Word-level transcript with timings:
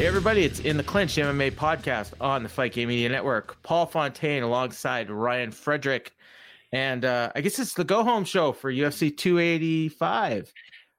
Hey 0.00 0.06
everybody, 0.06 0.44
it's 0.44 0.60
in 0.60 0.78
the 0.78 0.82
clinch 0.82 1.16
MMA 1.16 1.52
podcast 1.52 2.14
on 2.22 2.42
the 2.42 2.48
Fight 2.48 2.72
Game 2.72 2.88
Media 2.88 3.10
Network. 3.10 3.62
Paul 3.62 3.84
Fontaine 3.84 4.42
alongside 4.42 5.10
Ryan 5.10 5.50
Frederick. 5.50 6.12
And 6.72 7.04
uh, 7.04 7.30
I 7.36 7.42
guess 7.42 7.58
it's 7.58 7.74
the 7.74 7.84
go 7.84 8.02
home 8.02 8.24
show 8.24 8.52
for 8.52 8.72
UFC 8.72 9.14
285. 9.14 10.54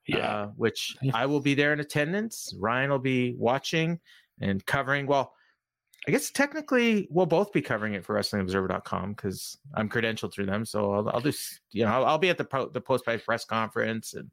Yeah. 0.06 0.18
Uh, 0.18 0.48
which 0.56 0.96
I 1.16 1.26
will 1.26 1.40
be 1.40 1.56
there 1.56 1.74
in 1.74 1.80
attendance. 1.80 2.54
Ryan 2.60 2.92
will 2.92 3.00
be 3.00 3.34
watching 3.40 4.00
and 4.40 4.64
covering. 4.68 5.08
Well, 5.08 5.34
I 6.08 6.12
guess 6.12 6.30
technically 6.30 7.08
we'll 7.10 7.26
both 7.26 7.52
be 7.52 7.64
covering 7.64 7.96
it 7.96 8.06
for 8.06 8.14
WrestlingObserver.com 8.16 9.14
because 9.14 9.58
I'm 9.74 9.90
credentialed 9.90 10.32
through 10.32 10.46
them. 10.46 10.64
So 10.64 10.94
I'll, 10.94 11.10
I'll 11.10 11.22
just, 11.22 11.62
you 11.72 11.86
know, 11.86 11.92
I'll, 11.92 12.06
I'll 12.06 12.18
be 12.20 12.30
at 12.30 12.38
the 12.38 12.46
po- 12.46 12.70
the 12.70 12.82
post 12.82 13.06
fight 13.06 13.26
press 13.26 13.46
conference 13.46 14.14
and, 14.14 14.30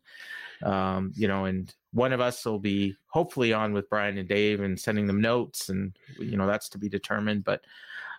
um, 0.71 1.13
you 1.17 1.27
know, 1.27 1.47
and 1.47 1.75
one 1.93 2.13
of 2.13 2.21
us 2.21 2.45
will 2.45 2.59
be 2.59 2.97
hopefully 3.07 3.53
on 3.53 3.73
with 3.73 3.89
Brian 3.89 4.19
and 4.19 4.29
Dave 4.29 4.61
and 4.61 4.79
sending 4.79 5.07
them 5.07 5.21
notes, 5.21 5.69
and 5.69 5.97
you 6.19 6.37
know 6.37 6.47
that's 6.47 6.69
to 6.71 6.79
be 6.79 6.89
determined. 6.89 7.45
But 7.45 7.63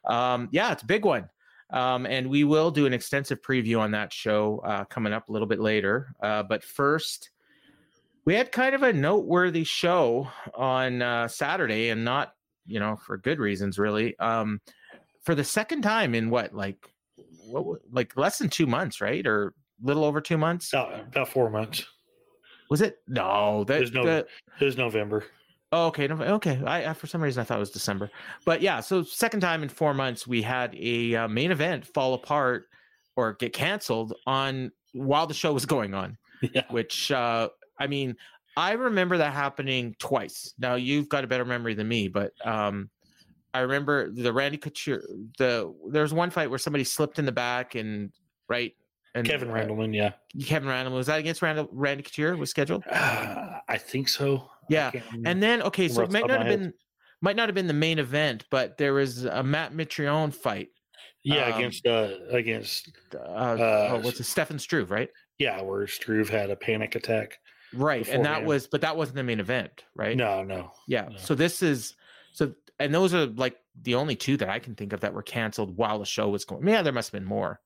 um, 0.06 0.50
yeah, 0.52 0.72
it's 0.72 0.84
a 0.84 0.88
big 0.88 1.06
one. 1.06 1.30
Um, 1.72 2.08
and 2.08 2.30
we 2.30 2.44
will 2.44 2.72
do 2.72 2.88
an 2.88 2.94
extensive 2.94 3.44
preview 3.44 3.80
on 3.80 3.92
that 3.92 4.12
show 4.12 4.60
uh, 4.66 4.86
coming 4.86 5.14
up 5.14 5.30
a 5.30 5.32
little 5.32 5.48
bit 5.48 5.60
later. 5.60 6.16
Uh, 6.20 6.42
but 6.42 6.64
first, 6.64 7.30
we 8.26 8.34
had 8.34 8.52
kind 8.52 8.74
of 8.74 8.82
a 8.82 8.92
noteworthy 8.92 9.64
show 9.64 10.28
on 10.56 11.04
uh, 11.04 11.28
Saturday, 11.28 11.90
and 11.90 12.04
not 12.04 12.34
you 12.66 12.80
know 12.80 12.96
for 12.96 13.18
good 13.18 13.40
reasons, 13.40 13.78
really. 13.78 14.18
Um, 14.20 14.62
for 15.22 15.36
the 15.36 15.44
second 15.44 15.84
time 15.84 16.16
in 16.16 16.32
what 16.32 16.54
like 16.56 16.92
what 17.46 17.80
like 17.92 18.18
less 18.18 18.40
than 18.40 18.50
two 18.50 18.66
months, 18.66 19.00
right, 19.00 19.26
or 19.28 19.54
little 19.82 20.04
over 20.04 20.22
two 20.22 20.38
months? 20.38 20.74
About, 20.74 21.00
about 21.00 21.30
four 21.30 21.50
months. 21.50 21.86
Was 22.70 22.82
it? 22.82 23.00
No, 23.08 23.64
that, 23.66 23.82
was, 23.82 23.92
no, 23.92 24.06
the- 24.06 24.28
it 24.60 24.66
was 24.66 24.78
November. 24.78 25.26
Oh, 25.72 25.88
okay. 25.88 26.08
Okay. 26.10 26.62
I, 26.66 26.90
I 26.90 26.94
for 26.94 27.08
some 27.08 27.22
reason 27.22 27.42
I 27.42 27.44
thought 27.44 27.58
it 27.58 27.60
was 27.60 27.70
December, 27.70 28.10
but 28.44 28.62
yeah. 28.62 28.80
So 28.80 29.04
second 29.04 29.42
time 29.42 29.62
in 29.62 29.70
four 29.70 29.94
months, 29.94 30.26
we 30.26 30.42
had 30.42 30.76
a 30.76 31.16
uh, 31.16 31.28
main 31.28 31.52
event 31.52 31.86
fall 31.86 32.16
apart 32.16 32.68
or 33.16 33.34
get 33.34 33.54
canceled 33.54 34.14
on 34.26 34.72
while 34.94 35.28
the 35.28 35.34
show 35.34 35.54
was 35.54 35.66
going 35.66 35.94
on. 35.94 36.18
Yeah. 36.54 36.64
Which 36.70 37.12
uh, 37.12 37.50
I 37.78 37.88
mean, 37.88 38.16
I 38.56 38.72
remember 38.72 39.18
that 39.18 39.34
happening 39.34 39.94
twice. 40.00 40.54
Now 40.58 40.76
you've 40.76 41.10
got 41.10 41.26
a 41.26 41.28
better 41.28 41.44
memory 41.44 41.74
than 41.74 41.90
me, 41.90 42.08
but 42.08 42.32
um, 42.46 42.90
I 43.54 43.60
remember 43.60 44.10
the 44.10 44.32
Randy 44.32 44.58
Couture. 44.58 45.02
The 45.38 45.74
there 45.90 46.02
was 46.02 46.14
one 46.14 46.30
fight 46.30 46.50
where 46.50 46.60
somebody 46.60 46.86
slipped 46.86 47.20
in 47.20 47.26
the 47.26 47.34
back 47.34 47.76
and 47.76 48.14
right. 48.48 48.74
And 49.16 49.26
Kevin 49.26 49.50
Randleman, 49.50 49.96
yeah. 49.96 50.12
Kevin 50.46 50.70
Randleman 50.70 50.94
was 50.94 51.08
that 51.08 51.20
against 51.20 51.42
Randall, 51.42 51.68
Randy 51.72 52.04
Couture 52.04 52.38
was 52.38 52.50
scheduled? 52.50 52.84
Uh, 52.90 53.60
I 53.68 53.78
think 53.78 54.08
so. 54.10 54.50
Yeah. 54.70 54.92
And 55.26 55.42
then 55.42 55.62
okay, 55.64 55.88
so 55.88 56.04
it 56.04 56.12
might 56.12 56.28
not 56.28 56.40
have 56.40 56.48
head. 56.48 56.60
been 56.60 56.74
might 57.22 57.36
not 57.36 57.50
have 57.50 57.56
been 57.56 57.68
the 57.68 57.74
main 57.74 58.00
event, 58.00 58.46
but 58.52 58.78
there 58.78 58.94
was 58.94 59.26
a 59.26 59.44
Matt 59.44 59.74
Mitrione 59.74 60.34
fight. 60.34 60.70
yeah, 61.24 61.46
um, 61.48 61.54
against 61.54 61.86
uh 61.88 62.10
against 62.30 62.92
Uh, 63.14 63.18
Uh, 63.18 63.90
oh, 63.92 64.00
what's 64.04 64.20
it? 64.20 64.26
Stefan 64.26 64.60
Struve, 64.60 64.92
right? 64.92 65.10
yeah, 65.40 65.62
where 65.62 65.88
Struve 65.88 66.30
had 66.30 66.50
a 66.50 66.56
panic 66.56 66.96
attack. 66.96 67.38
Right, 67.74 68.08
and 68.08 68.26
that 68.26 68.46
was, 68.46 68.68
but 68.68 68.82
that 68.82 68.98
wasn't 68.98 69.18
the 69.18 69.24
main 69.24 69.40
event, 69.40 69.86
right? 69.96 70.18
No, 70.18 70.44
no. 70.44 70.72
Yeah. 70.88 71.10
no. 71.10 71.18
So 71.18 71.36
this 71.36 71.62
is 71.62 71.96
so, 72.34 72.54
and 72.80 72.94
those 72.94 73.14
are 73.14 73.26
like 73.28 73.58
the 73.82 73.96
only 73.96 74.16
two 74.16 74.38
that 74.38 74.50
I 74.50 74.60
can 74.60 74.76
think 74.76 74.92
of 74.92 75.02
that 75.02 75.14
were 75.14 75.22
canceled 75.22 75.78
while 75.78 76.00
the 76.00 76.06
show 76.06 76.30
was 76.30 76.46
going. 76.46 76.68
Yeah, 76.68 76.82
there 76.82 76.94
must 76.94 77.12
have 77.12 77.20
been 77.20 77.28
more. 77.28 77.60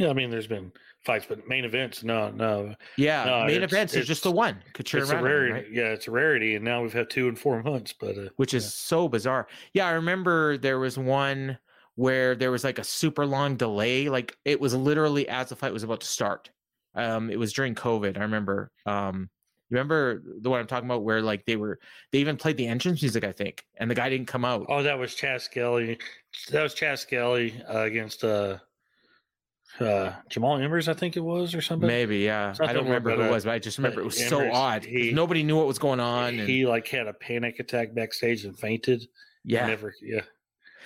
Yeah, 0.00 0.08
I 0.10 0.12
mean 0.14 0.30
there's 0.30 0.46
been 0.46 0.72
fights, 1.04 1.26
but 1.28 1.46
main 1.46 1.64
events, 1.64 2.02
no, 2.02 2.30
no. 2.30 2.74
Yeah, 2.96 3.24
No, 3.24 3.44
main 3.46 3.62
events 3.62 3.94
is 3.94 4.06
just 4.06 4.22
the 4.22 4.30
one. 4.30 4.62
Couture 4.74 5.00
it's 5.02 5.10
a 5.10 5.18
rarity. 5.22 5.52
right? 5.52 5.66
Yeah, 5.70 5.88
it's 5.88 6.08
a 6.08 6.10
rarity, 6.10 6.54
and 6.56 6.64
now 6.64 6.82
we've 6.82 6.92
had 6.92 7.10
two 7.10 7.28
in 7.28 7.36
four 7.36 7.62
months. 7.70 7.92
But 7.98 8.16
uh, 8.16 8.28
which 8.36 8.54
is 8.54 8.64
yeah. 8.64 8.70
so 8.70 9.08
bizarre. 9.08 9.46
Yeah, 9.74 9.86
I 9.86 9.92
remember 9.92 10.56
there 10.58 10.78
was 10.78 10.96
one 10.98 11.58
where 11.96 12.34
there 12.34 12.50
was 12.50 12.64
like 12.64 12.78
a 12.78 12.84
super 12.84 13.26
long 13.26 13.56
delay. 13.56 14.08
Like 14.08 14.34
it 14.44 14.60
was 14.60 14.74
literally 14.74 15.28
as 15.28 15.50
the 15.50 15.56
fight 15.56 15.72
was 15.72 15.82
about 15.82 16.00
to 16.00 16.06
start. 16.06 16.50
Um, 16.94 17.30
it 17.30 17.38
was 17.38 17.52
during 17.52 17.74
COVID. 17.74 18.16
I 18.16 18.22
remember. 18.22 18.70
Um, 18.86 19.28
you 19.68 19.76
remember 19.76 20.22
the 20.40 20.50
one 20.50 20.58
I'm 20.58 20.66
talking 20.66 20.88
about 20.88 21.04
where 21.04 21.22
like 21.22 21.44
they 21.44 21.54
were 21.54 21.78
they 22.10 22.18
even 22.18 22.36
played 22.36 22.56
the 22.56 22.66
entrance 22.66 23.02
music, 23.02 23.22
I 23.22 23.30
think, 23.30 23.64
and 23.76 23.88
the 23.88 23.94
guy 23.94 24.08
didn't 24.08 24.26
come 24.26 24.44
out. 24.44 24.66
oh, 24.68 24.82
that 24.82 24.98
was 24.98 25.14
Chas 25.14 25.44
Skelly. 25.44 25.96
That 26.50 26.64
was 26.64 26.74
Chas 26.74 27.02
Skelly 27.02 27.54
uh, 27.72 27.82
against 27.82 28.24
uh, 28.24 28.58
uh, 29.78 30.12
Jamall 30.30 30.58
Emmers, 30.60 30.88
I 30.88 30.94
think 30.94 31.16
it 31.16 31.20
was, 31.20 31.54
or 31.54 31.60
something. 31.62 31.86
Maybe, 31.86 32.18
yeah. 32.18 32.54
I 32.60 32.72
don't 32.72 32.84
remember 32.84 33.14
who 33.14 33.22
it 33.22 33.30
was, 33.30 33.44
but 33.44 33.52
I 33.52 33.58
just 33.58 33.78
remember 33.78 34.00
it 34.00 34.04
was 34.04 34.26
so 34.28 34.50
odd. 34.52 34.84
he- 34.84 35.12
Nobody 35.12 35.42
knew 35.42 35.56
what 35.56 35.66
was 35.66 35.78
going 35.78 36.00
on. 36.00 36.38
And, 36.38 36.48
he 36.48 36.66
like 36.66 36.88
had 36.88 37.06
a 37.06 37.12
panic 37.12 37.60
attack 37.60 37.94
backstage 37.94 38.44
and 38.44 38.58
fainted. 38.58 39.06
yeah, 39.44 39.66
Never, 39.66 39.94
yeah. 40.02 40.22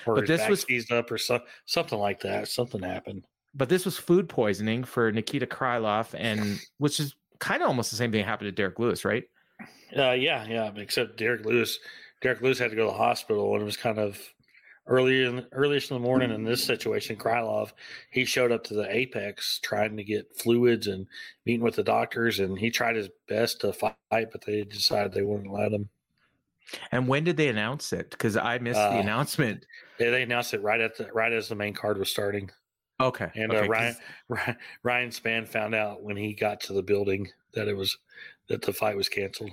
Or 0.07 0.17
But 0.17 0.29
his 0.29 0.39
this 0.41 0.49
was- 0.49 0.61
seized 0.63 0.93
up 0.93 1.11
or 1.11 1.19
so, 1.19 1.41
something 1.67 1.99
like 1.99 2.21
that. 2.21 2.49
Something 2.49 2.83
happened. 2.83 3.25
but 3.55 3.69
this 3.69 3.85
was 3.85 3.97
food 3.97 4.29
poisoning 4.29 4.85
for 4.85 5.11
Nikita 5.13 5.47
Krylov, 5.47 6.15
and 6.19 6.61
which 6.79 7.01
is 7.01 7.15
kind 7.39 7.63
of 7.63 7.69
almost 7.69 7.91
the 7.91 7.97
same 7.97 8.13
thing 8.13 8.25
happened 8.25 8.49
to 8.49 8.53
Derrick 8.53 8.79
Lewis, 8.79 9.05
right? 9.05 9.25
Uh, 9.97 10.11
yeah, 10.13 10.45
yeah. 10.47 10.71
Except 10.77 11.17
Derrick 11.17 11.45
Lewis, 11.47 11.79
Derrick 12.21 12.41
Lewis 12.43 12.59
had 12.59 12.71
to 12.71 12.77
go 12.77 12.87
to 12.87 12.93
the 12.93 12.99
hospital, 12.99 13.53
and 13.55 13.63
it 13.63 13.65
was 13.65 13.77
kind 13.77 13.99
of 13.99 14.21
early 14.87 15.25
in 15.25 15.47
earliest 15.53 15.91
in 15.91 15.97
the 15.97 16.01
morning. 16.01 16.31
In 16.31 16.45
this 16.45 16.65
situation, 16.65 17.17
Krylov, 17.17 17.73
he 18.11 18.25
showed 18.25 18.53
up 18.53 18.65
to 18.65 18.75
the 18.75 18.95
Apex 18.95 19.59
trying 19.63 19.97
to 19.97 20.05
get 20.05 20.37
fluids 20.37 20.87
and 20.87 21.07
meeting 21.47 21.63
with 21.63 21.77
the 21.77 21.83
doctors, 21.83 22.41
and 22.41 22.59
he 22.59 22.71
tried 22.71 22.97
his 22.97 23.09
best 23.29 23.61
to 23.61 23.73
fight, 23.73 23.95
but 24.11 24.45
they 24.47 24.63
decided 24.65 25.13
they 25.13 25.23
wouldn't 25.23 25.53
let 25.53 25.73
him. 25.73 25.89
And 26.91 27.09
when 27.09 27.25
did 27.25 27.37
they 27.37 27.49
announce 27.49 27.93
it? 27.93 28.11
Because 28.11 28.37
I 28.37 28.59
missed 28.59 28.81
the 28.81 28.97
Uh, 28.97 29.01
announcement. 29.01 29.67
They, 29.99 30.11
they 30.11 30.23
announced 30.23 30.55
it 30.55 30.63
right 30.63 30.81
at 30.81 30.97
the 30.97 31.13
right 31.13 31.33
as 31.33 31.49
the 31.49 31.55
main 31.55 31.75
card 31.75 31.99
was 31.99 32.11
starting. 32.11 32.51
Okay. 33.01 33.31
And 33.35 33.53
okay, 33.53 33.67
uh, 33.67 33.69
Ryan, 33.69 33.97
Ryan 34.29 34.57
Ryan 34.83 35.11
Span 35.11 35.47
found 35.47 35.75
out 35.75 36.03
when 36.03 36.17
he 36.17 36.35
got 36.35 36.61
to 36.63 36.73
the 36.73 36.83
building 36.83 37.29
that 37.55 37.69
it 37.69 37.77
was 37.77 37.97
that 38.49 38.63
the 38.63 38.73
fight 38.73 38.97
was 38.97 39.09
canceled. 39.09 39.53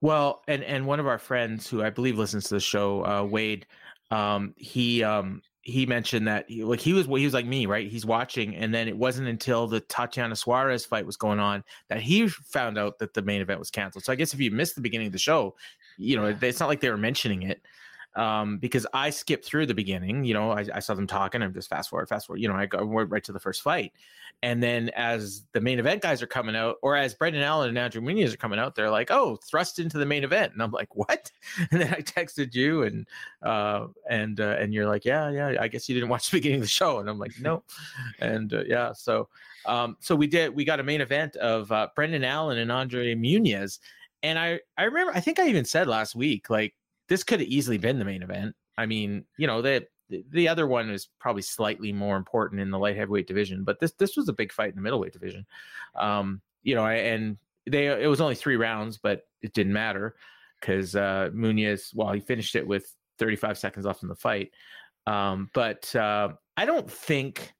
Well, 0.00 0.42
and 0.48 0.62
and 0.64 0.86
one 0.86 1.00
of 1.00 1.06
our 1.06 1.18
friends 1.18 1.68
who 1.68 1.82
I 1.82 1.90
believe 1.90 2.18
listens 2.18 2.44
to 2.44 2.54
the 2.54 2.60
show, 2.60 3.04
uh, 3.04 3.24
Wade, 3.24 3.66
um, 4.12 4.54
he 4.56 5.02
um 5.02 5.42
he 5.62 5.86
mentioned 5.86 6.26
that 6.26 6.44
he, 6.48 6.64
like 6.64 6.80
he 6.80 6.92
was 6.92 7.06
he 7.06 7.24
was 7.24 7.34
like 7.34 7.46
me, 7.46 7.66
right? 7.66 7.88
He's 7.88 8.04
watching, 8.04 8.54
and 8.56 8.74
then 8.74 8.88
it 8.88 8.96
wasn't 8.96 9.28
until 9.28 9.66
the 9.66 9.80
Tatiana 9.80 10.36
Suarez 10.36 10.84
fight 10.84 11.06
was 11.06 11.16
going 11.16 11.38
on 11.38 11.64
that 11.88 12.00
he 12.02 12.28
found 12.28 12.78
out 12.78 12.98
that 12.98 13.14
the 13.14 13.22
main 13.22 13.40
event 13.40 13.58
was 13.58 13.70
canceled. 13.70 14.04
So 14.04 14.12
I 14.12 14.16
guess 14.16 14.34
if 14.34 14.40
you 14.40 14.50
missed 14.50 14.74
the 14.74 14.80
beginning 14.80 15.06
of 15.06 15.12
the 15.12 15.18
show, 15.18 15.54
you 15.96 16.16
know, 16.16 16.36
it's 16.40 16.60
not 16.60 16.68
like 16.68 16.80
they 16.80 16.90
were 16.90 16.98
mentioning 16.98 17.42
it. 17.42 17.62
Um, 18.14 18.58
because 18.58 18.86
I 18.92 19.08
skipped 19.08 19.44
through 19.44 19.66
the 19.66 19.74
beginning. 19.74 20.24
You 20.24 20.34
know, 20.34 20.50
I, 20.50 20.66
I, 20.74 20.80
saw 20.80 20.92
them 20.92 21.06
talking. 21.06 21.42
I'm 21.42 21.54
just 21.54 21.70
fast 21.70 21.88
forward, 21.88 22.10
fast 22.10 22.26
forward. 22.26 22.40
You 22.42 22.48
know, 22.48 22.54
I 22.54 22.66
go 22.66 22.84
right 22.84 23.24
to 23.24 23.32
the 23.32 23.40
first 23.40 23.62
fight, 23.62 23.92
and 24.42 24.62
then 24.62 24.90
as 24.90 25.44
the 25.52 25.60
main 25.60 25.78
event 25.78 26.02
guys 26.02 26.20
are 26.20 26.26
coming 26.26 26.54
out, 26.54 26.76
or 26.82 26.94
as 26.94 27.14
Brendan 27.14 27.42
Allen 27.42 27.70
and 27.70 27.78
Andre 27.78 28.02
Muniz 28.02 28.34
are 28.34 28.36
coming 28.36 28.58
out, 28.58 28.74
they're 28.74 28.90
like, 28.90 29.10
"Oh, 29.10 29.36
thrust 29.36 29.78
into 29.78 29.96
the 29.96 30.04
main 30.04 30.24
event," 30.24 30.52
and 30.52 30.62
I'm 30.62 30.72
like, 30.72 30.94
"What?" 30.94 31.30
And 31.70 31.80
then 31.80 31.94
I 31.94 32.02
texted 32.02 32.54
you, 32.54 32.82
and 32.82 33.06
uh, 33.42 33.86
and 34.10 34.40
uh, 34.40 34.56
and 34.58 34.74
you're 34.74 34.86
like, 34.86 35.04
"Yeah, 35.04 35.30
yeah, 35.30 35.56
I 35.60 35.68
guess 35.68 35.88
you 35.88 35.94
didn't 35.94 36.10
watch 36.10 36.30
the 36.30 36.36
beginning 36.36 36.58
of 36.58 36.62
the 36.64 36.68
show," 36.68 36.98
and 36.98 37.08
I'm 37.08 37.18
like, 37.18 37.32
"No," 37.40 37.62
and 38.20 38.52
uh, 38.52 38.64
yeah, 38.66 38.92
so 38.92 39.28
um, 39.64 39.96
so 40.00 40.14
we 40.14 40.26
did. 40.26 40.54
We 40.54 40.64
got 40.64 40.80
a 40.80 40.84
main 40.84 41.00
event 41.00 41.36
of 41.36 41.70
uh, 41.72 41.88
Brendan 41.94 42.24
Allen 42.24 42.58
and 42.58 42.70
Andre 42.70 43.14
Muniz, 43.14 43.78
and 44.22 44.38
I 44.38 44.60
I 44.76 44.84
remember 44.84 45.12
I 45.14 45.20
think 45.20 45.38
I 45.38 45.48
even 45.48 45.64
said 45.64 45.86
last 45.86 46.14
week 46.14 46.50
like 46.50 46.74
this 47.12 47.22
could 47.22 47.40
have 47.40 47.48
easily 47.50 47.76
been 47.76 47.98
the 47.98 48.06
main 48.06 48.22
event. 48.22 48.56
I 48.78 48.86
mean, 48.86 49.26
you 49.36 49.46
know, 49.46 49.60
the 49.60 49.86
the 50.08 50.48
other 50.48 50.66
one 50.66 50.88
is 50.88 51.08
probably 51.20 51.42
slightly 51.42 51.92
more 51.92 52.16
important 52.16 52.58
in 52.58 52.70
the 52.70 52.78
light 52.78 52.96
heavyweight 52.96 53.26
division, 53.26 53.64
but 53.64 53.78
this 53.78 53.92
this 53.92 54.16
was 54.16 54.30
a 54.30 54.32
big 54.32 54.50
fight 54.50 54.70
in 54.70 54.76
the 54.76 54.80
middleweight 54.80 55.12
division. 55.12 55.44
Um, 55.94 56.40
you 56.62 56.74
know, 56.74 56.86
and 56.86 57.36
they 57.68 57.88
it 57.88 58.06
was 58.06 58.22
only 58.22 58.34
three 58.34 58.56
rounds, 58.56 58.96
but 58.96 59.26
it 59.42 59.52
didn't 59.52 59.74
matter 59.74 60.14
because 60.58 60.96
uh, 60.96 61.28
Muniz, 61.34 61.94
well, 61.94 62.12
he 62.12 62.20
finished 62.20 62.56
it 62.56 62.66
with 62.66 62.90
35 63.18 63.58
seconds 63.58 63.84
left 63.84 64.02
in 64.02 64.08
the 64.08 64.14
fight. 64.14 64.52
Um, 65.06 65.50
but 65.52 65.94
uh, 65.94 66.30
I 66.56 66.64
don't 66.64 66.90
think 66.90 67.52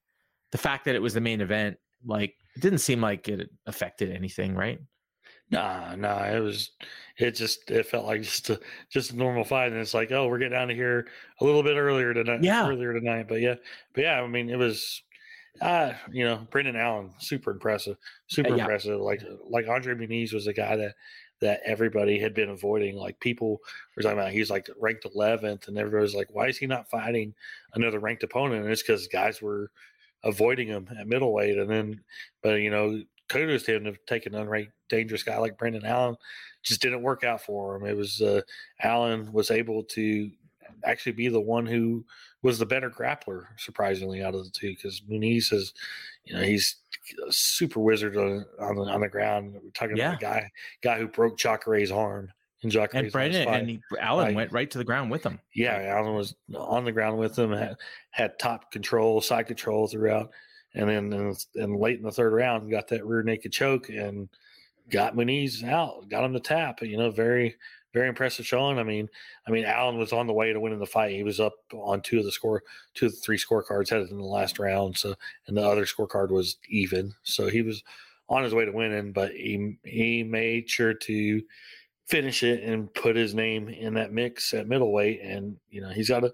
the 0.51 0.59
fact 0.59 0.87
that 0.87 0.95
it 0.95 1.03
was 1.03 1.13
the 1.13 1.21
main 1.21 1.43
event, 1.43 1.77
like, 2.07 2.37
it 2.57 2.63
didn't 2.63 2.79
seem 2.79 3.03
like 3.03 3.29
it 3.29 3.51
affected 3.67 4.13
anything, 4.13 4.55
right? 4.55 4.79
Nah, 5.51 5.95
nah, 5.97 6.25
it 6.25 6.41
was 6.41 6.71
it 7.19 7.33
just 7.33 7.71
it 7.71 7.87
felt 7.87 8.07
like 8.07 8.23
just 8.23 8.51
a 8.51 8.61
just 8.91 9.13
a 9.13 9.17
normal 9.17 9.45
fight, 9.45 9.73
and 9.73 9.81
it's 9.81 9.95
like, 9.95 10.11
oh, 10.13 10.27
we're 10.29 10.39
getting 10.39 10.57
out 10.57 10.71
of 10.71 10.77
here 10.77 11.07
a 11.41 11.45
little 11.45 11.63
bit 11.63 11.77
earlier 11.77 12.15
tonight. 12.15 12.43
Yeah, 12.43 12.69
earlier 12.69 12.93
tonight, 12.93 13.27
but 13.29 13.41
yeah, 13.41 13.57
but 13.95 14.03
yeah, 14.03 14.21
I 14.21 14.27
mean, 14.27 14.49
it 14.49 14.57
was, 14.57 15.03
uh, 15.61 15.93
you 16.11 16.25
know, 16.25 16.47
Brendan 16.51 16.77
Allen, 16.77 17.13
super 17.19 17.51
impressive, 17.51 17.97
super 18.29 18.57
yeah. 18.57 18.63
impressive. 18.63 19.01
Like 19.01 19.23
like 19.49 19.69
Andre 19.69 19.95
Muniz 19.95 20.33
was 20.33 20.47
a 20.47 20.55
guy 20.55 20.77
that 20.77 20.95
that 21.43 21.61
everybody 21.65 22.19
had 22.19 22.35
been 22.35 22.49
avoiding. 22.49 22.97
Like 22.97 23.19
people 23.21 23.61
were 23.95 24.03
talking 24.03 24.19
about, 24.19 24.31
he's 24.31 24.49
like 24.49 24.71
ranked 24.81 25.05
11th, 25.05 25.69
and 25.69 25.77
everybody 25.77 26.03
was 26.03 26.15
like, 26.15 26.29
why 26.31 26.47
is 26.47 26.57
he 26.57 26.67
not 26.67 26.89
fighting 26.89 27.35
another 27.75 27.99
ranked 27.99 28.23
opponent? 28.23 28.63
And 28.63 28.73
it's 28.73 28.81
because 28.81 29.09
guys 29.09 29.43
were 29.43 29.71
avoiding 30.25 30.69
him 30.69 30.89
at 30.99 31.09
middleweight, 31.09 31.59
and 31.59 31.69
then, 31.69 32.01
but 32.43 32.61
you 32.61 32.71
know, 32.71 33.03
kudos 33.33 33.63
to 33.65 33.77
him 33.77 33.85
to 33.85 33.95
take 34.07 34.27
an 34.27 34.33
unranked 34.33 34.73
dangerous 34.89 35.23
guy 35.23 35.39
like 35.39 35.59
Brendan 35.59 35.85
Allen. 35.85 36.17
Just 36.63 36.83
didn't 36.83 37.03
work 37.03 37.25
out 37.25 37.41
for 37.41 37.77
him. 37.77 37.87
It 37.87 37.97
was 37.97 38.21
uh, 38.21 38.43
Allen 38.83 39.33
was 39.33 39.51
able 39.51 39.83
to 39.85 40.31
actually 40.85 41.13
be 41.13 41.29
the 41.29 41.41
one 41.41 41.67
who 41.67 42.05
was 42.43 42.59
the 42.59 42.67
better 42.67 42.91
grappler, 42.91 43.47
surprisingly, 43.57 44.23
out 44.23 44.35
of 44.35 44.45
the 44.45 44.51
two. 44.51 44.71
Because 44.71 45.01
Muniz 45.01 45.53
is, 45.53 45.73
you 46.25 46.35
know, 46.35 46.43
he's 46.43 46.77
a 47.27 47.33
super 47.33 47.81
wizard 47.81 48.17
on, 48.17 48.45
on 48.61 48.77
the 48.77 48.83
on 48.83 49.01
the 49.01 49.09
ground. 49.09 49.55
We're 49.55 49.71
talking 49.71 49.97
yeah. 49.97 50.11
about 50.11 50.21
the 50.21 50.27
guy 50.27 50.51
guy 50.83 50.99
who 50.99 51.09
broke 51.09 51.39
Jacare's 51.39 51.91
arm. 51.91 52.31
And, 52.63 52.71
Jacare 52.71 53.03
and 53.03 53.11
Brendan 53.11 53.49
and 53.49 53.69
he, 53.69 53.81
Allen 53.99 54.27
like, 54.27 54.37
went 54.37 54.53
right 54.53 54.71
to 54.71 54.79
the 54.79 54.85
ground 54.85 55.11
with 55.11 55.27
him. 55.27 55.41
Yeah, 55.53 55.83
Allen 55.97 56.15
was 56.15 56.37
on 56.55 56.85
the 56.85 56.93
ground 56.93 57.19
with 57.19 57.37
him. 57.37 57.51
Had, 57.51 57.75
had 58.13 58.39
top 58.39 58.71
control, 58.71 59.21
side 59.21 59.49
control 59.49 59.89
throughout 59.89 60.31
and 60.75 60.89
then 60.89 61.35
and 61.55 61.77
late 61.77 61.99
in 61.99 62.05
the 62.05 62.11
third 62.11 62.33
round 62.33 62.71
got 62.71 62.89
that 62.89 63.07
rear 63.07 63.23
naked 63.23 63.53
choke 63.53 63.89
and 63.89 64.29
got 64.91 65.15
Muniz 65.15 65.65
out, 65.65 66.09
got 66.09 66.25
him 66.25 66.33
to 66.33 66.41
tap. 66.41 66.83
You 66.83 66.97
know, 66.97 67.11
very 67.11 67.57
very 67.93 68.09
impressive 68.09 68.47
showing. 68.47 68.79
I 68.79 68.83
mean, 68.83 69.09
I 69.47 69.51
mean 69.51 69.65
Allen 69.65 69.99
was 69.99 70.13
on 70.13 70.27
the 70.27 70.33
way 70.33 70.53
to 70.53 70.61
winning 70.61 70.79
the 70.79 70.87
fight. 70.87 71.15
He 71.15 71.23
was 71.23 71.41
up 71.41 71.55
on 71.73 72.01
two 72.01 72.19
of 72.19 72.25
the 72.25 72.33
score, 72.33 72.63
two 72.95 73.07
of 73.07 73.13
the 73.13 73.19
three 73.19 73.39
scorecards 73.39 73.91
headed 73.91 74.11
in 74.11 74.19
the 74.19 74.25
last 74.25 74.59
round. 74.59 74.97
So 74.97 75.15
and 75.47 75.57
the 75.57 75.67
other 75.67 75.85
scorecard 75.85 76.31
was 76.31 76.57
even. 76.69 77.15
So 77.23 77.49
he 77.49 77.63
was 77.63 77.83
on 78.29 78.45
his 78.45 78.55
way 78.55 78.65
to 78.65 78.73
winning, 78.73 79.13
but 79.13 79.33
he 79.33 79.77
he 79.85 80.23
made 80.23 80.71
sure 80.71 80.95
to 80.95 81.43
finish 82.07 82.43
it 82.43 82.63
and 82.63 82.93
put 82.95 83.17
his 83.17 83.35
name 83.35 83.69
in 83.69 83.95
that 83.95 84.13
mix 84.13 84.53
at 84.55 84.69
middleweight. 84.69 85.21
And 85.23 85.57
you 85.71 85.81
know, 85.81 85.91
he's 85.91 86.09
got 86.09 86.25
a 86.25 86.33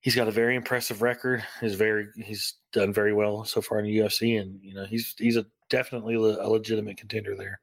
he's 0.00 0.14
got 0.14 0.28
a 0.28 0.32
very 0.32 0.56
impressive 0.56 1.02
record. 1.02 1.44
He's 1.60 1.74
very 1.74 2.08
he's 2.16 2.54
done 2.72 2.92
very 2.92 3.12
well 3.12 3.44
so 3.44 3.60
far 3.60 3.78
in 3.78 3.84
the 3.84 3.96
UFC, 3.98 4.40
and 4.40 4.58
you 4.62 4.74
know 4.74 4.84
he's 4.84 5.14
he's 5.18 5.36
a 5.36 5.46
definitely 5.68 6.14
a 6.14 6.48
legitimate 6.48 6.96
contender 6.96 7.36
there. 7.36 7.60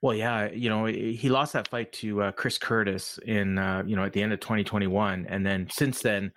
Well, 0.00 0.14
yeah, 0.14 0.50
you 0.50 0.68
know 0.68 0.86
he 0.86 1.28
lost 1.28 1.52
that 1.52 1.68
fight 1.68 1.92
to 1.94 2.22
uh, 2.22 2.32
Chris 2.32 2.58
Curtis 2.58 3.18
in 3.24 3.58
uh, 3.58 3.82
you 3.86 3.96
know 3.96 4.04
at 4.04 4.12
the 4.12 4.22
end 4.22 4.32
of 4.32 4.40
2021, 4.40 5.26
and 5.28 5.46
then 5.46 5.68
since 5.70 6.00
then 6.00 6.32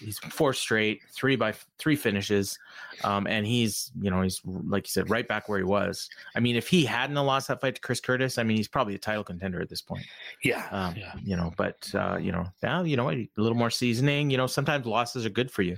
he's 0.00 0.18
four 0.18 0.52
straight, 0.52 1.02
three 1.10 1.36
by 1.36 1.54
three 1.78 1.96
finishes, 1.96 2.58
um, 3.02 3.26
and 3.26 3.46
he's 3.46 3.90
you 4.00 4.10
know 4.10 4.22
he's 4.22 4.40
like 4.44 4.86
you 4.86 4.90
said 4.90 5.10
right 5.10 5.26
back 5.26 5.48
where 5.48 5.58
he 5.58 5.64
was. 5.64 6.08
I 6.36 6.40
mean, 6.40 6.56
if 6.56 6.68
he 6.68 6.84
hadn't 6.84 7.16
lost 7.16 7.48
that 7.48 7.60
fight 7.60 7.76
to 7.76 7.80
Chris 7.80 8.00
Curtis, 8.00 8.38
I 8.38 8.42
mean 8.42 8.56
he's 8.56 8.68
probably 8.68 8.94
a 8.94 8.98
title 8.98 9.24
contender 9.24 9.60
at 9.60 9.68
this 9.68 9.82
point. 9.82 10.04
Yeah, 10.42 10.66
um, 10.70 10.94
yeah. 10.96 11.14
You 11.22 11.36
know, 11.36 11.52
but 11.56 11.90
uh, 11.94 12.18
you 12.20 12.32
know 12.32 12.46
now 12.62 12.82
you 12.82 12.96
know 12.96 13.10
a 13.10 13.28
little 13.36 13.58
more 13.58 13.70
seasoning. 13.70 14.30
You 14.30 14.36
know, 14.36 14.46
sometimes 14.46 14.86
losses 14.86 15.26
are 15.26 15.30
good 15.30 15.50
for 15.50 15.62
you. 15.62 15.76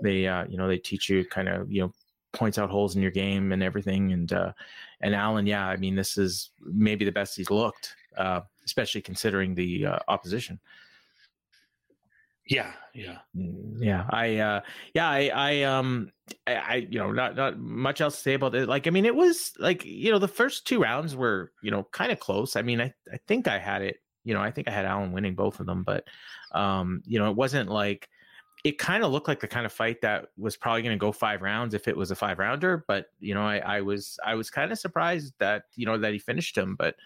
They 0.00 0.26
uh, 0.26 0.46
you 0.46 0.56
know 0.56 0.68
they 0.68 0.78
teach 0.78 1.08
you 1.08 1.24
kind 1.24 1.48
of 1.48 1.70
you 1.70 1.82
know 1.82 1.92
points 2.32 2.58
out 2.58 2.70
holes 2.70 2.94
in 2.94 3.02
your 3.02 3.10
game 3.10 3.52
and 3.52 3.62
everything. 3.62 4.12
And 4.12 4.32
uh, 4.32 4.52
and 5.00 5.14
Allen, 5.14 5.46
yeah, 5.46 5.66
I 5.66 5.76
mean 5.76 5.96
this 5.96 6.18
is 6.18 6.50
maybe 6.62 7.04
the 7.04 7.12
best 7.12 7.36
he's 7.36 7.50
looked, 7.50 7.96
uh, 8.16 8.42
especially 8.64 9.00
considering 9.00 9.54
the 9.54 9.86
uh, 9.86 9.98
opposition. 10.08 10.60
Yeah, 12.48 12.72
yeah, 12.94 13.18
mm, 13.36 13.74
yeah. 13.78 14.06
I, 14.08 14.36
uh, 14.38 14.60
yeah, 14.94 15.08
I, 15.08 15.30
I, 15.34 15.62
um, 15.62 16.12
I, 16.46 16.54
I, 16.54 16.74
you 16.88 16.98
know, 16.98 17.10
not 17.10 17.34
not 17.34 17.58
much 17.58 18.00
else 18.00 18.14
to 18.16 18.22
say 18.22 18.34
about 18.34 18.54
it. 18.54 18.68
Like, 18.68 18.86
I 18.86 18.90
mean, 18.90 19.04
it 19.04 19.16
was 19.16 19.52
like, 19.58 19.84
you 19.84 20.12
know, 20.12 20.20
the 20.20 20.28
first 20.28 20.64
two 20.66 20.80
rounds 20.80 21.16
were, 21.16 21.50
you 21.62 21.72
know, 21.72 21.88
kind 21.90 22.12
of 22.12 22.20
close. 22.20 22.54
I 22.54 22.62
mean, 22.62 22.80
I, 22.80 22.94
I 23.12 23.18
think 23.26 23.48
I 23.48 23.58
had 23.58 23.82
it. 23.82 23.96
You 24.22 24.34
know, 24.34 24.40
I 24.40 24.50
think 24.52 24.68
I 24.68 24.72
had 24.72 24.84
Allen 24.84 25.12
winning 25.12 25.34
both 25.34 25.58
of 25.60 25.66
them, 25.66 25.82
but, 25.82 26.04
um, 26.52 27.02
you 27.04 27.18
know, 27.18 27.30
it 27.30 27.36
wasn't 27.36 27.68
like 27.68 28.08
it 28.66 28.78
kind 28.78 29.04
of 29.04 29.12
looked 29.12 29.28
like 29.28 29.38
the 29.38 29.46
kind 29.46 29.64
of 29.64 29.70
fight 29.70 30.00
that 30.00 30.26
was 30.36 30.56
probably 30.56 30.82
going 30.82 30.92
to 30.92 30.98
go 30.98 31.12
five 31.12 31.40
rounds 31.40 31.72
if 31.72 31.86
it 31.86 31.96
was 31.96 32.10
a 32.10 32.16
five 32.16 32.40
rounder. 32.40 32.84
But 32.88 33.06
you 33.20 33.32
know, 33.32 33.46
I, 33.46 33.58
I 33.58 33.80
was 33.80 34.18
I 34.26 34.34
was 34.34 34.50
kind 34.50 34.72
of 34.72 34.78
surprised 34.80 35.34
that 35.38 35.66
you 35.76 35.86
know 35.86 35.96
that 35.96 36.12
he 36.12 36.18
finished 36.18 36.58
him. 36.58 36.74
But 36.74 36.96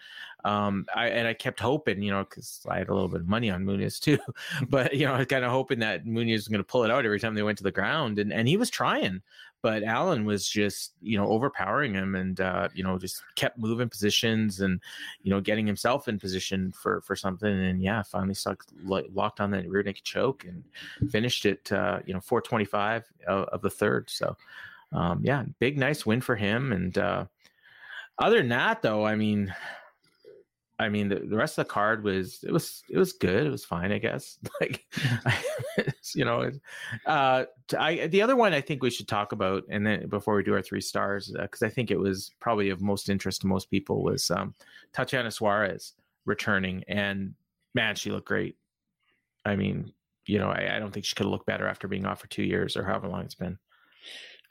um, 0.43 0.87
I 0.95 1.09
and 1.09 1.27
I 1.27 1.35
kept 1.35 1.59
hoping, 1.59 2.01
you 2.01 2.09
know, 2.09 2.23
because 2.23 2.65
I 2.67 2.79
had 2.79 2.89
a 2.89 2.93
little 2.95 3.09
bit 3.09 3.21
of 3.21 3.27
money 3.27 3.51
on 3.51 3.63
Muniz 3.63 3.99
too. 3.99 4.17
but 4.69 4.95
you 4.95 5.05
know, 5.05 5.13
I 5.13 5.19
was 5.19 5.27
kind 5.27 5.45
of 5.45 5.51
hoping 5.51 5.77
that 5.79 6.03
Muniz 6.03 6.33
was 6.33 6.47
going 6.47 6.61
to 6.61 6.63
pull 6.63 6.83
it 6.83 6.89
out 6.89 7.05
every 7.05 7.19
time 7.19 7.35
they 7.35 7.43
went 7.43 7.59
to 7.59 7.63
the 7.63 7.71
ground, 7.71 8.17
and 8.17 8.33
and 8.33 8.47
he 8.47 8.57
was 8.57 8.71
trying 8.71 9.21
but 9.61 9.83
Allen 9.83 10.25
was 10.25 10.47
just 10.47 10.93
you 11.01 11.17
know 11.17 11.27
overpowering 11.27 11.93
him 11.93 12.15
and 12.15 12.39
uh, 12.41 12.69
you 12.73 12.83
know 12.83 12.97
just 12.97 13.23
kept 13.35 13.57
moving 13.57 13.89
positions 13.89 14.61
and 14.61 14.79
you 15.23 15.31
know 15.31 15.41
getting 15.41 15.67
himself 15.67 16.07
in 16.07 16.19
position 16.19 16.71
for 16.71 17.01
for 17.01 17.15
something. 17.15 17.51
And 17.51 17.81
yeah 17.81 18.01
finally 18.03 18.33
stuck 18.33 18.65
locked 18.83 19.39
on 19.39 19.51
that 19.51 19.69
rear 19.69 19.83
naked 19.83 20.03
choke 20.03 20.45
and 20.45 20.63
finished 21.11 21.45
it 21.45 21.71
uh, 21.71 21.99
you 22.05 22.13
know 22.13 22.21
425 22.21 23.11
of, 23.27 23.45
of 23.45 23.61
the 23.61 23.69
third. 23.69 24.09
So 24.09 24.35
um, 24.91 25.21
yeah 25.23 25.43
big 25.59 25.77
nice 25.77 26.05
win 26.05 26.21
for 26.21 26.35
him. 26.35 26.71
And 26.71 26.97
uh, 26.97 27.25
other 28.19 28.37
than 28.37 28.49
that 28.49 28.81
though 28.81 29.05
I 29.05 29.15
mean 29.15 29.53
I 30.81 30.89
mean, 30.89 31.09
the, 31.09 31.19
the 31.19 31.37
rest 31.37 31.59
of 31.59 31.67
the 31.67 31.73
card 31.73 32.03
was 32.03 32.43
it 32.43 32.51
was 32.51 32.81
it 32.89 32.97
was 32.97 33.13
good. 33.13 33.45
It 33.45 33.51
was 33.51 33.63
fine, 33.63 33.91
I 33.91 33.99
guess. 33.99 34.39
Like, 34.59 34.85
you 36.15 36.25
know, 36.25 36.51
uh, 37.05 37.45
I 37.77 38.07
the 38.07 38.21
other 38.21 38.35
one 38.35 38.53
I 38.53 38.61
think 38.61 38.81
we 38.81 38.89
should 38.89 39.07
talk 39.07 39.31
about, 39.31 39.63
and 39.69 39.85
then 39.85 40.07
before 40.09 40.35
we 40.35 40.43
do 40.43 40.53
our 40.53 40.61
three 40.61 40.81
stars, 40.81 41.33
because 41.39 41.61
uh, 41.61 41.67
I 41.67 41.69
think 41.69 41.91
it 41.91 41.99
was 41.99 42.31
probably 42.39 42.69
of 42.69 42.81
most 42.81 43.09
interest 43.09 43.41
to 43.41 43.47
most 43.47 43.69
people 43.69 44.03
was 44.03 44.29
um, 44.31 44.55
Tatiana 44.91 45.29
Suarez 45.29 45.93
returning, 46.25 46.83
and 46.87 47.33
man, 47.75 47.95
she 47.95 48.11
looked 48.11 48.27
great. 48.27 48.55
I 49.45 49.55
mean, 49.55 49.93
you 50.25 50.39
know, 50.39 50.49
I, 50.49 50.75
I 50.75 50.79
don't 50.79 50.91
think 50.91 51.05
she 51.05 51.15
could 51.15 51.25
have 51.25 51.31
looked 51.31 51.45
better 51.45 51.67
after 51.67 51.87
being 51.87 52.05
off 52.05 52.21
for 52.21 52.27
two 52.27 52.43
years 52.43 52.75
or 52.75 52.83
however 52.83 53.07
long 53.07 53.23
it's 53.25 53.35
been. 53.35 53.57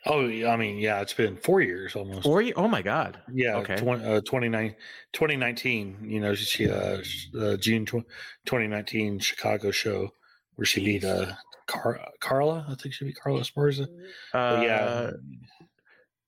Oh, 0.06 0.24
I 0.26 0.56
mean, 0.56 0.78
yeah, 0.78 1.00
it's 1.00 1.12
been 1.12 1.36
four 1.36 1.60
years 1.60 1.94
almost. 1.94 2.22
Four 2.22 2.40
years? 2.40 2.54
Oh 2.56 2.68
my 2.68 2.80
God. 2.80 3.20
Yeah. 3.32 3.56
Okay. 3.56 3.76
20, 3.76 4.04
uh, 4.04 4.20
2019, 4.20 5.98
you 6.02 6.20
know, 6.20 6.34
she, 6.34 6.70
uh, 6.70 7.02
uh 7.38 7.56
June 7.56 7.84
tw- 7.84 8.06
2019 8.46 9.18
Chicago 9.18 9.70
show 9.70 10.10
where 10.54 10.64
she 10.64 10.84
beat, 10.84 11.04
uh, 11.04 11.32
Car- 11.66 12.00
Carla. 12.20 12.66
I 12.68 12.74
think 12.76 12.94
she 12.94 13.04
beat 13.04 13.16
Carla 13.16 13.40
Esparza. 13.40 13.86
Uh, 14.32 14.62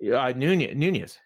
yeah. 0.00 0.18
Uh, 0.20 0.32
Nunes. 0.36 0.74
Nunes. 0.76 1.18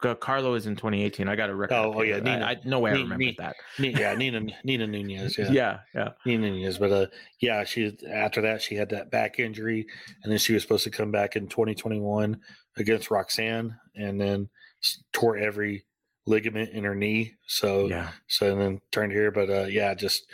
Carlo 0.00 0.54
is 0.54 0.66
in 0.66 0.76
2018. 0.76 1.28
I 1.28 1.36
got 1.36 1.48
to 1.48 1.54
record. 1.54 1.74
Oh, 1.74 1.94
oh 1.96 2.02
yeah, 2.02 2.18
Nina, 2.18 2.44
I, 2.44 2.50
I, 2.50 2.60
no 2.64 2.80
way 2.80 2.92
Nina, 2.92 3.00
I 3.00 3.02
remember 3.02 3.24
Nina, 3.24 3.36
that. 3.38 3.56
yeah, 3.78 4.14
Nina 4.18 4.40
Nina 4.64 4.86
Nunes. 4.86 5.38
Yeah, 5.38 5.50
yeah, 5.50 5.78
yeah. 5.94 6.08
Nina 6.24 6.50
Nunes. 6.50 6.78
But 6.78 6.92
uh, 6.92 7.06
yeah, 7.40 7.64
she 7.64 7.96
after 8.10 8.40
that 8.42 8.62
she 8.62 8.74
had 8.74 8.88
that 8.90 9.10
back 9.10 9.38
injury, 9.38 9.86
and 10.22 10.32
then 10.32 10.38
she 10.38 10.54
was 10.54 10.62
supposed 10.62 10.84
to 10.84 10.90
come 10.90 11.10
back 11.10 11.36
in 11.36 11.48
2021 11.48 12.40
against 12.76 13.10
Roxanne, 13.10 13.76
and 13.94 14.20
then 14.20 14.48
tore 15.12 15.36
every 15.36 15.84
ligament 16.26 16.70
in 16.70 16.84
her 16.84 16.94
knee. 16.94 17.34
So 17.46 17.88
yeah, 17.88 18.10
so 18.28 18.50
and 18.50 18.60
then 18.60 18.80
turned 18.92 19.12
here. 19.12 19.30
But 19.30 19.50
uh, 19.50 19.66
yeah, 19.66 19.94
just 19.94 20.26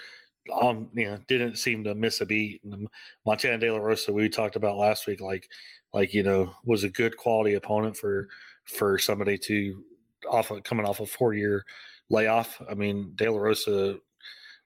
um, 0.60 0.88
you 0.94 1.06
know 1.06 1.18
didn't 1.28 1.56
seem 1.56 1.84
to 1.84 1.94
miss 1.94 2.20
a 2.20 2.26
beat. 2.26 2.62
And 2.64 2.88
Montana 3.24 3.58
De 3.58 3.70
La 3.70 3.78
Rosa 3.78 4.12
we 4.12 4.28
talked 4.28 4.56
about 4.56 4.76
last 4.76 5.06
week, 5.06 5.20
like 5.20 5.48
like 5.92 6.14
you 6.14 6.22
know 6.22 6.54
was 6.64 6.84
a 6.84 6.88
good 6.88 7.16
quality 7.16 7.54
opponent 7.54 7.96
for 7.96 8.28
for 8.66 8.98
somebody 8.98 9.38
to 9.38 9.84
off 10.30 10.50
of, 10.50 10.62
coming 10.62 10.86
off 10.86 11.00
a 11.00 11.06
four 11.06 11.34
year 11.34 11.64
layoff. 12.10 12.60
I 12.68 12.74
mean 12.74 13.12
De 13.14 13.28
La 13.28 13.38
Rosa 13.38 13.98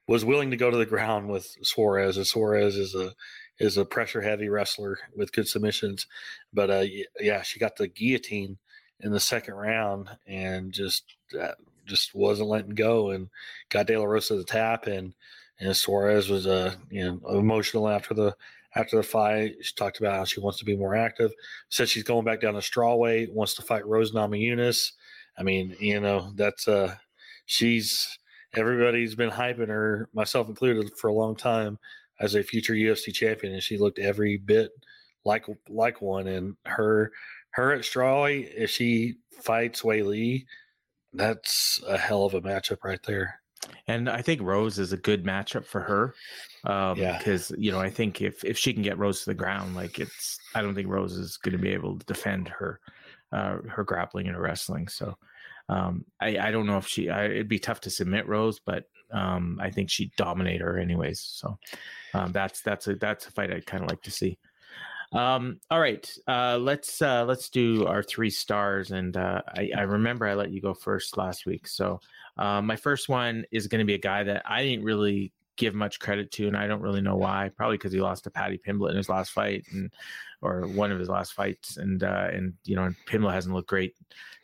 was 0.07 0.25
willing 0.25 0.51
to 0.51 0.57
go 0.57 0.69
to 0.69 0.77
the 0.77 0.85
ground 0.85 1.29
with 1.29 1.55
Suarez, 1.63 2.17
and 2.17 2.27
Suarez 2.27 2.75
is 2.75 2.95
a 2.95 3.13
is 3.59 3.77
a 3.77 3.85
pressure 3.85 4.21
heavy 4.21 4.49
wrestler 4.49 4.97
with 5.15 5.31
good 5.31 5.47
submissions. 5.47 6.07
But 6.51 6.69
uh, 6.69 6.85
yeah, 7.19 7.43
she 7.43 7.59
got 7.59 7.75
the 7.75 7.87
guillotine 7.87 8.57
in 8.99 9.11
the 9.11 9.19
second 9.19 9.55
round 9.55 10.09
and 10.27 10.71
just 10.71 11.03
uh, 11.39 11.53
just 11.85 12.13
wasn't 12.13 12.49
letting 12.49 12.75
go 12.75 13.11
and 13.11 13.29
got 13.69 13.87
De 13.87 13.97
La 13.97 14.05
Rosa 14.05 14.35
the 14.35 14.43
tap 14.43 14.87
and 14.87 15.13
and 15.59 15.75
Suarez 15.75 16.29
was 16.29 16.47
uh 16.47 16.75
you 16.89 17.03
know 17.03 17.37
emotional 17.37 17.87
after 17.87 18.13
the 18.13 18.35
after 18.75 18.97
the 18.97 19.03
fight. 19.03 19.55
She 19.61 19.73
talked 19.75 19.99
about 19.99 20.15
how 20.15 20.25
she 20.25 20.39
wants 20.39 20.59
to 20.59 20.65
be 20.65 20.75
more 20.75 20.95
active. 20.95 21.31
Said 21.69 21.89
she's 21.89 22.03
going 22.03 22.25
back 22.25 22.41
down 22.41 22.53
to 22.53 22.59
strawweight, 22.59 23.33
wants 23.33 23.55
to 23.55 23.61
fight 23.61 23.85
Rose 23.85 24.11
Namajunas. 24.11 24.91
I 25.37 25.43
mean, 25.43 25.75
you 25.79 25.99
know, 25.99 26.31
that's 26.35 26.67
uh 26.67 26.95
she's 27.45 28.17
everybody's 28.53 29.15
been 29.15 29.31
hyping 29.31 29.69
her, 29.69 30.09
myself 30.13 30.49
included, 30.49 30.91
for 30.97 31.07
a 31.07 31.13
long 31.13 31.35
time 31.35 31.79
as 32.19 32.35
a 32.35 32.43
future 32.43 32.73
UFC 32.73 33.13
champion, 33.13 33.53
and 33.53 33.63
she 33.63 33.77
looked 33.77 33.99
every 33.99 34.37
bit 34.37 34.71
like 35.25 35.45
like 35.69 36.01
one. 36.01 36.27
And 36.27 36.55
her 36.65 37.11
her 37.51 37.73
at 37.73 37.81
strawweight, 37.81 38.51
if 38.55 38.69
she 38.69 39.15
fights 39.41 39.81
Weili, 39.81 40.45
that's 41.13 41.81
a 41.87 41.97
hell 41.97 42.25
of 42.25 42.33
a 42.33 42.41
matchup 42.41 42.83
right 42.83 43.01
there. 43.03 43.40
And 43.87 44.09
I 44.09 44.21
think 44.21 44.41
Rose 44.41 44.79
is 44.79 44.93
a 44.93 44.97
good 44.97 45.23
matchup 45.23 45.65
for 45.65 45.81
her. 45.81 46.15
Um, 46.63 46.97
Yeah. 46.97 47.17
Because, 47.17 47.51
you 47.57 47.71
know, 47.71 47.79
I 47.79 47.89
think 47.89 48.21
if, 48.21 48.43
if 48.43 48.57
she 48.57 48.73
can 48.73 48.83
get 48.83 48.97
Rose 48.97 49.19
to 49.19 49.29
the 49.31 49.35
ground, 49.35 49.75
like 49.75 49.99
it's, 49.99 50.39
I 50.55 50.61
don't 50.61 50.75
think 50.75 50.87
Rose 50.87 51.13
is 51.13 51.37
going 51.37 51.53
to 51.53 51.61
be 51.61 51.69
able 51.69 51.97
to 51.97 52.05
defend 52.05 52.47
her, 52.49 52.79
uh, 53.31 53.57
her 53.67 53.83
grappling 53.83 54.27
and 54.27 54.35
her 54.35 54.41
wrestling. 54.41 54.87
So 54.87 55.17
um, 55.69 56.05
I, 56.19 56.37
I 56.37 56.51
don't 56.51 56.65
know 56.65 56.77
if 56.77 56.87
she, 56.87 57.09
I, 57.09 57.25
it'd 57.25 57.47
be 57.47 57.59
tough 57.59 57.81
to 57.81 57.89
submit 57.89 58.27
Rose, 58.27 58.59
but 58.59 58.85
um, 59.11 59.59
I 59.61 59.69
think 59.69 59.89
she'd 59.89 60.15
dominate 60.15 60.61
her 60.61 60.77
anyways. 60.77 61.19
So 61.19 61.57
um, 62.13 62.31
that's, 62.31 62.61
that's 62.61 62.87
a, 62.87 62.95
that's 62.95 63.27
a 63.27 63.31
fight 63.31 63.51
I'd 63.51 63.65
kind 63.65 63.83
of 63.83 63.89
like 63.89 64.01
to 64.03 64.11
see. 64.11 64.37
Um, 65.13 65.59
all 65.69 65.79
right, 65.79 66.09
uh, 66.27 66.57
let's 66.57 67.01
uh, 67.01 67.25
let's 67.25 67.49
do 67.49 67.85
our 67.85 68.01
three 68.01 68.29
stars, 68.29 68.91
and 68.91 69.17
uh, 69.17 69.41
I, 69.57 69.71
I 69.77 69.81
remember 69.81 70.25
I 70.25 70.35
let 70.35 70.51
you 70.51 70.61
go 70.61 70.73
first 70.73 71.17
last 71.17 71.45
week. 71.45 71.67
So 71.67 71.99
uh, 72.37 72.61
my 72.61 72.77
first 72.77 73.09
one 73.09 73.45
is 73.51 73.67
going 73.67 73.79
to 73.79 73.85
be 73.85 73.95
a 73.95 73.99
guy 73.99 74.23
that 74.23 74.43
I 74.45 74.63
didn't 74.63 74.85
really 74.85 75.33
give 75.57 75.75
much 75.75 75.99
credit 75.99 76.31
to, 76.31 76.47
and 76.47 76.55
I 76.55 76.65
don't 76.65 76.81
really 76.81 77.01
know 77.01 77.17
why. 77.17 77.51
Probably 77.57 77.77
because 77.77 77.91
he 77.91 77.99
lost 77.99 78.23
to 78.23 78.31
Paddy 78.31 78.57
Pimblett 78.57 78.91
in 78.91 78.97
his 78.97 79.09
last 79.09 79.31
fight, 79.31 79.65
and 79.73 79.91
or 80.41 80.61
one 80.67 80.91
of 80.93 80.99
his 80.99 81.09
last 81.09 81.33
fights, 81.33 81.75
and 81.75 82.03
uh, 82.03 82.29
and 82.31 82.53
you 82.63 82.77
know, 82.77 82.89
Pimblett 83.05 83.33
hasn't 83.33 83.53
looked 83.53 83.69
great 83.69 83.95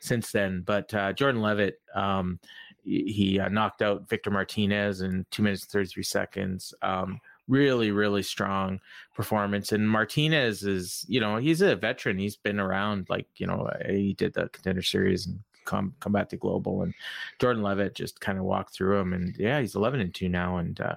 since 0.01 0.31
then. 0.33 0.63
But 0.65 0.93
uh, 0.93 1.13
Jordan 1.13 1.41
Leavitt, 1.41 1.79
um, 1.95 2.39
he 2.83 3.39
knocked 3.51 3.81
out 3.81 4.09
Victor 4.09 4.31
Martinez 4.31 4.99
in 4.99 5.25
two 5.31 5.43
minutes 5.43 5.63
and 5.63 5.71
thirty 5.71 5.87
three 5.87 6.03
seconds. 6.03 6.73
Um, 6.81 7.21
really, 7.47 7.91
really 7.91 8.23
strong 8.23 8.79
performance. 9.15 9.71
And 9.71 9.89
Martinez 9.89 10.63
is, 10.63 11.05
you 11.07 11.19
know, 11.19 11.37
he's 11.37 11.61
a 11.61 11.75
veteran. 11.75 12.17
He's 12.17 12.35
been 12.35 12.59
around, 12.59 13.07
like 13.09 13.27
you 13.37 13.47
know, 13.47 13.69
he 13.87 14.13
did 14.13 14.33
the 14.33 14.49
Contender 14.49 14.81
Series 14.81 15.27
and 15.27 15.39
come 15.67 15.93
come 15.99 16.13
back 16.13 16.29
to 16.29 16.37
global 16.37 16.81
and 16.81 16.93
jordan 17.39 17.61
leavitt 17.61 17.93
just 17.93 18.19
kind 18.21 18.39
of 18.39 18.45
walked 18.45 18.73
through 18.73 18.97
him 18.97 19.13
and 19.13 19.35
yeah 19.37 19.59
he's 19.59 19.75
11 19.75 19.99
and 19.99 20.15
2 20.15 20.29
now 20.29 20.57
and 20.57 20.79
uh 20.79 20.95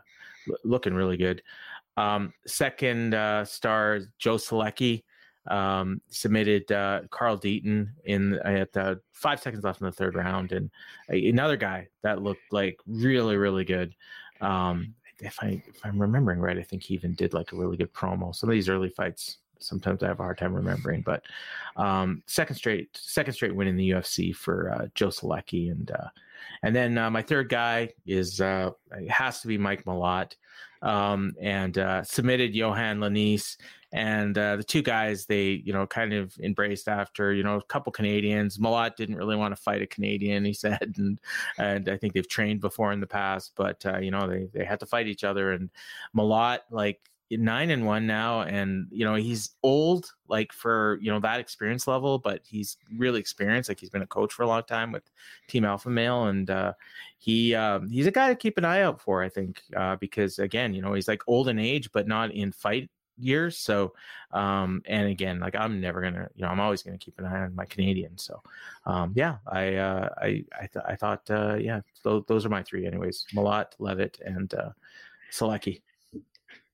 l- 0.49 0.57
looking 0.65 0.95
really 0.95 1.17
good 1.17 1.43
um 1.97 2.33
second 2.47 3.13
uh 3.13 3.45
star 3.45 4.01
joe 4.19 4.37
solecki 4.37 5.03
um 5.49 6.01
submitted 6.09 6.71
uh 6.71 7.01
carl 7.11 7.37
deaton 7.37 7.89
in 8.05 8.35
at 8.45 8.73
the 8.73 9.01
five 9.13 9.41
seconds 9.41 9.65
left 9.65 9.81
in 9.81 9.87
the 9.87 9.93
third 9.93 10.15
round 10.15 10.53
and 10.53 10.71
another 11.09 11.57
guy 11.57 11.89
that 12.03 12.23
looked 12.23 12.53
like 12.53 12.79
really 12.87 13.37
really 13.37 13.65
good 13.65 13.95
um 14.41 14.95
if 15.23 15.39
i 15.43 15.63
if 15.67 15.85
i'm 15.85 16.01
remembering 16.01 16.39
right 16.39 16.59
i 16.59 16.63
think 16.63 16.83
he 16.83 16.95
even 16.95 17.15
did 17.15 17.35
like 17.35 17.53
a 17.53 17.57
really 17.57 17.77
good 17.77 17.93
promo. 17.93 18.35
Some 18.35 18.49
of 18.49 18.55
these 18.55 18.69
early 18.69 18.89
fights 18.89 19.39
sometimes 19.61 20.03
I 20.03 20.09
have 20.09 20.21
a 20.21 20.23
hard 20.23 20.39
time 20.39 20.55
remembering, 20.55 21.03
but 21.03 21.23
um, 21.77 22.23
second 22.27 22.57
straight 22.57 22.89
second 22.97 23.35
straight 23.35 23.55
win 23.55 23.69
in 23.69 23.77
the 23.77 23.91
UFC 23.91 24.35
for 24.35 24.71
uh, 24.71 24.87
Joe 24.95 25.09
Solecki, 25.09 25.71
and 25.71 25.91
uh, 25.91 26.09
and 26.63 26.75
then 26.75 26.99
uh, 26.99 27.11
my 27.11 27.23
third 27.23 27.49
guy 27.49 27.91
is 28.07 28.41
uh, 28.41 28.71
it 28.93 29.11
has 29.11 29.41
to 29.43 29.49
be 29.49 29.59
Mike 29.59 29.85
Malott, 29.85 30.35
um, 30.83 31.35
and 31.41 31.79
uh, 31.79 32.03
submitted 32.03 32.55
Yohan 32.55 32.99
Lainesse, 32.99 33.57
and 33.93 34.37
uh, 34.39 34.57
the 34.57 34.65
two 34.65 34.83
guys 34.83 35.27
they 35.27 35.63
you 35.65 35.73
know 35.73 35.87
kind 35.87 36.13
of 36.13 36.37
embraced 36.39 36.89
after 36.89 37.33
you 37.33 37.43
know 37.43 37.57
a 37.57 37.63
couple 37.63 37.93
Canadians. 37.93 38.59
Malott 38.59 38.97
didn't 38.97 39.17
really 39.17 39.37
want 39.37 39.55
to 39.55 39.61
fight 39.61 39.83
a 39.83 39.87
Canadian, 39.87 40.45
he 40.45 40.53
said, 40.55 40.95
and 40.97 41.21
and 41.59 41.89
I 41.89 41.97
think 41.97 42.15
they've 42.15 42.29
trained 42.29 42.61
before 42.61 42.93
in 42.93 43.01
the 43.01 43.07
past, 43.07 43.53
but 43.57 43.85
uh, 43.87 43.99
you 43.99 44.11
know 44.11 44.29
they 44.29 44.49
they 44.53 44.65
had 44.65 44.81
to 44.81 44.87
fight 44.87 45.07
each 45.07 45.25
other, 45.25 45.53
and 45.53 45.71
Malott 46.15 46.61
like 46.71 47.11
nine 47.39 47.71
and 47.71 47.87
one 47.87 48.07
now 48.07 48.41
and 48.41 48.89
you 48.91 49.05
know 49.05 49.15
he's 49.15 49.51
old 49.63 50.13
like 50.29 50.53
for 50.53 50.99
you 51.01 51.13
know 51.13 51.21
that 51.21 51.39
experience 51.39 51.87
level 51.87 52.19
but 52.19 52.41
he's 52.45 52.77
really 52.97 53.21
experienced 53.21 53.69
like 53.69 53.79
he's 53.79 53.91
been 53.91 54.03
a 54.03 54.07
coach 54.07 54.33
for 54.33 54.43
a 54.43 54.49
long 54.49 54.65
time 54.65 54.91
with 54.91 55.05
team 55.47 55.65
alpha 55.65 55.89
male 55.89 56.25
and 56.25 56.51
uh 56.51 56.73
he 57.19 57.55
um 57.55 57.89
he's 57.89 58.07
a 58.09 58.11
guy 58.11 58.29
to 58.29 58.35
keep 58.35 58.59
an 58.59 58.65
eye 58.65 58.83
out 58.83 59.01
for 59.01 59.23
i 59.23 59.29
think 59.29 59.63
uh 59.77 59.95
because 59.97 60.41
again 60.41 60.75
you 60.75 60.83
know 60.83 60.93
he's 60.93 61.07
like 61.07 61.23
old 61.29 61.47
in 61.47 61.59
age 61.59 61.93
but 61.93 62.09
not 62.09 62.33
in 62.33 62.51
fight 62.51 62.91
years 63.21 63.57
so 63.59 63.93
um 64.33 64.83
and 64.87 65.09
again 65.09 65.39
like 65.41 65.55
i'm 65.57 65.81
never 65.81 66.01
gonna 66.01 66.29
you 66.35 66.43
know 66.43 66.49
i'm 66.49 66.61
always 66.61 66.83
gonna 66.83 66.99
keep 66.99 67.19
an 67.19 67.25
eye 67.25 67.41
on 67.43 67.55
my 67.55 67.65
canadian 67.65 68.17
so 68.17 68.43
um 68.87 69.13
yeah 69.15 69.37
i 69.47 69.75
uh 69.75 70.09
i 70.19 70.45
i, 70.61 70.67
th- 70.67 70.85
I 70.87 70.97
thought 70.97 71.31
uh 71.31 71.55
yeah 71.55 71.81
th- 72.03 72.25
those 72.27 72.47
are 72.47 72.51
my 72.51 72.63
three 72.63 72.87
anyways 72.87 73.27
malott 73.35 73.73
leavitt 73.79 74.21
and 74.25 74.53
uh 74.55 74.71
solecki 75.33 75.83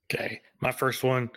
Okay, 0.08 0.40
my 0.60 0.70
first 0.70 1.02
one, 1.02 1.28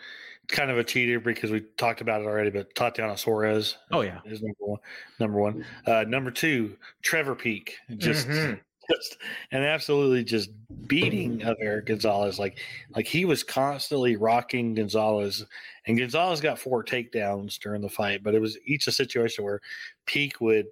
kind 0.48 0.70
of 0.70 0.78
a 0.78 0.84
cheater 0.84 1.20
because 1.20 1.50
we 1.50 1.62
talked 1.76 2.02
about 2.02 2.22
it 2.22 2.26
already, 2.26 2.52
but 2.52 2.76
Tatiana 2.76 3.18
Suarez 3.18 3.78
oh 3.92 4.02
yeah 4.02 4.20
is 4.26 4.44
number 4.44 4.58
one. 4.60 4.80
Number 5.20 5.40
one. 5.40 5.66
Uh, 5.88 6.04
number 6.08 6.30
two, 6.30 6.78
Trevor 7.02 7.34
Peek, 7.34 7.78
just 7.98 8.28
Mhm. 8.28 8.60
Just 8.90 9.18
absolutely 9.52 10.24
just 10.24 10.50
beating 10.88 11.44
of 11.44 11.58
Eric 11.62 11.88
Gonzalez. 11.88 12.40
Like 12.40 12.60
like 12.96 13.06
he 13.06 13.26
was 13.26 13.44
constantly 13.44 14.16
rocking 14.16 14.74
Gonzalez, 14.74 15.46
and 15.86 15.98
Gonzalez 15.98 16.42
got 16.42 16.60
four 16.60 16.84
takedowns 16.84 17.60
during 17.60 17.82
the 17.82 17.90
fight, 17.90 18.24
but 18.24 18.34
it 18.34 18.42
was 18.42 18.58
each 18.66 18.88
a 18.88 18.92
situation 18.92 19.44
where 19.44 19.62
Peek 20.06 20.42
would 20.42 20.66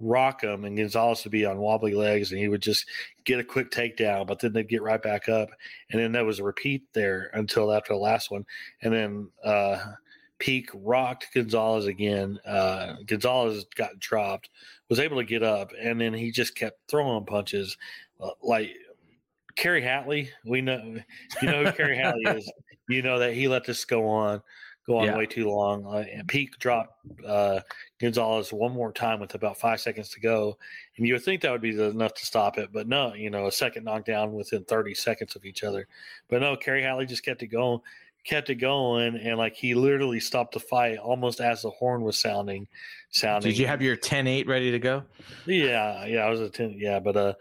rock 0.00 0.42
him 0.42 0.64
and 0.64 0.76
Gonzalez 0.76 1.24
would 1.24 1.30
be 1.30 1.46
on 1.46 1.58
wobbly 1.58 1.94
legs 1.94 2.30
and 2.30 2.40
he 2.40 2.48
would 2.48 2.62
just 2.62 2.86
get 3.24 3.40
a 3.40 3.44
quick 3.44 3.70
takedown, 3.70 4.26
but 4.26 4.38
then 4.38 4.52
they'd 4.52 4.68
get 4.68 4.82
right 4.82 5.02
back 5.02 5.28
up. 5.28 5.48
And 5.90 6.00
then 6.00 6.12
that 6.12 6.26
was 6.26 6.40
a 6.40 6.44
repeat 6.44 6.82
there 6.92 7.30
until 7.34 7.72
after 7.72 7.94
the 7.94 7.98
last 7.98 8.30
one. 8.30 8.44
And 8.82 8.92
then 8.92 9.28
uh 9.44 9.94
Peek 10.44 10.68
rocked 10.74 11.28
Gonzalez 11.32 11.86
again. 11.86 12.38
Uh 12.44 12.96
Gonzalez 13.06 13.64
got 13.76 13.98
dropped, 13.98 14.50
was 14.90 15.00
able 15.00 15.16
to 15.16 15.24
get 15.24 15.42
up, 15.42 15.70
and 15.80 15.98
then 15.98 16.12
he 16.12 16.30
just 16.30 16.54
kept 16.54 16.80
throwing 16.86 17.24
punches 17.24 17.78
uh, 18.20 18.28
like 18.42 18.76
Kerry 19.56 19.80
Hatley. 19.80 20.28
We 20.44 20.60
know 20.60 20.96
you 21.40 21.48
know 21.48 21.64
who 21.64 21.72
Kerry 21.72 21.96
Hatley 21.96 22.36
is. 22.36 22.52
You 22.90 23.00
know 23.00 23.18
that 23.20 23.32
he 23.32 23.48
let 23.48 23.64
this 23.64 23.82
go 23.86 24.06
on, 24.06 24.42
go 24.86 24.98
on 24.98 25.06
Yeah. 25.06 25.16
way 25.16 25.24
too 25.24 25.48
long. 25.48 25.86
Uh, 25.86 26.04
and 26.12 26.28
Peek 26.28 26.58
dropped 26.58 26.98
uh, 27.26 27.60
Gonzalez 27.98 28.52
one 28.52 28.72
more 28.74 28.92
time 28.92 29.20
with 29.20 29.34
about 29.34 29.56
five 29.58 29.80
seconds 29.80 30.10
to 30.10 30.20
go, 30.20 30.58
and 30.98 31.06
you 31.06 31.14
would 31.14 31.22
think 31.22 31.40
that 31.40 31.50
would 31.52 31.62
be 31.62 31.70
enough 31.82 32.12
to 32.12 32.26
stop 32.26 32.58
it, 32.58 32.68
but 32.74 32.86
no. 32.86 33.14
You 33.14 33.30
know, 33.30 33.46
a 33.46 33.50
second 33.52 33.84
knockdown 33.84 34.34
within 34.34 34.64
thirty 34.64 34.92
seconds 34.92 35.34
of 35.34 35.46
each 35.46 35.64
other. 35.64 35.88
But 36.28 36.42
no, 36.42 36.54
Kerry 36.56 36.82
Hatley 36.82 37.08
just 37.08 37.24
kept 37.24 37.42
it 37.42 37.46
going, 37.46 37.80
kept 38.24 38.50
it 38.50 38.56
going, 38.56 39.16
and 39.16 39.38
like 39.38 39.54
he 39.54 39.74
literally 39.74 40.20
stopped 40.20 40.54
the 40.54 40.60
fight 40.60 40.98
almost 40.98 41.40
as 41.40 41.62
the 41.62 41.70
horn 41.70 42.02
was 42.02 42.18
sounding. 42.18 42.66
Sounding. 43.10 43.50
Did 43.50 43.58
you 43.58 43.66
have 43.66 43.80
your 43.80 43.96
10-8 43.96 44.48
ready 44.48 44.70
to 44.72 44.78
go? 44.78 45.04
Yeah, 45.46 46.04
yeah, 46.06 46.24
I 46.24 46.30
was 46.30 46.40
a 46.40 46.50
ten. 46.50 46.74
Yeah, 46.76 46.98
but 46.98 47.16
uh, 47.16 47.34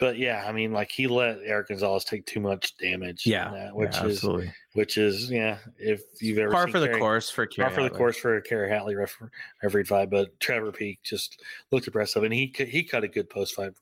but 0.00 0.16
yeah, 0.16 0.44
I 0.46 0.52
mean, 0.52 0.72
like 0.72 0.90
he 0.90 1.06
let 1.06 1.38
Eric 1.44 1.68
Gonzalez 1.68 2.04
take 2.04 2.24
too 2.24 2.40
much 2.40 2.76
damage. 2.78 3.26
yeah 3.26 3.50
that, 3.50 3.74
which 3.74 3.94
yeah, 3.94 4.04
is 4.06 4.16
absolutely 4.16 4.52
which 4.74 4.96
is 4.96 5.30
yeah. 5.30 5.58
If 5.76 6.02
you've 6.20 6.38
ever 6.38 6.52
par 6.52 6.66
seen 6.66 6.72
for 6.72 6.80
the 6.80 6.96
course 6.98 7.30
for 7.30 7.46
par 7.46 7.70
for 7.70 7.82
the 7.82 7.90
course 7.90 8.16
for 8.16 8.40
Kerry 8.40 8.70
Hatley 8.70 8.96
ref, 8.96 9.16
every 9.62 9.84
fight, 9.84 10.08
but 10.08 10.38
Trevor 10.38 10.70
Peek 10.72 11.02
just 11.02 11.42
looked 11.72 11.86
impressive, 11.86 12.22
and 12.22 12.32
he 12.32 12.54
he 12.56 12.84
cut 12.84 13.04
a 13.04 13.08
good 13.08 13.28
post 13.28 13.54
fight 13.54 13.72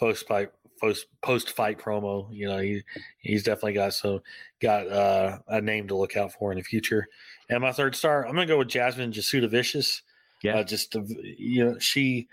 post 0.00 0.26
fight 0.26 0.50
post 0.80 1.06
post 1.22 1.50
fight 1.50 1.78
promo. 1.78 2.28
You 2.32 2.48
know, 2.48 2.58
he 2.58 2.82
he's 3.18 3.42
definitely 3.42 3.74
got 3.74 3.94
so 3.94 4.22
got 4.60 4.88
uh, 4.88 5.38
a 5.48 5.60
name 5.60 5.88
to 5.88 5.96
look 5.96 6.16
out 6.16 6.32
for 6.32 6.52
in 6.52 6.58
the 6.58 6.64
future. 6.64 7.06
And 7.50 7.62
my 7.62 7.72
third 7.72 7.96
star, 7.96 8.26
I'm 8.26 8.34
gonna 8.34 8.46
go 8.46 8.58
with 8.58 8.68
Jasmine 8.68 9.12
Jasudavicius. 9.12 10.02
Yeah. 10.42 10.58
Uh, 10.58 10.64
just 10.64 10.92
to, 10.92 11.04
you 11.36 11.64
know, 11.64 11.78
she 11.78 12.28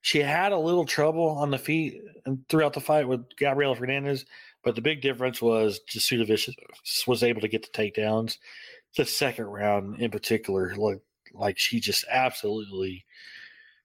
she 0.00 0.20
had 0.20 0.52
a 0.52 0.58
little 0.58 0.86
trouble 0.86 1.28
on 1.28 1.50
the 1.50 1.58
feet 1.58 2.00
and 2.24 2.46
throughout 2.48 2.72
the 2.72 2.80
fight 2.80 3.06
with 3.06 3.24
Gabriela 3.36 3.76
Fernandez, 3.76 4.24
But 4.62 4.74
the 4.74 4.82
big 4.82 5.00
difference 5.02 5.40
was 5.40 5.80
Jasudavicius 5.88 6.54
was 7.06 7.22
able 7.22 7.40
to 7.40 7.48
get 7.48 7.62
the 7.62 7.68
takedowns. 7.68 8.38
The 8.96 9.04
second 9.04 9.46
round 9.46 10.00
in 10.00 10.10
particular, 10.10 10.74
like 10.76 11.00
like 11.34 11.58
she 11.58 11.80
just 11.80 12.04
absolutely 12.10 13.04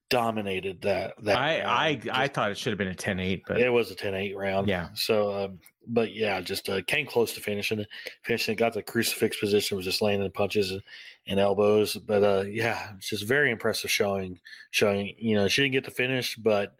dominated 0.09 0.81
that. 0.81 1.13
That 1.23 1.37
I 1.37 1.59
I, 1.59 1.89
round. 1.91 2.09
I 2.11 2.27
thought 2.27 2.51
it 2.51 2.57
should 2.57 2.71
have 2.71 2.77
been 2.77 2.89
a 2.89 2.95
10-8, 2.95 3.41
but 3.47 3.59
it 3.59 3.69
was 3.69 3.91
a 3.91 3.95
10-8 3.95 4.35
round. 4.35 4.67
Yeah. 4.67 4.89
So, 4.93 5.33
um, 5.33 5.59
but 5.87 6.13
yeah, 6.13 6.41
just 6.41 6.69
uh, 6.69 6.81
came 6.83 7.05
close 7.05 7.33
to 7.33 7.41
finishing 7.41 7.79
it. 7.79 7.87
Finishing 8.23 8.53
it, 8.53 8.57
got 8.57 8.73
the 8.73 8.83
crucifix 8.83 9.37
position, 9.39 9.77
was 9.77 9.85
just 9.85 10.01
landing 10.01 10.31
punches 10.31 10.71
and, 10.71 10.81
and 11.27 11.39
elbows. 11.39 11.95
But 11.95 12.23
uh, 12.23 12.43
yeah, 12.47 12.91
it's 12.97 13.09
just 13.09 13.25
very 13.25 13.51
impressive 13.51 13.91
showing. 13.91 14.39
Showing, 14.71 15.13
you 15.17 15.35
know, 15.35 15.47
she 15.47 15.61
didn't 15.61 15.73
get 15.73 15.85
the 15.85 15.91
finish, 15.91 16.35
but 16.35 16.75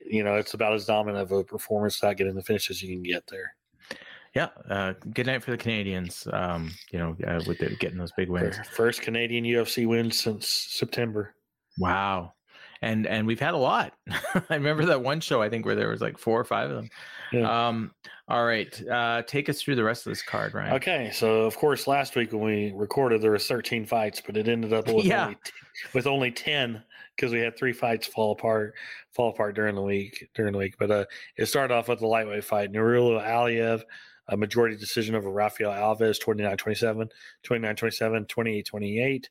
you 0.00 0.22
know, 0.22 0.36
it's 0.36 0.54
about 0.54 0.72
as 0.72 0.86
dominant 0.86 1.22
of 1.22 1.32
a 1.32 1.44
performance 1.44 2.02
not 2.02 2.16
getting 2.16 2.34
the 2.34 2.42
finish 2.42 2.70
as 2.70 2.82
you 2.82 2.94
can 2.94 3.02
get 3.02 3.24
there. 3.28 3.54
yeah, 4.34 4.48
uh, 4.68 4.94
good 5.12 5.26
night 5.26 5.42
for 5.42 5.50
the 5.50 5.56
Canadians. 5.56 6.26
Um, 6.32 6.72
you 6.90 6.98
know, 6.98 7.16
uh, 7.26 7.42
with 7.46 7.58
the, 7.58 7.76
getting 7.76 7.98
those 7.98 8.12
big 8.12 8.28
wins. 8.28 8.56
First 8.72 9.02
Canadian 9.02 9.44
UFC 9.44 9.86
win 9.86 10.10
since 10.10 10.48
September. 10.48 11.34
Wow. 11.78 12.34
And 12.82 13.06
and 13.06 13.26
we've 13.26 13.40
had 13.40 13.54
a 13.54 13.58
lot. 13.58 13.92
I 14.10 14.54
remember 14.54 14.84
that 14.86 15.02
one 15.02 15.20
show 15.20 15.42
I 15.42 15.48
think 15.50 15.66
where 15.66 15.74
there 15.74 15.88
was 15.88 16.00
like 16.00 16.16
four 16.18 16.38
or 16.40 16.44
five 16.44 16.70
of 16.70 16.76
them. 16.76 16.90
Yeah. 17.32 17.68
Um, 17.68 17.92
all 18.28 18.44
right. 18.44 18.88
Uh, 18.88 19.22
take 19.22 19.48
us 19.48 19.60
through 19.62 19.74
the 19.76 19.84
rest 19.84 20.06
of 20.06 20.10
this 20.12 20.22
card, 20.22 20.54
Ryan. 20.54 20.74
Okay, 20.74 21.10
so 21.12 21.42
of 21.44 21.56
course, 21.56 21.86
last 21.86 22.14
week 22.14 22.32
when 22.32 22.42
we 22.42 22.72
recorded, 22.76 23.20
there 23.22 23.30
was 23.32 23.46
13 23.46 23.84
fights, 23.86 24.22
but 24.24 24.36
it 24.36 24.48
ended 24.48 24.72
up 24.72 24.86
with 24.92 25.04
Yeah. 25.04 25.24
only 25.24 25.36
with 25.94 26.06
only 26.06 26.30
10 26.30 26.82
because 27.16 27.32
we 27.32 27.40
had 27.40 27.56
three 27.58 27.72
fights 27.72 28.06
fall 28.06 28.32
apart, 28.32 28.74
fall 29.12 29.30
apart 29.30 29.54
during 29.56 29.74
the 29.74 29.82
week. 29.82 30.28
During 30.34 30.52
the 30.52 30.58
week, 30.58 30.74
but 30.78 30.90
uh, 30.90 31.04
it 31.36 31.46
started 31.46 31.74
off 31.74 31.88
with 31.88 31.98
the 32.00 32.06
lightweight 32.06 32.44
fight: 32.44 32.72
Nurullo 32.72 33.20
Aliev, 33.24 33.82
a 34.28 34.36
majority 34.36 34.76
decision 34.76 35.14
over 35.14 35.30
Rafael 35.30 35.70
Alves, 35.70 36.18
29-27, 36.22 37.10
29-27, 37.46 38.26
28-28. 38.26 39.24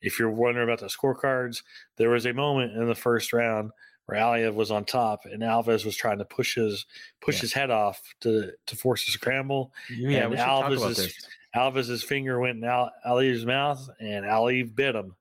If 0.00 0.18
you're 0.18 0.30
wondering 0.30 0.68
about 0.68 0.80
the 0.80 0.86
scorecards, 0.86 1.62
there 1.96 2.10
was 2.10 2.26
a 2.26 2.32
moment 2.32 2.72
in 2.76 2.86
the 2.86 2.94
first 2.94 3.32
round 3.32 3.70
where 4.06 4.18
Aliev 4.20 4.54
was 4.54 4.70
on 4.70 4.84
top 4.84 5.20
and 5.24 5.42
Alves 5.42 5.84
was 5.84 5.96
trying 5.96 6.18
to 6.18 6.24
push 6.24 6.56
his 6.56 6.84
push 7.22 7.36
Yeah. 7.36 7.40
his 7.40 7.52
head 7.54 7.70
off 7.70 8.02
to 8.20 8.52
to 8.66 8.76
force 8.76 9.08
a 9.08 9.12
scramble. 9.12 9.72
Yeah, 9.90 10.18
And 10.22 10.30
we 10.30 10.36
should 10.36 10.44
talk 10.44 10.70
about 10.72 10.88
this. 10.96 11.26
Alves's 11.56 12.02
finger 12.02 12.38
went 12.40 12.58
in 12.58 12.64
Al- 12.64 12.90
Ali's 13.04 13.46
mouth, 13.46 13.88
and 14.00 14.26
Ali 14.26 14.62
bit 14.64 14.94
him. 14.96 15.14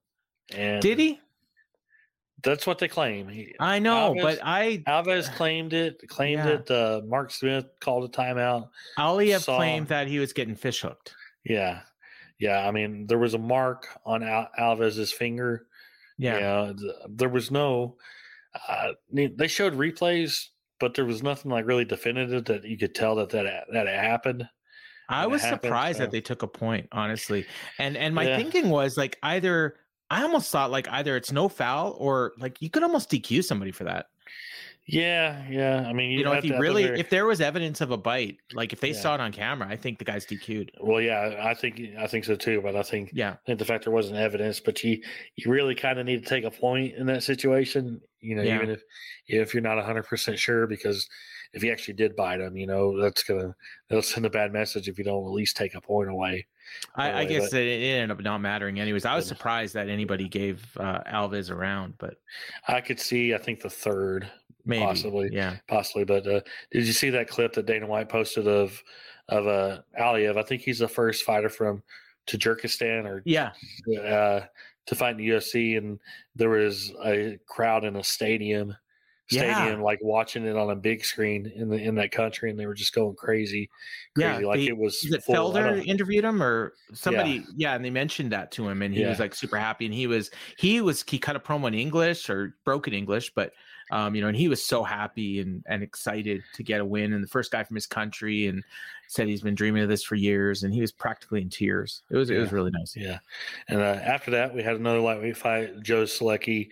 And 0.54 0.82
Did 0.82 1.00
he? 1.00 1.22
That's 2.44 2.68
what 2.68 2.78
they 2.80 2.88
claim. 2.90 3.30
He, 3.30 3.56
I 3.60 3.80
know, 3.80 4.14
Alves- 4.14 4.22
but 4.22 4.40
I 4.44 4.84
Alves 4.88 5.34
claimed 5.36 5.74
it. 5.74 6.02
Claimed 6.10 6.44
Yeah. 6.46 6.50
it. 6.56 6.70
Uh, 6.72 7.02
Mark 7.06 7.32
Smith 7.32 7.66
called 7.80 8.04
a 8.04 8.10
timeout. 8.10 8.70
Aliev 8.98 9.42
saw- 9.42 9.56
claimed 9.58 9.88
that 9.88 10.08
he 10.08 10.20
was 10.20 10.34
getting 10.34 10.56
fish 10.56 10.82
hooked. 10.82 11.14
Yeah, 11.46 11.82
yeah. 12.40 12.68
I 12.68 12.72
mean, 12.72 13.08
there 13.08 13.18
was 13.20 13.34
a 13.34 13.38
mark 13.40 13.88
on 14.06 14.24
Al- 14.24 14.50
Alves's 14.60 15.12
finger. 15.12 15.68
Yeah. 16.18 16.38
Yeah, 16.38 16.74
th- 16.78 16.92
there 17.10 17.30
was 17.30 17.50
no. 17.50 17.98
Uh, 18.68 18.92
they 19.12 19.48
showed 19.48 19.74
replays, 19.74 20.50
but 20.80 20.94
there 20.94 21.06
was 21.06 21.24
nothing 21.24 21.50
like 21.50 21.66
really 21.66 21.86
definitive 21.86 22.46
that 22.46 22.66
you 22.66 22.78
could 22.78 22.94
tell 22.94 23.16
that 23.16 23.30
that 23.30 23.66
that 23.72 23.88
happened. 23.88 24.48
I 25.10 25.28
was 25.28 25.42
happened, 25.42 25.62
surprised 25.64 25.98
so- 25.98 26.04
that 26.04 26.12
they 26.12 26.22
took 26.22 26.44
a 26.44 26.48
point, 26.48 26.88
honestly. 26.92 27.46
And 27.80 27.96
and 27.98 28.14
my 28.14 28.28
Yeah. 28.28 28.38
thinking 28.38 28.70
was 28.70 28.98
like 28.98 29.18
either 29.24 29.76
I 30.14 30.22
almost 30.24 30.52
thought 30.52 30.70
like 30.72 30.88
either 30.90 31.16
it's 31.18 31.32
no 31.32 31.50
foul 31.50 31.96
or 32.00 32.34
like 32.38 32.62
you 32.62 32.70
could 32.70 32.84
almost 32.84 33.10
DQ 33.10 33.44
somebody 33.44 33.72
for 33.72 33.84
that. 33.86 34.08
Yeah, 34.86 35.42
yeah. 35.50 35.86
I 35.88 35.94
mean, 35.94 36.12
You, 36.12 36.26
know, 36.26 36.34
if 36.34 36.44
you 36.44 36.50
to 36.50 36.56
have 36.56 36.60
a 36.60 36.62
really 36.62 36.84
very- 36.84 37.00
if 37.00 37.10
there 37.10 37.26
was 37.26 37.40
evidence 37.40 37.80
of 37.80 37.92
a 37.92 37.98
bite, 37.98 38.38
like 38.54 38.74
if 38.74 38.82
they 38.82 38.90
Yeah. 38.90 39.00
saw 39.00 39.16
it 39.16 39.22
on 39.22 39.32
camera, 39.32 39.66
I 39.70 39.78
think 39.78 39.98
the 39.98 40.04
guy's 40.04 40.26
DQ'd. 40.26 40.72
Well, 40.82 41.00
yeah, 41.00 41.38
I 41.42 41.54
think 41.54 41.80
I 41.98 42.06
think 42.08 42.26
so 42.26 42.36
too. 42.36 42.60
But 42.62 42.76
I 42.76 42.84
think 42.84 43.12
Yeah. 43.14 43.32
I 43.32 43.38
think 43.46 43.60
the 43.60 43.66
fact 43.66 43.86
there 43.86 43.94
wasn't 43.94 44.18
evidence, 44.20 44.60
but 44.60 44.84
you 44.84 45.02
you 45.38 45.50
really 45.52 45.74
kind 45.74 46.00
of 46.00 46.06
need 46.06 46.22
to 46.24 46.30
take 46.30 46.44
a 46.44 46.52
point 46.52 46.96
in 46.96 47.06
that 47.08 47.24
situation. 47.24 48.02
You 48.20 48.36
know, 48.36 48.44
Yeah. 48.44 48.56
even 48.58 48.70
if 48.72 48.84
if 49.28 49.54
you're 49.54 49.64
not 49.64 49.78
100 49.78 50.04
percent 50.04 50.38
sure, 50.38 50.68
because 50.68 51.08
if 51.54 51.62
he 51.62 51.72
actually 51.72 51.94
did 51.94 52.16
bite 52.16 52.40
him, 52.42 52.58
you 52.58 52.66
know, 52.68 53.00
that's 53.00 53.24
gonna 53.24 53.56
that'll 53.90 54.02
send 54.02 54.26
a 54.26 54.30
bad 54.30 54.52
message 54.54 54.88
if 54.90 54.98
you 54.98 55.04
don't 55.04 55.24
at 55.26 55.32
least 55.32 55.56
take 55.56 55.76
a 55.76 55.82
point 55.82 56.10
away. 56.10 56.46
I, 56.96 57.22
I 57.22 57.26
guess 57.26 57.52
but- 57.52 57.60
it, 57.62 57.84
ended 57.84 58.12
up 58.18 58.24
not 58.24 58.40
mattering 58.40 58.80
anyways. 58.80 59.06
I 59.06 59.16
was 59.16 59.28
surprised 59.28 59.74
that 59.76 59.90
anybody 59.90 60.28
gave 60.28 60.66
uh, 60.78 61.00
Alves 61.04 61.50
a 61.50 61.56
round, 61.56 61.94
but 61.98 62.16
I 62.68 62.82
could 62.82 63.00
see, 63.00 63.34
I 63.34 63.38
think 63.38 63.62
the 63.62 63.70
third 63.70 64.30
maybe 64.66 64.86
Possibly. 64.86 65.30
Yeah. 65.32 65.58
possibly. 65.68 66.06
But 66.06 66.26
uh, 66.26 66.40
did 66.72 66.86
you 66.88 66.94
see 66.94 67.10
that 67.12 67.28
clip 67.28 67.54
that 67.54 67.66
Dana 67.66 67.86
White 67.86 68.10
posted 68.10 68.48
of 68.48 68.82
of 69.30 69.46
uh, 69.48 69.82
Aliev? 70.00 70.38
I 70.38 70.44
think 70.44 70.62
he's 70.62 70.80
the 70.80 70.88
first 70.88 71.24
fighter 71.24 71.50
from 71.50 71.84
Tajikistan 72.28 73.06
or 73.06 73.22
Yeah. 73.26 73.52
uh, 74.02 74.46
to 74.86 74.96
fight 74.96 75.12
in 75.12 75.18
the 75.18 75.30
UFC, 75.30 75.78
and 75.78 76.00
there 76.36 76.50
was 76.50 76.92
a 77.06 77.38
crowd 77.48 77.84
in 77.86 77.96
a 77.98 78.04
stadium, 78.04 78.76
Yeah. 79.32 79.56
stadium 79.56 79.82
like 79.82 80.00
watching 80.02 80.46
it 80.46 80.56
on 80.58 80.70
a 80.70 80.76
big 80.76 81.04
screen 81.06 81.52
in 81.56 81.70
the 81.70 81.78
in 81.78 81.96
that 81.96 82.12
country, 82.12 82.50
and 82.50 82.60
they 82.60 82.66
were 82.66 82.74
just 82.74 82.94
going 82.94 83.16
crazy, 83.16 83.70
Yeah, 84.18 84.34
crazy. 84.34 84.46
like 84.46 84.58
the- 84.60 84.68
it 84.68 84.78
was. 84.78 84.96
Is 85.04 85.14
it 85.14 85.24
full- 85.24 85.36
Felder 85.54 85.86
interviewed 85.86 86.26
him 86.26 86.44
or 86.44 86.74
somebody? 86.94 87.44
Yeah. 87.56 87.74
and 87.76 87.84
they 87.86 87.90
mentioned 87.90 88.32
that 88.34 88.52
to 88.54 88.68
him, 88.68 88.82
and 88.82 88.94
he 88.94 89.06
was 89.06 89.20
like 89.20 89.34
super 89.34 89.58
happy. 89.58 89.86
And 89.86 89.94
he 89.94 90.08
was 90.08 90.30
he 90.58 90.82
was 90.82 91.04
he 91.08 91.18
cut 91.20 91.36
a 91.36 91.40
promo 91.40 91.68
in 91.68 91.74
English 91.74 92.30
or 92.30 92.56
broken 92.66 92.94
English, 92.94 93.32
but 93.34 93.54
um, 93.92 94.16
you 94.16 94.22
know, 94.22 94.28
and 94.28 94.38
he 94.38 94.48
was 94.50 94.64
so 94.64 94.84
happy 94.84 95.40
and 95.40 95.64
and 95.68 95.84
excited 95.84 96.44
to 96.56 96.64
get 96.64 96.82
a 96.82 96.86
win, 96.86 97.14
and 97.14 97.24
the 97.24 97.28
first 97.28 97.52
guy 97.52 97.64
from 97.64 97.76
his 97.76 97.86
country, 97.88 98.48
and 98.48 98.64
said 99.08 99.28
he's 99.28 99.42
been 99.42 99.56
dreaming 99.56 99.84
of 99.84 99.90
this 99.90 100.04
for 100.04 100.16
years, 100.16 100.64
and 100.64 100.74
he 100.74 100.82
was 100.82 100.92
practically 100.92 101.42
in 101.42 101.50
tears. 101.50 102.02
It 102.10 102.18
was 102.18 102.30
it 102.30 102.38
was 102.40 102.52
really 102.52 102.72
nice. 102.72 102.94
Yeah, 102.96 103.20
and 103.70 103.80
uh, 103.80 104.00
after 104.04 104.32
that, 104.32 104.54
we 104.54 104.64
had 104.64 104.76
another 104.76 105.00
lightweight 105.00 105.38
fight. 105.38 105.82
Joe 105.82 106.04
Solecki 106.04 106.70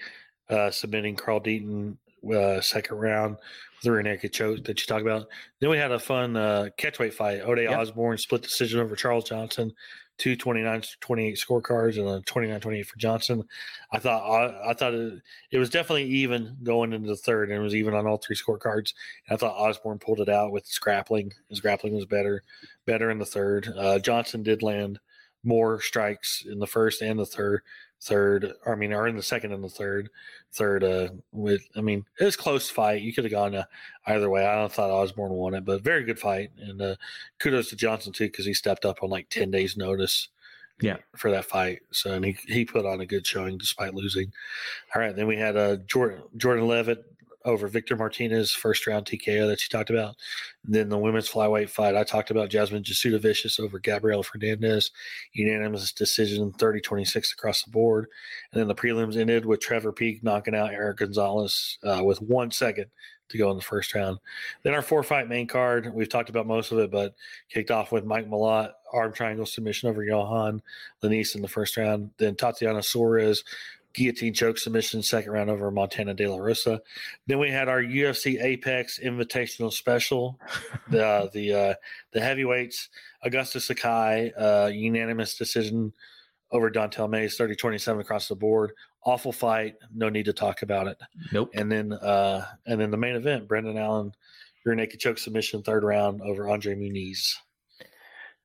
uh, 0.49 0.71
submitting 0.71 1.15
Carl 1.15 1.39
Deaton 1.39 1.95
uh, 2.33 2.61
second 2.61 2.97
round 2.97 3.37
with 3.77 3.89
a 3.89 3.91
rear 3.91 4.01
naked 4.01 4.33
choke 4.33 4.63
that 4.65 4.79
you 4.79 4.85
talk 4.85 5.01
about. 5.01 5.27
Then 5.59 5.69
we 5.69 5.77
had 5.77 5.91
a 5.91 5.99
fun 5.99 6.35
uh, 6.35 6.69
catchweight 6.77 7.13
fight. 7.13 7.41
Ode 7.43 7.59
Yep. 7.59 7.77
Osborne 7.77 8.17
split 8.17 8.41
decision 8.41 8.79
over 8.79 8.95
Charles 8.95 9.27
Johnson. 9.27 9.73
Two 10.17 10.35
29 10.35 10.83
28 10.99 11.35
scorecards 11.35 11.97
and 11.97 12.07
a 12.07 12.21
29 12.21 12.59
28 12.59 12.85
for 12.85 12.97
Johnson. 12.97 13.43
I 13.91 13.97
thought 13.97 14.21
I, 14.21 14.69
I 14.69 14.73
thought 14.75 14.93
it, 14.93 15.19
it 15.49 15.57
was 15.57 15.71
definitely 15.71 16.05
even 16.05 16.57
going 16.61 16.93
into 16.93 17.07
the 17.07 17.15
third, 17.15 17.49
and 17.49 17.57
it 17.57 17.63
was 17.63 17.73
even 17.73 17.95
on 17.95 18.05
all 18.05 18.17
three 18.17 18.35
scorecards. 18.35 18.93
And 19.27 19.33
I 19.33 19.35
thought 19.37 19.55
Osborne 19.57 19.97
pulled 19.97 20.19
it 20.19 20.29
out 20.29 20.51
with 20.51 20.67
his 20.67 20.77
grappling. 20.77 21.33
His 21.49 21.59
grappling 21.59 21.95
was 21.95 22.05
better, 22.05 22.43
better 22.85 23.09
in 23.09 23.17
the 23.17 23.25
third. 23.25 23.73
Uh, 23.75 23.97
Johnson 23.97 24.43
did 24.43 24.61
land 24.61 24.99
more 25.43 25.81
strikes 25.81 26.43
in 26.45 26.59
the 26.59 26.67
first 26.67 27.01
and 27.01 27.19
the 27.19 27.25
third 27.25 27.61
third 28.01 28.53
I 28.65 28.73
mean 28.75 28.93
or 28.93 29.07
in 29.07 29.15
the 29.15 29.21
second 29.21 29.51
and 29.53 29.63
the 29.63 29.69
third 29.69 30.09
third 30.53 30.83
uh 30.83 31.09
with 31.31 31.61
I 31.75 31.81
mean 31.81 32.03
it 32.19 32.23
was 32.25 32.35
close 32.35 32.69
fight. 32.69 33.01
You 33.03 33.13
could 33.13 33.23
have 33.25 33.31
gone 33.31 33.53
uh, 33.55 33.63
either 34.07 34.29
way. 34.29 34.45
I 34.45 34.55
don't 34.55 34.71
thought 34.71 34.89
Osborne 34.89 35.31
won 35.31 35.53
it 35.53 35.65
but 35.65 35.83
very 35.83 36.03
good 36.03 36.19
fight. 36.19 36.49
And 36.57 36.81
uh 36.81 36.95
kudos 37.39 37.69
to 37.69 37.75
Johnson 37.75 38.11
too 38.11 38.25
because 38.25 38.45
he 38.45 38.53
stepped 38.53 38.85
up 38.85 39.03
on 39.03 39.09
like 39.11 39.29
10 39.29 39.51
days 39.51 39.77
notice 39.77 40.29
Yeah. 40.81 40.97
for 41.15 41.29
that 41.31 41.45
fight. 41.45 41.81
So 41.91 42.13
and 42.13 42.25
he, 42.25 42.35
he 42.47 42.65
put 42.65 42.85
on 42.87 43.01
a 43.01 43.05
good 43.05 43.25
showing 43.27 43.57
despite 43.59 43.93
losing. 43.93 44.31
All 44.95 45.01
right 45.01 45.15
then 45.15 45.27
we 45.27 45.37
had 45.37 45.55
uh 45.55 45.75
Jordan 45.87 46.23
Jordan 46.37 46.67
Leavitt 46.67 47.05
over 47.45 47.67
Victor 47.67 47.95
Martinez 47.95 48.51
first 48.51 48.87
round 48.87 49.05
TKO 49.05 49.47
that 49.47 49.61
you 49.61 49.69
talked 49.69 49.89
about 49.89 50.15
then 50.63 50.89
the 50.89 50.97
women's 50.97 51.29
flyweight 51.29 51.69
fight, 51.69 51.95
I 51.95 52.03
talked 52.03 52.29
about 52.29 52.49
Jasmine 52.49 52.83
Jasudavicius 52.83 53.59
over 53.59 53.79
Gabriela 53.79 54.23
Fernandez, 54.23 54.91
unanimous 55.33 55.91
decision 55.91 56.51
30 56.53 56.81
26 56.81 57.33
across 57.33 57.63
the 57.63 57.71
board. 57.71 58.07
And 58.51 58.59
then 58.59 58.67
the 58.67 58.75
prelims 58.75 59.17
ended 59.17 59.45
with 59.45 59.59
Trevor 59.59 59.91
Peek 59.91 60.23
knocking 60.23 60.55
out 60.55 60.71
Eric 60.71 60.97
Gonzalez 60.97 61.79
uh, 61.83 62.01
with 62.03 62.21
one 62.21 62.51
second 62.51 62.87
to 63.29 63.37
go 63.37 63.49
in 63.49 63.57
the 63.57 63.63
first 63.63 63.95
round. 63.95 64.19
Then 64.61 64.73
our 64.73 64.81
four 64.81 65.03
fight 65.03 65.29
main 65.29 65.47
card, 65.47 65.91
we've 65.93 66.09
talked 66.09 66.29
about 66.29 66.45
most 66.45 66.71
of 66.71 66.77
it, 66.77 66.91
but 66.91 67.15
kicked 67.49 67.71
off 67.71 67.91
with 67.91 68.05
Mike 68.05 68.29
Malott, 68.29 68.73
arm 68.93 69.13
triangle 69.13 69.45
submission 69.45 69.89
over 69.89 70.05
Yohan 70.05 70.59
Lainesse 71.01 71.35
in 71.35 71.41
the 71.41 71.47
first 71.47 71.77
round. 71.77 72.11
Then 72.17 72.35
Tatiana 72.35 72.83
Suarez, 72.83 73.43
guillotine 73.93 74.33
choke 74.33 74.57
submission, 74.57 75.01
second 75.01 75.31
round 75.31 75.49
over 75.49 75.71
Montana 75.71 76.13
De 76.13 76.27
La 76.27 76.37
Rosa. 76.37 76.81
Then 77.27 77.39
we 77.39 77.49
had 77.49 77.67
our 77.67 77.81
UFC 77.81 78.41
Apex 78.41 78.99
Invitational 78.99 79.71
Special, 79.71 80.39
the 80.89 81.29
the 81.33 81.53
uh, 81.53 81.73
the 82.11 82.21
heavyweights, 82.21 82.89
Augusto 83.25 83.61
Sakai, 83.61 84.31
uh, 84.33 84.67
unanimous 84.67 85.35
decision 85.37 85.93
over 86.51 86.69
Dontel 86.69 87.09
Mays, 87.09 87.37
30-27 87.37 88.01
across 88.01 88.27
the 88.27 88.35
board. 88.35 88.73
Awful 89.05 89.31
fight, 89.31 89.75
no 89.95 90.09
need 90.09 90.25
to 90.25 90.33
talk 90.33 90.61
about 90.61 90.87
it. 90.87 90.97
Nope. 91.31 91.49
And 91.53 91.71
then 91.71 91.93
uh, 91.93 92.45
and 92.65 92.79
then 92.79 92.91
the 92.91 92.97
main 92.97 93.15
event, 93.15 93.47
Brendan 93.47 93.77
Allen, 93.77 94.13
rear 94.65 94.75
naked 94.75 94.99
choke 94.99 95.17
submission, 95.17 95.63
third 95.63 95.83
round 95.83 96.21
over 96.21 96.49
Andre 96.49 96.75
Muniz. 96.75 97.33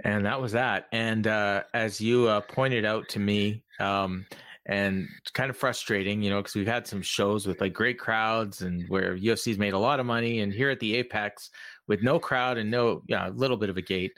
and 0.01 0.25
that 0.27 0.41
was 0.41 0.53
that 0.53 0.89
and 0.93 1.27
uh, 1.27 1.63
as 1.75 2.01
you 2.01 2.27
uh, 2.29 2.41
pointed 2.41 2.85
out 2.85 3.09
to 3.09 3.19
me 3.19 3.63
um, 3.81 4.27
and 4.67 5.09
it's 5.19 5.31
kind 5.31 5.49
of 5.49 5.57
frustrating, 5.57 6.23
you 6.23 6.31
know, 6.31 6.39
because 6.39 6.55
we've 6.55 6.67
had 6.67 6.87
some 6.87 7.01
shows 7.01 7.47
with 7.47 7.61
like 7.61 7.73
great 7.73 7.99
crowds 7.99 8.63
and 8.63 8.89
where 8.89 9.17
UFC's 9.17 9.59
made 9.59 9.73
a 9.73 9.79
lot 9.79 10.01
of 10.01 10.07
money, 10.07 10.41
and 10.41 10.53
here 10.53 10.71
at 10.71 10.81
the 10.81 10.97
Apex 10.97 11.51
with 11.87 12.03
no 12.03 12.19
crowd 12.19 12.59
and 12.59 12.71
no, 12.71 13.03
yeah, 13.07 13.29
a 13.29 13.31
little 13.31 13.57
bit 13.57 13.71
of 13.71 13.77
a 13.77 13.83
gate, 13.83 14.13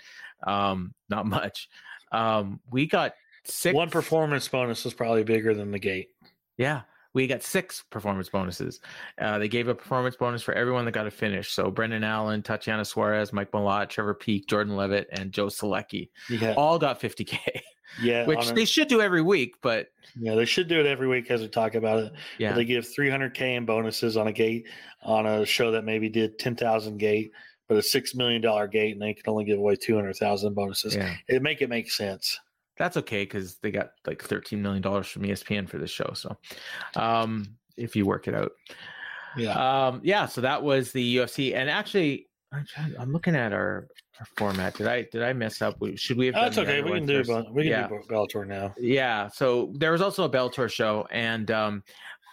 um, 0.46 0.94
not 1.08 1.26
much. 1.26 1.68
Um, 2.12 2.60
we 2.70 2.86
got 2.86 3.12
six. 3.44 3.74
One 3.74 3.90
performance 3.90 4.48
bonus 4.48 4.84
was 4.84 4.94
probably 4.94 5.24
bigger 5.24 5.54
than 5.54 5.70
the 5.70 5.78
gate. 5.78 6.08
Yeah, 6.56 6.82
we 7.14 7.26
got 7.26 7.42
six 7.42 7.84
performance 7.90 8.28
bonuses. 8.28 8.80
Uh, 9.20 9.38
they 9.38 9.48
gave 9.48 9.68
a 9.68 9.74
performance 9.74 10.16
bonus 10.16 10.42
for 10.42 10.54
everyone 10.54 10.84
that 10.84 10.92
got 10.92 11.06
a 11.06 11.10
finish. 11.10 11.52
So 11.52 11.70
Brendan 11.70 12.04
Allen, 12.04 12.42
Tatiana 12.42 12.84
Suarez, 12.84 13.32
Mike 13.32 13.50
Malott, 13.52 13.88
Trevor 13.88 14.14
Peek, 14.14 14.46
Jordan 14.46 14.76
Leavitt, 14.76 15.08
and 15.12 15.32
Joe 15.32 15.46
Solecki 15.46 16.10
Yeah, 16.28 16.54
all 16.56 16.78
got 16.78 17.00
50K, 17.00 17.38
yeah, 18.02 18.26
which 18.26 18.50
they 18.50 18.64
should 18.64 18.88
do 18.88 19.00
every 19.00 19.22
week. 19.22 19.54
But 19.62 19.88
yeah, 20.18 20.34
they 20.34 20.44
should 20.44 20.68
do 20.68 20.80
it 20.80 20.86
every 20.86 21.08
week 21.08 21.30
as 21.30 21.40
we 21.40 21.48
talk 21.48 21.74
about 21.74 22.02
it. 22.04 22.12
yeah, 22.38 22.52
They 22.54 22.64
give 22.64 22.84
300k 22.84 23.56
in 23.56 23.64
bonuses 23.66 24.16
on 24.16 24.26
a 24.28 24.32
gate 24.32 24.66
on 25.02 25.26
a 25.26 25.44
show 25.46 25.70
that 25.72 25.84
maybe 25.84 26.08
did 26.08 26.38
10,000 26.38 26.98
gate, 26.98 27.30
but 27.68 27.76
a 27.76 27.82
six 27.82 28.14
million 28.14 28.40
dollar 28.42 28.66
gate, 28.66 28.92
and 28.92 29.02
they 29.02 29.14
can 29.14 29.24
only 29.26 29.44
give 29.44 29.58
away 29.58 29.76
200,000 29.76 30.54
bonuses. 30.54 30.94
yeah. 30.96 31.14
It 31.28 31.42
make 31.42 31.60
it 31.62 31.68
make 31.68 31.90
sense. 31.90 32.38
that's 32.76 32.96
okay 32.96 33.22
because 33.24 33.56
they 33.58 33.70
got 33.70 33.90
like 34.06 34.22
13 34.22 34.60
million 34.62 34.82
dollars 34.82 35.08
from 35.08 35.22
ESPN 35.22 35.68
for 35.68 35.78
this 35.78 35.90
show. 35.90 36.12
So, 36.14 36.36
um, 36.96 37.56
if 37.76 37.94
you 37.96 38.06
work 38.06 38.26
it 38.28 38.34
out, 38.34 38.52
Yeah, 39.36 39.52
um, 39.88 40.00
yeah. 40.02 40.26
So 40.26 40.40
that 40.40 40.62
was 40.62 40.92
the 40.92 41.16
UFC, 41.16 41.54
and 41.54 41.68
actually, 41.68 42.27
I'm, 42.52 42.66
I'm 42.98 43.12
looking 43.12 43.36
at 43.36 43.52
our, 43.52 43.88
our 44.20 44.26
format. 44.36 44.74
Did 44.74 44.86
I 44.86 45.02
did 45.12 45.22
I 45.22 45.32
mess 45.32 45.60
up? 45.60 45.76
Should 45.96 46.16
we 46.16 46.26
have? 46.26 46.34
that's 46.34 46.58
okay. 46.58 46.82
We 46.82 46.92
can 46.92 47.06
do 47.06 47.22
first? 47.24 47.50
We 47.50 47.62
can 47.64 47.70
Yeah. 47.72 47.88
do 47.88 48.00
Bellator 48.08 48.46
now. 48.46 48.74
Yeah. 48.78 49.28
So 49.28 49.72
there 49.76 49.92
was 49.92 50.00
also 50.00 50.24
a 50.24 50.30
Bellator 50.30 50.70
show, 50.70 51.06
and 51.10 51.50
um, 51.50 51.82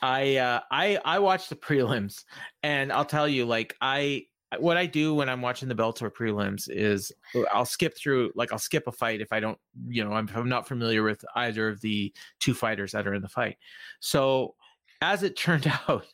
I 0.02 0.38
uh, 0.38 0.62
I 0.72 1.00
I 1.04 1.20
watched 1.20 1.50
the 1.50 1.56
prelims, 1.56 2.24
and 2.64 2.92
I'll 2.94 3.06
tell 3.06 3.28
you, 3.28 3.46
like 3.46 3.76
I 3.82 4.24
what 4.60 4.78
I 4.78 4.86
do 4.86 5.14
when 5.14 5.28
I'm 5.28 5.42
watching 5.42 5.68
the 5.68 5.76
Bellator 5.76 6.10
prelims 6.10 6.70
is 6.70 7.12
uh, 7.36 7.42
I'll 7.52 7.66
skip 7.66 7.98
through, 7.98 8.32
like 8.36 8.54
I'll 8.54 8.60
skip 8.60 8.88
a 8.88 8.92
fight 8.92 9.20
if 9.20 9.34
I 9.34 9.42
don't, 9.42 9.58
you 9.88 10.02
know, 10.06 10.14
I'm, 10.14 10.30
I'm 10.34 10.48
not 10.48 10.66
familiar 10.66 11.04
with 11.04 11.26
either 11.36 11.68
of 11.68 11.82
the 11.82 12.14
two 12.40 12.54
fighters 12.54 12.94
that 12.94 13.06
are 13.06 13.14
in 13.16 13.22
the 13.22 13.28
fight. 13.28 13.58
So 14.00 14.56
as 15.02 15.24
it 15.24 15.36
turned 15.36 15.70
out. 15.90 16.06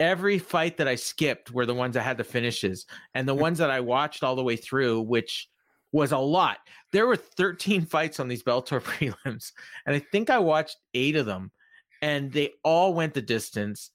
Every 0.00 0.38
fight 0.38 0.78
that 0.78 0.88
I 0.88 0.94
skipped 0.94 1.52
were 1.52 1.66
the 1.66 1.74
ones 1.74 1.94
that 1.94 2.02
had 2.02 2.16
the 2.16 2.24
finishes, 2.24 2.86
and 3.14 3.28
the 3.28 3.34
ones 3.34 3.58
that 3.58 3.70
I 3.70 3.80
watched 3.80 4.24
all 4.24 4.34
the 4.34 4.42
way 4.42 4.56
through, 4.56 5.02
which 5.02 5.48
was 5.92 6.12
a 6.12 6.18
lot. 6.18 6.58
There 6.92 7.06
were 7.06 7.16
13 7.16 7.84
fights 7.84 8.18
on 8.18 8.26
these 8.26 8.42
Bellator 8.42 8.80
prelims, 9.24 9.52
and 9.86 9.94
I 9.94 9.98
think 9.98 10.30
I 10.30 10.38
watched 10.38 10.78
eight 10.94 11.16
of 11.16 11.26
them, 11.26 11.52
and 12.00 12.32
they 12.32 12.52
all 12.64 12.94
went 12.94 13.14
the 13.14 13.22
distance, 13.22 13.90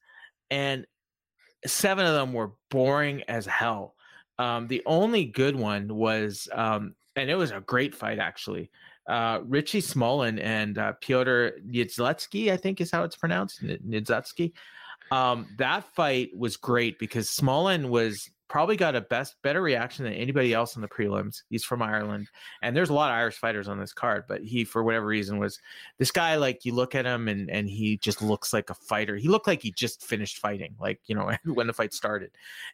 and 0.51 0.85
seven 1.65 2.05
of 2.05 2.13
them 2.13 2.33
were 2.33 2.53
boring 2.69 3.23
as 3.27 3.45
hell. 3.45 3.95
Um, 4.37 4.67
the 4.67 4.83
only 4.85 5.25
good 5.25 5.55
one 5.55 5.87
was, 5.95 6.47
um, 6.53 6.93
and 7.15 7.29
it 7.29 7.35
was 7.35 7.51
a 7.51 7.61
great 7.61 7.95
fight 7.95 8.19
actually. 8.19 8.69
Uh, 9.07 9.39
Richie 9.45 9.81
Smullen 9.81 10.39
and 10.41 10.77
uh, 10.77 10.93
Pyotr 10.93 11.59
Niedzletsky, 11.65 12.51
I 12.51 12.57
think 12.57 12.81
is 12.81 12.91
how 12.91 13.03
it's 13.03 13.15
pronounced, 13.15 13.63
Niedzletsky. 13.63 14.53
Um, 15.11 15.47
that 15.57 15.93
fight 15.95 16.35
was 16.35 16.57
great 16.57 16.99
because 16.99 17.29
Smullen 17.29 17.89
was 17.89 18.29
probably 18.47 18.77
got 18.77 18.95
a 18.95 19.01
best 19.01 19.35
better 19.41 19.61
reaction 19.61 20.05
than 20.05 20.13
anybody 20.13 20.53
else 20.53 20.75
in 20.75 20.81
the 20.81 20.87
prelims. 20.87 21.41
He's 21.49 21.63
from 21.63 21.81
Ireland, 21.81 22.27
and 22.61 22.75
there's 22.75 22.89
a 22.89 22.93
lot 22.93 23.11
of 23.11 23.15
Irish 23.15 23.35
fighters 23.35 23.67
on 23.67 23.79
this 23.79 23.93
card, 23.93 24.25
but 24.27 24.41
he 24.41 24.63
for 24.63 24.83
whatever 24.83 25.05
reason 25.05 25.39
was 25.39 25.59
this 25.97 26.11
guy. 26.11 26.35
Like 26.35 26.63
you 26.63 26.73
look 26.73 26.95
at 26.95 27.05
him 27.05 27.27
and 27.27 27.49
and 27.49 27.69
he 27.69 27.97
just 27.97 28.21
looks 28.21 28.53
like 28.53 28.69
a 28.69 28.75
fighter. 28.75 29.15
He 29.15 29.27
looked 29.27 29.47
like 29.47 29.61
he 29.61 29.71
just 29.71 30.03
finished 30.05 30.37
fighting, 30.37 30.75
like 30.79 30.99
you 31.07 31.15
know 31.15 31.31
when 31.45 31.67
the 31.67 31.73
fight 31.73 31.93
started, 31.93 32.31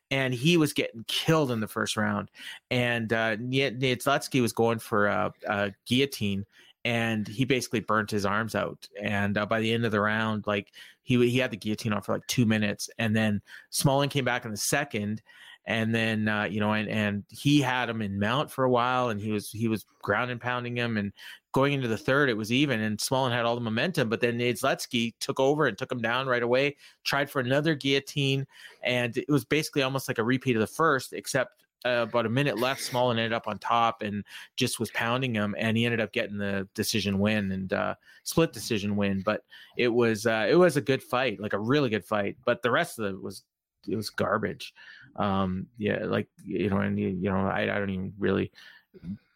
and 0.09 0.33
he 0.33 0.57
was 0.57 0.73
getting 0.73 1.05
killed 1.07 1.51
in 1.51 1.59
the 1.59 1.67
first 1.67 1.97
round. 1.97 2.29
And 2.69 3.11
uh, 3.13 3.37
Niedzletsky 3.37 4.41
was 4.41 4.53
going 4.53 4.79
for 4.79 5.07
a, 5.07 5.33
a 5.47 5.71
guillotine 5.85 6.45
and 6.83 7.27
he 7.27 7.45
basically 7.45 7.79
burnt 7.79 8.11
his 8.11 8.25
arms 8.25 8.55
out. 8.55 8.87
And 9.01 9.37
uh, 9.37 9.45
by 9.45 9.59
the 9.59 9.71
end 9.71 9.85
of 9.85 9.91
the 9.91 10.01
round, 10.01 10.47
like 10.47 10.71
he 11.03 11.29
he 11.29 11.37
had 11.37 11.51
the 11.51 11.57
guillotine 11.57 11.93
on 11.93 12.01
for 12.01 12.13
like 12.13 12.27
two 12.27 12.45
minutes, 12.45 12.89
and 12.97 13.15
then 13.15 13.41
Smullen 13.71 14.09
came 14.09 14.25
back 14.25 14.45
in 14.45 14.51
the 14.51 14.57
second, 14.57 15.21
and 15.65 15.93
then 15.93 16.27
uh, 16.27 16.43
you 16.43 16.59
know, 16.59 16.73
and 16.73 16.89
and 16.89 17.23
he 17.29 17.61
had 17.61 17.89
him 17.89 18.01
in 18.01 18.19
mount 18.19 18.51
for 18.51 18.63
a 18.63 18.69
while, 18.69 19.09
and 19.09 19.21
he 19.21 19.31
was 19.31 19.51
he 19.51 19.67
was 19.67 19.85
ground 20.01 20.31
and 20.31 20.41
pounding 20.41 20.75
him, 20.75 20.97
and 20.97 21.13
going 21.53 21.73
into 21.73 21.87
the 21.87 21.97
third, 21.97 22.29
it 22.29 22.37
was 22.37 22.51
even, 22.51 22.79
and 22.79 22.97
Smullen 22.97 23.31
had 23.31 23.45
all 23.45 23.55
the 23.55 23.61
momentum, 23.61 24.07
but 24.09 24.21
then 24.21 24.39
Niedzletsky 24.39 25.13
took 25.19 25.39
over 25.39 25.67
and 25.67 25.77
took 25.77 25.91
him 25.91 26.01
down 26.01 26.27
right 26.27 26.43
away, 26.43 26.77
tried 27.03 27.29
for 27.29 27.41
another 27.41 27.75
guillotine, 27.75 28.47
and 28.83 29.17
it 29.17 29.29
was 29.29 29.45
basically 29.45 29.83
almost 29.83 30.07
like 30.07 30.17
a 30.17 30.23
repeat 30.23 30.55
of 30.55 30.61
the 30.61 30.67
first, 30.67 31.13
except. 31.13 31.57
Uh, 31.83 32.05
about 32.07 32.25
a 32.25 32.29
minute 32.29 32.59
left, 32.59 32.81
Smullen 32.81 33.17
ended 33.17 33.33
up 33.33 33.47
on 33.47 33.57
top 33.57 34.03
and 34.03 34.23
just 34.55 34.79
was 34.79 34.91
pounding 34.91 35.33
him, 35.33 35.55
and 35.57 35.75
he 35.75 35.85
ended 35.85 35.99
up 35.99 36.11
getting 36.11 36.37
the 36.37 36.67
decision 36.75 37.17
win 37.17 37.51
and 37.51 37.73
uh, 37.73 37.95
split 38.23 38.53
decision 38.53 38.95
win. 38.95 39.21
But 39.25 39.43
it 39.77 39.87
was 39.87 40.25
uh, 40.25 40.47
it 40.49 40.55
was 40.55 40.77
a 40.77 40.81
good 40.81 41.01
fight, 41.01 41.39
like 41.39 41.53
a 41.53 41.59
really 41.59 41.89
good 41.89 42.05
fight. 42.05 42.37
But 42.45 42.61
the 42.61 42.71
rest 42.71 42.99
of 42.99 43.05
it 43.05 43.21
was 43.21 43.43
it 43.87 43.95
was 43.95 44.09
garbage. 44.09 44.73
Um, 45.15 45.67
yeah, 45.77 46.05
like 46.05 46.27
you 46.45 46.69
know, 46.69 46.77
and 46.77 46.99
you, 46.99 47.11
know, 47.11 47.47
I, 47.47 47.63
I 47.63 47.79
don't 47.79 47.89
even 47.89 48.13
really 48.19 48.51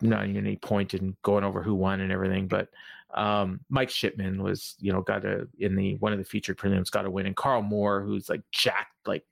not 0.02 0.28
even 0.28 0.46
any 0.46 0.58
point 0.58 0.94
in 0.94 1.16
going 1.24 1.44
over 1.44 1.64
who 1.64 1.76
won 1.76 2.02
and 2.02 2.12
everything, 2.12 2.48
but 2.48 2.70
um, 3.14 3.62
Mike 3.70 3.90
Shipman 3.90 4.44
was, 4.44 4.76
you 4.80 4.92
know, 4.92 5.02
got 5.02 5.26
a 5.26 5.48
in 5.60 5.76
the 5.76 5.96
one 5.96 6.12
of 6.12 6.20
the 6.20 6.26
featured 6.26 6.58
prelims 6.58 6.92
got 6.92 7.06
a 7.06 7.10
win, 7.10 7.26
and 7.26 7.36
Carl 7.36 7.62
Moore, 7.62 8.02
who's 8.02 8.30
like 8.30 8.42
jacked, 8.52 9.08
like 9.08 9.24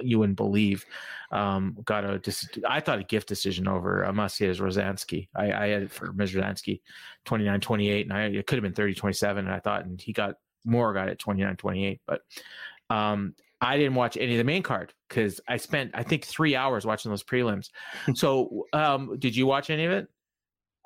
you 0.00 0.18
wouldn't 0.18 0.36
believe, 0.36 0.86
um, 1.30 1.76
got 1.84 2.04
a. 2.04 2.18
Dis- 2.18 2.48
I 2.68 2.80
thought 2.80 2.98
a 2.98 3.04
gift 3.04 3.28
decision 3.28 3.68
over 3.68 4.04
Amacias 4.04 4.58
Rosansky. 4.60 5.28
I, 5.34 5.52
I 5.52 5.66
had 5.68 5.82
it 5.82 5.90
for 5.90 6.12
Rosansky, 6.12 6.80
29-28, 7.26 8.02
and 8.02 8.12
I 8.12 8.24
it 8.24 8.46
could 8.46 8.62
have 8.62 8.74
been 8.74 8.84
30-27, 8.84 9.38
and 9.38 9.50
I 9.50 9.58
thought, 9.58 9.84
and 9.84 10.00
he 10.00 10.12
got 10.12 10.36
Moore 10.64 10.92
got 10.94 11.08
it 11.08 11.18
29-28, 11.18 12.00
but 12.06 12.22
um, 12.90 13.34
I 13.60 13.76
didn't 13.76 13.94
watch 13.94 14.16
any 14.16 14.32
of 14.32 14.38
the 14.38 14.44
main 14.44 14.62
card 14.62 14.92
because 15.08 15.40
I 15.48 15.56
spent 15.56 15.90
I 15.94 16.02
think 16.02 16.24
three 16.24 16.54
hours 16.56 16.84
watching 16.86 17.10
those 17.10 17.24
prelims. 17.24 17.70
so, 18.14 18.66
um, 18.72 19.16
did 19.18 19.34
you 19.36 19.46
watch 19.46 19.70
any 19.70 19.84
of 19.84 19.92
it? 19.92 20.08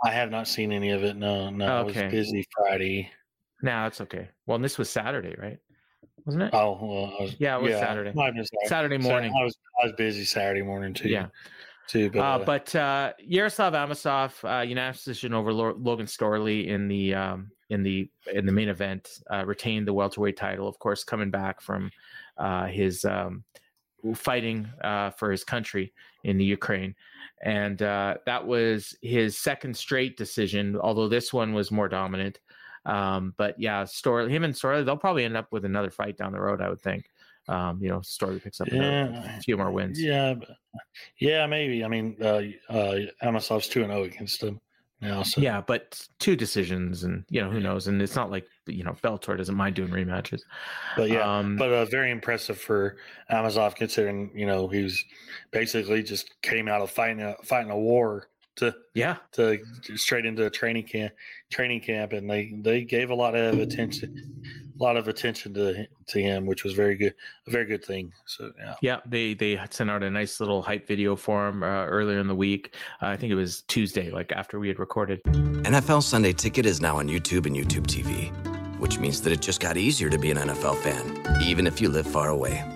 I 0.04 0.10
have 0.10 0.30
not 0.30 0.46
seen 0.46 0.72
any 0.72 0.90
of 0.90 1.04
it. 1.04 1.16
No, 1.16 1.48
no, 1.50 1.66
I 1.66 1.78
Okay. 1.80 2.04
was 2.04 2.12
busy 2.12 2.46
Friday. 2.56 3.10
No, 3.62 3.84
that's 3.84 4.02
okay. 4.02 4.28
Well, 4.44 4.56
and 4.56 4.64
this 4.64 4.76
was 4.76 4.90
Saturday, 4.90 5.34
right? 5.38 5.58
Wasn't 6.26 6.42
it? 6.42 6.50
Oh, 6.52 6.76
well, 6.80 7.14
I 7.18 7.22
was, 7.22 7.36
Yeah, 7.38 7.56
it 7.56 7.62
was 7.62 7.72
Saturday. 7.72 8.12
might 8.12 8.26
have 8.26 8.34
been 8.34 8.44
Saturday. 8.44 8.68
Saturday 8.68 8.98
morning. 8.98 9.32
I 9.40 9.44
was 9.44 9.56
I 9.80 9.86
was 9.86 9.94
busy 9.96 10.24
Saturday 10.24 10.62
morning 10.62 10.92
too. 10.92 11.08
Yeah. 11.08 11.28
too. 11.86 12.10
But, 12.10 12.18
Uh, 12.18 12.22
uh, 12.22 12.44
but 12.44 12.74
uh, 12.74 13.12
Yaroslav 13.20 13.72
Amosov, 13.74 14.32
uh, 14.44 14.62
unanimous 14.62 15.04
decision 15.04 15.32
over 15.32 15.52
Logan 15.52 16.06
Storley 16.06 16.66
in 16.66 16.88
the 16.88 17.14
um, 17.14 17.50
in 17.70 17.84
the 17.84 18.10
in 18.32 18.44
the 18.44 18.52
main 18.52 18.68
event, 18.68 19.08
uh, 19.32 19.44
retained 19.46 19.86
the 19.86 19.92
welterweight 19.92 20.36
title. 20.36 20.66
Of 20.66 20.78
course, 20.80 21.04
coming 21.04 21.30
back 21.30 21.60
from 21.60 21.90
uh, 22.38 22.66
his 22.66 23.04
um, 23.04 23.44
fighting 24.14 24.68
uh, 24.82 25.10
for 25.10 25.30
his 25.30 25.44
country 25.44 25.92
in 26.24 26.38
the 26.38 26.44
Ukraine, 26.44 26.96
and 27.42 27.80
uh, 27.82 28.16
that 28.26 28.44
was 28.44 28.96
his 29.00 29.38
second 29.38 29.76
straight 29.76 30.16
decision. 30.16 30.76
Although 30.76 31.08
this 31.08 31.32
one 31.32 31.52
was 31.54 31.70
more 31.70 31.88
dominant, 31.88 32.40
um, 32.86 33.34
but 33.36 33.58
yeah, 33.58 33.82
Storley, 33.84 34.30
him 34.30 34.44
and 34.44 34.54
Storley, 34.54 34.84
they'll 34.84 34.96
probably 34.96 35.24
end 35.24 35.36
up 35.36 35.48
with 35.52 35.64
another 35.64 35.90
fight 35.90 36.16
down 36.16 36.32
the 36.32 36.40
road. 36.40 36.60
I 36.62 36.68
would 36.70 36.80
think. 36.80 37.10
Um, 37.48 37.78
you 37.80 37.88
know, 37.88 37.98
Storley 38.00 38.42
picks 38.42 38.60
up 38.60 38.66
Yeah. 38.72 39.36
a 39.38 39.40
few 39.40 39.56
more 39.56 39.70
wins. 39.70 40.00
yeah, 40.02 40.34
but- 40.34 40.56
yeah, 41.18 41.46
maybe. 41.46 41.84
I 41.84 41.88
mean, 41.88 42.16
uh, 42.20 42.42
uh, 42.68 42.96
Amosov's 43.22 43.68
two 43.68 43.82
and 43.82 43.92
zero 43.92 44.02
against 44.04 44.42
him 44.42 44.60
now. 45.00 45.22
So 45.22 45.40
Yeah, 45.40 45.60
but 45.60 46.06
two 46.18 46.34
decisions, 46.36 47.04
and 47.04 47.24
you 47.30 47.40
know 47.40 47.48
who 47.50 47.60
knows. 47.60 47.86
And 47.86 48.02
it's 48.02 48.16
not 48.16 48.30
like 48.32 48.46
you 48.66 48.82
know 48.82 48.96
Bellator 49.02 49.36
doesn't 49.36 49.54
mind 49.54 49.76
doing 49.76 49.90
rematches. 49.90 50.40
but 50.96 51.08
yeah, 51.08 51.20
um, 51.38 51.56
but 51.56 51.70
uh, 51.72 51.84
very 51.84 52.10
impressive 52.10 52.58
for 52.58 52.96
Amosov 53.30 53.76
considering 53.76 54.32
you 54.34 54.46
know 54.46 54.66
he 54.68 54.82
was 54.82 55.02
basically 55.52 56.02
just 56.02 56.34
came 56.42 56.66
out 56.68 56.82
of 56.82 56.90
fighting 56.90 57.22
a 57.22 57.36
fighting 57.44 57.70
a 57.70 57.78
war 57.78 58.28
to 58.56 58.74
yeah, 58.94 59.16
to 59.32 59.58
straight 59.96 60.26
into 60.26 60.46
a 60.46 60.50
training 60.50 60.84
camp 60.84 61.12
training 61.50 61.80
camp 61.80 62.12
and 62.12 62.28
they 62.28 62.52
they 62.62 62.82
gave 62.82 63.10
a 63.10 63.14
lot 63.14 63.36
of 63.36 63.58
attention 63.60 64.42
a 64.78 64.82
lot 64.82 64.96
of 64.96 65.06
attention 65.06 65.54
to 65.54 65.86
to 66.06 66.20
him 66.20 66.44
which 66.44 66.64
was 66.64 66.72
very 66.72 66.96
good 66.96 67.14
a 67.46 67.50
very 67.50 67.64
good 67.64 67.84
thing 67.84 68.12
so 68.26 68.50
yeah 68.58 68.74
yeah. 68.86 69.00
They 69.04 69.34
they 69.34 69.60
sent 69.70 69.90
out 69.90 70.02
a 70.02 70.10
nice 70.10 70.40
little 70.40 70.62
hype 70.62 70.86
video 70.86 71.16
for 71.16 71.48
him 71.48 71.62
uh, 71.62 71.86
earlier 71.86 72.18
in 72.18 72.28
the 72.28 72.34
week. 72.34 72.74
Uh, 73.02 73.06
I 73.06 73.16
think 73.16 73.32
it 73.32 73.34
was 73.34 73.62
Tuesday, 73.62 74.10
like 74.10 74.32
after 74.32 74.58
we 74.58 74.68
had 74.68 74.78
recorded. 74.78 75.20
NFL 75.24 76.02
Sunday 76.02 76.32
Ticket 76.32 76.66
is 76.66 76.80
now 76.80 76.98
on 76.98 77.08
YouTube 77.08 77.46
and 77.46 77.56
YouTube 77.56 77.86
TV, 77.86 78.30
which 78.78 78.98
means 78.98 79.20
that 79.22 79.32
it 79.32 79.40
just 79.40 79.60
got 79.60 79.76
easier 79.76 80.08
to 80.08 80.18
be 80.18 80.30
an 80.30 80.36
NFL 80.36 80.76
fan, 80.78 81.42
even 81.42 81.66
if 81.66 81.80
you 81.80 81.88
live 81.88 82.06
far 82.06 82.30
away. 82.30 82.75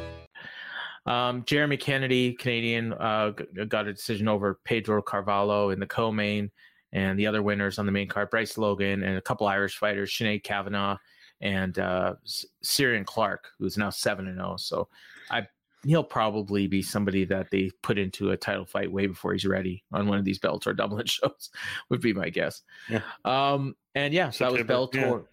Um, 1.05 1.43
Jeremy 1.45 1.77
Kennedy, 1.77 2.33
Canadian, 2.33 2.93
uh, 2.93 3.31
got 3.67 3.87
a 3.87 3.93
decision 3.93 4.27
over 4.27 4.59
Pedro 4.63 5.01
Carvalho 5.01 5.71
in 5.71 5.79
the 5.79 5.87
co-main, 5.87 6.51
and 6.93 7.17
the 7.17 7.27
other 7.27 7.41
winners 7.41 7.79
on 7.79 7.85
the 7.85 7.91
main 7.91 8.07
card: 8.07 8.29
Bryce 8.29 8.57
Logan 8.57 9.03
and 9.03 9.17
a 9.17 9.21
couple 9.21 9.47
Irish 9.47 9.77
fighters, 9.77 10.11
Sinead 10.11 10.43
Kavanagh 10.43 10.97
and 11.41 11.79
uh, 11.79 12.13
Syrian 12.61 13.03
Clark, 13.03 13.47
who's 13.57 13.77
now 13.77 13.89
seven 13.89 14.27
and 14.27 14.37
zero. 14.37 14.57
So, 14.57 14.89
I 15.31 15.47
he'll 15.83 16.03
probably 16.03 16.67
be 16.67 16.81
somebody 16.81 17.25
that 17.25 17.49
they 17.49 17.71
put 17.81 17.97
into 17.97 18.31
a 18.31 18.37
title 18.37 18.65
fight 18.65 18.91
way 18.91 19.07
before 19.07 19.33
he's 19.33 19.45
ready 19.45 19.83
on 19.91 20.07
one 20.07 20.19
of 20.19 20.25
these 20.25 20.39
Bellator 20.39 20.75
Dublin 20.75 21.05
shows, 21.07 21.49
would 21.89 22.01
be 22.01 22.13
my 22.13 22.29
guess. 22.29 22.61
Yeah. 22.89 23.01
Um, 23.25 23.75
and 23.95 24.13
yeah, 24.13 24.29
so 24.29 24.45
that 24.45 24.51
was 24.51 24.59
September, 24.59 24.87
yeah. 24.93 25.30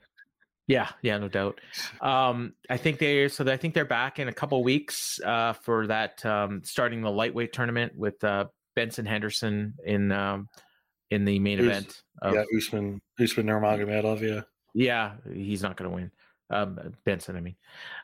Yeah, 0.69 0.91
yeah, 1.01 1.17
no 1.17 1.29
doubt. 1.29 1.61
Um, 2.03 2.53
I 2.69 2.77
think 2.77 2.99
they 2.99 3.27
so 3.29 3.51
I 3.51 3.57
think 3.57 3.73
they're 3.75 3.87
back 3.87 4.19
in 4.19 4.29
a 4.29 4.33
couple 4.33 4.63
weeks 4.63 5.19
uh, 5.25 5.55
for 5.55 5.87
that 5.87 6.25
um, 6.27 6.63
starting 6.63 7.01
the 7.01 7.11
lightweight 7.11 7.55
tournament 7.55 7.97
with 7.97 8.23
uh, 8.23 8.45
Benson 8.77 9.07
Henderson 9.07 9.75
in 9.85 10.13
um, 10.13 10.47
in 11.11 11.25
the 11.25 11.39
main 11.39 11.59
Us- 11.59 11.65
event. 11.65 12.03
Of, 12.21 12.35
yeah, 12.35 12.45
Usman 12.57 13.01
Usman 13.19 13.47
Nurmagomedov. 13.47 14.21
Yeah, 14.21 14.43
yeah, 14.75 15.13
he's 15.33 15.63
not 15.63 15.77
going 15.77 15.91
to 15.91 15.95
win. 15.95 16.11
Um, 16.51 16.95
Benson, 17.05 17.37
I 17.37 17.41
mean. 17.41 17.57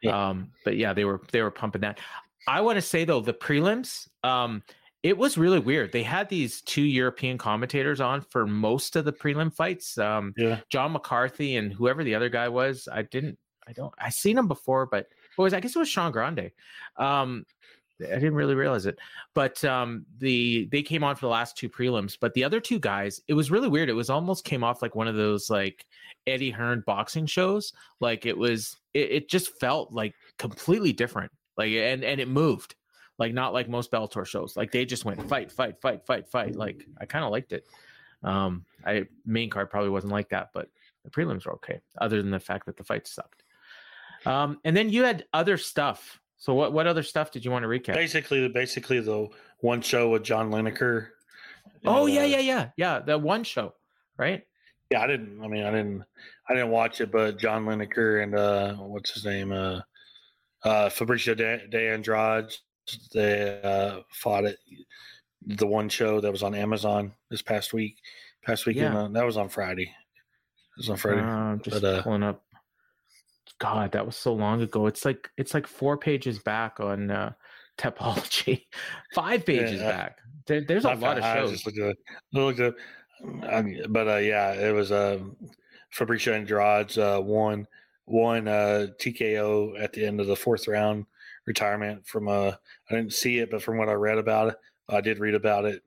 Yeah. 0.02 0.28
Um, 0.28 0.50
but 0.64 0.76
yeah, 0.76 0.94
they 0.94 1.04
were 1.04 1.20
they 1.32 1.42
were 1.42 1.50
pumping 1.50 1.82
that. 1.82 2.00
I 2.48 2.62
want 2.62 2.76
to 2.76 2.82
say 2.82 3.04
though, 3.04 3.20
the 3.20 3.34
prelims, 3.34 4.08
um, 4.22 4.62
it 5.04 5.18
was 5.18 5.36
really 5.36 5.58
weird. 5.58 5.92
They 5.92 6.02
had 6.02 6.30
these 6.30 6.62
two 6.62 6.82
European 6.82 7.36
commentators 7.36 8.00
on 8.00 8.22
for 8.22 8.46
most 8.46 8.96
of 8.96 9.04
the 9.04 9.12
prelim 9.12 9.54
fights. 9.54 9.98
Um, 9.98 10.32
yeah. 10.34 10.60
John 10.70 10.92
McCarthy 10.92 11.56
and 11.56 11.74
whoever 11.74 12.02
the 12.02 12.14
other 12.14 12.30
guy 12.30 12.48
was. 12.48 12.88
I 12.90 13.02
didn't. 13.02 13.38
I 13.68 13.72
don't. 13.72 13.92
I 13.98 14.08
seen 14.08 14.38
him 14.38 14.48
before, 14.48 14.86
but 14.86 15.00
it 15.00 15.40
was 15.40 15.52
I 15.52 15.60
guess 15.60 15.76
it 15.76 15.78
was 15.78 15.90
Sean 15.90 16.10
Grande. 16.10 16.50
Um, 16.96 17.44
I 18.00 18.14
didn't 18.14 18.34
really 18.34 18.54
realize 18.54 18.86
it, 18.86 18.98
but 19.34 19.62
um, 19.64 20.06
the 20.18 20.68
they 20.72 20.82
came 20.82 21.04
on 21.04 21.16
for 21.16 21.26
the 21.26 21.30
last 21.30 21.56
two 21.58 21.68
prelims. 21.68 22.16
But 22.18 22.32
the 22.32 22.44
other 22.44 22.58
two 22.58 22.78
guys, 22.78 23.20
it 23.28 23.34
was 23.34 23.50
really 23.50 23.68
weird. 23.68 23.90
It 23.90 23.94
was 23.94 24.08
almost 24.08 24.44
came 24.44 24.64
off 24.64 24.80
like 24.80 24.94
one 24.94 25.06
of 25.06 25.16
those 25.16 25.50
like 25.50 25.84
Eddie 26.26 26.50
Hearn 26.50 26.82
boxing 26.86 27.26
shows. 27.26 27.74
Like 28.00 28.24
it 28.24 28.36
was. 28.36 28.78
It, 28.94 29.10
it 29.10 29.28
just 29.28 29.60
felt 29.60 29.92
like 29.92 30.14
completely 30.38 30.94
different. 30.94 31.30
Like 31.58 31.72
and 31.72 32.02
and 32.02 32.20
it 32.20 32.28
moved. 32.28 32.74
Like 33.18 33.32
not 33.32 33.52
like 33.52 33.68
most 33.68 33.90
Bellator 33.92 34.26
shows. 34.26 34.56
Like 34.56 34.72
they 34.72 34.84
just 34.84 35.04
went 35.04 35.28
fight, 35.28 35.52
fight, 35.52 35.80
fight, 35.80 36.04
fight, 36.06 36.28
fight. 36.28 36.56
Like 36.56 36.86
I 37.00 37.06
kind 37.06 37.24
of 37.24 37.30
liked 37.30 37.52
it. 37.52 37.66
Um, 38.22 38.64
I 38.84 39.06
main 39.24 39.50
card 39.50 39.70
probably 39.70 39.90
wasn't 39.90 40.12
like 40.12 40.30
that, 40.30 40.50
but 40.52 40.68
the 41.04 41.10
prelims 41.10 41.46
were 41.46 41.52
okay, 41.54 41.80
other 41.98 42.20
than 42.22 42.30
the 42.30 42.40
fact 42.40 42.66
that 42.66 42.76
the 42.76 42.84
fight 42.84 43.06
sucked. 43.06 43.42
Um, 44.26 44.58
and 44.64 44.76
then 44.76 44.88
you 44.88 45.04
had 45.04 45.26
other 45.32 45.56
stuff. 45.58 46.20
So 46.38 46.54
what 46.54 46.72
what 46.72 46.86
other 46.86 47.02
stuff 47.02 47.30
did 47.30 47.44
you 47.44 47.50
want 47.50 47.62
to 47.62 47.68
recap? 47.68 47.94
Basically, 47.94 48.46
basically 48.48 49.00
the 49.00 49.28
one 49.60 49.80
show 49.80 50.08
with 50.10 50.22
John 50.24 50.50
Lineker. 50.50 51.08
Oh 51.84 52.06
yeah, 52.06 52.22
Uh, 52.22 52.26
yeah, 52.26 52.38
yeah, 52.38 52.68
yeah. 52.76 52.98
The 53.00 53.18
one 53.18 53.44
show, 53.44 53.74
right? 54.16 54.44
Yeah, 54.90 55.02
I 55.02 55.06
didn't. 55.06 55.42
I 55.42 55.46
mean, 55.48 55.64
I 55.64 55.70
didn't. 55.70 56.04
I 56.48 56.54
didn't 56.54 56.70
watch 56.70 57.00
it, 57.00 57.10
but 57.10 57.38
John 57.38 57.64
Lineker 57.64 58.22
and 58.22 58.34
uh, 58.34 58.74
what's 58.74 59.12
his 59.12 59.24
name? 59.24 59.52
Uh, 59.52 59.80
uh, 60.62 60.88
Fabricio 60.88 61.36
De, 61.36 61.66
De 61.68 61.90
Andrade. 61.92 62.54
They 63.12 63.60
uh, 63.62 64.00
fought 64.10 64.44
at 64.44 64.56
the 65.46 65.66
one 65.66 65.88
show 65.88 66.20
that 66.20 66.32
was 66.32 66.42
on 66.42 66.54
Amazon 66.54 67.12
this 67.30 67.42
past 67.42 67.72
week. 67.72 67.96
Past 68.44 68.66
weekend. 68.66 68.94
Yeah. 68.94 69.00
Uh, 69.02 69.08
that 69.08 69.24
was 69.24 69.36
on 69.36 69.48
Friday. 69.48 69.84
It 69.84 70.78
was 70.78 70.90
on 70.90 70.96
Friday. 70.96 71.20
Uh, 71.22 71.24
I'm 71.24 71.60
just 71.62 71.80
But, 71.82 71.84
uh, 71.98 72.02
pulling 72.02 72.22
up. 72.22 72.42
God, 73.58 73.92
that 73.92 74.04
was 74.04 74.16
so 74.16 74.34
long 74.34 74.60
ago. 74.62 74.86
It's 74.86 75.04
like 75.04 75.30
it's 75.36 75.54
like 75.54 75.66
four 75.66 75.96
pages 75.96 76.38
back 76.40 76.80
on 76.80 77.10
uh, 77.10 77.32
Tapology, 77.78 78.64
five 79.14 79.46
pages 79.46 79.80
Yeah. 79.80 79.90
back. 79.90 80.18
There, 80.46 80.60
there's 80.60 80.84
a 80.84 80.90
I 80.90 80.94
lot 80.94 81.18
of 81.18 81.24
I 81.24 81.36
shows. 81.36 81.52
just 81.62 81.66
looked 81.66 81.98
looked 82.32 82.60
at, 82.60 82.74
I- 83.44 83.82
but 83.88 84.08
uh, 84.08 84.16
yeah, 84.16 84.52
it 84.52 84.72
was 84.74 84.92
um, 84.92 85.36
Fabricio 85.96 86.34
Andrade's 86.34 86.98
uh, 86.98 87.20
one 87.20 87.66
one 88.06 88.48
uh, 88.48 88.88
TKO 89.00 89.80
at 89.80 89.92
the 89.94 90.04
end 90.04 90.20
of 90.20 90.26
the 90.26 90.36
fourth 90.36 90.68
round 90.68 91.06
retirement 91.46 92.06
from 92.06 92.28
uh, 92.28 92.52
I 92.90 92.94
didn't 92.94 93.12
see 93.12 93.38
it, 93.38 93.50
but 93.50 93.62
from 93.62 93.76
what 93.78 93.88
I 93.88 93.92
read 93.94 94.18
about 94.18 94.48
it, 94.50 94.56
I 94.88 95.00
did 95.00 95.18
read 95.18 95.34
about 95.34 95.64
it. 95.64 95.82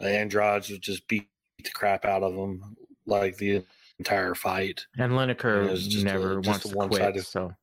Uh, 0.00 0.06
Andrade 0.06 0.62
just 0.80 1.06
beat 1.08 1.28
the 1.62 1.70
crap 1.70 2.04
out 2.04 2.22
of 2.22 2.34
him 2.34 2.76
like 3.06 3.36
the 3.36 3.62
entire 3.98 4.34
fight. 4.34 4.86
And 4.98 5.12
Lineker 5.12 5.68
was 5.70 5.86
just 5.86 6.02
a- 6.02 6.06
never 6.06 6.40
just 6.40 6.48
wants 6.48 6.62
to 6.68 6.74
quit. 6.74 6.90
one-sided- 6.90 7.26
So 7.26 7.54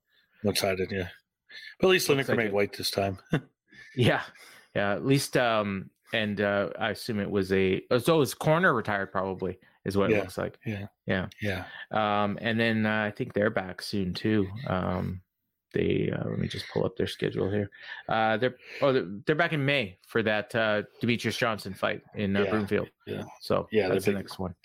I'm 0.43 0.49
excited, 0.49 0.91
yeah. 0.91 1.10
But 1.80 1.88
at 1.88 1.91
least 1.91 2.08
Lineker 2.10 2.30
like 2.30 2.38
made 2.38 2.45
it. 2.47 2.54
weight 2.54 2.73
this 2.78 2.91
time. 2.91 3.17
yeah, 3.95 4.21
yeah. 4.75 4.91
At 4.93 5.06
least, 5.06 5.36
um, 5.36 5.89
and 6.13 6.39
uh, 6.41 6.69
I 6.80 6.89
assume 6.91 7.19
it 7.19 7.30
was 7.30 7.52
a 7.52 7.82
so 7.99 8.19
his 8.19 8.34
corner 8.34 8.73
retired 8.73 9.12
probably 9.12 9.58
is 9.86 9.95
what 9.97 10.12
it 10.12 10.17
looks 10.17 10.38
like. 10.38 10.58
yeah, 10.65 10.88
Yeah. 11.08 11.28
yeah. 11.41 11.63
Um, 11.91 12.38
and 12.41 12.60
then 12.60 12.86
uh, 12.86 13.04
I 13.08 13.12
think 13.12 13.34
they're 13.34 13.49
back 13.49 13.82
soon 13.82 14.13
too. 14.13 14.47
Um, 14.67 15.21
they 15.73 16.12
uh, 16.13 16.27
let 16.29 16.39
me 16.39 16.47
just 16.47 16.65
pull 16.73 16.86
up 16.86 16.95
their 16.97 17.08
schedule 17.08 17.49
here. 17.49 17.69
Uh, 18.08 18.38
they're 18.38 18.55
oh 18.82 18.91
they're, 18.93 19.08
they're 19.25 19.36
back 19.36 19.53
in 19.53 19.63
May 19.65 19.97
for 20.08 20.23
that 20.23 20.53
uh, 20.55 20.84
Demetrious 21.03 21.38
Johnson 21.38 21.73
fight 21.73 22.01
in 22.15 22.36
uh, 22.36 22.43
Yeah, 22.43 22.49
Broomfield. 22.51 22.89
yeah. 23.08 23.23
So 23.41 23.67
Yeah, 23.71 23.89
that's 23.89 24.05
the 24.05 24.12
big- 24.12 24.17
next 24.17 24.39
one. 24.39 24.55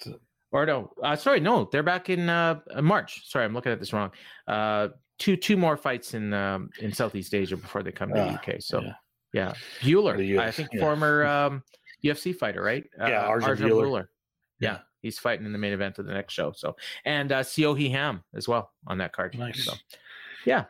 Or 0.53 0.65
no, 0.67 0.93
uh, 1.03 1.17
sorry, 1.17 1.41
no, 1.41 1.69
they're 1.73 1.83
back 1.83 2.11
in 2.11 2.29
uh, 2.29 2.61
March. 2.81 3.29
Sorry, 3.29 3.45
I'm 3.45 3.53
looking 3.55 3.73
at 3.73 3.81
this 3.81 3.93
wrong. 3.93 4.13
Uh, 4.47 4.89
two 5.19 5.37
two 5.37 5.57
more 5.57 5.77
fights 5.77 6.15
in 6.15 6.33
um, 6.33 6.71
in 6.81 6.93
Southeast 6.93 7.35
Asia 7.35 7.57
before 7.57 7.83
they 7.83 7.91
come 7.91 8.11
to 8.11 8.15
the 8.15 8.21
Ah, 8.23 8.35
UK. 8.35 8.57
So 8.61 8.81
yeah. 8.81 8.93
yeah, 9.33 9.53
Bhullar, 9.81 10.39
I 10.39 10.51
think 10.53 10.69
yeah. 10.73 10.81
former 10.81 11.25
um, 11.37 11.63
UFC 12.05 12.35
fighter, 12.37 12.63
right? 12.63 12.85
Yeah, 12.99 13.23
uh, 13.27 13.31
Arjan 13.31 13.57
Bhullar. 13.59 14.07
Yeah. 14.61 14.71
Yeah. 14.75 14.79
he's 15.01 15.19
fighting 15.19 15.45
in 15.45 15.53
the 15.53 15.59
main 15.59 15.73
event 15.73 15.99
of 15.99 16.07
the 16.07 16.15
next 16.15 16.33
show. 16.35 16.53
So 16.53 16.77
and 17.05 17.33
uh, 17.33 17.41
Seo 17.41 17.77
Hee 17.77 17.89
Ham 17.91 18.23
as 18.37 18.47
well 18.47 18.71
on 18.87 18.99
that 18.99 19.13
card. 19.13 19.37
Nice. 19.37 19.65
So 19.65 19.73
yeah. 20.45 20.65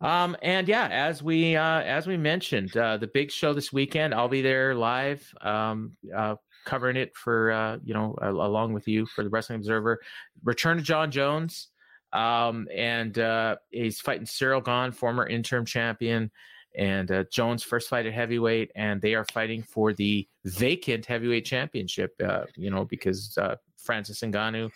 Um, 0.00 0.36
and 0.42 0.66
yeah, 0.66 0.88
as 0.90 1.22
we 1.22 1.56
uh, 1.56 1.80
as 1.80 2.06
we 2.06 2.16
mentioned, 2.16 2.76
uh, 2.76 2.96
the 2.96 3.06
big 3.06 3.30
show 3.30 3.52
this 3.52 3.72
weekend, 3.72 4.14
I'll 4.14 4.28
be 4.28 4.40
there 4.40 4.74
live, 4.74 5.30
um, 5.42 5.92
uh, 6.14 6.36
covering 6.64 6.96
it 6.96 7.14
for 7.14 7.50
uh, 7.52 7.78
you 7.84 7.92
know 7.92 8.16
along 8.22 8.72
with 8.72 8.88
you 8.88 9.04
for 9.04 9.22
the 9.22 9.30
Wrestling 9.30 9.56
Observer. 9.56 10.00
Return 10.42 10.78
to 10.78 10.82
Jon 10.82 11.10
Jones, 11.10 11.68
um, 12.14 12.66
and 12.74 13.18
uh, 13.18 13.56
he's 13.70 14.00
fighting 14.00 14.26
Ciryl 14.26 14.64
Gane, 14.64 14.92
former 14.92 15.26
interim 15.26 15.66
champion, 15.66 16.30
and 16.74 17.10
uh, 17.10 17.24
Jones' 17.30 17.62
first 17.62 17.90
fight 17.90 18.06
at 18.06 18.14
heavyweight, 18.14 18.70
and 18.74 19.02
they 19.02 19.14
are 19.14 19.26
fighting 19.26 19.62
for 19.62 19.92
the 19.92 20.26
vacant 20.46 21.04
heavyweight 21.04 21.44
championship. 21.44 22.14
Uh, 22.24 22.44
you 22.56 22.70
know 22.70 22.86
because 22.86 23.36
uh, 23.36 23.56
Francis 23.76 24.20
Ngannou 24.20 24.70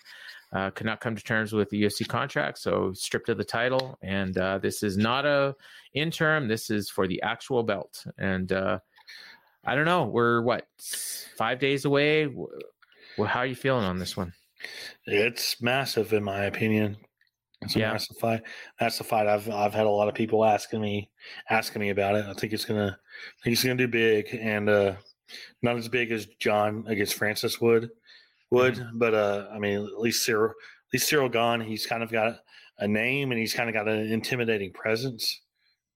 uh, 0.54 0.70
could 0.70 0.86
not 0.86 1.00
come 1.00 1.16
to 1.16 1.22
terms 1.22 1.52
with 1.52 1.68
the 1.70 1.82
UFC 1.82 2.06
contract, 2.08 2.58
so 2.58 2.92
stripped 2.94 3.28
of 3.28 3.36
the 3.36 3.44
title. 3.44 3.98
And 4.02 4.36
uh, 4.38 4.58
this 4.58 4.82
is 4.82 4.96
not 4.96 5.26
a 5.26 5.54
interim; 5.92 6.48
this 6.48 6.70
is 6.70 6.88
for 6.88 7.06
the 7.06 7.20
actual 7.22 7.62
belt. 7.62 8.06
And 8.18 8.50
uh, 8.52 8.78
I 9.64 9.74
don't 9.74 9.84
know, 9.84 10.04
we're 10.04 10.42
what 10.42 10.66
five 11.36 11.58
days 11.58 11.84
away. 11.84 12.26
Well, 12.26 13.28
how 13.28 13.40
are 13.40 13.46
you 13.46 13.56
feeling 13.56 13.84
on 13.84 13.98
this 13.98 14.16
one? 14.16 14.32
It's 15.06 15.60
massive, 15.60 16.12
in 16.12 16.24
my 16.24 16.44
opinion. 16.44 16.96
It's 17.62 17.76
a 17.76 17.80
Yeah. 17.80 17.92
massive 17.92 18.16
fight. 18.18 18.42
That's 18.78 18.98
the 18.98 19.04
fight. 19.04 19.26
I've 19.26 19.48
I've 19.50 19.74
had 19.74 19.86
a 19.86 19.90
lot 19.90 20.08
of 20.08 20.14
people 20.14 20.44
asking 20.44 20.80
me 20.80 21.10
asking 21.50 21.80
me 21.80 21.90
about 21.90 22.14
it. 22.14 22.26
I 22.26 22.34
think 22.34 22.52
it's 22.52 22.64
gonna 22.64 22.98
I 22.98 23.42
think 23.42 23.54
it's 23.54 23.62
gonna 23.62 23.76
do 23.76 23.88
big 23.88 24.28
and 24.34 24.68
uh 24.68 24.96
not 25.62 25.76
as 25.76 25.88
big 25.88 26.12
as 26.12 26.26
Jon 26.38 26.84
against 26.86 27.14
Francis 27.14 27.60
would 27.60 27.90
would, 28.54 28.74
Mm-hmm. 28.74 28.98
but 28.98 29.14
uh 29.14 29.48
I 29.52 29.58
mean 29.58 29.84
at 29.84 30.00
least 30.00 30.26
Ciryl 30.26 30.50
at 30.50 30.92
least 30.92 31.10
Ciryl 31.10 31.30
Gane. 31.32 31.60
he's 31.66 31.86
kind 31.86 32.02
of 32.02 32.10
got 32.10 32.38
a 32.78 32.88
name 32.88 33.30
and 33.30 33.38
he's 33.40 33.54
kind 33.54 33.68
of 33.68 33.74
got 33.74 33.88
an 33.88 34.10
intimidating 34.12 34.72
presence 34.72 35.42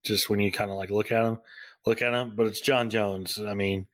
just 0.05 0.29
when 0.31 0.39
you 0.41 0.51
kind 0.53 0.71
of 0.71 0.77
like 0.77 0.91
look 0.91 1.11
at 1.13 1.25
him. 1.25 1.39
look 1.87 2.03
at 2.03 2.13
him, 2.15 2.33
but 2.37 2.47
it's 2.47 2.61
Jon 2.61 2.89
Jones. 2.91 3.39
I 3.41 3.55
mean, 3.55 3.87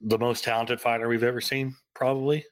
the 0.00 0.18
most 0.18 0.44
talented 0.44 0.80
fighter 0.80 1.08
we've 1.08 1.24
ever 1.24 1.40
seen, 1.40 1.74
probably. 1.94 2.44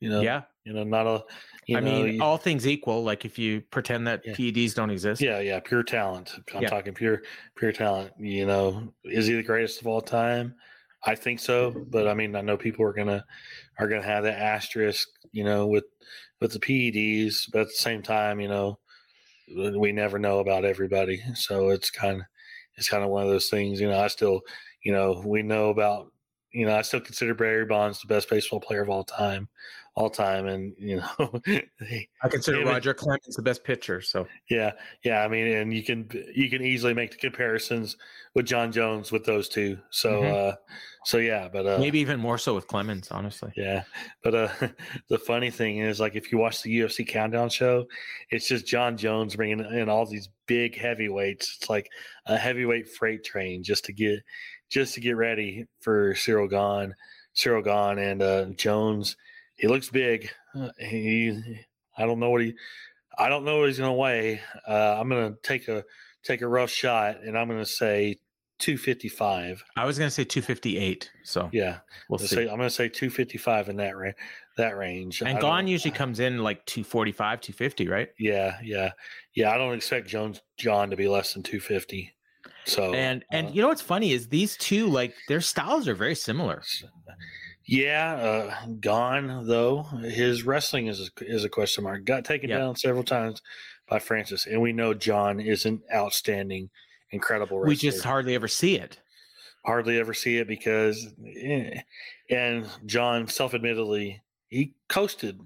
You 0.00 0.10
know, 0.10 0.20
yeah. 0.20 0.42
You 0.64 0.72
know, 0.72 0.84
not 0.84 1.06
a. 1.06 1.24
You 1.66 1.76
I 1.78 1.80
know, 1.80 2.02
mean, 2.02 2.14
you- 2.16 2.22
all 2.22 2.36
things 2.38 2.66
equal, 2.66 3.02
like 3.04 3.24
if 3.24 3.38
you 3.38 3.60
pretend 3.70 4.06
that 4.06 4.22
Yeah. 4.24 4.34
PEDs 4.34 4.74
don't 4.74 4.90
exist. 4.90 5.20
yeah, 5.20 5.40
yeah, 5.40 5.58
pure 5.60 5.82
talent. 5.82 6.32
I'm 6.54 6.62
Yeah. 6.62 6.68
talking 6.68 6.94
pure, 6.94 7.22
pure 7.56 7.72
talent. 7.72 8.12
You 8.18 8.46
know, 8.46 8.92
is 9.04 9.26
he 9.26 9.34
the 9.34 9.42
greatest 9.42 9.80
of 9.80 9.86
all 9.86 10.00
time? 10.00 10.54
I 11.06 11.14
think 11.14 11.40
so, 11.40 11.70
but 11.90 12.08
I 12.08 12.14
mean, 12.14 12.34
I 12.34 12.40
know 12.40 12.56
people 12.56 12.84
are 12.84 12.92
gonna 12.92 13.24
are 13.78 13.88
gonna 13.88 14.02
have 14.02 14.24
that 14.24 14.38
asterisk, 14.40 15.08
you 15.32 15.44
know, 15.44 15.66
with 15.66 15.84
with 16.40 16.52
the 16.52 16.58
PEDs, 16.58 17.50
but 17.52 17.62
at 17.62 17.66
the 17.68 17.72
same 17.74 18.02
time, 18.02 18.40
you 18.40 18.48
know, 18.48 18.78
we 19.78 19.92
never 19.92 20.18
know 20.18 20.40
about 20.40 20.64
everybody, 20.64 21.22
so 21.34 21.70
it's 21.70 21.90
kind 21.90 22.20
of 22.20 22.26
it's 22.76 22.88
kind 22.88 23.04
of 23.04 23.10
one 23.10 23.22
of 23.24 23.30
those 23.30 23.48
things. 23.48 23.80
You 23.80 23.88
know, 23.88 24.00
I 24.00 24.08
still, 24.08 24.40
you 24.82 24.92
know, 24.92 25.22
we 25.24 25.42
know 25.42 25.70
about, 25.70 26.12
you 26.52 26.66
know, 26.66 26.76
I 26.76 26.82
still 26.82 27.00
consider 27.00 27.34
Barry 27.34 27.64
Bonds 27.66 28.00
the 28.00 28.08
best 28.08 28.28
baseball 28.30 28.60
player 28.60 28.82
of 28.82 28.90
all 28.90 29.04
time, 29.04 29.48
all 29.96 30.10
time, 30.10 30.46
and 30.46 30.74
you 30.78 30.96
know, 30.96 31.40
they- 31.46 32.08
I 32.22 32.28
consider 32.28 32.62
Roger 32.64 32.92
Clemens 32.94 33.34
the 33.34 33.42
best 33.42 33.64
pitcher. 33.64 34.00
So 34.02 34.26
yeah, 34.50 34.72
yeah. 35.02 35.22
I 35.22 35.28
mean, 35.28 35.46
and 35.48 35.72
you 35.72 35.82
can 35.82 36.08
you 36.34 36.50
can 36.50 36.62
easily 36.62 36.92
make 36.94 37.10
the 37.12 37.16
comparisons 37.16 37.96
with 38.34 38.44
Jon 38.46 38.70
Jones 38.72 39.10
with 39.10 39.24
those 39.24 39.48
two. 39.48 39.78
So, 39.90 40.20
Mhm. 40.22 40.52
uh, 40.52 40.56
so 41.06 41.16
yeah, 41.18 41.48
but 41.50 41.66
uh, 41.66 41.78
maybe 41.78 41.98
even 42.00 42.20
more 42.20 42.36
so 42.36 42.54
with 42.54 42.66
Clemens, 42.66 43.10
honestly. 43.10 43.50
yeah, 43.56 43.84
but 44.22 44.34
uh, 44.34 44.48
the 45.08 45.18
funny 45.18 45.50
thing 45.50 45.78
is, 45.78 45.98
like, 45.98 46.14
if 46.14 46.30
you 46.30 46.36
watch 46.38 46.62
the 46.62 46.78
UFC 46.80 47.06
Countdown 47.08 47.48
show, 47.48 47.86
it's 48.30 48.46
just 48.48 48.66
Jon 48.66 48.96
Jones 48.98 49.34
bringing 49.34 49.60
in 49.60 49.88
all 49.88 50.04
these 50.04 50.28
big 50.46 50.76
heavyweights. 50.76 51.56
It's 51.60 51.70
like 51.70 51.88
a 52.26 52.36
heavyweight 52.36 52.88
freight 52.88 53.24
train 53.24 53.62
just 53.62 53.86
to 53.86 53.92
get 53.94 54.18
just 54.68 54.94
to 54.94 55.00
get 55.00 55.16
ready 55.16 55.64
for 55.80 56.12
Ciryl 56.14 56.50
Gane, 56.50 56.94
Ciryl 57.34 57.64
Gane, 57.64 57.98
and 58.04 58.22
uh, 58.22 58.44
Jones. 58.56 59.16
He 59.56 59.68
looks 59.68 59.88
big. 59.90 60.30
Uh, 60.54 60.68
he, 60.78 61.60
I 61.96 62.04
don't 62.06 62.18
know 62.20 62.30
what 62.30 62.42
he, 62.42 62.54
I 63.18 63.28
don't 63.28 63.44
know 63.44 63.58
what 63.60 63.68
he's 63.68 63.78
going 63.78 63.90
to 63.90 63.94
weigh. 63.94 64.40
Uh, 64.68 64.96
I'm 64.98 65.08
going 65.08 65.32
to 65.32 65.38
take 65.42 65.68
a 65.68 65.84
take 66.22 66.42
a 66.42 66.48
rough 66.48 66.70
shot, 66.70 67.22
and 67.22 67.38
I'm 67.38 67.48
going 67.48 67.60
to 67.60 67.66
say 67.66 68.18
255. 68.58 69.64
I 69.76 69.84
was 69.84 69.98
going 69.98 70.08
to 70.08 70.14
say 70.14 70.24
258. 70.24 71.10
So 71.24 71.48
Yeah, 71.52 71.78
we'll 72.08 72.20
I'm 72.20 72.26
see. 72.26 72.36
gonna 72.36 72.46
say, 72.46 72.50
I'm 72.52 72.56
going 72.58 72.68
to 72.68 72.74
say 72.74 72.88
255 72.88 73.68
in 73.68 73.76
that 73.76 73.96
range. 73.96 74.16
That 74.56 74.76
range. 74.76 75.22
And 75.22 75.38
Gane 75.40 75.66
usually 75.68 75.90
comes 75.92 76.18
in 76.20 76.42
like 76.42 76.64
245, 76.66 77.40
250, 77.42 77.88
right? 77.88 78.08
Yeah, 78.18 78.58
yeah, 78.62 78.92
yeah. 79.34 79.52
I 79.52 79.58
don't 79.58 79.74
expect 79.74 80.08
Jones 80.08 80.40
Jon 80.58 80.90
to 80.90 80.96
be 80.96 81.08
less 81.08 81.34
than 81.34 81.42
250. 81.42 82.12
So 82.64 82.94
and 82.94 83.24
and 83.30 83.48
uh, 83.48 83.50
you 83.50 83.62
know 83.62 83.68
what's 83.68 83.82
funny 83.82 84.12
is 84.12 84.28
these 84.28 84.56
two 84.56 84.88
like 84.88 85.14
their 85.28 85.40
styles 85.40 85.86
are 85.86 85.94
very 85.94 86.14
similar. 86.16 86.62
Yeah, 87.66 88.14
uh, 88.14 88.66
Gane 88.80 89.46
though. 89.46 89.82
His 89.82 90.44
wrestling 90.44 90.86
is 90.86 91.00
a, 91.20 91.24
is 91.24 91.44
a 91.44 91.48
question 91.48 91.84
mark. 91.84 92.04
Got 92.04 92.24
taken 92.24 92.48
Yeah. 92.50 92.58
down 92.58 92.76
several 92.76 93.02
times 93.04 93.42
by 93.88 93.98
Francis, 93.98 94.46
and 94.46 94.60
we 94.62 94.72
know 94.72 94.94
Jon 94.94 95.40
is 95.40 95.66
an 95.66 95.82
outstanding, 95.92 96.70
incredible 97.10 97.58
wrestler. 97.58 97.68
We 97.68 97.76
just 97.76 98.04
hardly 98.04 98.34
ever 98.34 98.48
see 98.48 98.76
it. 98.78 98.98
hardly 99.64 99.98
ever 99.98 100.14
see 100.14 100.38
it 100.38 100.46
because, 100.46 101.12
eh, 101.26 101.80
and 102.30 102.68
Jon 102.86 103.26
self-admittedly 103.26 104.22
he 104.48 104.74
coasted. 104.88 105.40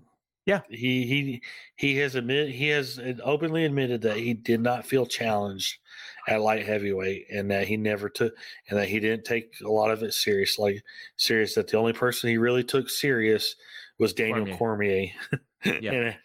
Yeah. 0.47 0.61
he 0.69 1.07
he 1.07 1.43
he 1.77 1.97
has 1.99 2.15
admit 2.17 2.49
he 2.51 2.69
has 2.69 3.01
openly 3.23 3.65
admitted 3.65 4.03
that 4.03 4.17
he 4.19 4.35
did 4.35 4.61
not 4.61 4.85
feel 4.87 5.07
challenged 5.07 5.79
at 6.29 6.41
light 6.41 6.67
heavyweight 6.67 7.27
and 7.31 7.51
that 7.51 7.67
he 7.67 7.77
never 7.77 8.09
took 8.09 8.35
and 8.69 8.79
that 8.79 8.89
he 8.89 9.01
didn't 9.01 9.25
take 9.25 9.55
a 9.65 9.69
lot 9.69 9.91
of 9.91 10.03
it 10.03 10.13
seriously. 10.13 10.83
serious 11.17 11.55
that 11.55 11.69
the 11.69 11.77
only 11.77 11.93
person 11.93 12.31
he 12.31 12.37
really 12.37 12.65
took 12.65 12.91
serious 12.91 13.57
was 13.99 14.13
Daniel 14.13 14.57
Cormier. 14.57 15.09
Yeah. 15.63 15.93
and, 15.93 16.17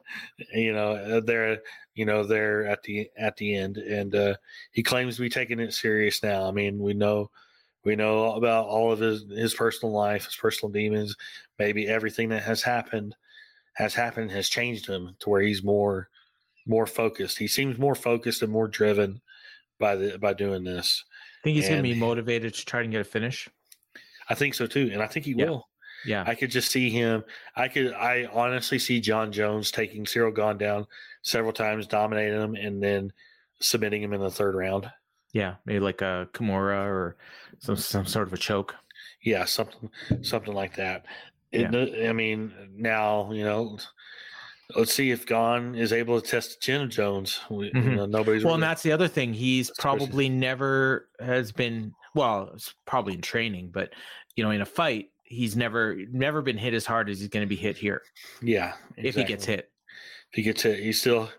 you 0.54 0.72
know, 0.72 0.94
uh, 0.94 1.20
they're 1.20 1.60
you 1.94 2.06
know 2.06 2.24
they're 2.24 2.66
at 2.68 2.84
the 2.84 3.10
at 3.18 3.36
the 3.36 3.54
end, 3.54 3.76
and 3.76 4.16
uh, 4.16 4.36
he 4.72 4.82
claims 4.82 5.18
to 5.18 5.22
be 5.22 5.30
taking 5.30 5.60
it 5.60 5.74
serious 5.74 6.24
now. 6.24 6.48
I 6.48 6.52
mean, 6.52 6.80
we 6.80 6.94
know 6.94 7.32
we 7.84 7.98
know 7.98 8.32
about 8.32 8.68
all 8.68 8.94
of 8.94 9.00
his 9.00 9.26
his 9.30 9.54
personal 9.54 9.94
life, 9.94 10.24
his 10.24 10.38
personal 10.38 10.72
demons. 10.72 11.18
Maybe 11.60 11.86
everything 11.86 12.30
that 12.30 12.44
has 12.44 12.62
happened 12.62 13.16
has 13.74 13.94
happened 13.94 14.32
has 14.32 14.48
changed 14.48 14.88
him 14.88 15.16
to 15.20 15.30
where 15.30 15.42
he's 15.42 15.64
more 15.64 16.10
more 16.66 16.88
focused. 16.88 17.38
He 17.38 17.48
seems 17.48 17.78
more 17.78 17.96
focused 17.96 18.42
and 18.42 18.52
more 18.52 18.68
driven 18.68 19.22
by 19.80 19.96
the 19.96 20.18
by 20.18 20.34
doing 20.34 20.64
this. 20.64 21.04
I 21.42 21.44
think 21.44 21.56
he's 21.58 21.68
going 21.70 21.84
to 21.84 21.84
be 21.84 21.94
motivated 22.00 22.54
to 22.56 22.66
try 22.66 22.82
and 22.82 22.92
get 22.92 23.02
a 23.02 23.04
finish. 23.04 23.48
I 24.30 24.34
think 24.36 24.56
so 24.56 24.66
too, 24.68 24.90
and 24.92 25.02
I 25.02 25.08
think 25.08 25.26
he 25.26 25.34
Yeah. 25.34 25.46
will. 25.46 25.68
Yeah. 26.06 26.24
I 26.28 26.36
could 26.36 26.52
just 26.52 26.72
see 26.72 26.90
him. 26.90 27.24
I 27.56 27.68
could. 27.68 27.94
I 27.94 28.28
honestly 28.32 28.78
see 28.80 29.00
Jon 29.00 29.32
Jones 29.32 29.72
taking 29.72 30.06
Ciryl 30.06 30.36
Gane 30.36 30.58
down 30.58 30.86
several 31.24 31.54
times, 31.54 31.88
dominating 31.88 32.40
him, 32.40 32.56
and 32.56 32.82
then 32.82 33.12
submitting 33.60 34.02
him 34.04 34.14
in 34.14 34.22
the 34.22 34.30
third 34.30 34.56
round. 34.56 34.90
yeah. 35.34 35.56
Maybe 35.66 35.80
like 35.80 36.02
a 36.02 36.28
Kimura 36.34 36.86
or 36.86 37.18
some, 37.60 37.76
some 37.76 38.06
sort 38.06 38.28
of 38.28 38.34
a 38.34 38.38
choke. 38.38 38.76
Yeah, 39.24 39.46
something, 39.46 39.90
something 40.22 40.54
like 40.54 40.76
that. 40.76 41.06
It, 41.52 42.08
I 42.08 42.14
mean, 42.14 42.54
now 42.76 43.32
you 43.32 43.44
know. 43.44 43.78
Let's 44.75 44.93
see 44.93 45.12
if 45.12 45.25
Gane 45.28 45.75
is 45.75 45.93
able 45.93 46.19
to 46.19 46.28
test 46.28 46.51
the 46.51 46.58
chin 46.65 46.82
of 46.82 46.89
Jones. 46.89 47.39
We, 47.51 47.67
you 47.67 47.71
Mhm. 47.73 47.95
know, 47.97 48.06
nobody's 48.06 48.43
Well, 48.43 48.56
and 48.56 48.63
that's 48.63 48.82
the 48.82 48.91
other 48.91 49.08
thing. 49.08 49.34
He's 49.34 49.71
probably 49.78 50.28
never 50.30 51.10
has 51.19 51.51
been 51.51 51.93
well, 52.15 52.51
it's 52.54 52.73
probably 52.86 53.13
in 53.13 53.21
training, 53.21 53.71
but 53.73 53.91
you 54.36 54.43
know, 54.43 54.51
in 54.51 54.62
a 54.62 54.65
fight, 54.65 55.10
he's 55.23 55.56
never 55.56 55.95
never 56.12 56.41
been 56.41 56.58
hit 56.58 56.73
as 56.73 56.86
hard 56.86 57.10
as 57.10 57.19
he's 57.19 57.28
going 57.30 57.45
to 57.45 57.49
be 57.49 57.56
hit 57.56 57.78
here 57.78 58.01
yeah. 58.41 58.73
if 58.97 59.15
he 59.15 59.23
gets 59.23 59.45
hit. 59.45 59.69
If 60.32 60.36
he 60.38 60.41
gets 60.41 60.62
hit, 60.63 60.80
he's 60.80 60.99
still 60.99 61.30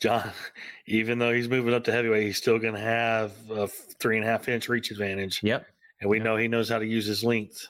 Jon. 0.00 0.30
Even 0.86 1.18
though 1.18 1.32
he's 1.32 1.48
moving 1.48 1.72
up 1.74 1.84
to 1.84 1.92
heavyweight, 1.92 2.26
he's 2.26 2.36
still 2.38 2.58
going 2.58 2.74
to 2.74 2.80
have 2.80 3.32
a 3.50 3.68
three 3.68 4.16
and 4.16 4.26
a 4.26 4.28
half 4.28 4.48
inch 4.48 4.68
reach 4.68 4.90
advantage. 4.90 5.40
Yep. 5.42 5.66
and 6.00 6.10
we 6.10 6.18
know 6.18 6.36
he 6.36 6.48
knows 6.48 6.68
how 6.68 6.78
to 6.80 6.86
use 6.86 7.06
his 7.06 7.22
length. 7.22 7.68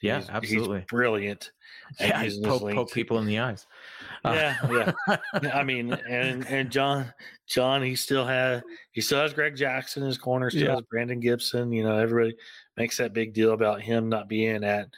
Yeah, 0.00 0.18
He's- 0.18 0.30
absolutely. 0.30 0.78
He's 0.80 0.86
brilliant. 0.86 1.50
Yeah, 1.98 2.28
poke, 2.44 2.70
poke 2.72 2.92
people 2.92 3.18
in 3.18 3.26
the 3.26 3.38
eyes. 3.40 3.66
Uh, 4.24 4.32
Yeah, 4.70 4.92
yeah. 5.34 5.50
I 5.52 5.62
mean, 5.64 5.92
and 6.08 6.46
and 6.46 6.70
Jon, 6.70 7.12
Jon, 7.46 7.82
he 7.82 7.94
still 7.94 8.26
has 8.26 8.62
he 8.92 9.00
still 9.00 9.20
has 9.20 9.32
Greg 9.34 9.56
Jackson 9.56 10.02
in 10.02 10.08
his 10.08 10.18
corner. 10.18 10.50
Still 10.50 10.62
Yeah. 10.62 10.74
has 10.74 10.84
Brandon 10.90 11.20
Gibson. 11.20 11.72
You 11.72 11.84
know, 11.84 11.96
everybody 11.98 12.36
makes 12.76 12.96
that 12.98 13.12
big 13.12 13.34
deal 13.34 13.52
about 13.52 13.80
him 13.82 14.08
not 14.08 14.28
being 14.28 14.64
at 14.64 14.88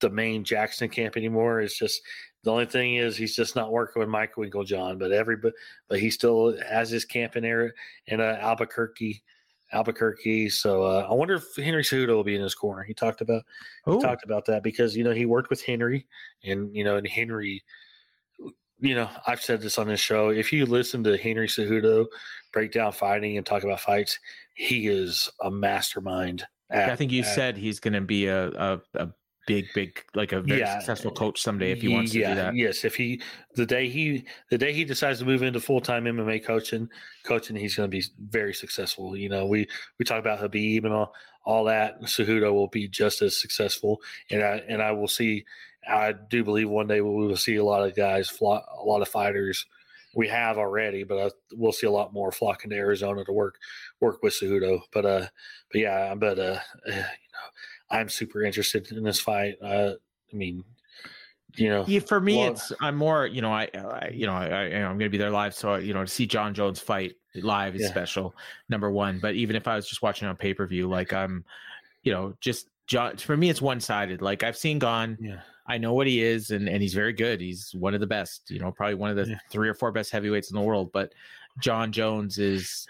the 0.00 0.10
main 0.10 0.42
Jackson 0.44 0.88
camp 0.88 1.16
anymore. 1.16 1.60
It's 1.60 1.78
just 1.78 2.02
the 2.42 2.50
only 2.50 2.66
thing 2.66 2.96
is 2.96 3.16
he's 3.16 3.36
just 3.36 3.54
not 3.54 3.70
working 3.70 4.00
with 4.00 4.08
Mike 4.08 4.34
Winkeljohn, 4.34 4.98
But 4.98 5.12
every 5.12 5.36
but 5.36 5.52
but 5.88 6.00
he 6.00 6.10
still 6.10 6.58
has 6.68 6.90
his 6.90 7.04
camp 7.04 7.36
in 7.36 7.44
there 7.44 7.72
in 8.08 8.20
uh, 8.20 8.38
Albuquerque. 8.40 9.22
Albuquerque. 9.72 10.50
So 10.50 10.82
uh, 10.82 11.06
I 11.08 11.14
wonder 11.14 11.34
if 11.34 11.44
Henry 11.56 11.82
Cejudo 11.82 12.08
will 12.08 12.24
be 12.24 12.34
in 12.34 12.42
his 12.42 12.54
corner. 12.54 12.82
He 12.82 12.92
talked 12.92 13.20
about 13.22 13.42
he 13.86 13.98
talked 14.00 14.24
about 14.24 14.44
that 14.46 14.62
because 14.62 14.94
you 14.96 15.02
know 15.04 15.12
he 15.12 15.24
worked 15.24 15.48
with 15.50 15.62
Henry, 15.64 16.06
and 16.44 16.74
you 16.76 16.84
know, 16.84 16.96
and 16.96 17.06
Henry, 17.06 17.62
you 18.82 18.94
know, 18.94 19.08
I've 19.26 19.40
said 19.40 19.60
this 19.62 19.78
on 19.78 19.88
this 19.88 20.00
show. 20.00 20.28
If 20.30 20.52
you 20.52 20.66
listen 20.66 21.02
to 21.04 21.16
Henry 21.16 21.46
Cejudo 21.48 22.06
break 22.52 22.72
down 22.72 22.92
fighting 22.92 23.36
and 23.38 23.46
talk 23.46 23.62
about 23.64 23.80
fights, 23.80 24.18
he 24.54 24.88
is 24.88 25.30
a 25.40 25.50
mastermind. 25.50 26.44
at- 26.68 26.90
I 26.90 26.96
think 26.96 27.12
you 27.12 27.20
at- 27.22 27.34
said 27.34 27.56
he's 27.56 27.80
going 27.80 27.94
to 27.94 28.00
be 28.00 28.26
a, 28.26 28.48
a, 28.48 28.80
a 28.94 29.08
big, 29.46 29.66
big, 29.74 30.02
like 30.14 30.32
a 30.32 30.40
very 30.42 30.60
Yeah. 30.60 30.78
successful 30.78 31.10
coach 31.12 31.40
someday 31.40 31.72
if 31.72 31.80
he 31.82 31.88
wants 31.88 32.12
to 32.12 32.18
yeah, 32.18 32.28
do 32.30 32.34
that. 32.36 32.56
Yes, 32.56 32.84
if 32.84 32.94
he 32.96 33.20
the 33.56 33.66
day 33.66 33.88
he 33.88 34.24
the 34.50 34.58
day 34.58 34.72
he 34.72 34.84
decides 34.84 35.18
to 35.20 35.24
move 35.24 35.42
into 35.42 35.60
full 35.60 35.80
time 35.80 36.04
MMA 36.04 36.44
coaching, 36.44 36.88
coaching, 37.24 37.56
he's 37.56 37.74
going 37.76 37.90
to 37.90 37.96
be 37.96 38.04
very 38.30 38.52
successful. 38.54 39.16
You 39.16 39.28
know, 39.28 39.46
we 39.46 39.66
we 39.98 40.04
talk 40.04 40.18
about 40.20 40.40
Khabib 40.40 40.84
and 40.84 40.92
all 40.92 41.12
all 41.44 41.64
that. 41.64 42.00
Cejudo 42.02 42.52
will 42.52 42.68
be 42.68 42.86
just 42.88 43.20
as 43.22 43.40
successful, 43.40 44.00
and 44.30 44.42
I 44.42 44.62
and 44.68 44.82
I 44.82 44.92
will 44.92 45.08
see. 45.08 45.44
I 45.88 46.12
do 46.12 46.44
believe 46.44 46.68
one 46.68 46.86
day 46.86 47.00
we 47.00 47.10
will 47.10 47.36
see 47.36 47.56
a 47.56 47.64
lot 47.64 47.86
of 47.86 47.94
guys, 47.96 48.28
fly, 48.28 48.60
a 48.78 48.84
lot 48.84 49.02
of 49.02 49.08
fighters. 49.08 49.66
We 50.14 50.28
have 50.28 50.58
already, 50.58 51.04
but 51.04 51.18
I, 51.18 51.30
we'll 51.54 51.72
see 51.72 51.86
a 51.86 51.90
lot 51.90 52.12
more 52.12 52.30
flocking 52.30 52.70
to 52.70 52.76
Arizona 52.76 53.24
to 53.24 53.32
work 53.32 53.56
work 54.00 54.22
with 54.22 54.34
Cejudo. 54.34 54.80
But 54.92 55.06
uh, 55.06 55.26
but 55.72 55.80
yeah, 55.80 56.14
but 56.14 56.38
uh, 56.38 56.58
you 56.86 56.92
know, 56.92 57.02
I'm 57.90 58.08
super 58.08 58.42
interested 58.42 58.92
in 58.92 59.02
this 59.04 59.20
fight. 59.20 59.56
Uh, 59.62 59.92
I 60.32 60.36
mean, 60.36 60.64
you 61.56 61.68
know, 61.70 61.84
Yeah, 61.86 62.00
for 62.00 62.20
me, 62.20 62.36
well- 62.38 62.52
it's 62.52 62.72
I'm 62.80 62.96
more, 62.96 63.26
you 63.26 63.40
know, 63.42 63.52
I, 63.52 63.68
I 63.74 64.10
you 64.12 64.26
know, 64.26 64.34
I, 64.34 64.46
I, 64.46 64.64
I'm 64.82 64.98
going 64.98 65.00
to 65.00 65.08
be 65.10 65.18
there 65.18 65.30
live, 65.30 65.54
so 65.54 65.76
you 65.76 65.94
know, 65.94 66.02
to 66.04 66.10
see 66.10 66.26
Jon 66.26 66.52
Jones 66.54 66.78
fight 66.78 67.14
live 67.34 67.74
is 67.74 67.82
Yeah. 67.82 67.88
special, 67.88 68.34
number 68.68 68.90
one. 68.90 69.18
But 69.18 69.34
even 69.34 69.56
if 69.56 69.66
I 69.66 69.76
was 69.76 69.88
just 69.88 70.02
watching 70.02 70.28
on 70.28 70.36
pay 70.36 70.52
per 70.52 70.66
view, 70.66 70.88
like 70.88 71.12
I'm, 71.14 71.42
you 72.02 72.12
know, 72.12 72.34
just 72.40 72.68
Jon. 72.86 73.16
For 73.16 73.36
me, 73.36 73.48
it's 73.48 73.62
one 73.62 73.80
sided. 73.80 74.20
Like 74.20 74.42
I've 74.42 74.56
seen 74.58 74.78
Gane, 74.78 75.16
yeah. 75.20 75.40
I 75.66 75.78
know 75.78 75.92
what 75.94 76.06
he 76.06 76.22
is, 76.22 76.50
and 76.50 76.68
and 76.68 76.82
he's 76.82 76.94
very 76.94 77.12
good. 77.12 77.40
He's 77.40 77.70
one 77.78 77.94
of 77.94 78.00
the 78.00 78.06
best. 78.06 78.50
You 78.50 78.58
know, 78.58 78.72
probably 78.72 78.94
one 78.96 79.10
of 79.10 79.16
the 79.16 79.30
Yeah. 79.32 79.38
three 79.50 79.68
or 79.68 79.74
four 79.74 79.92
best 79.92 80.10
heavyweights 80.10 80.50
in 80.50 80.56
the 80.56 80.62
world. 80.62 80.90
But 80.92 81.12
Jon 81.60 81.92
Jones 81.92 82.38
is 82.38 82.86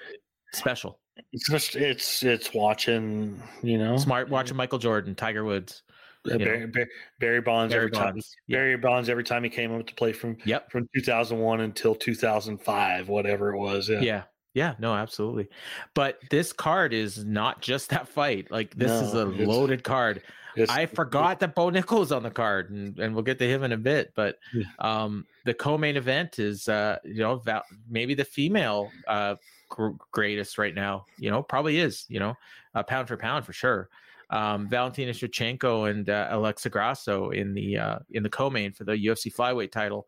special. 0.52 0.98
It's 1.32 1.48
just, 1.50 1.76
it's 1.76 2.22
it's 2.22 2.54
watching, 2.54 3.40
you 3.62 3.76
know, 3.78 3.96
Smart 3.98 4.30
watching 4.30 4.56
Michael 4.56 4.78
Jordan, 4.78 5.14
Tiger 5.14 5.44
Woods. 5.44 5.82
uh. 6.30 6.38
Barry, 6.38 6.66
Barry, 6.66 6.88
Barry 7.20 7.40
Bonds 7.42 7.72
Barry 7.74 7.84
every 7.86 7.90
time. 7.96 8.12
Bonds, 8.14 8.34
yeah. 8.46 8.56
Barry 8.56 8.76
Bonds 8.78 9.08
every 9.08 9.24
time 9.24 9.44
he 9.44 9.50
came 9.50 9.74
up 9.74 9.86
to 9.86 9.94
play 9.94 10.12
from 10.12 10.38
Yep. 10.46 10.70
from 10.70 10.88
2001 10.94 11.60
until 11.60 11.94
2005, 11.94 13.08
whatever 13.08 13.52
it 13.52 13.58
was. 13.58 13.88
Yeah, 13.88 14.00
Yeah. 14.00 14.22
Yeah, 14.54 14.74
no, 14.78 14.94
absolutely. 14.94 15.48
But 15.94 16.18
this 16.30 16.52
card 16.52 16.92
is 16.92 17.24
not 17.24 17.62
just 17.62 17.88
that 17.90 18.06
fight. 18.06 18.50
Like 18.50 18.74
this 18.74 18.90
is 18.90 19.14
a 19.14 19.24
loaded 19.24 19.82
card. 19.82 20.22
I 20.68 20.86
forgot 20.86 21.40
that 21.40 21.54
Bo 21.54 21.70
Nickal's 21.70 22.12
on 22.12 22.22
the 22.22 22.30
card, 22.30 22.70
and, 22.70 22.98
and 22.98 23.14
we'll 23.14 23.24
get 23.24 23.38
to 23.38 23.48
him 23.48 23.62
in 23.64 23.72
a 23.72 23.76
bit. 23.76 24.12
But 24.14 24.38
um, 24.78 25.26
the 25.44 25.54
co-main 25.54 25.96
event 25.96 26.38
is, 26.38 26.68
uh, 26.68 26.98
you 27.04 27.20
know, 27.20 27.36
val- 27.36 27.64
maybe 27.88 28.14
the 28.14 28.24
female 28.24 28.90
uh, 29.08 29.36
gr- 29.68 29.96
greatest 30.10 30.58
right 30.58 30.74
now. 30.74 31.06
You 31.18 31.30
know, 31.30 31.42
probably 31.42 31.78
is. 31.78 32.04
You 32.08 32.20
know, 32.20 32.34
uh, 32.74 32.82
pound 32.82 33.08
for 33.08 33.16
pound 33.16 33.44
for 33.44 33.52
sure. 33.52 33.88
Um, 34.30 34.68
Valentina 34.68 35.12
Shevchenko 35.12 35.90
and 35.90 36.08
uh, 36.08 36.28
Alexa 36.30 36.70
Grasso 36.70 37.30
in 37.30 37.52
the 37.52 37.78
uh, 37.78 37.98
in 38.10 38.22
the 38.22 38.30
co-main 38.30 38.72
for 38.72 38.84
the 38.84 38.92
UFC 38.92 39.34
flyweight 39.34 39.72
title. 39.72 40.06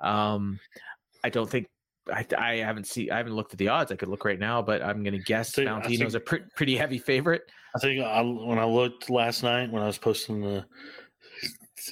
Um, 0.00 0.60
I 1.24 1.30
don't 1.30 1.48
think. 1.48 1.68
I, 2.12 2.26
I 2.36 2.56
haven't 2.56 2.86
seen. 2.86 3.10
I 3.10 3.16
haven't 3.16 3.34
looked 3.34 3.52
at 3.52 3.58
the 3.58 3.68
odds. 3.68 3.90
I 3.92 3.96
could 3.96 4.08
look 4.08 4.24
right 4.24 4.38
now, 4.38 4.60
but 4.60 4.82
I'm 4.82 5.02
going 5.02 5.14
to 5.14 5.24
guess 5.24 5.52
think- 5.52 5.68
Valentino's 5.68 6.14
a 6.14 6.18
think- 6.18 6.26
pre- 6.26 6.42
pretty 6.56 6.76
heavy 6.76 6.98
favorite. 6.98 7.42
I 7.74 7.78
think 7.78 8.04
I, 8.04 8.20
when 8.20 8.58
I 8.58 8.64
looked 8.64 9.10
last 9.10 9.42
night 9.42 9.70
when 9.72 9.82
I 9.82 9.86
was 9.86 9.98
posting 9.98 10.40
the 10.40 10.64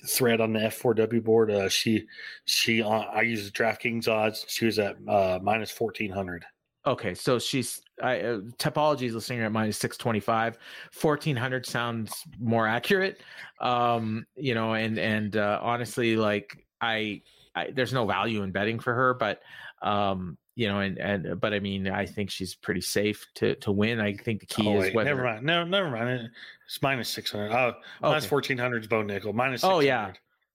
thread 0.09 0.41
on 0.41 0.53
the 0.53 0.61
F4W 0.61 1.23
board, 1.25 1.51
uh, 1.51 1.69
she 1.69 2.07
she 2.45 2.83
uh, 2.83 2.89
I 2.89 3.23
used 3.23 3.55
DraftKings 3.55 4.09
odds. 4.09 4.45
She 4.49 4.67
was 4.67 4.79
at 4.79 4.97
uh, 5.09 5.39
minus 5.43 5.71
fourteen 5.71 6.11
hundred. 6.11 6.45
Okay, 6.87 7.15
so 7.15 7.39
she's 7.39 7.81
I, 8.03 8.21
uh, 8.21 8.39
Tapology 8.59 9.03
is 9.03 9.15
listing 9.15 9.39
her 9.39 9.45
at 9.47 9.53
minus 9.53 9.79
six 9.79 9.97
twenty 9.97 10.21
five. 10.21 10.59
Fourteen 10.93 11.37
hundred 11.37 11.67
sounds 11.67 12.13
more 12.41 12.67
accurate. 12.67 13.23
Um, 13.61 14.27
you 14.37 14.55
know, 14.55 14.75
and 14.75 14.99
and 14.99 15.37
uh, 15.37 15.59
honestly, 15.63 16.17
like 16.17 16.65
I, 16.81 17.23
I, 17.55 17.71
there's 17.71 17.93
no 17.93 18.07
value 18.07 18.43
in 18.43 18.51
betting 18.51 18.81
for 18.81 18.95
her, 18.95 19.15
but 19.15 19.41
um, 19.83 20.37
you 20.55 20.69
know, 20.69 20.81
and 20.81 20.99
and 20.99 21.41
but 21.41 21.55
I 21.55 21.61
mean, 21.61 21.89
I 21.89 22.05
think 22.07 22.31
she's 22.31 22.55
pretty 22.55 22.81
safe 22.83 23.27
to 23.37 23.55
to 23.57 23.73
win. 23.73 24.01
I 24.01 24.15
think 24.15 24.41
the 24.41 24.47
key 24.47 24.67
Oh, 24.69 24.77
is 24.79 24.81
wait, 24.83 24.95
whether. 24.95 25.11
never 25.11 25.25
mind. 25.25 25.45
No, 25.47 25.65
never 25.65 25.91
mind. 25.91 26.29
It's 26.67 26.81
minus 26.83 27.09
six 27.09 27.33
hundred. 27.33 27.53
Oh, 27.53 27.73
minus 28.03 28.25
Okay. 28.25 28.29
fourteen 28.29 28.59
hundred 28.59 28.83
is 28.83 28.89
Bo 28.89 29.03
Nickal. 29.03 29.33
Minus. 29.35 29.65
Oh, 29.65 29.81
600. 29.81 29.87
yeah. 29.87 30.13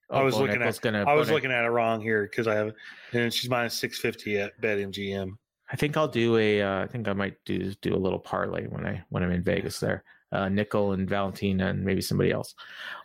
I 0.10 0.22
was 0.24 0.36
Bo 0.36 0.42
looking 0.42 0.60
Nickal's 0.62 0.78
at. 0.78 0.82
gonna. 0.84 1.04
I 1.08 1.14
was 1.16 1.28
Bo 1.28 1.34
Nic- 1.34 1.44
looking 1.44 1.52
at 1.56 1.66
it 1.66 1.70
wrong 1.70 2.00
here 2.02 2.24
because 2.24 2.48
I 2.48 2.56
have, 2.56 2.74
and 3.14 3.34
she's 3.34 3.50
minus 3.50 3.74
six 3.74 4.00
fifty 4.00 4.38
at 4.38 4.60
BetMGM. 4.62 5.32
I 5.70 5.76
think 5.76 5.98
I'll 5.98 6.08
do 6.08 6.38
a. 6.38 6.62
Uh, 6.62 6.84
I 6.84 6.88
think 6.88 7.08
I 7.08 7.14
might 7.14 7.36
do 7.46 7.74
do 7.82 7.94
a 7.94 7.98
little 7.98 8.20
parlay 8.20 8.68
when 8.68 8.86
I 8.86 9.04
when 9.10 9.24
I'm 9.24 9.32
in 9.32 9.44
Vegas 9.44 9.80
there. 9.80 10.04
Uh, 10.32 10.46
Nickal 10.46 10.94
and 10.94 11.10
Valentina 11.10 11.68
and 11.68 11.84
maybe 11.84 12.02
somebody 12.02 12.32
else. 12.32 12.54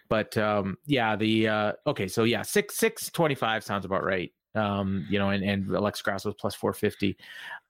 But 0.08 0.36
um, 0.36 0.76
yeah, 0.86 1.16
the 1.16 1.48
uh, 1.48 1.72
okay, 1.86 2.06
so 2.08 2.24
yeah, 2.24 2.42
six 2.42 2.76
six 2.76 3.10
twenty 3.10 3.34
five 3.34 3.64
sounds 3.64 3.84
about 3.84 4.04
right. 4.04 4.30
Um, 4.54 5.06
you 5.08 5.18
know, 5.18 5.30
and 5.30 5.42
and 5.42 5.74
Alex 5.74 6.02
Grasso 6.02 6.28
was 6.28 6.36
plus 6.38 6.54
four 6.54 6.72
fifty. 6.72 7.16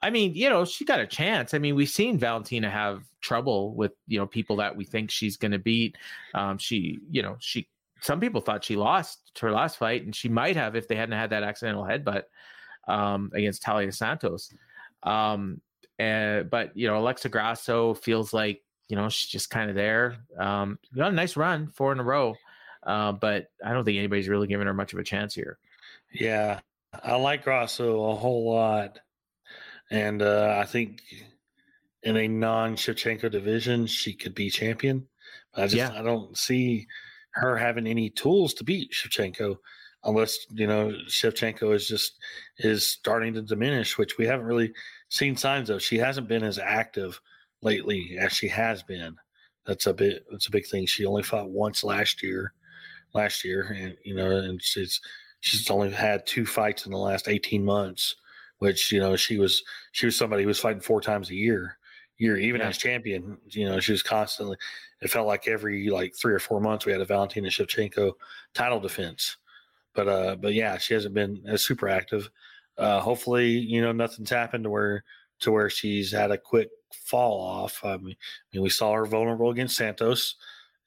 I 0.02 0.10
mean, 0.10 0.34
you 0.34 0.48
know, 0.48 0.64
she 0.64 0.84
got 0.84 1.00
a 1.00 1.06
chance. 1.06 1.54
I 1.54 1.58
mean, 1.58 1.74
we've 1.76 1.88
seen 1.88 2.18
Valentina 2.18 2.68
have 2.68 3.04
trouble 3.20 3.74
with 3.74 3.92
you 4.08 4.18
know 4.18 4.26
people 4.26 4.56
that 4.56 4.74
we 4.74 4.84
think 4.84 5.10
she's 5.10 5.36
going 5.36 5.52
to 5.52 5.58
beat. 5.58 5.96
Um, 6.34 6.58
she, 6.58 6.98
you 7.10 7.22
know, 7.22 7.36
she. 7.38 7.68
Some 8.00 8.18
people 8.18 8.40
thought 8.40 8.64
she 8.64 8.74
lost 8.74 9.30
her 9.40 9.52
last 9.52 9.76
fight, 9.76 10.04
and 10.04 10.14
she 10.14 10.28
might 10.28 10.56
have 10.56 10.74
if 10.74 10.88
they 10.88 10.96
hadn't 10.96 11.16
had 11.16 11.30
that 11.30 11.44
accidental 11.44 11.84
headbutt 11.84 12.24
um, 12.88 13.30
against 13.32 13.62
Taila 13.62 13.94
Santos. 13.94 14.52
Um, 15.04 15.60
and, 15.98 16.50
but 16.50 16.76
you 16.76 16.88
know, 16.88 16.98
Alexa 16.98 17.28
Grasso 17.28 17.94
feels 17.94 18.32
like 18.32 18.62
you 18.88 18.96
know 18.96 19.08
she's 19.08 19.30
just 19.30 19.50
kind 19.50 19.70
of 19.70 19.76
there. 19.76 20.16
Um, 20.38 20.78
got 20.94 21.12
a 21.12 21.14
nice 21.14 21.36
run, 21.36 21.68
four 21.68 21.92
in 21.92 22.00
a 22.00 22.04
row, 22.04 22.34
uh, 22.82 23.12
but 23.12 23.50
I 23.64 23.72
don't 23.72 23.84
think 23.84 23.98
anybody's 23.98 24.28
really 24.28 24.48
giving 24.48 24.66
her 24.66 24.74
much 24.74 24.92
of 24.92 24.98
a 24.98 25.04
chance 25.04 25.34
here. 25.34 25.58
Yeah, 26.12 26.60
I 27.02 27.16
like 27.16 27.44
Grasso 27.44 28.10
a 28.10 28.14
whole 28.14 28.52
lot, 28.52 28.98
and 29.90 30.22
uh, 30.22 30.56
I 30.60 30.66
think 30.66 31.00
in 32.02 32.16
a 32.16 32.28
non-Shevchenko 32.28 33.30
division, 33.30 33.86
she 33.86 34.12
could 34.14 34.34
be 34.34 34.50
champion. 34.50 35.06
I 35.54 35.62
just 35.62 35.76
Yeah. 35.76 35.98
I 35.98 36.02
don't 36.02 36.36
see 36.36 36.86
her 37.32 37.56
having 37.56 37.86
any 37.86 38.10
tools 38.10 38.54
to 38.54 38.64
beat 38.64 38.92
Shevchenko, 38.92 39.56
unless 40.04 40.46
you 40.50 40.66
know 40.66 40.92
Shevchenko 41.08 41.74
is 41.74 41.88
just 41.88 42.18
is 42.58 42.86
starting 42.86 43.34
to 43.34 43.42
diminish, 43.42 43.96
which 43.96 44.18
we 44.18 44.26
haven't 44.26 44.46
really 44.46 44.72
seen 45.08 45.36
signs 45.36 45.70
of. 45.70 45.82
She 45.82 45.98
hasn't 45.98 46.28
been 46.28 46.44
as 46.44 46.58
active 46.58 47.20
lately 47.62 48.16
as 48.20 48.32
she 48.32 48.48
has 48.48 48.82
been. 48.82 49.16
That's 49.64 49.86
a 49.86 49.94
bit. 49.94 50.24
That's 50.30 50.48
a 50.48 50.50
big 50.50 50.66
thing. 50.66 50.86
She 50.86 51.06
only 51.06 51.22
fought 51.22 51.50
once 51.50 51.84
last 51.84 52.22
year, 52.22 52.52
last 53.14 53.44
year, 53.44 53.74
and 53.78 53.96
you 54.04 54.14
know, 54.14 54.30
and 54.30 54.62
she's 54.62 55.00
she's 55.42 55.70
only 55.70 55.90
had 55.90 56.26
two 56.26 56.46
fights 56.46 56.86
in 56.86 56.92
the 56.92 56.98
last 56.98 57.28
18 57.28 57.64
months 57.64 58.16
which 58.58 58.90
you 58.92 58.98
know 59.00 59.16
she 59.16 59.36
was 59.38 59.62
she 59.92 60.06
was 60.06 60.16
somebody 60.16 60.42
who 60.42 60.48
was 60.48 60.58
fighting 60.60 60.80
four 60.80 61.00
times 61.00 61.30
a 61.30 61.34
year 61.34 61.76
year 62.18 62.36
even 62.38 62.60
Yeah. 62.60 62.68
as 62.68 62.78
champion 62.78 63.36
you 63.48 63.66
know 63.68 63.80
she 63.80 63.92
was 63.92 64.02
constantly 64.02 64.56
it 65.00 65.10
felt 65.10 65.26
like 65.26 65.48
every 65.48 65.88
like 65.90 66.14
three 66.14 66.32
or 66.32 66.38
four 66.38 66.60
months 66.60 66.86
we 66.86 66.92
had 66.92 67.00
a 67.00 67.04
valentina 67.04 67.48
shevchenko 67.48 68.12
title 68.54 68.78
defense. 68.80 69.36
But 69.94 70.08
uh 70.08 70.36
but 70.36 70.54
yeah 70.54 70.78
she 70.78 70.94
hasn't 70.94 71.14
been 71.14 71.42
as 71.46 71.64
super 71.64 71.88
active. 71.88 72.30
Uh 72.78 73.00
hopefully 73.00 73.48
you 73.48 73.82
know 73.82 73.92
nothing's 73.92 74.30
happened 74.30 74.64
to 74.64 74.70
where 74.70 75.02
to 75.40 75.50
where 75.50 75.68
she's 75.68 76.12
had 76.12 76.30
a 76.30 76.38
quick 76.38 76.68
fall 76.94 77.40
off. 77.40 77.80
I 77.84 77.96
mean, 77.96 78.14
I 78.14 78.46
mean 78.56 78.62
we 78.62 78.70
saw 78.70 78.92
her 78.94 79.04
vulnerable 79.06 79.50
against 79.50 79.76
santos 79.76 80.36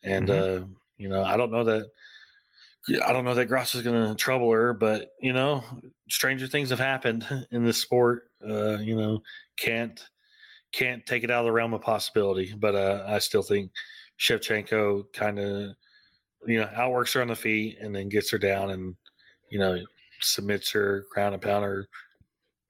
and 0.02 0.30
uh 0.30 0.62
you 0.98 1.10
know 1.10 1.24
i 1.24 1.36
don't 1.36 1.52
know 1.52 1.64
that 1.66 1.90
I 2.88 3.14
don't 3.14 3.26
know 3.26 3.34
that 3.34 3.48
Gross 3.48 3.74
is 3.74 3.82
going 3.82 4.10
to 4.10 4.16
trouble 4.16 4.52
her, 4.52 4.74
but 4.74 5.12
you 5.20 5.34
know, 5.34 5.64
stranger 6.10 6.48
things 6.48 6.70
have 6.70 6.80
happened 6.80 7.26
in 7.52 7.66
this 7.66 7.78
sport. 7.78 8.30
Uh, 8.48 8.78
you 8.78 8.96
know, 8.96 9.22
can't 9.58 10.00
can't 10.72 11.06
take 11.06 11.24
it 11.24 11.32
out 11.32 11.40
of 11.40 11.46
the 11.46 11.52
realm 11.52 11.74
of 11.74 11.82
possibility. 11.82 12.54
But 12.56 12.76
uh, 12.76 13.06
I 13.08 13.20
still 13.20 13.42
think 13.42 13.72
Shevchenko 14.20 15.14
kind 15.14 15.40
of 15.40 15.72
you 16.46 16.60
know 16.60 16.70
outworks 16.76 17.14
her 17.14 17.22
on 17.22 17.28
the 17.30 17.36
feet 17.36 17.78
and 17.82 17.96
then 17.96 18.10
gets 18.10 18.30
her 18.32 18.38
down 18.38 18.72
and 18.72 18.96
you 19.50 19.60
know 19.60 19.80
submits 20.22 20.72
her, 20.72 21.06
crown 21.12 21.34
and 21.34 21.42
pound 21.42 21.64
her, 21.66 21.88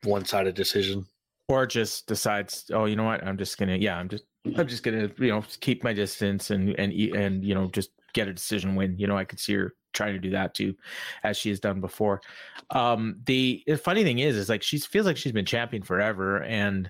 one 0.04 0.26
sided 0.26 0.56
decision. 0.56 1.06
Or 1.48 1.66
just 1.68 2.08
decides, 2.08 2.72
oh, 2.74 2.86
you 2.86 2.96
know 2.96 3.04
what? 3.04 3.24
I'm 3.24 3.38
just 3.38 3.58
gonna, 3.58 3.76
yeah, 3.76 3.98
I'm 3.98 4.10
just, 4.10 4.24
I'm 4.58 4.68
just 4.68 4.82
gonna, 4.82 5.12
you 5.20 5.28
know, 5.28 5.44
keep 5.60 5.84
my 5.84 5.94
distance 5.94 6.50
and 6.50 6.70
and 6.80 6.92
and 6.94 7.44
you 7.44 7.54
know 7.54 7.68
just 7.68 7.92
get 8.14 8.28
a 8.28 8.34
decision 8.34 8.76
win. 8.76 8.98
You 8.98 9.08
know, 9.08 9.18
I 9.18 9.26
could 9.26 9.40
see 9.40 9.54
her 9.54 9.74
trying 9.96 10.14
to 10.14 10.20
do 10.20 10.30
that 10.32 10.54
too, 10.54 10.76
as 11.24 11.38
she 11.38 11.50
has 11.50 11.60
done 11.60 11.82
before. 11.82 12.22
Um, 12.70 13.18
the, 13.26 13.64
the 13.66 13.78
funny 13.78 14.04
thing 14.04 14.20
is, 14.20 14.36
is 14.36 14.50
like 14.50 14.62
she 14.62 14.78
feels 14.78 15.06
like 15.06 15.18
she's 15.18 15.32
been 15.32 15.46
champion 15.46 15.82
forever, 15.82 16.44
and 16.44 16.90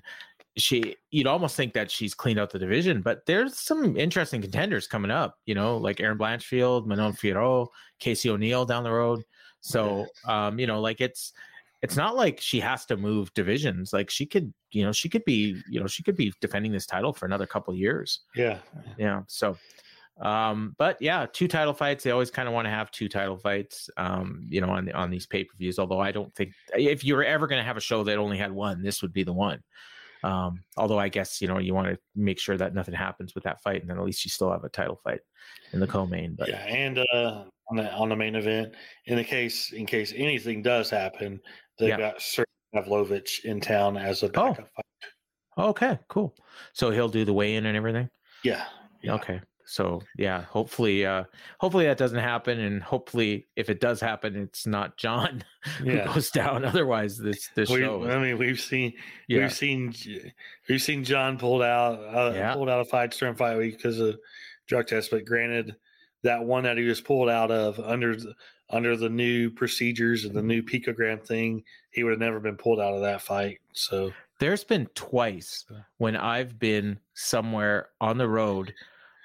she, 0.56 0.96
you'd 1.10 1.26
almost 1.26 1.56
think 1.56 1.72
that 1.74 1.90
she's 1.90 2.14
cleaned 2.14 2.38
out 2.38 2.50
the 2.50 2.58
division, 2.58 3.02
but 3.02 3.24
there's 3.26 3.58
some 3.58 3.96
interesting 3.96 4.42
contenders 4.42 4.86
coming 4.86 5.10
up. 5.10 5.38
You 5.46 5.54
know, 5.54 5.76
like 5.76 6.00
Erin 6.00 6.18
Blanchfield, 6.18 6.86
Manon 6.86 7.12
Fiorot, 7.12 7.68
Casey 7.98 8.30
O'Neill 8.30 8.64
down 8.64 8.84
the 8.84 8.92
road. 8.92 9.22
So, 9.60 10.06
um, 10.26 10.58
you 10.58 10.66
know, 10.66 10.80
like 10.80 11.00
it's 11.00 11.32
it's 11.82 11.96
not 11.96 12.16
like 12.16 12.40
she 12.40 12.60
has 12.60 12.86
to 12.86 12.96
move 12.96 13.32
divisions. 13.34 13.92
Like 13.92 14.10
she 14.10 14.26
could, 14.26 14.52
you 14.70 14.84
know, 14.84 14.92
she 14.92 15.08
could 15.08 15.24
be, 15.24 15.62
you 15.68 15.80
know, 15.80 15.86
she 15.86 16.02
could 16.02 16.16
be 16.16 16.32
defending 16.40 16.72
this 16.72 16.86
title 16.86 17.12
for 17.12 17.26
another 17.26 17.46
couple 17.46 17.72
of 17.72 17.78
years. 17.78 18.20
Yeah, 18.34 18.58
Yeah. 18.98 19.22
So, 19.28 19.56
um, 20.20 20.74
but 20.78 20.96
yeah, 21.00 21.26
two 21.32 21.48
title 21.48 21.74
fights. 21.74 22.04
They 22.04 22.10
always 22.10 22.30
kind 22.30 22.48
of 22.48 22.54
want 22.54 22.66
to 22.66 22.70
have 22.70 22.90
two 22.90 23.08
title 23.08 23.36
fights, 23.36 23.90
um, 23.96 24.46
you 24.48 24.60
know, 24.60 24.70
on 24.70 24.86
the, 24.86 24.92
on 24.94 25.10
these 25.10 25.26
pay 25.26 25.44
per 25.44 25.54
views. 25.58 25.78
Although 25.78 26.00
I 26.00 26.12
don't 26.12 26.34
think 26.34 26.52
if 26.74 27.04
you 27.04 27.14
were 27.16 27.24
ever 27.24 27.46
going 27.46 27.60
to 27.60 27.64
have 27.66 27.76
a 27.76 27.80
show 27.80 28.02
that 28.04 28.18
only 28.18 28.38
had 28.38 28.52
one, 28.52 28.82
this 28.82 29.02
would 29.02 29.12
be 29.12 29.22
the 29.24 29.32
one. 29.32 29.62
Um, 30.24 30.64
although 30.76 30.98
I 30.98 31.08
guess 31.08 31.40
you 31.42 31.48
know 31.48 31.58
you 31.58 31.74
want 31.74 31.88
to 31.88 31.98
make 32.14 32.38
sure 32.38 32.56
that 32.56 32.74
nothing 32.74 32.94
happens 32.94 33.34
with 33.34 33.44
that 33.44 33.62
fight, 33.62 33.82
and 33.82 33.90
then 33.90 33.98
at 33.98 34.04
least 34.04 34.24
you 34.24 34.30
still 34.30 34.50
have 34.50 34.64
a 34.64 34.68
title 34.70 34.98
fight 35.04 35.20
in 35.72 35.80
the 35.80 35.86
co-main. 35.86 36.34
But 36.34 36.48
yeah, 36.48 36.64
and 36.64 36.98
uh, 37.12 37.44
on 37.70 37.76
the 37.76 37.92
on 37.92 38.08
the 38.08 38.16
main 38.16 38.34
event, 38.34 38.74
in 39.04 39.16
the 39.16 39.24
case 39.24 39.72
in 39.72 39.84
case 39.86 40.12
anything 40.16 40.62
does 40.62 40.88
happen, 40.90 41.38
they've 41.78 41.90
Yeah. 41.90 41.98
got 41.98 42.22
Sergey 42.22 42.46
Pavlovich 42.74 43.42
in 43.44 43.60
town 43.60 43.96
as 43.98 44.22
a 44.22 44.26
Oh. 44.28 44.30
backup 44.30 44.68
fight. 44.74 44.84
okay, 45.58 45.98
cool. 46.08 46.34
So 46.72 46.90
he'll 46.90 47.08
do 47.10 47.24
the 47.26 47.32
weigh-in 47.34 47.66
and 47.66 47.76
everything. 47.76 48.08
Yeah, 48.42 48.64
yeah. 49.02 49.14
Okay. 49.14 49.40
So 49.68 50.00
yeah, 50.16 50.42
hopefully, 50.42 51.04
uh, 51.04 51.24
hopefully 51.58 51.86
that 51.86 51.98
doesn't 51.98 52.20
happen, 52.20 52.60
and 52.60 52.80
hopefully, 52.82 53.48
if 53.56 53.68
it 53.68 53.80
does 53.80 54.00
happen, 54.00 54.36
it's 54.36 54.64
not 54.66 54.96
Jon 54.96 55.42
who 55.78 55.90
Yeah. 55.90 56.06
goes 56.06 56.30
down. 56.30 56.64
Otherwise, 56.64 57.18
this 57.18 57.48
this 57.56 57.68
We, 57.68 57.80
show. 57.80 58.08
I 58.08 58.18
mean, 58.18 58.38
we've 58.38 58.60
seen 58.60 58.92
Yeah. 59.26 59.40
we've 59.42 59.52
seen 59.52 59.92
we've 60.68 60.80
seen 60.82 61.02
Jon 61.04 61.36
pulled 61.36 61.62
out 61.62 61.98
uh, 61.98 62.32
Yeah. 62.34 62.54
pulled 62.54 62.68
out 62.70 62.80
of 62.80 62.88
fights 62.88 63.18
during 63.18 63.34
fight 63.34 63.58
week 63.58 63.76
because 63.76 63.98
of 63.98 64.18
drug 64.68 64.86
test. 64.86 65.10
But 65.10 65.24
granted, 65.24 65.74
that 66.22 66.44
one 66.44 66.62
that 66.62 66.78
he 66.78 66.84
was 66.84 67.00
pulled 67.00 67.28
out 67.28 67.50
of 67.50 67.80
under 67.80 68.14
the, 68.14 68.34
under 68.70 68.96
the 68.96 69.08
new 69.08 69.50
procedures 69.50 70.24
and 70.24 70.34
the 70.34 70.42
new 70.42 70.62
picogram 70.62 71.20
thing, 71.24 71.64
he 71.90 72.04
would 72.04 72.10
have 72.10 72.20
never 72.20 72.38
been 72.40 72.56
pulled 72.56 72.78
out 72.80 72.94
of 72.94 73.00
that 73.00 73.20
fight. 73.22 73.58
So 73.72 74.12
There's 74.38 74.64
been 74.64 74.86
twice 74.94 75.64
when 75.98 76.14
I've 76.16 76.58
been 76.58 76.98
somewhere 77.14 77.88
on 78.00 78.18
the 78.18 78.28
road 78.28 78.74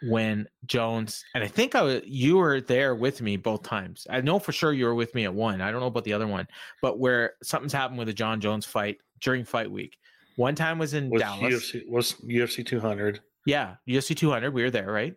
when 0.03 0.47
Jones 0.65 1.23
and 1.35 1.43
I 1.43 1.47
think 1.47 1.75
I 1.75 1.81
was, 1.81 2.01
you 2.05 2.37
were 2.37 2.61
there 2.61 2.95
with 2.95 3.21
me 3.21 3.37
both 3.37 3.63
times. 3.63 4.07
I 4.09 4.21
know 4.21 4.39
for 4.39 4.51
sure 4.51 4.73
you 4.73 4.85
were 4.85 4.95
with 4.95 5.13
me 5.15 5.25
at 5.25 5.33
one. 5.33 5.61
I 5.61 5.71
don't 5.71 5.79
know 5.81 5.87
about 5.87 6.03
the 6.03 6.13
other 6.13 6.27
one, 6.27 6.47
but 6.81 6.99
where 6.99 7.33
something's 7.43 7.73
happened 7.73 7.99
with 7.99 8.09
a 8.09 8.13
Jon 8.13 8.41
Jones 8.41 8.65
fight 8.65 8.97
during 9.19 9.43
fight 9.45 9.69
week. 9.69 9.97
One 10.37 10.55
time 10.55 10.79
was 10.79 10.93
in 10.93 11.09
Was 11.09 11.21
Dallas. 11.21 11.71
UFC 11.71 11.87
was 11.87 12.13
UFC 12.25 12.65
200. 12.65 13.19
Yeah, 13.45 13.75
UFC 13.87 14.15
200. 14.15 14.51
We 14.53 14.63
were 14.63 14.71
there, 14.71 14.91
right? 14.91 15.15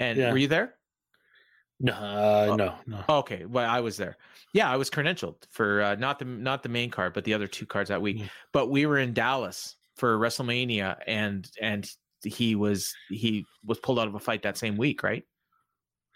And 0.00 0.18
Yeah. 0.18 0.32
were 0.32 0.38
you 0.38 0.48
there? 0.48 0.74
No, 1.80 1.92
uh, 1.92 2.56
no, 2.56 2.74
no. 2.86 3.04
Okay, 3.20 3.44
well, 3.44 3.68
I 3.70 3.80
was 3.80 3.96
there. 3.96 4.16
Yeah, 4.52 4.70
I 4.70 4.76
was 4.76 4.90
credentialed 4.90 5.36
for 5.50 5.80
uh, 5.82 5.94
not 5.94 6.18
the 6.18 6.24
not 6.24 6.62
the 6.64 6.68
main 6.68 6.90
card, 6.90 7.14
but 7.14 7.22
the 7.24 7.34
other 7.34 7.46
two 7.46 7.66
cards 7.66 7.88
that 7.88 8.02
week. 8.02 8.18
Mm. 8.18 8.30
But 8.52 8.68
we 8.68 8.84
were 8.86 8.98
in 8.98 9.12
Dallas 9.14 9.76
for 9.94 10.18
WrestleMania, 10.18 10.96
and 11.06 11.48
and 11.60 11.88
he 12.24 12.54
was 12.54 12.94
he 13.10 13.44
was 13.64 13.78
pulled 13.78 13.98
out 13.98 14.08
of 14.08 14.14
a 14.14 14.20
fight 14.20 14.42
that 14.42 14.56
same 14.58 14.76
week, 14.76 15.02
right? 15.02 15.24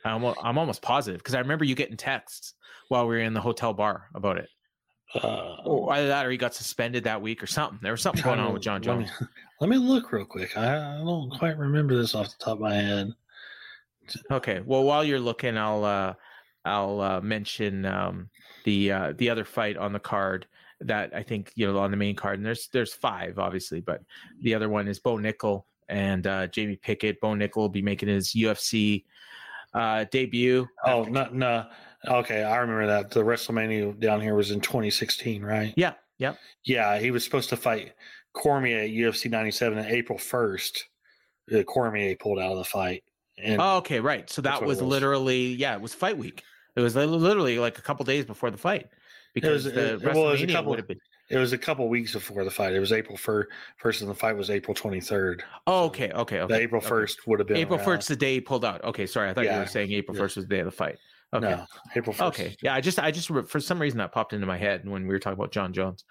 I'm 0.04 0.24
I'm 0.24 0.58
almost 0.58 0.82
positive 0.82 1.18
because 1.20 1.34
I 1.34 1.38
remember 1.40 1.64
you 1.64 1.74
getting 1.74 1.96
texts 1.96 2.54
while 2.88 3.06
we 3.06 3.14
were 3.16 3.22
in 3.22 3.34
the 3.34 3.40
hotel 3.40 3.72
bar 3.72 4.08
about 4.14 4.38
it. 4.38 4.48
Uh, 5.14 5.56
Or 5.64 5.92
either 5.92 6.08
that, 6.08 6.24
or 6.26 6.30
he 6.30 6.36
got 6.38 6.54
suspended 6.54 7.04
that 7.04 7.20
week, 7.20 7.42
or 7.42 7.46
something. 7.46 7.78
There 7.82 7.92
was 7.92 8.00
something 8.00 8.24
going 8.24 8.40
on 8.40 8.52
with 8.52 8.62
Jon 8.62 8.80
let 8.82 8.98
me- 8.98 9.04
Jones. 9.04 9.28
Let 9.60 9.68
me 9.70 9.76
look 9.76 10.10
real 10.10 10.24
quick. 10.24 10.56
I, 10.56 10.96
I 10.96 10.98
don't 10.98 11.30
quite 11.30 11.56
remember 11.56 11.94
this 11.96 12.14
off 12.16 12.36
the 12.36 12.44
top 12.44 12.54
of 12.54 12.60
my 12.60 12.74
head. 12.74 13.12
Okay. 14.30 14.60
Well, 14.64 14.82
while 14.82 15.04
you're 15.04 15.20
looking, 15.20 15.56
I'll 15.56 15.84
uh, 15.84 16.14
I'll 16.64 17.00
uh, 17.00 17.20
mention 17.20 17.84
um, 17.86 18.28
the 18.64 18.90
uh, 18.90 19.12
the 19.16 19.30
other 19.30 19.44
fight 19.44 19.76
on 19.76 19.92
the 19.92 20.00
card 20.00 20.46
that 20.80 21.14
I 21.14 21.22
think 21.22 21.52
you 21.54 21.66
know 21.70 21.78
on 21.78 21.92
the 21.92 21.96
main 21.96 22.16
card, 22.16 22.38
and 22.38 22.46
there's 22.46 22.66
there's 22.72 22.92
five 22.92 23.38
obviously, 23.38 23.80
but 23.80 24.00
the 24.40 24.54
other 24.54 24.68
one 24.68 24.88
is 24.88 24.98
Bo 24.98 25.16
Nickal 25.16 25.62
and 25.92 26.26
uh, 26.26 26.46
Jamie 26.48 26.76
Pickett. 26.76 27.20
Bo 27.20 27.28
Nickal 27.28 27.56
will 27.56 27.68
be 27.68 27.82
making 27.82 28.08
his 28.08 28.30
UFC 28.32 29.04
uh, 29.74 30.04
debut. 30.10 30.66
Oh, 30.84 31.04
no, 31.04 31.28
no. 31.32 31.66
Okay, 32.06 32.42
I 32.42 32.56
remember 32.58 32.86
that. 32.86 33.10
The 33.10 33.20
WrestleMania 33.20 33.98
down 34.00 34.20
here 34.20 34.34
was 34.34 34.50
in 34.50 34.60
2016, 34.60 35.42
right? 35.42 35.72
Yeah. 35.76 35.92
yeah. 36.18 36.34
Yeah, 36.64 36.98
he 36.98 37.10
was 37.10 37.22
supposed 37.24 37.48
to 37.50 37.56
fight 37.56 37.92
Cormier 38.32 38.80
at 38.80 38.90
UFC 38.90 39.30
97 39.30 39.78
on 39.78 39.84
April 39.86 40.18
1st. 40.18 40.82
Uh, 41.54 41.62
Cormier 41.62 42.16
pulled 42.16 42.38
out 42.38 42.52
of 42.52 42.58
the 42.58 42.64
fight. 42.64 43.04
And 43.38 43.60
Oh, 43.60 43.76
okay. 43.78 44.00
Right. 44.00 44.28
So 44.30 44.42
that 44.42 44.60
was, 44.62 44.80
was. 44.80 44.88
literally 44.88 45.54
yeah, 45.54 45.74
it 45.74 45.80
was 45.80 45.94
fight 45.94 46.16
week. 46.18 46.42
It 46.76 46.80
was 46.80 46.94
literally 46.96 47.58
like 47.58 47.78
a 47.78 47.82
couple 47.82 48.04
days 48.04 48.24
before 48.24 48.50
the 48.50 48.58
fight 48.58 48.88
because 49.34 49.64
was- 49.64 49.74
the 49.74 49.94
it- 49.94 50.02
well, 50.04 50.28
it 50.28 50.32
was 50.32 50.42
a 50.42 50.46
WrestleMania 50.46 50.52
couple- 50.52 50.70
would 50.70 50.78
have 50.78 50.88
been. 50.88 51.00
It 51.32 51.38
was 51.38 51.54
a 51.54 51.58
couple 51.58 51.88
weeks 51.88 52.12
before 52.12 52.44
the 52.44 52.50
fight. 52.50 52.74
It 52.74 52.80
was 52.80 52.92
April 52.92 53.16
1st, 53.16 53.46
first 53.78 54.02
and 54.02 54.10
the 54.10 54.14
fight 54.14 54.36
was 54.36 54.50
April 54.50 54.74
23rd. 54.74 55.40
Oh, 55.66 55.84
okay. 55.86 56.10
Okay. 56.12 56.40
Okay. 56.40 56.54
the 56.54 56.60
April 56.60 56.82
okay. 56.82 56.90
1st 56.90 57.26
would 57.26 57.38
have 57.40 57.48
been 57.48 57.56
April 57.56 57.78
first, 57.78 58.08
the 58.08 58.16
day 58.16 58.34
he 58.34 58.40
pulled 58.42 58.66
out. 58.66 58.84
Okay, 58.84 59.06
sorry, 59.06 59.30
I 59.30 59.34
thought 59.34 59.44
you 59.44 59.50
were 59.52 59.66
saying 59.66 59.92
April 59.92 60.14
Yeah. 60.14 60.22
first 60.22 60.36
was 60.36 60.44
the 60.44 60.54
day 60.54 60.60
of 60.60 60.66
the 60.66 60.70
fight. 60.70 60.98
Okay, 61.34 61.48
No, 61.48 61.64
April 61.96 62.14
1st. 62.14 62.26
okay, 62.26 62.56
yeah. 62.60 62.74
I 62.74 62.82
just, 62.82 62.98
I 62.98 63.10
just, 63.10 63.28
for 63.28 63.60
some 63.60 63.80
reason 63.80 63.96
that 63.98 64.12
popped 64.12 64.34
into 64.34 64.46
my 64.46 64.58
head 64.58 64.86
when 64.86 65.04
we 65.06 65.08
were 65.08 65.18
talking 65.18 65.38
about 65.38 65.50
Jon 65.52 65.72
Jones. 65.72 66.04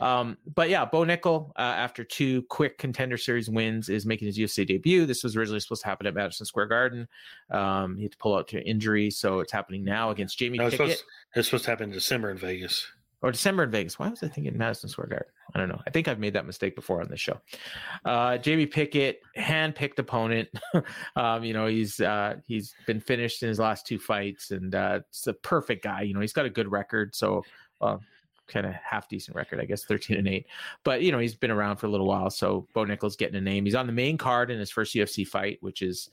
Um, 0.00 0.38
but 0.54 0.70
yeah, 0.70 0.84
Bo 0.84 1.00
Nickal, 1.00 1.50
uh, 1.56 1.62
after 1.62 2.04
two 2.04 2.42
quick 2.42 2.78
contender 2.78 3.16
series 3.16 3.50
wins, 3.50 3.88
is 3.88 4.06
making 4.06 4.26
his 4.26 4.38
UFC 4.38 4.64
debut. 4.64 5.04
This 5.06 5.24
was 5.24 5.34
originally 5.34 5.58
supposed 5.58 5.82
to 5.82 5.88
happen 5.88 6.06
at 6.06 6.14
Madison 6.14 6.46
Square 6.46 6.66
Garden. 6.66 7.08
Um, 7.50 7.96
he 7.96 8.04
had 8.04 8.12
to 8.12 8.18
pull 8.18 8.36
out 8.36 8.46
to 8.48 8.62
injury, 8.62 9.10
so 9.10 9.40
it's 9.40 9.52
happening 9.52 9.82
now 9.82 10.10
against 10.10 10.38
Jamie 10.38 10.58
No, 10.58 10.66
it's 10.66 10.76
supposed, 10.76 11.02
it's 11.34 11.48
supposed 11.48 11.64
to 11.64 11.70
happen 11.70 11.88
in 11.88 11.94
December 11.94 12.30
in 12.30 12.38
Vegas. 12.38 12.86
Or 13.22 13.30
December 13.30 13.62
in 13.62 13.70
Vegas. 13.70 13.98
Why 13.98 14.08
was 14.08 14.22
I 14.22 14.28
thinking 14.28 14.56
Madison 14.58 14.88
Square 14.88 15.08
Garden? 15.08 15.28
I 15.54 15.58
don't 15.58 15.68
know. 15.68 15.80
I 15.86 15.90
think 15.90 16.08
I've 16.08 16.18
made 16.18 16.34
that 16.34 16.46
mistake 16.46 16.74
before 16.74 17.00
on 17.00 17.08
this 17.08 17.20
show. 17.20 17.40
Uh, 18.04 18.36
Jamie 18.38 18.66
Pickett, 18.66 19.20
hand-picked 19.36 19.98
opponent. 19.98 20.48
um, 21.16 21.44
you 21.44 21.52
know, 21.52 21.66
he's 21.66 22.00
uh, 22.00 22.36
he's 22.46 22.74
been 22.86 23.00
finished 23.00 23.42
in 23.42 23.48
his 23.48 23.60
last 23.60 23.86
two 23.86 23.98
fights, 23.98 24.50
and 24.50 24.74
uh, 24.74 25.00
it's 25.08 25.26
a 25.28 25.34
perfect 25.34 25.84
guy. 25.84 26.02
You 26.02 26.14
know, 26.14 26.20
he's 26.20 26.32
got 26.32 26.46
a 26.46 26.50
good 26.50 26.70
record, 26.70 27.14
so 27.14 27.44
uh, 27.80 27.98
kind 28.48 28.66
of 28.66 28.72
half 28.72 29.08
decent 29.08 29.36
record, 29.36 29.60
I 29.60 29.66
guess, 29.66 29.84
thirteen 29.84 30.16
and 30.18 30.26
eight. 30.26 30.46
But 30.84 31.02
you 31.02 31.12
know, 31.12 31.18
he's 31.18 31.36
been 31.36 31.50
around 31.52 31.76
for 31.76 31.86
a 31.86 31.90
little 31.90 32.08
while, 32.08 32.30
so 32.30 32.66
Bo 32.74 32.84
Nickal's 32.84 33.16
getting 33.16 33.36
a 33.36 33.40
name. 33.40 33.64
He's 33.64 33.76
on 33.76 33.86
the 33.86 33.92
main 33.92 34.18
card 34.18 34.50
in 34.50 34.58
his 34.58 34.70
first 34.70 34.94
UFC 34.94 35.26
fight, 35.26 35.58
which 35.60 35.82
is 35.82 36.10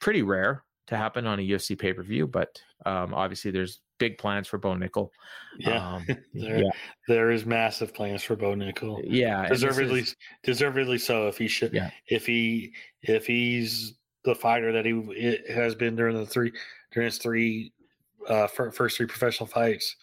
pretty 0.00 0.22
rare 0.22 0.64
to 0.88 0.96
happen 0.96 1.26
on 1.26 1.38
a 1.38 1.42
UFC 1.42 1.78
pay-per-view. 1.78 2.26
But 2.26 2.60
um, 2.84 3.14
obviously, 3.14 3.50
there's 3.50 3.80
big 4.02 4.18
plans 4.18 4.48
for 4.48 4.58
Bo 4.58 4.70
Nickal. 4.74 5.10
Yeah. 5.58 5.94
Um, 5.94 6.06
There, 6.34 6.58
yeah. 6.64 6.70
there 7.08 7.30
is 7.30 7.46
massive 7.46 7.94
plans 7.94 8.22
for 8.24 8.34
Bo 8.36 8.54
Nickal. 8.54 9.00
Yeah, 9.04 9.48
deservedly, 9.48 10.00
is- 10.00 10.16
deservedly 10.42 10.98
so. 10.98 11.28
If 11.28 11.38
he 11.38 11.46
should, 11.46 11.72
Yeah. 11.72 11.90
if 12.08 12.26
he, 12.26 12.72
if 13.02 13.26
he's 13.26 13.94
the 14.24 14.34
fighter 14.34 14.72
that 14.72 14.84
he 14.84 15.38
has 15.52 15.74
been 15.74 15.94
during 15.96 16.16
the 16.16 16.26
three 16.26 16.52
during 16.92 17.06
his 17.06 17.18
three 17.18 17.72
uh, 18.28 18.46
first 18.46 18.96
three 18.96 19.06
professional 19.06 19.46
fights, 19.46 19.96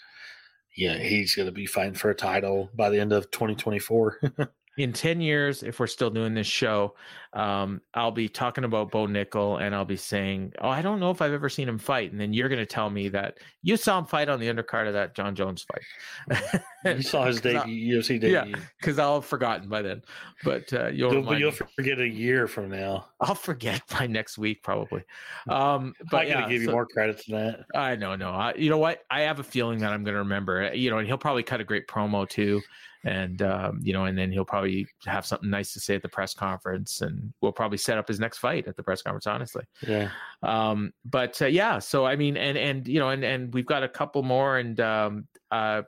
yeah, 0.77 0.97
he's 0.97 1.35
going 1.35 1.45
to 1.47 1.51
be 1.51 1.65
fighting 1.65 1.93
for 1.93 2.09
a 2.09 2.15
title 2.15 2.69
by 2.75 2.89
the 2.89 2.99
end 2.99 3.11
of 3.13 3.29
2024. 3.31 4.19
in 4.80 4.93
10 4.93 5.19
years, 5.19 5.61
if 5.61 5.80
we're 5.80 5.88
still 5.88 6.09
doing 6.09 6.34
this 6.34 6.47
show, 6.47 6.95
um, 7.34 7.82
I'll 7.93 8.11
be 8.11 8.30
talking 8.30 8.63
about 8.63 8.91
Bo 8.91 9.07
Nickal 9.07 9.61
and 9.61 9.75
I'll 9.75 9.84
be 9.84 9.97
saying, 9.97 10.53
Oh, 10.61 10.69
I 10.69 10.82
don't 10.82 11.01
know 11.01 11.11
if 11.11 11.21
I've 11.21 11.34
ever 11.34 11.49
seen 11.49 11.67
him 11.67 11.77
fight. 11.77 12.11
And 12.11 12.19
then 12.19 12.32
you're 12.34 12.47
going 12.47 12.59
to 12.59 12.65
tell 12.65 12.89
me 12.89 13.09
that 13.09 13.39
you 13.61 13.75
saw 13.75 13.99
him 13.99 14.05
fight 14.05 14.30
on 14.30 14.39
the 14.39 14.47
undercard 14.47 14.88
of 14.88 14.93
that 14.93 15.15
Jon 15.15 15.36
Jones 15.36 15.63
fight. 15.63 16.61
you 16.86 17.01
saw 17.03 17.25
his 17.25 17.41
debut, 17.41 17.97
UFC 17.97 18.19
debut. 18.19 18.32
Yeah, 18.32 18.45
because 18.80 18.97
I'll 18.97 19.15
have 19.15 19.25
forgotten 19.25 19.67
by 19.67 19.82
then. 19.82 20.01
But 20.45 20.71
uh, 20.71 20.88
you'll, 20.88 21.13
You'll, 21.13 21.38
you'll 21.38 21.51
forget 21.51 21.99
a 21.99 22.07
year 22.07 22.47
from 22.47 22.69
now. 22.69 23.07
I'll 23.19 23.36
forget 23.36 23.82
by 23.89 24.07
next 24.07 24.38
week, 24.38 24.63
probably. 24.63 25.03
Um, 25.49 25.93
but 26.09 26.21
I'm 26.21 26.27
yeah, 26.27 26.34
going 26.36 26.45
to 26.45 26.49
give 26.51 26.61
you 26.61 26.67
so- 26.69 26.73
more 26.73 26.86
credit 26.86 27.21
than 27.27 27.36
that. 27.38 27.65
I 27.75 27.97
know, 27.97 28.15
no. 28.15 28.30
I, 28.32 28.53
you 28.55 28.69
know 28.69 28.77
what? 28.77 29.03
I 29.11 29.21
have 29.21 29.39
a 29.39 29.43
feeling 29.43 29.80
that 29.80 29.91
I'm 29.91 30.05
going 30.05 30.13
to 30.13 30.19
remember. 30.19 30.73
You 30.73 30.89
know, 30.89 30.99
and 30.99 31.07
he'll 31.07 31.17
probably 31.17 31.43
cut 31.43 31.59
a 31.59 31.65
great 31.65 31.88
promo 31.88 32.27
too, 32.27 32.61
and 33.05 33.41
um, 33.41 33.79
you 33.81 33.93
know, 33.93 34.05
and 34.05 34.17
then 34.17 34.31
he'll 34.31 34.45
probably 34.45 34.87
have 35.05 35.25
something 35.25 35.49
nice 35.49 35.73
to 35.73 35.79
say 35.79 35.95
at 35.95 36.01
the 36.01 36.09
press 36.09 36.33
conference, 36.33 37.01
and 37.01 37.33
we'll 37.41 37.51
probably 37.51 37.77
set 37.77 37.97
up 37.97 38.07
his 38.07 38.19
next 38.19 38.39
fight 38.39 38.67
at 38.67 38.75
the 38.75 38.83
press 38.83 39.01
conference. 39.01 39.27
Honestly, 39.27 39.63
Yeah. 39.87 40.09
um, 40.43 40.93
but 41.05 41.41
uh, 41.41 41.45
yeah. 41.47 41.79
So 41.79 42.05
I 42.05 42.15
mean, 42.15 42.37
and 42.37 42.57
and 42.57 42.87
you 42.87 42.99
know, 42.99 43.09
and 43.09 43.23
and 43.23 43.53
we've 43.53 43.65
got 43.65 43.83
a 43.83 43.89
couple 43.89 44.23
more, 44.23 44.57
and 44.57 44.79
um, 44.79 45.27
uh, 45.51 45.83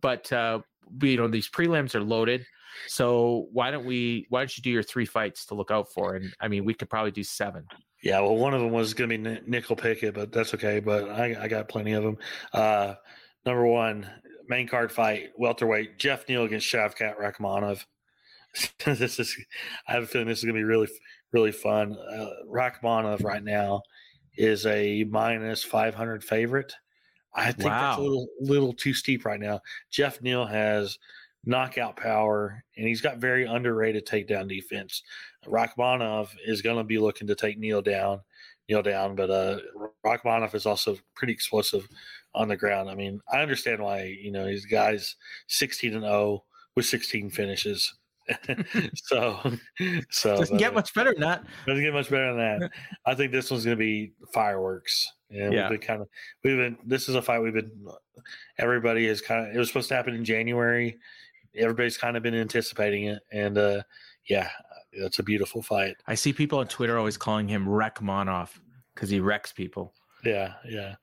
but 0.00 0.30
uh, 0.32 0.60
we, 1.00 1.12
you 1.12 1.16
know, 1.16 1.28
these 1.28 1.48
prelims 1.48 1.94
are 1.94 2.02
loaded. 2.02 2.44
So 2.86 3.48
why 3.52 3.70
don't 3.70 3.84
we? 3.84 4.26
Why 4.28 4.40
don't 4.40 4.56
you 4.56 4.62
do 4.62 4.70
your 4.70 4.82
three 4.82 5.06
fights 5.06 5.46
to 5.46 5.54
look 5.54 5.70
out 5.70 5.92
for? 5.92 6.14
And 6.14 6.32
I 6.40 6.48
mean, 6.48 6.64
we 6.64 6.74
could 6.74 6.88
probably 6.90 7.10
do 7.10 7.24
seven. 7.24 7.64
Yeah, 8.02 8.20
well, 8.20 8.36
one 8.36 8.54
of 8.54 8.60
them 8.62 8.70
was 8.70 8.94
going 8.94 9.10
to 9.10 9.18
be 9.18 9.40
Nickal 9.50 9.76
Pickett, 9.76 10.14
but 10.14 10.32
that's 10.32 10.54
okay. 10.54 10.80
But 10.80 11.10
I, 11.10 11.36
I 11.38 11.48
got 11.48 11.68
plenty 11.68 11.92
of 11.92 12.02
them. 12.02 12.16
Uh, 12.54 12.94
number 13.44 13.66
one, 13.66 14.08
main 14.50 14.66
card 14.66 14.90
fight, 14.90 15.30
welterweight, 15.38 15.96
Jeff 15.96 16.28
Neal 16.28 16.42
against 16.42 16.70
Shavkat 16.70 17.16
Rakhmonov. 17.16 17.84
this 18.84 19.20
is, 19.20 19.36
I 19.86 19.92
have 19.92 20.02
a 20.02 20.06
feeling 20.06 20.26
this 20.26 20.38
is 20.38 20.44
going 20.44 20.56
to 20.56 20.58
be 20.60 20.64
really, 20.64 20.88
really 21.32 21.52
fun. 21.52 21.96
Uh, 21.96 22.26
Rakhmonov 22.52 23.22
right 23.22 23.44
now 23.44 23.80
is 24.36 24.66
a 24.66 25.04
minus 25.04 25.62
500 25.62 26.24
favorite. 26.24 26.74
I 27.32 27.52
think 27.52 27.70
that's 27.70 27.98
a 27.98 28.00
little, 28.00 28.26
little 28.40 28.72
too 28.72 28.92
steep 28.92 29.24
right 29.24 29.38
now. 29.38 29.60
Jeff 29.88 30.20
Neal 30.20 30.44
has 30.44 30.98
knockout 31.44 31.96
power, 31.96 32.64
and 32.76 32.88
he's 32.88 33.00
got 33.00 33.18
very 33.18 33.46
underrated 33.46 34.04
takedown 34.04 34.48
defense. 34.48 35.04
Rakhmonov 35.46 36.30
is 36.44 36.60
going 36.60 36.76
to 36.76 36.84
be 36.84 36.98
looking 36.98 37.28
to 37.28 37.36
take 37.36 37.56
Neal 37.56 37.82
down, 37.82 38.20
Neal 38.68 38.82
down, 38.82 39.14
but 39.14 39.30
uh, 39.30 39.60
Rakhmonov 40.04 40.56
is 40.56 40.66
also 40.66 40.98
pretty 41.14 41.32
explosive 41.32 41.88
on 42.34 42.48
the 42.48 42.56
ground. 42.56 42.88
I 42.90 42.94
mean, 42.94 43.20
I 43.32 43.40
understand 43.42 43.82
why 43.82 44.04
you 44.04 44.30
know 44.32 44.46
he's 44.46 44.66
guys 44.66 45.16
sixteen 45.48 45.94
and 45.94 46.02
zero 46.02 46.44
with 46.76 46.86
sixteen 46.86 47.30
finishes. 47.30 47.94
so, 48.94 49.40
so 50.10 50.36
Doesn't 50.36 50.58
get 50.58 50.70
uh, 50.70 50.74
much 50.74 50.94
better 50.94 51.12
than 51.12 51.22
that. 51.22 51.44
doesn't 51.66 51.82
get 51.82 51.92
much 51.92 52.10
better 52.10 52.34
than 52.34 52.60
that. 52.60 52.70
I 53.04 53.14
think 53.14 53.32
this 53.32 53.50
one's 53.50 53.64
going 53.64 53.76
to 53.76 53.80
be 53.80 54.12
fireworks. 54.32 55.08
And 55.30 55.52
Yeah. 55.52 55.68
we've 55.68 55.80
been 55.80 55.86
kind 55.86 56.02
of, 56.02 56.08
we've 56.44 56.56
been, 56.56 56.76
this 56.86 57.08
is 57.08 57.16
a 57.16 57.22
fight 57.22 57.40
we've 57.40 57.54
been, 57.54 57.72
everybody 58.58 59.06
is 59.06 59.20
kind 59.20 59.48
of, 59.48 59.54
it 59.54 59.58
was 59.58 59.68
supposed 59.68 59.88
to 59.88 59.96
happen 59.96 60.14
in 60.14 60.24
January. 60.24 60.96
Everybody's 61.56 61.98
kind 61.98 62.16
of 62.16 62.22
been 62.22 62.34
anticipating 62.34 63.04
it. 63.06 63.20
And 63.32 63.58
uh, 63.58 63.82
yeah, 64.28 64.48
it's 64.92 65.18
a 65.18 65.24
beautiful 65.24 65.62
fight. 65.62 65.96
I 66.06 66.14
see 66.14 66.32
people 66.32 66.60
on 66.60 66.68
Twitter 66.68 66.98
always 66.98 67.16
calling 67.16 67.48
him 67.48 67.66
Wreckmonoff 67.66 68.50
because 68.94 69.10
he 69.10 69.18
wrecks 69.18 69.52
people. 69.52 69.92
Yeah, 70.24 70.54
yeah. 70.68 70.96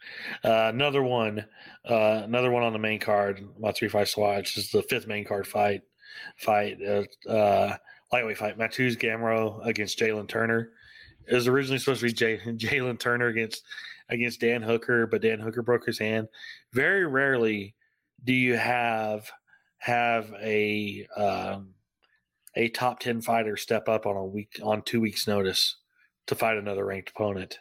Uh, 0.43 0.70
another 0.70 1.01
one, 1.01 1.45
uh, 1.89 2.22
another 2.24 2.51
one 2.51 2.63
on 2.63 2.74
the 2.74 2.80
main 2.80 2.99
card. 2.99 3.41
My 3.59 3.72
three 3.72 3.88
fights 3.89 4.15
watch 4.15 4.57
is 4.57 4.72
the 4.72 4.84
fifth 4.84 5.07
main 5.07 5.26
card 5.26 5.47
fight. 5.47 5.82
Fight, 6.38 6.78
uh, 6.82 7.03
uh, 7.30 7.78
lightweight 8.11 8.38
fight. 8.38 8.57
Mateusz 8.57 8.97
Gamrot 8.97 9.65
against 9.65 9.99
Jalen 9.99 10.28
Turner. 10.28 10.72
It 11.28 11.36
was 11.36 11.47
originally 11.47 11.80
supposed 11.80 12.01
to 12.01 12.07
be 12.07 12.13
Jay- 12.13 12.39
Jalen 12.45 12.99
Turner 12.99 13.28
against 13.28 13.63
against 14.09 14.39
Dan 14.39 14.61
Hooker, 14.61 15.07
but 15.07 15.22
Dan 15.22 15.39
Hooker 15.39 15.61
broke 15.61 15.86
his 15.86 15.99
hand. 15.99 16.28
Very 16.74 17.05
rarely 17.05 17.76
do 18.24 18.34
you 18.34 18.55
have 18.55 19.30
have 19.80 20.34
a 20.41 21.07
um, 21.15 21.74
a 22.55 22.70
top 22.70 22.99
ten 22.99 23.22
fighter 23.22 23.57
step 23.57 23.89
up 23.89 24.05
on 24.05 24.15
a 24.15 24.26
week 24.26 24.59
on 24.63 24.82
two 24.84 25.01
weeks 25.01 25.28
notice 25.28 25.76
to 26.28 26.36
fight 26.36 26.57
another 26.57 26.86
ranked 26.86 27.09
opponent. 27.09 27.59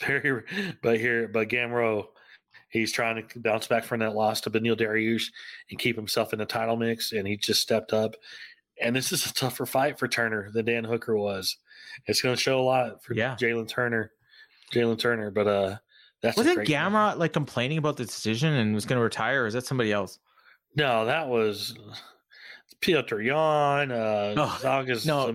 Very, 0.00 0.42
but 0.82 0.98
here, 0.98 1.28
but 1.28 1.48
Gamrot, 1.48 2.06
he's 2.70 2.92
trying 2.92 3.26
to 3.28 3.38
bounce 3.40 3.66
back 3.66 3.84
from 3.84 4.00
that 4.00 4.14
loss 4.14 4.40
to 4.42 4.50
Beneil 4.50 4.78
Dariush 4.78 5.26
and 5.70 5.78
keep 5.78 5.96
himself 5.96 6.32
in 6.32 6.38
the 6.38 6.46
title 6.46 6.76
mix, 6.76 7.12
and 7.12 7.26
he 7.26 7.36
just 7.36 7.60
stepped 7.60 7.92
up. 7.92 8.14
And 8.82 8.96
this 8.96 9.12
is 9.12 9.26
a 9.26 9.34
tougher 9.34 9.66
fight 9.66 9.98
for 9.98 10.08
Turner 10.08 10.50
than 10.50 10.64
Dan 10.64 10.84
Hooker 10.84 11.16
was. 11.16 11.56
It's 12.06 12.22
going 12.22 12.34
to 12.34 12.40
show 12.40 12.58
a 12.58 12.62
lot 12.62 13.04
for 13.04 13.14
Yeah. 13.14 13.36
Jalen 13.38 13.68
Turner, 13.68 14.10
Jalen 14.72 14.98
Turner. 14.98 15.30
But 15.30 15.46
uh, 15.46 15.76
that's 16.22 16.36
Wasn't 16.38 16.66
Gamrot 16.66 17.18
like 17.18 17.34
complaining 17.34 17.76
about 17.78 17.98
the 17.98 18.04
decision 18.06 18.54
and 18.54 18.74
was 18.74 18.86
going 18.86 18.98
to 18.98 19.02
retire, 19.02 19.44
or 19.44 19.46
is 19.46 19.54
that 19.54 19.66
somebody 19.66 19.92
else? 19.92 20.18
No, 20.76 21.04
that 21.04 21.28
was 21.28 21.76
Piotr 22.80 23.20
Jan, 23.22 23.92
uh, 23.92 24.34
Oh, 24.36 24.58
Zagas 24.62 25.04
no. 25.06 25.26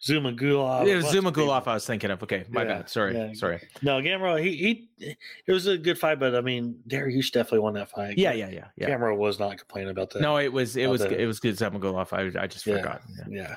Zuma 0.00 0.32
Gulov. 0.32 0.86
it 0.86 0.94
was 0.94 1.10
Zuma. 1.10 1.32
Gulov 1.32 1.66
I 1.66 1.74
was 1.74 1.86
thinking 1.86 2.10
of. 2.10 2.22
Okay, 2.22 2.44
my 2.50 2.62
Yeah, 2.62 2.68
bad. 2.68 2.88
Sorry, 2.90 3.16
yeah. 3.16 3.32
sorry. 3.34 3.60
No, 3.82 4.00
Gamrot, 4.00 4.42
he, 4.44 4.88
he, 4.98 5.16
it 5.46 5.52
was 5.52 5.66
a 5.66 5.76
good 5.76 5.98
fight, 5.98 6.20
but 6.20 6.36
I 6.36 6.40
mean, 6.40 6.76
Dariush 6.88 7.32
definitely 7.32 7.60
won 7.60 7.74
that 7.74 7.90
fight. 7.90 8.16
Yeah, 8.16 8.32
yeah, 8.32 8.48
yeah, 8.50 8.66
yeah. 8.76 8.88
Gamrot 8.90 9.16
was 9.16 9.40
not 9.40 9.58
complaining 9.58 9.90
about 9.90 10.10
that. 10.10 10.22
No, 10.22 10.36
it 10.36 10.52
was 10.52 10.76
it 10.76 10.86
was 10.88 11.00
the- 11.00 11.20
it 11.20 11.26
was 11.26 11.40
good. 11.40 11.58
Zuma 11.58 11.80
Gulov. 11.80 12.12
I 12.12 12.40
I 12.42 12.46
just 12.46 12.64
Yeah. 12.66 12.76
forgot. 12.76 13.02
Yeah. 13.28 13.40
Yeah. 13.40 13.56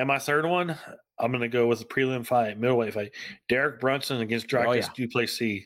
And 0.00 0.06
my 0.08 0.18
third 0.18 0.46
one, 0.46 0.76
I'm 1.18 1.30
going 1.32 1.42
to 1.42 1.48
go 1.48 1.66
with 1.66 1.80
the 1.80 1.84
prelim 1.84 2.24
fight, 2.26 2.58
middleweight 2.58 2.94
fight. 2.94 3.12
Derek 3.48 3.80
Brunson 3.80 4.20
against 4.20 4.46
Dricus 4.46 4.86
Oh. 4.88 4.92
Du 4.94 5.08
Plessis. 5.08 5.64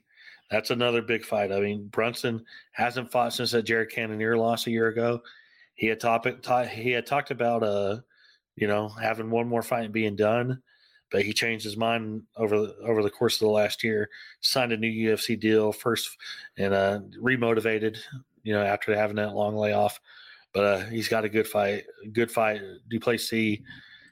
That's 0.50 0.70
another 0.70 1.02
big 1.02 1.24
fight. 1.24 1.52
I 1.52 1.60
mean, 1.60 1.88
Brunson 1.88 2.44
hasn't 2.72 3.10
fought 3.12 3.32
since 3.34 3.50
that 3.52 3.62
Jared 3.64 3.90
Cannonier 3.90 4.36
loss 4.36 4.66
a 4.66 4.70
year 4.70 4.88
ago. 4.88 5.20
He 5.76 5.86
had 5.86 6.00
topic 6.00 6.42
ta- 6.42 6.64
he 6.64 6.90
had 6.90 7.06
talked 7.06 7.30
about 7.30 7.62
uh, 7.62 7.98
you 8.56 8.66
know, 8.66 8.88
having 8.88 9.30
one 9.30 9.46
more 9.46 9.62
fight 9.62 9.92
being 9.92 10.16
done, 10.16 10.62
but 11.10 11.22
he 11.22 11.32
changed 11.32 11.64
his 11.64 11.76
mind 11.76 12.22
over 12.36 12.58
the 12.58 12.76
over 12.82 13.02
the 13.02 13.10
course 13.10 13.36
of 13.36 13.40
the 13.40 13.52
last 13.52 13.84
year. 13.84 14.08
Signed 14.40 14.72
a 14.72 14.76
new 14.76 14.90
UFC 14.90 15.38
deal 15.38 15.72
first, 15.72 16.16
and 16.58 16.74
uh, 16.74 17.00
remotivated. 17.22 17.98
You 18.42 18.54
know, 18.54 18.62
after 18.62 18.96
having 18.96 19.16
that 19.16 19.34
long 19.34 19.56
layoff, 19.56 20.00
but 20.52 20.64
uh, 20.64 20.84
he's 20.86 21.08
got 21.08 21.24
a 21.24 21.28
good 21.28 21.46
fight. 21.46 21.84
Good 22.12 22.30
fight. 22.30 22.60
Du 22.88 22.98
Plessis 22.98 23.58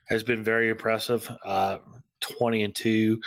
has 0.07 0.23
been 0.23 0.45
very 0.45 0.69
impressive. 0.69 1.31
Uh, 1.45 1.79
20 2.21 2.65
and 2.65 2.75
2. 2.75 3.21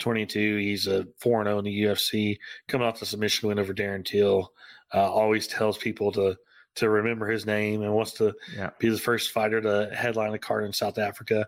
22. 0.00 0.56
He's 0.56 0.86
a 0.86 1.06
4 1.20 1.42
and 1.42 1.48
0 1.48 1.58
in 1.58 1.64
the 1.64 1.82
UFC, 1.82 2.38
coming 2.66 2.86
off 2.86 2.98
the 2.98 3.06
submission 3.06 3.48
win 3.48 3.58
over 3.58 3.72
Darren 3.72 4.04
Till. 4.04 4.52
Uh, 4.92 5.12
always 5.12 5.46
tells 5.46 5.78
people 5.78 6.10
to 6.12 6.36
to 6.76 6.88
remember 6.88 7.26
his 7.26 7.46
name 7.46 7.82
and 7.82 7.94
wants 7.94 8.12
to 8.14 8.34
Yeah. 8.56 8.70
be 8.78 8.88
the 8.88 8.98
first 8.98 9.30
fighter 9.30 9.60
to 9.60 9.94
headline 9.94 10.34
a 10.34 10.38
card 10.38 10.64
in 10.64 10.72
South 10.72 10.98
Africa. 10.98 11.46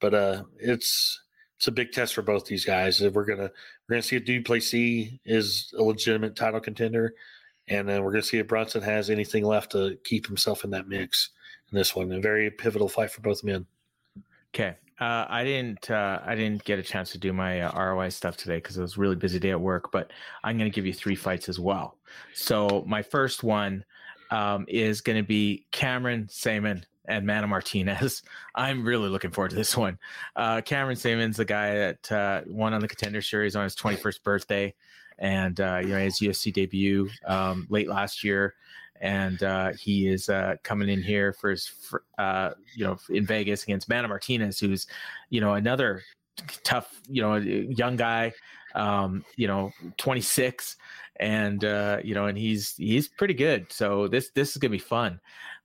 But 0.00 0.14
uh, 0.14 0.44
it's 0.58 1.20
it's 1.56 1.66
a 1.66 1.72
big 1.72 1.90
test 1.92 2.14
for 2.14 2.22
both 2.22 2.46
these 2.46 2.64
guys. 2.64 3.00
We're 3.00 3.24
gonna 3.24 3.50
we're 3.88 3.94
gonna 3.94 4.02
see 4.02 4.16
if 4.16 4.24
Du 4.24 4.42
Plessis 4.42 5.18
is 5.24 5.74
a 5.76 5.82
legitimate 5.82 6.36
title 6.36 6.60
contender, 6.60 7.14
and 7.66 7.88
then 7.88 8.02
we're 8.02 8.12
gonna 8.12 8.22
see 8.22 8.38
if 8.38 8.46
Brunson 8.46 8.82
has 8.82 9.10
anything 9.10 9.44
left 9.44 9.72
to 9.72 9.98
keep 10.04 10.26
himself 10.26 10.64
in 10.64 10.70
that 10.70 10.88
mix 10.88 11.30
in 11.72 11.76
this 11.78 11.96
one. 11.96 12.12
A 12.12 12.20
very 12.20 12.50
pivotal 12.50 12.88
fight 12.88 13.10
for 13.10 13.20
both 13.22 13.42
men. 13.42 13.66
Okay. 14.54 14.76
Uh, 15.00 15.26
I 15.28 15.44
didn't. 15.44 15.90
Uh, 15.90 16.20
I 16.24 16.34
didn't 16.34 16.64
get 16.64 16.80
a 16.80 16.82
chance 16.82 17.12
to 17.12 17.18
do 17.18 17.32
my 17.32 17.60
uh, 17.60 17.72
ROI 17.80 18.08
stuff 18.08 18.36
today 18.36 18.56
because 18.56 18.76
it 18.76 18.80
was 18.82 18.96
a 18.96 19.00
really 19.00 19.14
busy 19.14 19.38
day 19.38 19.50
at 19.50 19.60
work. 19.60 19.92
But 19.92 20.12
I'm 20.42 20.58
going 20.58 20.68
to 20.68 20.74
give 20.74 20.86
you 20.86 20.92
three 20.92 21.14
fights 21.14 21.48
as 21.48 21.60
well. 21.60 21.98
So 22.34 22.82
my 22.84 23.02
first 23.02 23.44
one 23.44 23.84
um, 24.30 24.64
is 24.68 25.00
going 25.00 25.18
to 25.18 25.26
be 25.26 25.66
Cameron 25.72 26.26
Saaiman 26.30 26.84
and 27.06 27.26
Mana 27.26 27.46
Martinez. 27.46 28.22
I'm 28.54 28.84
really 28.84 29.08
looking 29.08 29.30
forward 29.30 29.50
to 29.50 29.56
this 29.56 29.76
one. 29.76 29.98
Uh, 30.36 30.60
Cameron 30.60 30.96
Saaiman's 30.96 31.36
the 31.36 31.44
guy 31.44 31.74
that 31.74 32.12
uh, 32.12 32.42
won 32.46 32.74
on 32.74 32.80
the 32.80 32.88
Contender 32.88 33.22
Series 33.22 33.56
on 33.56 33.64
his 33.64 33.76
21st 33.76 34.22
birthday, 34.22 34.74
and 35.18 35.60
uh, 35.60 35.80
you 35.82 35.88
know 35.88 35.98
his 35.98 36.20
UFC 36.20 36.52
debut 36.52 37.08
um, 37.26 37.66
late 37.70 37.88
last 37.88 38.22
year 38.22 38.54
and 39.00 39.42
uh, 39.42 39.72
he 39.72 40.08
is 40.08 40.28
uh, 40.28 40.56
coming 40.62 40.88
in 40.88 41.02
here 41.02 41.32
for 41.32 41.50
his, 41.50 41.66
fir- 41.66 42.02
uh, 42.18 42.50
you 42.74 42.84
know, 42.84 42.98
in 43.10 43.24
Vegas 43.26 43.62
against 43.62 43.88
Mana 43.88 44.08
Martinez, 44.08 44.58
who's, 44.58 44.86
you 45.30 45.40
know, 45.40 45.54
another 45.54 46.02
tough, 46.64 47.00
you 47.08 47.22
know, 47.22 47.36
young 47.36 47.96
guy, 47.96 48.32
um, 48.74 49.24
you 49.36 49.46
know, 49.46 49.70
26, 49.96 50.76
and 51.20 51.64
uh, 51.64 51.98
you 52.02 52.14
know, 52.14 52.26
and 52.26 52.38
he's 52.38 52.74
he's 52.76 53.08
pretty 53.08 53.34
good. 53.34 53.70
So 53.72 54.08
this 54.08 54.30
this 54.34 54.50
is 54.50 54.56
gonna 54.56 54.70
be 54.70 54.78
fun. 54.78 55.20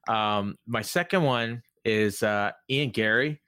Um, 0.07 0.57
my 0.67 0.81
second 0.81 1.23
one 1.23 1.63
is 1.85 2.23
uh, 2.23 2.51
Ian 2.69 2.89
Garry, 2.89 3.41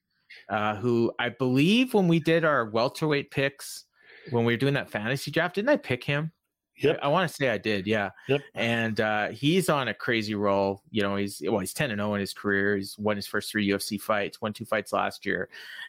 uh, 0.49 0.75
who 0.75 1.11
I 1.19 1.29
believe 1.29 1.93
when 1.93 2.07
we 2.07 2.19
did 2.19 2.45
our 2.45 2.69
welterweight 2.69 3.31
picks, 3.31 3.85
when 4.31 4.45
we 4.45 4.53
were 4.53 4.57
doing 4.57 4.73
that 4.73 4.89
fantasy 4.89 5.31
draft, 5.31 5.55
didn't 5.55 5.69
I 5.69 5.77
pick 5.77 6.03
him? 6.03 6.31
Yep. 6.77 6.99
I, 7.01 7.07
want 7.07 7.29
to 7.29 7.33
say 7.33 7.49
I 7.49 7.57
did, 7.57 7.87
yeah. 7.87 8.09
Yep. 8.27 8.41
And 8.53 8.99
uh, 8.99 9.29
he's 9.29 9.69
on 9.69 9.87
a 9.87 9.93
crazy 9.93 10.35
roll. 10.35 10.81
You 10.91 11.03
know, 11.03 11.15
he's 11.15 11.41
well, 11.45 11.59
he's 11.59 11.73
ten 11.73 11.89
and 11.91 11.99
zero 11.99 12.15
in 12.15 12.19
his 12.19 12.33
career. 12.33 12.75
He's 12.75 12.97
won 12.97 13.15
his 13.15 13.27
first 13.27 13.49
three 13.49 13.67
UFC 13.67 13.99
fights, 13.99 14.41
won 14.41 14.51
two 14.51 14.65
fights 14.65 14.91
last 14.91 15.25
year, 15.25 15.47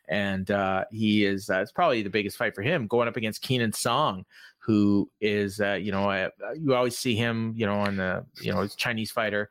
and 0.08 0.48
uh, 0.50 0.84
he 0.92 1.24
is. 1.24 1.50
Uh, 1.50 1.58
it's 1.60 1.72
probably 1.72 2.02
the 2.02 2.10
biggest 2.10 2.36
fight 2.36 2.54
for 2.54 2.62
him, 2.62 2.86
going 2.86 3.08
up 3.08 3.16
against 3.16 3.42
Kenan 3.42 3.72
Song, 3.72 4.24
who 4.66 5.08
is, 5.20 5.60
uh, 5.60 5.74
you 5.74 5.92
know, 5.92 6.10
uh, 6.10 6.28
you 6.58 6.74
always 6.74 6.98
see 6.98 7.14
him, 7.14 7.54
you 7.56 7.64
know, 7.64 7.76
on 7.76 7.94
the, 7.96 8.26
you 8.40 8.52
know, 8.52 8.66
Chinese 8.66 9.12
fighter, 9.12 9.48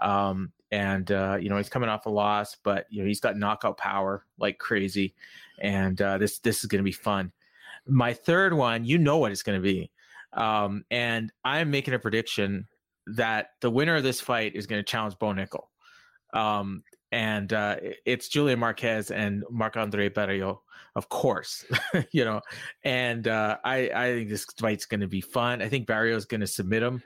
um, 0.00 0.50
and 0.72 1.12
uh, 1.12 1.38
you 1.40 1.48
know 1.48 1.56
he's 1.56 1.68
coming 1.68 1.88
off 1.88 2.06
a 2.06 2.10
loss, 2.10 2.56
but 2.64 2.86
you 2.90 3.00
know 3.00 3.06
he's 3.06 3.20
got 3.20 3.36
knockout 3.36 3.78
power 3.78 4.24
like 4.38 4.58
crazy, 4.58 5.14
and 5.60 6.02
uh, 6.02 6.18
this 6.18 6.40
this 6.40 6.58
is 6.58 6.66
going 6.66 6.80
to 6.80 6.84
be 6.84 6.90
fun. 6.90 7.30
My 7.86 8.12
third 8.12 8.52
one, 8.52 8.84
you 8.84 8.98
know 8.98 9.18
what 9.18 9.30
it's 9.30 9.44
going 9.44 9.56
to 9.56 9.62
be. 9.62 9.92
Um, 10.32 10.84
and 10.90 11.30
I'm 11.44 11.70
making 11.70 11.94
a 11.94 11.98
prediction 12.00 12.66
that 13.06 13.50
the 13.60 13.70
winner 13.70 13.94
of 13.94 14.02
this 14.02 14.20
fight 14.20 14.56
is 14.56 14.66
going 14.66 14.80
to 14.80 14.84
challenge 14.84 15.16
Bo 15.20 15.28
Nickal. 15.28 15.66
Um, 16.34 16.82
and 17.12 17.52
uh, 17.52 17.76
it's 18.04 18.28
Julian 18.28 18.58
Marquez 18.58 19.10
and 19.10 19.44
Marc 19.50 19.76
Andre 19.76 20.08
Barriault, 20.08 20.58
of 20.94 21.08
course, 21.08 21.64
you 22.12 22.24
know. 22.24 22.40
And 22.84 23.28
uh, 23.28 23.58
I, 23.64 23.90
I 23.94 24.12
think 24.14 24.28
this 24.28 24.44
fight's 24.58 24.86
going 24.86 25.00
to 25.00 25.08
be 25.08 25.20
fun. 25.20 25.62
I 25.62 25.68
think 25.68 25.86
Barriault's 25.86 26.24
going 26.24 26.40
to 26.40 26.46
submit 26.46 26.82
him, 26.82 27.02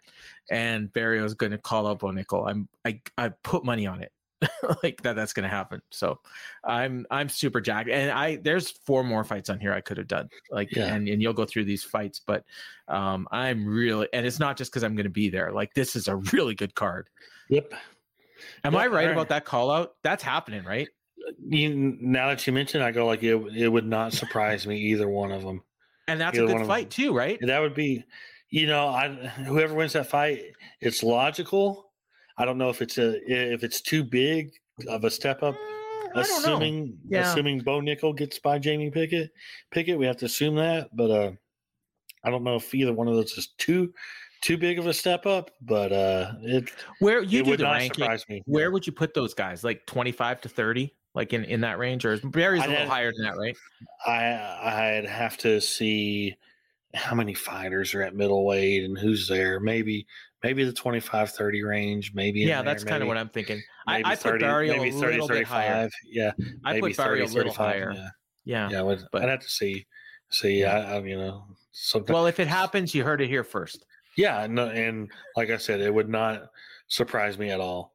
and 0.50 0.92
Barriault's 0.92 1.34
going 1.34 1.52
to 1.52 1.58
call 1.58 1.86
up 1.86 2.00
Bo 2.00 2.08
Nickal. 2.08 2.48
I'm, 2.48 2.68
I, 2.84 3.00
I 3.18 3.30
put 3.42 3.64
money 3.64 3.86
on 3.86 4.02
it. 4.02 4.12
like 4.82 5.02
that 5.02 5.16
that's 5.16 5.34
going 5.34 5.42
to 5.42 5.54
happen 5.54 5.82
so 5.90 6.18
i'm 6.64 7.04
i'm 7.10 7.28
super 7.28 7.60
jacked 7.60 7.90
and 7.90 8.10
i 8.10 8.36
there's 8.36 8.70
four 8.70 9.04
more 9.04 9.22
fights 9.22 9.50
on 9.50 9.60
here 9.60 9.70
i 9.70 9.82
could 9.82 9.98
have 9.98 10.06
done 10.08 10.30
like 10.50 10.74
Yeah. 10.74 10.94
and, 10.94 11.06
and 11.10 11.20
you'll 11.20 11.34
go 11.34 11.44
through 11.44 11.66
these 11.66 11.84
fights 11.84 12.22
but 12.26 12.42
um 12.88 13.28
i'm 13.32 13.66
really 13.66 14.08
and 14.14 14.24
it's 14.24 14.38
not 14.40 14.56
just 14.56 14.70
because 14.72 14.82
i'm 14.82 14.94
going 14.94 15.04
to 15.04 15.10
be 15.10 15.28
there 15.28 15.52
like 15.52 15.74
this 15.74 15.94
is 15.94 16.08
a 16.08 16.16
really 16.32 16.54
good 16.54 16.74
card 16.74 17.10
Yep. 17.50 17.74
Am 18.64 18.72
Yeah, 18.72 18.78
i 18.80 18.86
right 18.86 19.02
alright. 19.02 19.10
about 19.12 19.28
that 19.30 19.44
call 19.44 19.70
out 19.70 19.94
that's 20.02 20.22
happening 20.22 20.64
right 20.64 20.88
You, 21.48 21.96
now 22.00 22.28
that 22.28 22.46
you 22.46 22.52
mention, 22.52 22.82
I 22.82 22.92
go 22.92 23.06
like 23.06 23.22
it. 23.22 23.34
It 23.56 23.68
would 23.68 23.86
not 23.86 24.12
surprise 24.12 24.66
me 24.66 24.76
either 24.78 25.08
one 25.08 25.32
of 25.32 25.42
them. 25.42 25.62
and 26.08 26.20
that's 26.20 26.36
Either 26.38 26.50
a 26.52 26.56
good 26.58 26.66
fight 26.66 26.90
too 26.90 27.14
right 27.14 27.38
That 27.42 27.60
would 27.60 27.74
be, 27.74 28.04
you 28.50 28.66
know, 28.66 28.88
I 28.88 29.08
whoever 29.46 29.74
wins 29.74 29.92
that 29.94 30.06
fight, 30.08 30.40
it's 30.80 31.02
logical. 31.02 31.92
I 32.38 32.44
don't 32.44 32.58
know 32.58 32.70
if 32.70 32.80
it's 32.82 32.98
a 32.98 33.18
if 33.30 33.62
it's 33.64 33.80
too 33.80 34.02
big 34.02 34.50
of 34.88 35.04
a 35.04 35.10
step 35.10 35.42
up. 35.42 35.54
Mm, 35.54 36.16
I. 36.16 36.20
Assuming 36.22 36.98
Yeah. 37.08 37.30
assuming 37.30 37.60
Bo 37.60 37.80
Nickal 37.80 38.16
gets 38.16 38.38
by 38.38 38.58
Jamie 38.58 38.90
Pickett, 38.90 39.30
Pickett, 39.70 39.98
we 39.98 40.06
have 40.06 40.16
to 40.18 40.24
assume 40.26 40.56
that. 40.56 40.88
But 40.94 41.10
uh 41.10 41.32
I 42.24 42.30
don't 42.30 42.44
know 42.44 42.56
if 42.56 42.74
either 42.74 42.92
one 42.92 43.08
of 43.08 43.14
those 43.14 43.32
is 43.38 43.48
too 43.58 43.92
too 44.40 44.56
big 44.56 44.78
of 44.78 44.86
a 44.86 44.94
step 44.94 45.26
up. 45.26 45.50
But 45.60 45.92
uh 45.92 46.32
it 46.42 46.70
where 46.98 47.22
you 47.22 47.40
it 47.40 47.44
do 47.44 47.50
would 47.50 47.60
the 47.60 47.64
ranking 47.64 47.94
surprise 48.04 48.24
me. 48.28 48.42
where 48.46 48.70
would 48.70 48.86
you 48.86 48.92
put 48.92 49.14
those 49.14 49.34
guys 49.34 49.62
like 49.64 49.84
25 49.86 50.40
to 50.42 50.48
30 50.48 50.94
like 51.14 51.32
in 51.32 51.44
in 51.44 51.60
that 51.62 51.78
range 51.78 52.04
or 52.04 52.12
is 52.12 52.20
barry's 52.20 52.60
a 52.60 52.64
I'd 52.64 52.68
little 52.70 52.84
have- 52.84 52.92
higher 52.92 53.12
than 53.12 53.22
that 53.26 53.36
right 53.36 53.56
I 54.06 54.96
I'd 54.96 55.06
have 55.06 55.36
to 55.38 55.60
see 55.60 56.36
how 56.94 57.14
many 57.14 57.34
fighters 57.34 57.94
are 57.94 58.02
at 58.02 58.16
middleweight 58.16 58.82
and 58.82 58.98
who's 58.98 59.28
there. 59.28 59.60
Maybe 59.60 60.06
maybe 60.42 60.64
the 60.64 60.72
25 60.72 61.30
30 61.30 61.62
range, 61.62 62.12
maybe 62.14 62.40
yeah 62.40 62.62
that's 62.62 62.82
kind 62.82 63.02
of 63.02 63.08
what 63.08 63.18
i'm 63.18 63.28
thinking 63.28 63.60
i, 63.86 63.98
maybe 63.98 64.04
I 64.06 64.14
put 64.16 64.22
30 64.22 64.44
Barriault 64.44 64.76
maybe 64.78 64.88
a 64.88 64.92
30 65.00 65.12
little 65.12 65.28
bit 65.28 65.46
higher 65.46 65.72
35. 65.88 65.90
Yeah. 66.10 66.32
i 66.64 66.80
put 66.80 66.92
Barriault 66.92 66.96
30, 66.96 67.22
a 67.22 67.26
little 67.36 67.52
higher 67.52 67.92
Yeah. 67.94 68.08
yeah, 68.44 68.70
Yeah, 68.70 68.78
I 68.80 68.82
would, 68.82 69.04
but- 69.12 69.22
I'd 69.22 69.28
have 69.28 69.40
to 69.40 69.48
see 69.50 69.86
see 70.30 70.64
I, 70.64 70.96
I 70.96 71.00
you 71.02 71.18
know 71.18 71.44
sometimes 71.72 72.14
well 72.14 72.26
if 72.26 72.40
it 72.40 72.46
happens 72.48 72.94
you 72.94 73.04
heard 73.04 73.20
it 73.20 73.28
here 73.28 73.44
first 73.44 73.84
yeah, 74.16 74.46
no, 74.48 74.68
and 74.68 75.10
like 75.36 75.50
I 75.50 75.56
said, 75.56 75.80
it 75.80 75.92
would 75.92 76.08
not 76.08 76.50
surprise 76.88 77.38
me 77.38 77.50
at 77.50 77.60
all. 77.60 77.94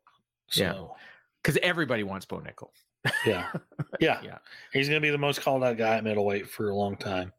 Yeah. 0.54 0.84
Because 1.44 1.58
everybody 1.62 2.04
wants 2.04 2.26
bo 2.26 2.40
nickal 2.40 2.70
yeah. 3.26 3.52
Yeah. 4.00 4.20
Yeah. 4.24 4.38
He's 4.74 4.88
gonna 4.88 5.00
be 5.02 5.10
the 5.10 5.18
most 5.18 5.42
called 5.42 5.64
out 5.64 5.78
guy 5.78 5.98
at 5.98 6.04
middleweight 6.04 6.50
for 6.50 6.70
a 6.70 6.76
long 6.76 6.98
time. 6.98 7.32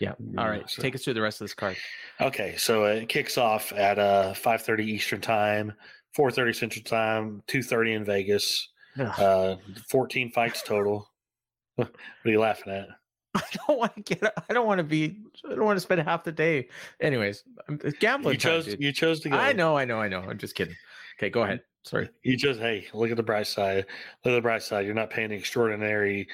yeah 0.00 0.14
all 0.38 0.48
right 0.48 0.68
so- 0.68 0.82
take 0.82 0.94
us 0.94 1.04
through 1.04 1.14
the 1.14 1.20
rest 1.20 1.40
of 1.40 1.44
this 1.44 1.54
card 1.54 1.76
Okay, 2.20 2.54
so 2.58 2.84
it 2.84 3.08
kicks 3.08 3.38
off 3.38 3.72
at 3.72 3.98
uh 3.98 4.32
5:30 4.34 4.84
Eastern 4.84 5.20
time, 5.20 5.72
4:30 6.16 6.54
Central 6.54 6.84
time, 6.84 7.42
2:30 7.48 7.96
in 7.96 8.04
Vegas. 8.04 8.68
Uh, 8.98 9.56
14 9.88 10.30
fights 10.32 10.62
total. 10.62 11.08
what 11.76 11.88
are 12.24 12.30
you 12.30 12.40
laughing 12.40 12.72
at? 12.74 12.88
I 13.34 13.42
don't 13.66 13.78
want 13.78 13.94
to 13.96 14.02
get. 14.02 14.32
I 14.48 14.52
don't 14.52 14.66
want 14.66 14.78
to 14.78 14.84
be. 14.84 15.18
I 15.48 15.54
don't 15.54 15.64
want 15.64 15.76
to 15.76 15.80
spend 15.80 16.00
half 16.02 16.24
the 16.24 16.32
day. 16.32 16.68
Anyways, 17.00 17.44
I'm- 17.68 17.80
gambling. 18.00 18.34
You 18.34 18.38
chose. 18.38 18.64
dude. 18.64 18.80
You 18.80 18.92
chose 18.92 19.20
to 19.20 19.30
go. 19.30 19.36
I 19.36 19.52
know. 19.52 19.76
I 19.76 19.84
know. 19.84 20.00
I 20.00 20.08
know. 20.08 20.20
I'm 20.20 20.38
just 20.38 20.54
kidding. 20.54 20.74
Okay, 21.18 21.30
go 21.30 21.42
ahead. 21.42 21.60
Sorry. 21.82 22.10
You 22.22 22.36
just 22.36 22.60
hey, 22.60 22.86
look 22.92 23.10
at 23.10 23.16
the 23.16 23.22
bright 23.22 23.46
side. 23.46 23.86
Look 24.24 24.32
at 24.32 24.34
the 24.34 24.40
bright 24.40 24.62
side. 24.62 24.84
You're 24.84 24.94
not 24.94 25.10
paying 25.10 25.30
the 25.30 25.36
extraordinary 25.36 26.28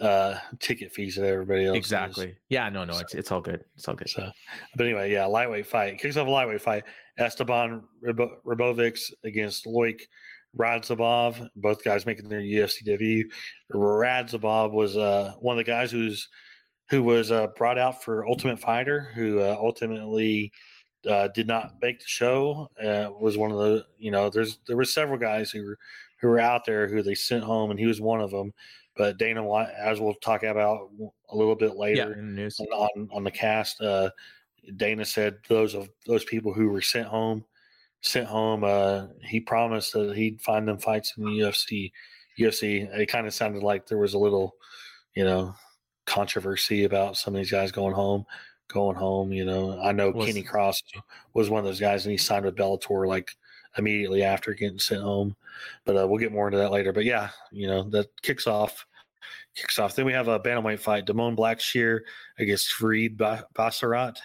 uh 0.00 0.36
ticket 0.60 0.92
fees 0.92 1.16
that 1.16 1.26
everybody 1.26 1.66
else 1.66 1.74
is. 1.74 1.78
Exactly. 1.78 2.36
Yeah. 2.48 2.68
No. 2.68 2.84
No. 2.84 2.98
It's 2.98 3.14
it's 3.14 3.30
all 3.30 3.40
good. 3.40 3.64
It's 3.76 3.86
all 3.88 3.94
good. 3.94 4.08
So, 4.08 4.30
but 4.76 4.86
anyway, 4.86 5.12
yeah, 5.12 5.26
lightweight 5.26 5.66
fight 5.66 5.98
kicks 5.98 6.16
off 6.16 6.26
a 6.26 6.30
lightweight 6.30 6.62
fight. 6.62 6.84
Esteban 7.18 7.82
Ribovics 8.04 9.12
against 9.24 9.66
Loik 9.66 10.00
Radzhabov. 10.56 11.48
Both 11.56 11.84
guys 11.84 12.06
making 12.06 12.28
their 12.28 12.40
UFC 12.40 12.84
debut. 12.84 13.28
Radzhabov 13.72 14.72
was 14.72 14.96
uh, 14.96 15.34
one 15.40 15.58
of 15.58 15.64
the 15.64 15.70
guys 15.70 15.90
who's 15.90 16.28
who 16.90 17.02
was 17.02 17.30
uh, 17.30 17.48
brought 17.48 17.78
out 17.78 18.02
for 18.02 18.26
Ultimate 18.26 18.58
Fighter, 18.58 19.10
who 19.14 19.40
uh, 19.40 19.56
ultimately 19.58 20.50
uh, 21.08 21.28
did 21.28 21.46
not 21.46 21.74
make 21.82 21.98
the 22.00 22.06
show. 22.06 22.68
Uh, 22.82 23.10
was 23.20 23.36
one 23.36 23.50
of 23.52 23.58
the 23.58 23.84
you 23.98 24.10
know 24.10 24.30
there's 24.30 24.58
there 24.66 24.76
were 24.76 24.84
several 24.84 25.18
guys 25.18 25.50
who 25.50 25.64
were 25.64 25.78
who 26.20 26.28
were 26.28 26.40
out 26.40 26.64
there 26.64 26.88
who 26.88 27.02
they 27.02 27.14
sent 27.14 27.44
home, 27.44 27.70
and 27.70 27.78
he 27.78 27.86
was 27.86 28.00
one 28.00 28.20
of 28.20 28.30
them. 28.30 28.52
But 28.96 29.16
Dana, 29.18 29.44
White, 29.44 29.68
as 29.78 30.00
we'll 30.00 30.14
talk 30.14 30.42
about 30.42 30.90
a 31.30 31.36
little 31.36 31.54
bit 31.54 31.70
Yeah. 31.70 31.78
later, 31.78 32.12
In 32.14 32.34
the 32.34 32.42
news. 32.42 32.58
on 32.60 33.08
on 33.12 33.22
the 33.24 33.30
cast. 33.30 33.80
Uh, 33.80 34.10
Dana 34.76 35.04
said 35.04 35.36
those 35.48 35.74
of 35.74 35.88
those 36.06 36.24
people 36.24 36.52
who 36.52 36.68
were 36.68 36.82
sent 36.82 37.06
home, 37.06 37.44
sent 38.00 38.26
home. 38.26 38.64
Uh, 38.64 39.06
he 39.22 39.40
promised 39.40 39.92
that 39.92 40.16
he'd 40.16 40.40
find 40.40 40.66
them 40.66 40.78
fights 40.78 41.14
in 41.16 41.24
the 41.24 41.30
UFC. 41.30 41.92
UFC. 42.38 42.88
It 42.98 43.06
kind 43.06 43.26
of 43.26 43.34
sounded 43.34 43.62
like 43.62 43.86
there 43.86 43.98
was 43.98 44.14
a 44.14 44.18
little, 44.18 44.54
you 45.14 45.24
know, 45.24 45.54
controversy 46.06 46.84
about 46.84 47.16
some 47.16 47.34
of 47.34 47.38
these 47.38 47.50
guys 47.50 47.72
going 47.72 47.94
home, 47.94 48.24
going 48.68 48.96
home. 48.96 49.32
You 49.32 49.44
know, 49.44 49.80
I 49.82 49.92
know 49.92 50.10
Was- 50.10 50.26
Kenny 50.26 50.42
Cross 50.42 50.82
was 51.34 51.50
one 51.50 51.58
of 51.58 51.64
those 51.64 51.80
guys, 51.80 52.04
and 52.04 52.12
he 52.12 52.18
signed 52.18 52.44
with 52.44 52.56
Bellator 52.56 53.06
like 53.06 53.32
immediately 53.76 54.22
after 54.22 54.54
getting 54.54 54.78
sent 54.78 55.02
home. 55.02 55.36
But 55.84 55.96
uh, 55.96 56.06
we'll 56.06 56.20
get 56.20 56.32
more 56.32 56.46
into 56.46 56.58
that 56.58 56.70
later. 56.72 56.92
But 56.92 57.04
yeah, 57.04 57.30
you 57.50 57.66
know, 57.66 57.82
that 57.90 58.06
kicks 58.22 58.46
off. 58.46 58.86
Kicks 59.56 59.78
off. 59.80 59.96
Then 59.96 60.06
we 60.06 60.12
have 60.12 60.28
a 60.28 60.38
bantamweight 60.38 60.78
fight: 60.78 61.06
Da'Mon 61.06 61.36
Blackshear 61.36 62.00
against 62.38 62.72
Farid 62.74 63.16
ba- 63.18 63.46
Basharat. 63.54 64.18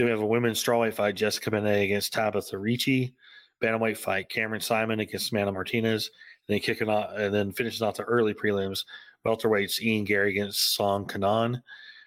Then 0.00 0.06
we 0.06 0.12
have 0.12 0.22
a 0.22 0.26
women's 0.26 0.64
strawweight 0.64 0.94
fight: 0.94 1.14
Jessica 1.14 1.50
Penne 1.50 1.66
against 1.66 2.14
Tabatha 2.14 2.58
Ricci. 2.58 3.14
Bantamweight 3.62 3.98
fight: 3.98 4.30
Cameron 4.30 4.62
Saaiman 4.62 5.02
against 5.02 5.30
Amanda 5.30 5.52
Martinez. 5.52 6.10
And 6.48 6.54
then 6.54 6.60
kicking 6.60 6.88
off, 6.88 7.10
and 7.14 7.34
then 7.34 7.52
finishing 7.52 7.86
off 7.86 7.98
the 7.98 8.04
early 8.04 8.32
prelims: 8.32 8.86
welterweights 9.26 9.78
Ian 9.82 10.04
Garry 10.04 10.30
against 10.30 10.74
Song 10.74 11.06
Kenan. 11.06 11.62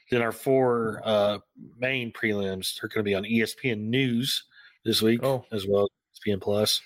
Then 0.09 0.23
our 0.23 0.31
four 0.31 1.03
uh, 1.05 1.37
main 1.77 2.11
prelims 2.11 2.83
are 2.83 2.87
going 2.87 3.01
to 3.01 3.03
be 3.03 3.13
on 3.13 3.25
ESPN 3.25 3.81
News 3.81 4.43
this 4.83 5.03
week 5.03 5.21
Oh. 5.21 5.45
as 5.51 5.67
well 5.67 5.83
as 5.83 6.19
ESPN 6.19 6.41
Plus. 6.41 6.81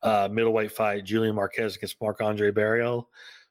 Uh, 0.00 0.28
middleweight 0.30 0.70
fight: 0.70 1.02
Julian 1.02 1.34
Marquez 1.34 1.74
against 1.74 2.00
Marc 2.00 2.20
Andre 2.20 2.52
Barriault. 2.52 3.06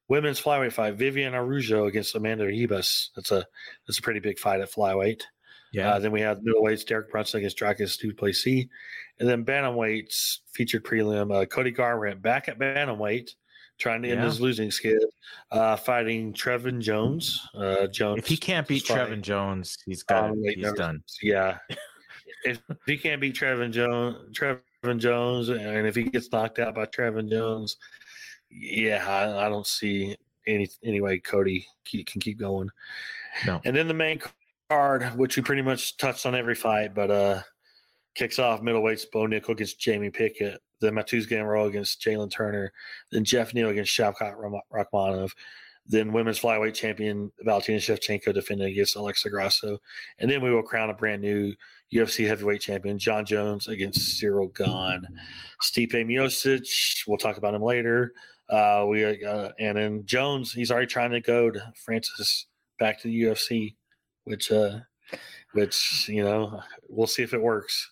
Women's 0.07 0.41
flyweight 0.41 0.71
fight: 0.71 0.97
Viviane 0.97 1.33
Araujo 1.33 1.87
against 1.87 2.15
Amanda 2.15 2.45
Ribas. 2.45 3.09
That's 3.17 3.33
a 3.33 3.45
that's 3.85 3.99
a 3.99 4.01
pretty 4.01 4.21
big 4.21 4.39
fight 4.39 4.61
at 4.61 4.71
flyweight. 4.71 5.23
Yeah. 5.71 5.93
Uh, 5.93 5.99
then 5.99 6.11
we 6.11 6.21
have 6.21 6.39
middleweights 6.39 6.85
Derek 6.85 7.09
Brunson 7.11 7.39
against 7.39 7.57
Dricus 7.57 7.97
Duplessis. 7.97 8.65
And 9.19 9.29
then 9.29 9.45
bantamweights 9.45 10.39
featured 10.53 10.83
prelim 10.83 11.33
uh, 11.33 11.45
Cody 11.45 11.71
Garbrandt 11.71 12.21
back 12.21 12.49
at 12.49 12.59
bantamweight, 12.59 13.31
trying 13.77 14.01
to 14.01 14.09
end 14.09 14.19
Yeah. 14.19 14.25
his 14.25 14.41
losing 14.41 14.71
skid, 14.71 15.01
uh, 15.51 15.75
fighting 15.77 16.33
Trevin 16.33 16.81
Jones. 16.81 17.39
Uh, 17.55 17.87
Jones. 17.87 18.19
if 18.19 18.27
he 18.27 18.35
can't 18.35 18.67
beat 18.67 18.85
fight. 18.85 19.09
Trevin 19.09 19.21
Jones, 19.21 19.77
he's 19.85 20.03
got. 20.03 20.31
Um, 20.31 20.43
he's 20.43 20.57
no. 20.57 20.73
done. 20.73 21.03
Yeah. 21.21 21.57
if, 22.43 22.59
if 22.69 22.77
he 22.85 22.97
can't 22.97 23.21
beat 23.21 23.35
Trevin 23.35 23.71
Jones, 23.71 24.37
Trevin 24.37 24.97
Jones, 24.97 25.49
and 25.49 25.87
if 25.87 25.95
he 25.95 26.03
gets 26.03 26.31
knocked 26.31 26.59
out 26.59 26.75
by 26.75 26.85
Trevin 26.85 27.29
Jones, 27.29 27.77
yeah, 28.49 29.05
I, 29.07 29.45
I 29.45 29.49
don't 29.49 29.67
see 29.67 30.17
any 30.47 30.67
any 30.83 30.99
way 30.99 31.19
Cody 31.19 31.65
can 31.85 32.19
keep 32.19 32.39
going. 32.39 32.69
No. 33.45 33.61
And 33.63 33.75
then 33.75 33.87
the 33.87 33.93
main 33.93 34.19
card, 34.71 35.03
which 35.17 35.35
we 35.35 35.43
pretty 35.43 35.61
much 35.61 35.97
touched 35.97 36.25
on 36.25 36.33
every 36.33 36.55
fight, 36.55 36.95
but 36.95 37.11
uh, 37.11 37.41
kicks 38.15 38.39
off 38.39 38.61
middleweights 38.61 39.03
Bo 39.11 39.27
Nickal 39.27 39.49
against 39.49 39.81
Jamie 39.81 40.09
Pickett, 40.09 40.61
then 40.79 40.93
Mateusz 40.93 41.27
Gamrot 41.27 41.67
against 41.67 42.01
Jalen 42.01 42.31
Turner, 42.31 42.71
then 43.11 43.25
Jeff 43.25 43.53
Neal 43.53 43.67
against 43.67 43.91
Shavkat 43.91 44.33
Rakhmonov, 44.73 45.31
then 45.87 46.13
women's 46.13 46.39
flyweight 46.39 46.73
champion 46.73 47.33
Valentina 47.41 47.79
Shevchenko 47.79 48.33
defending 48.33 48.71
against 48.71 48.95
Alexa 48.95 49.29
Grasso, 49.29 49.77
and 50.19 50.31
then 50.31 50.41
we 50.41 50.53
will 50.53 50.63
crown 50.63 50.89
a 50.89 50.93
brand 50.93 51.21
new 51.21 51.53
UFC 51.93 52.25
heavyweight 52.25 52.61
champion 52.61 52.97
Jon 52.97 53.25
Jones 53.25 53.67
against 53.67 54.23
Ciryl 54.23 54.55
Gane. 54.55 55.05
Stipe 55.61 55.91
Miocic, 55.91 57.03
we'll 57.07 57.17
talk 57.17 57.35
about 57.35 57.53
him 57.53 57.61
later. 57.61 58.13
Uh, 58.49 58.85
we 58.87 59.03
uh, 59.03 59.49
and 59.59 59.77
then 59.77 60.03
Jones, 60.05 60.53
he's 60.53 60.71
already 60.71 60.87
trying 60.87 61.11
to 61.11 61.19
goad 61.19 61.61
Francis 61.83 62.47
back 62.79 63.01
to 63.01 63.09
the 63.09 63.23
UFC, 63.23 63.75
which 64.25 64.51
uh, 64.51 64.79
which 65.53 66.07
you 66.09 66.23
know 66.23 66.61
we'll 66.87 67.07
see 67.07 67.23
if 67.23 67.33
it 67.33 67.41
works. 67.41 67.89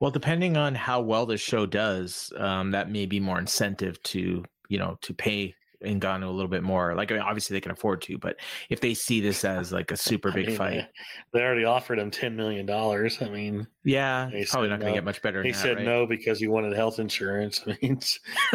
Well, 0.00 0.10
depending 0.10 0.56
on 0.56 0.74
how 0.74 1.00
well 1.00 1.26
this 1.26 1.40
show 1.40 1.64
does, 1.64 2.32
um, 2.36 2.72
that 2.72 2.90
may 2.90 3.06
be 3.06 3.20
more 3.20 3.38
incentive 3.38 4.02
to 4.04 4.44
you 4.68 4.78
know 4.78 4.98
to 5.02 5.14
pay 5.14 5.54
Ngannou 5.84 6.26
a 6.26 6.30
little 6.30 6.48
bit 6.48 6.62
more. 6.62 6.94
Like 6.94 7.10
I 7.10 7.14
mean, 7.14 7.22
obviously 7.22 7.54
they 7.54 7.60
can 7.60 7.72
afford 7.72 8.02
to, 8.02 8.18
but 8.18 8.36
if 8.70 8.80
they 8.80 8.94
see 8.94 9.20
this 9.20 9.44
as 9.44 9.72
like 9.72 9.90
a 9.90 9.96
super 9.96 10.30
I 10.30 10.34
big 10.34 10.46
mean, 10.48 10.56
fight, 10.56 10.88
They 11.32 11.42
already 11.42 11.64
offered 11.64 11.98
him 11.98 12.10
ten 12.10 12.36
million 12.36 12.66
dollars. 12.66 13.20
I 13.20 13.28
mean, 13.28 13.66
yeah, 13.84 14.30
he's 14.30 14.50
probably 14.50 14.70
not 14.70 14.80
going 14.80 14.92
to 14.92 14.92
no. 14.92 14.96
get 14.96 15.04
much 15.04 15.22
better. 15.22 15.38
Than 15.38 15.46
he 15.46 15.52
that, 15.52 15.58
said 15.58 15.76
right? 15.78 15.86
no 15.86 16.06
because 16.06 16.38
he 16.38 16.46
wanted 16.46 16.72
health 16.72 16.98
insurance. 16.98 17.62
I 17.66 17.76
mean, 17.82 18.00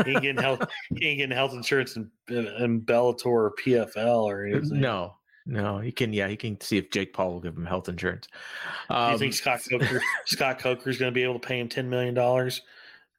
he 0.06 0.12
ain't 0.12 0.22
getting 0.22 0.38
health. 0.38 0.68
he 0.96 1.08
ain't 1.08 1.20
getting 1.20 1.36
health 1.36 1.54
insurance 1.54 1.96
in, 1.98 2.10
in 2.30 2.82
Bellator 2.82 3.26
or 3.26 3.54
PFL 3.64 4.24
or 4.24 4.46
anything. 4.46 4.80
No, 4.80 5.17
no, 5.48 5.80
he 5.80 5.92
can. 5.92 6.14
Yeah, 6.14 6.28
he 6.28 6.36
can 6.36 6.60
see 6.62 6.78
if 6.78 6.92
Jake 6.92 7.14
Paul 7.14 7.34
will 7.34 7.40
give 7.40 7.56
him 7.58 7.66
health 7.66 7.90
insurance. 7.90 8.28
Do 8.90 8.96
you 8.96 9.00
Um, 9.02 9.18
think 9.18 9.34
Scott 9.42 9.62
Coker, 9.70 10.02
Scott 10.26 10.60
Coker's 10.60 10.98
going 10.98 11.12
to 11.12 11.16
be 11.16 11.24
able 11.24 11.40
to 11.40 11.48
pay 11.48 11.60
him 11.60 11.70
ten 11.70 11.90
million 11.90 12.14
dollars? 12.14 12.62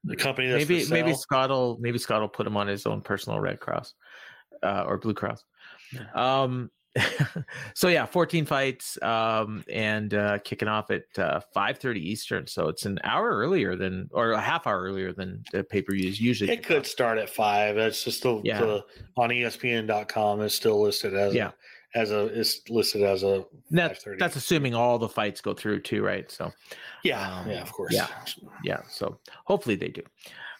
The 0.05 0.15
company 0.15 0.49
that's 0.49 0.69
maybe 0.69 0.87
maybe? 0.91 1.15
Scott 1.15 1.51
will 1.51 1.77
maybe 1.81 1.99
Scott 1.99 2.21
will 2.21 2.29
put 2.29 2.47
him 2.47 2.57
on 2.57 2.69
his 2.69 2.87
own 2.87 3.01
personal 3.01 3.41
Red 3.41 3.59
Cross 3.61 3.95
uh, 4.63 4.85
or 4.87 4.99
Blue 4.99 5.15
Cross. 5.15 5.45
Um, 6.15 6.71
so 7.75 7.89
yeah, 7.89 8.07
14 8.07 8.47
fights 8.47 9.01
um, 9.03 9.65
and 9.71 10.15
uh, 10.15 10.39
kicking 10.39 10.69
off 10.69 10.91
at 10.91 11.03
uh, 11.19 11.41
5:30 11.55 11.97
Eastern. 11.99 12.47
So 12.47 12.69
it's 12.69 12.87
an 12.87 12.99
hour 13.05 13.29
earlier 13.31 13.77
than 13.77 14.09
or 14.13 14.33
a 14.33 14.41
half 14.41 14.67
hour 14.67 14.81
earlier 14.83 15.13
than 15.13 15.43
the 15.53 15.65
pay 15.65 15.83
per 15.83 15.93
views 15.95 16.21
usually. 16.21 16.51
It 16.53 16.65
could 16.65 16.79
off. 16.81 16.87
start 16.87 17.19
at 17.19 17.29
five. 17.31 17.77
That's 17.77 18.05
just 18.05 18.23
the, 18.23 18.41
Yeah. 18.45 18.61
the 18.61 18.85
on 19.17 19.31
ESPN.com. 19.31 20.41
It's 20.43 20.55
still 20.55 20.81
listed 20.81 21.15
as 21.15 21.35
Yeah. 21.35 21.49
a, 21.49 21.53
as 21.95 22.11
a 22.11 22.27
is 22.27 22.63
listed 22.69 23.03
as 23.03 23.23
a 23.23 23.45
That, 23.71 23.99
that's 24.19 24.37
assuming 24.37 24.75
all 24.75 24.99
the 24.99 25.09
fights 25.09 25.41
go 25.41 25.55
through 25.55 25.81
too, 25.81 26.03
right? 26.03 26.31
So 26.31 26.53
yeah 27.05 27.41
um, 27.41 27.51
yeah 27.51 27.63
of 27.63 27.73
course 27.73 27.93
yeah. 27.93 28.09
yeah 28.65 28.81
so 28.89 29.19
hopefully 29.45 29.77
they 29.77 29.89
do 29.89 30.03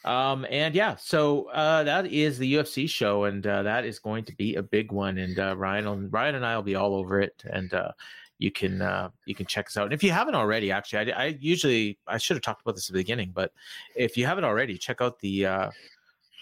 um 0.05 0.47
and 0.51 0.75
yeah 0.75 0.95
so 0.97 1.49
uh 1.51 1.83
that 1.83 2.07
is 2.07 2.39
the 2.39 2.55
ufc 2.55 2.89
show 2.89 3.25
and 3.25 3.47
uh 3.47 3.63
that 3.63 3.85
is 3.85 3.99
going 3.99 4.25
to 4.25 4.35
be 4.37 4.55
a 4.55 4.63
big 4.63 4.93
one 4.93 5.19
and 5.19 5.39
uh 5.39 5.57
ryan 5.57 5.85
will- 5.85 6.09
ryan 6.11 6.37
and 6.37 6.47
i 6.47 6.55
will 6.55 6.63
be 6.63 6.77
all 6.77 6.95
over 6.95 7.21
it 7.21 7.43
and 7.51 7.75
uh 7.75 7.91
you 8.39 8.53
can 8.53 8.81
uh 8.81 9.09
you 9.27 9.35
can 9.35 9.47
check 9.47 9.67
us 9.67 9.77
out 9.77 9.85
and 9.85 9.93
if 9.93 10.05
you 10.05 10.13
haven't 10.13 10.37
already 10.37 10.71
actually 10.71 11.13
i, 11.13 11.25
I 11.25 11.39
usually 11.41 11.99
i 12.07 12.19
should 12.19 12.37
have 12.37 12.43
talked 12.43 12.63
about 12.63 12.77
this 12.77 12.89
at 12.89 12.93
the 12.93 13.01
beginning 13.01 13.33
but 13.35 13.53
if 13.97 14.17
you 14.17 14.27
haven't 14.27 14.45
already 14.45 14.79
check 14.79 15.01
out 15.01 15.19
the 15.19 15.47
uh 15.47 15.71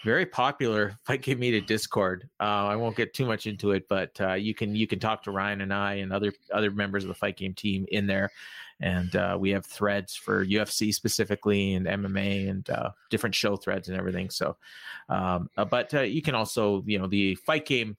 very 0.03 0.25
popular 0.25 0.97
fight 1.05 1.21
game 1.21 1.39
media 1.39 1.61
discord 1.61 2.29
uh 2.39 2.43
i 2.67 2.75
won't 2.75 2.95
get 2.95 3.13
too 3.13 3.25
much 3.25 3.47
into 3.47 3.71
it 3.71 3.87
but 3.89 4.11
uh 4.21 4.33
you 4.33 4.53
can 4.53 4.75
you 4.75 4.87
can 4.87 4.99
talk 4.99 5.23
to 5.23 5.31
ryan 5.31 5.61
and 5.61 5.73
i 5.73 5.95
and 5.95 6.13
other 6.13 6.31
other 6.53 6.71
members 6.71 7.03
of 7.03 7.07
the 7.07 7.15
fight 7.15 7.35
game 7.35 7.53
team 7.53 7.85
in 7.91 8.05
there 8.05 8.31
and 8.79 9.15
uh, 9.15 9.37
we 9.39 9.49
have 9.51 9.65
threads 9.65 10.15
for 10.15 10.45
UFC 10.45 10.93
specifically 10.93 11.73
and 11.73 11.87
MMA 11.87 12.49
and 12.49 12.69
uh, 12.69 12.91
different 13.09 13.33
show 13.33 13.55
threads 13.55 13.89
and 13.89 13.97
everything. 13.97 14.29
So, 14.29 14.55
um, 15.09 15.49
uh, 15.57 15.65
but 15.65 15.93
uh, 15.93 16.01
you 16.01 16.21
can 16.21 16.35
also, 16.35 16.83
you 16.85 16.99
know, 16.99 17.07
the 17.07 17.35
fight 17.35 17.65
game 17.65 17.97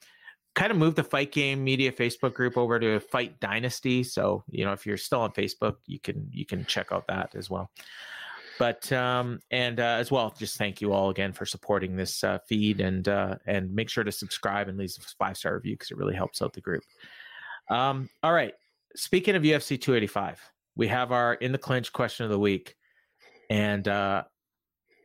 kind 0.55 0.71
of 0.71 0.79
moved 0.79 0.97
the 0.97 1.05
fight 1.05 1.33
game 1.33 1.65
media 1.65 1.91
Facebook 1.91 2.35
group 2.35 2.57
over 2.57 2.79
to 2.79 3.01
Fight 3.01 3.39
Dynasty. 3.41 4.05
So, 4.05 4.45
you 4.51 4.65
know, 4.65 4.73
if 4.73 4.87
you're 4.87 4.97
still 4.97 5.21
on 5.21 5.33
Facebook, 5.33 5.77
you 5.87 5.99
can 5.99 6.29
you 6.33 6.47
can 6.47 6.65
check 6.65 6.93
out 6.93 7.07
that 7.09 7.35
as 7.35 7.51
well. 7.51 7.71
But 8.59 8.91
um, 8.93 9.41
and 9.51 9.79
uh, 9.79 9.97
as 9.99 10.11
well, 10.11 10.35
just 10.37 10.59
thank 10.59 10.81
you 10.81 10.93
all 10.93 11.11
again 11.11 11.33
for 11.33 11.47
supporting 11.47 11.97
this 11.97 12.25
uh, 12.25 12.39
feed 12.49 12.81
and 12.81 13.07
uh, 13.09 13.37
and 13.47 13.73
make 13.73 13.89
sure 13.89 14.05
to 14.05 14.13
subscribe 14.13 14.69
and 14.69 14.77
leave 14.77 14.91
a 14.99 15.03
five 15.19 15.37
star 15.37 15.55
review 15.55 15.75
because 15.75 15.91
it 15.91 15.97
really 15.97 16.17
helps 16.17 16.43
out 16.43 16.53
the 16.53 16.61
group. 16.61 16.83
Um, 17.71 18.09
all 18.23 18.33
right. 18.33 18.55
Speaking 18.97 19.37
of 19.37 19.43
UFC 19.43 19.81
285, 19.81 20.41
we 20.75 20.89
have 20.89 21.13
our 21.13 21.35
in 21.35 21.53
the 21.53 21.59
clinch 21.59 21.93
question 21.93 22.25
of 22.25 22.31
the 22.31 22.39
week, 22.39 22.75
and 23.49 23.87
uh, 23.87 24.25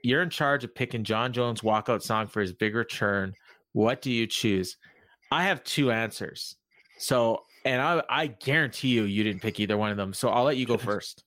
you're 0.04 0.22
in 0.22 0.30
charge 0.30 0.64
of 0.64 0.74
picking 0.76 1.04
Jon 1.04 1.32
Jones' 1.34 1.62
walkout 1.62 2.02
song 2.02 2.28
for 2.28 2.42
his 2.42 2.54
big 2.54 2.76
return 2.76 3.34
What 3.72 4.02
do 4.02 4.12
you 4.12 4.28
choose? 4.28 4.78
I 5.32 5.44
have 5.44 5.64
two 5.64 5.92
answers. 5.92 6.56
So, 7.00 7.44
and 7.66 7.82
I, 7.82 8.04
I 8.10 8.28
guarantee 8.28 8.90
you, 8.90 9.04
you 9.04 9.24
didn't 9.24 9.42
pick 9.42 9.60
either 9.60 9.78
one 9.78 9.90
of 9.90 9.98
them. 9.98 10.14
So 10.14 10.30
I'll 10.30 10.44
let 10.44 10.58
you 10.58 10.66
go 10.66 10.78
first. 10.92 11.24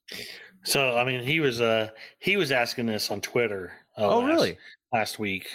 So 0.66 0.96
I 0.96 1.04
mean, 1.04 1.22
he 1.22 1.38
was 1.38 1.60
uh 1.60 1.90
he 2.18 2.36
was 2.36 2.50
asking 2.50 2.86
this 2.86 3.10
on 3.10 3.20
Twitter. 3.20 3.72
Uh, 3.96 4.08
Oh, 4.08 4.18
last- 4.18 4.28
really? 4.28 4.58
Last 4.92 5.18
week, 5.18 5.48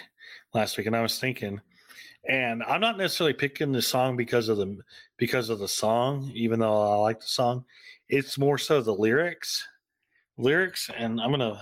last 0.54 0.78
week, 0.78 0.88
and 0.88 0.96
I 0.96 1.02
was 1.02 1.20
thinking, 1.20 1.60
and 2.30 2.64
I'm 2.64 2.80
not 2.82 2.98
necessarily 2.98 3.34
picking 3.34 3.72
the 3.72 3.82
song 3.82 4.16
because 4.16 4.50
of 4.50 4.58
the 4.58 4.78
because 5.18 5.50
of 5.50 5.60
the 5.60 5.68
song, 5.68 6.32
even 6.34 6.60
though 6.60 6.82
I 6.82 6.96
like 6.96 7.20
the 7.20 7.28
song. 7.28 7.66
It's 8.08 8.38
more 8.38 8.58
so 8.58 8.82
the 8.82 8.94
lyrics, 8.94 9.68
lyrics, 10.38 10.90
and 10.96 11.20
I'm 11.20 11.32
gonna 11.32 11.60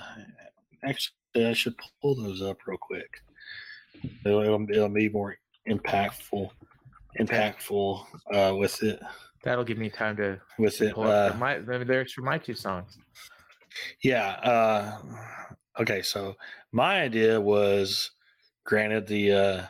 actually 0.84 1.16
I 1.36 1.54
should 1.54 1.76
pull 2.02 2.16
those 2.16 2.42
up 2.42 2.58
real 2.68 2.78
quick. 2.80 3.10
It'll, 4.26 4.42
it'll, 4.42 4.70
it'll 4.70 4.90
be 4.90 5.10
more 5.10 5.38
impactful, 5.68 6.50
impactful 7.20 8.06
uh, 8.34 8.56
with 8.56 8.82
it. 8.84 9.00
That'll 9.44 9.64
give 9.64 9.78
me 9.78 9.90
time 9.90 10.18
to 10.18 10.40
With 10.58 10.82
it, 10.82 10.94
pull 10.94 11.04
up 11.06 11.36
uh, 11.36 11.38
my 11.38 11.58
lyrics 11.60 12.14
for 12.14 12.22
my 12.22 12.38
two 12.38 12.56
songs. 12.56 12.98
Yeah. 14.02 14.32
Uh, 14.44 14.98
okay. 15.80 16.02
So 16.02 16.36
my 16.72 17.02
idea 17.02 17.40
was, 17.40 18.12
granted 18.66 19.08
the 19.08 19.32
uh, 19.32 19.66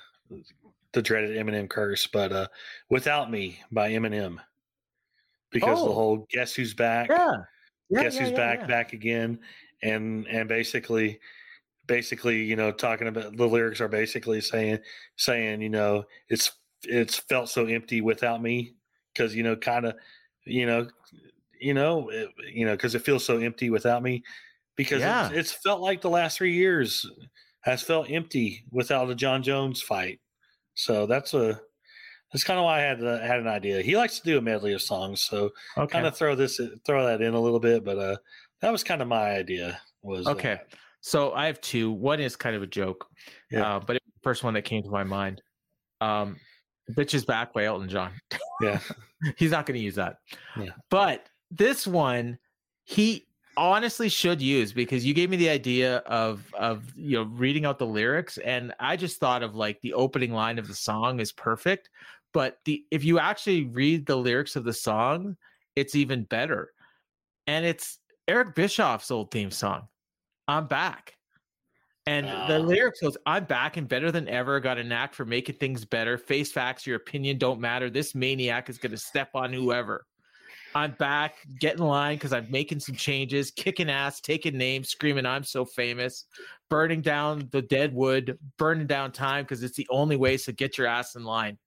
the 0.93 1.01
dreaded 1.01 1.37
Eminem 1.37 1.69
curse, 1.69 2.07
but 2.07 2.31
uh, 2.31 2.47
"Without 2.89 3.31
Me" 3.31 3.59
by 3.71 3.91
Eminem, 3.91 4.39
because 5.51 5.79
Oh. 5.79 5.87
the 5.87 5.93
whole 5.93 6.27
"Guess 6.29 6.53
Who's 6.53 6.73
Back," 6.73 7.09
Yeah. 7.09 7.37
Yeah, 7.89 8.03
"Guess 8.03 8.15
yeah, 8.15 8.21
Who's 8.21 8.31
Back," 8.31 8.67
back 8.67 8.93
again, 8.93 9.39
and 9.81 10.27
and 10.27 10.47
basically, 10.49 11.19
basically, 11.87 12.43
you 12.43 12.55
know, 12.55 12.71
talking 12.71 13.07
about 13.07 13.35
the 13.37 13.47
lyrics 13.47 13.81
are 13.81 13.87
basically 13.87 14.41
saying 14.41 14.79
saying 15.17 15.61
you 15.61 15.69
know 15.69 16.05
it's 16.29 16.51
it's 16.83 17.17
felt 17.17 17.49
so 17.49 17.65
empty 17.65 18.01
without 18.01 18.41
me 18.41 18.75
because 19.13 19.35
you 19.35 19.43
know 19.43 19.55
kind 19.55 19.85
of 19.85 19.95
you 20.45 20.65
know 20.65 20.87
you 21.59 21.73
know 21.73 22.09
it, 22.09 22.29
you 22.53 22.65
know 22.65 22.73
because 22.73 22.95
it 22.95 23.01
feels 23.03 23.23
so 23.25 23.37
empty 23.37 23.69
without 23.69 24.01
me 24.03 24.23
because 24.75 25.01
Yeah. 25.01 25.27
it's, 25.27 25.35
it's 25.35 25.51
felt 25.51 25.81
like 25.81 26.01
the 26.01 26.09
last 26.09 26.37
three 26.37 26.53
years 26.53 27.05
has 27.61 27.81
felt 27.81 28.09
empty 28.09 28.63
without 28.71 29.05
the 29.07 29.15
Jon 29.15 29.43
Jones 29.43 29.81
fight. 29.81 30.19
So 30.75 31.05
that's 31.05 31.33
a 31.33 31.59
that's 32.31 32.43
kind 32.43 32.59
of 32.59 32.63
why 32.65 32.77
I 32.79 32.81
had 32.81 33.03
uh, 33.03 33.19
had 33.19 33.39
an 33.39 33.47
idea. 33.47 33.81
He 33.81 33.97
likes 33.97 34.19
to 34.19 34.23
do 34.25 34.37
a 34.37 34.41
medley 34.41 34.73
of 34.73 34.81
songs, 34.81 35.21
so 35.21 35.49
Okay. 35.77 35.91
kind 35.91 36.05
of 36.05 36.15
throw 36.15 36.35
this 36.35 36.59
throw 36.85 37.05
that 37.07 37.21
in 37.21 37.33
a 37.33 37.39
little 37.39 37.59
bit. 37.59 37.83
But 37.83 37.97
uh, 37.97 38.17
that 38.61 38.71
was 38.71 38.83
kind 38.83 39.01
of 39.01 39.07
my 39.07 39.31
idea. 39.31 39.79
Was 40.03 40.27
uh, 40.27 40.31
Okay. 40.31 40.59
So 41.01 41.31
I 41.33 41.47
have 41.47 41.59
two. 41.61 41.91
One 41.91 42.19
is 42.19 42.35
kind 42.35 42.55
of 42.55 42.61
a 42.61 42.67
joke, 42.67 43.07
Yeah. 43.51 43.75
uh, 43.75 43.79
but 43.79 43.95
it 43.95 44.01
was 44.05 44.13
the 44.13 44.21
first 44.23 44.43
one 44.43 44.53
that 44.53 44.63
came 44.63 44.83
to 44.83 44.89
my 44.89 45.03
mind. 45.03 45.41
Um, 46.01 46.37
"Bitch 46.91 47.13
is 47.13 47.25
Back" 47.25 47.51
by 47.53 47.65
Elton 47.65 47.89
John. 47.89 48.11
yeah, 48.61 48.79
He's 49.37 49.51
not 49.51 49.65
going 49.65 49.77
to 49.77 49.83
use 49.83 49.95
that. 49.95 50.17
Yeah. 50.57 50.69
But 50.89 51.25
this 51.51 51.85
one, 51.87 52.37
he 52.83 53.25
honestly 53.57 54.07
should 54.07 54.41
use 54.41 54.71
because 54.71 55.05
you 55.05 55.13
gave 55.13 55.29
me 55.29 55.35
the 55.37 55.49
idea 55.49 55.97
of 56.05 56.45
of 56.53 56.83
you 56.95 57.17
know 57.17 57.23
reading 57.23 57.65
out 57.65 57.77
the 57.79 57.85
lyrics, 57.85 58.37
and 58.39 58.73
I 58.79 58.95
just 58.95 59.19
thought 59.19 59.43
of 59.43 59.55
like 59.55 59.81
the 59.81 59.93
opening 59.93 60.31
line 60.33 60.59
of 60.59 60.67
the 60.67 60.75
song 60.75 61.19
is 61.19 61.31
perfect. 61.31 61.89
But 62.33 62.59
the 62.65 62.85
if 62.91 63.03
you 63.03 63.19
actually 63.19 63.65
read 63.65 64.05
the 64.05 64.15
lyrics 64.15 64.55
of 64.55 64.63
the 64.63 64.73
song, 64.73 65.35
it's 65.75 65.95
even 65.95 66.23
better. 66.23 66.71
And 67.47 67.65
it's 67.65 67.99
Eric 68.27 68.53
Bischoff's 68.55 69.09
old 69.11 69.31
theme 69.31 69.51
song. 69.51 69.87
I'm 70.47 70.67
back. 70.67 71.15
And 72.05 72.25
the 72.27 72.55
Ah. 72.55 72.65
lyrics 72.65 73.01
goes, 73.01 73.17
I'm 73.25 73.45
back 73.45 73.77
and 73.77 73.87
better 73.87 74.11
than 74.11 74.27
ever. 74.27 74.59
Got 74.59 74.77
a 74.79 74.83
knack 74.83 75.13
for 75.13 75.25
making 75.25 75.55
things 75.55 75.85
better. 75.85 76.17
Face 76.17 76.51
facts, 76.51 76.87
your 76.87 76.95
opinion 76.95 77.37
don't 77.37 77.59
matter. 77.59 77.89
This 77.89 78.15
maniac 78.15 78.69
is 78.69 78.77
going 78.79 78.91
to 78.91 78.97
step 78.97 79.29
on 79.35 79.53
whoever. 79.53 80.05
I'm 80.75 80.91
back, 80.91 81.35
get 81.59 81.77
in 81.77 81.83
line 81.83 82.17
because 82.17 82.33
I'm 82.33 82.49
making 82.49 82.79
some 82.79 82.95
changes, 82.95 83.51
kicking 83.51 83.89
ass, 83.89 84.21
taking 84.21 84.57
names, 84.57 84.89
screaming, 84.89 85.25
I'm 85.25 85.43
so 85.43 85.65
famous, 85.65 86.25
burning 86.69 87.01
down 87.01 87.47
the 87.51 87.61
dead 87.61 87.93
wood, 87.93 88.37
burning 88.57 88.87
down 88.87 89.11
time 89.11 89.43
because 89.43 89.63
it's 89.63 89.75
the 89.75 89.87
only 89.89 90.15
way. 90.15 90.37
So 90.37 90.51
get 90.51 90.77
your 90.77 90.87
ass 90.87 91.15
in 91.15 91.23
line. 91.23 91.57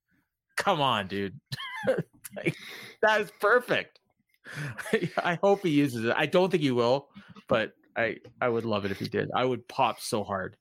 Come 0.55 0.81
on, 0.81 1.07
dude. 1.07 1.39
like, 2.35 2.55
that 3.01 3.21
is 3.21 3.31
perfect. 3.39 3.99
I 5.17 5.37
hope 5.41 5.63
he 5.63 5.69
uses 5.69 6.05
it. 6.05 6.13
I 6.15 6.25
don't 6.25 6.49
think 6.49 6.63
he 6.63 6.71
will, 6.71 7.09
but 7.47 7.73
I 7.95 8.17
I 8.41 8.49
would 8.49 8.65
love 8.65 8.85
it 8.85 8.91
if 8.91 8.99
he 8.99 9.07
did. 9.07 9.29
I 9.35 9.45
would 9.45 9.67
pop 9.67 9.99
so 9.99 10.23
hard 10.23 10.57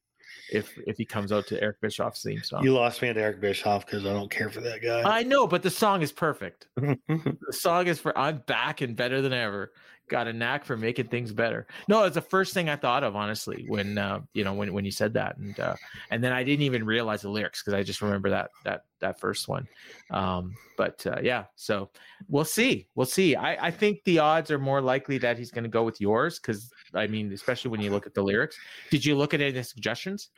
if 0.52 0.78
if 0.86 0.98
he 0.98 1.04
comes 1.04 1.32
out 1.32 1.46
to 1.48 1.60
Eric 1.62 1.80
Bischoff's 1.80 2.22
theme 2.22 2.42
song. 2.42 2.62
you 2.62 2.72
lost 2.72 3.02
me 3.02 3.08
at 3.08 3.16
Eric 3.16 3.40
Bischoff 3.40 3.86
because 3.86 4.04
I 4.06 4.12
don't 4.12 4.30
care 4.30 4.50
for 4.50 4.60
that 4.60 4.82
guy. 4.82 5.02
I 5.02 5.22
know, 5.22 5.46
but 5.46 5.62
the 5.62 5.70
song 5.70 6.02
is 6.02 6.12
perfect. 6.12 6.68
the 6.76 7.36
song 7.50 7.86
is 7.86 7.98
for 7.98 8.16
I'm 8.16 8.38
back 8.46 8.80
and 8.80 8.94
better 8.94 9.20
than 9.20 9.32
ever. 9.32 9.72
Got 10.08 10.28
a 10.28 10.32
knack 10.32 10.64
for 10.64 10.76
making 10.76 11.08
things 11.08 11.32
better. 11.32 11.66
No, 11.88 12.04
it's 12.04 12.14
the 12.14 12.20
first 12.20 12.52
thing 12.52 12.68
I 12.68 12.76
thought 12.76 13.02
of, 13.02 13.16
honestly, 13.16 13.64
when 13.68 13.96
uh, 13.96 14.20
you 14.34 14.44
know 14.44 14.52
when 14.52 14.72
when 14.74 14.84
you 14.84 14.90
said 14.90 15.14
that, 15.14 15.38
and 15.38 15.58
uh, 15.58 15.74
and 16.10 16.22
then 16.22 16.32
I 16.32 16.42
didn't 16.42 16.62
even 16.62 16.84
realize 16.84 17.22
the 17.22 17.30
lyrics 17.30 17.62
because 17.62 17.72
I 17.72 17.82
just 17.82 18.02
remember 18.02 18.28
that 18.30 18.50
that 18.64 18.84
that 19.00 19.20
first 19.20 19.48
one. 19.48 19.66
Um, 20.10 20.54
but 20.76 21.06
uh, 21.06 21.20
yeah, 21.22 21.44
so 21.56 21.90
we'll 22.28 22.44
see, 22.44 22.88
we'll 22.94 23.06
see. 23.06 23.36
I 23.36 23.68
I 23.68 23.70
think 23.70 24.04
the 24.04 24.18
odds 24.18 24.50
are 24.50 24.58
more 24.58 24.82
likely 24.82 25.18
that 25.18 25.38
he's 25.38 25.50
going 25.50 25.64
to 25.64 25.70
go 25.70 25.84
with 25.84 26.00
yours 26.00 26.38
because 26.38 26.70
I 26.94 27.06
mean, 27.06 27.32
especially 27.32 27.70
when 27.70 27.80
you 27.80 27.90
look 27.90 28.06
at 28.06 28.14
the 28.14 28.22
lyrics. 28.22 28.56
Did 28.90 29.04
you 29.04 29.16
look 29.16 29.34
at 29.34 29.40
any 29.40 29.62
suggestions? 29.62 30.30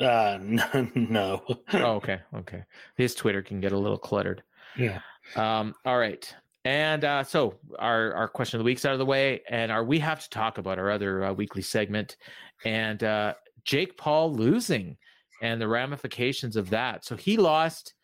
uh, 0.00 0.38
no, 0.40 0.88
no. 0.94 1.42
oh, 1.74 1.94
okay, 1.94 2.20
okay. 2.34 2.62
His 2.96 3.14
Twitter 3.14 3.42
can 3.42 3.60
get 3.60 3.72
a 3.72 3.78
little 3.78 3.98
cluttered. 3.98 4.42
yeah. 4.76 5.00
Um, 5.36 5.74
all 5.84 5.98
right. 5.98 6.34
And 6.64 7.04
uh, 7.04 7.24
so 7.24 7.58
our, 7.78 8.12
our 8.14 8.28
question 8.28 8.56
of 8.56 8.60
the 8.60 8.64
week's 8.64 8.84
out 8.84 8.92
of 8.92 8.98
the 8.98 9.06
way, 9.06 9.42
and 9.50 9.72
our 9.72 9.84
we 9.84 9.98
have 9.98 10.22
to 10.22 10.30
talk 10.30 10.58
about 10.58 10.78
our 10.78 10.90
other 10.90 11.24
uh, 11.24 11.32
weekly 11.32 11.62
segment, 11.62 12.16
and 12.64 13.02
uh, 13.02 13.34
Jake 13.64 13.96
Paul 13.96 14.32
losing 14.32 14.96
and 15.42 15.60
the 15.60 15.66
ramifications 15.66 16.56
of 16.56 16.70
that. 16.70 17.04
So 17.04 17.16
he 17.16 17.36
lost. 17.36 17.94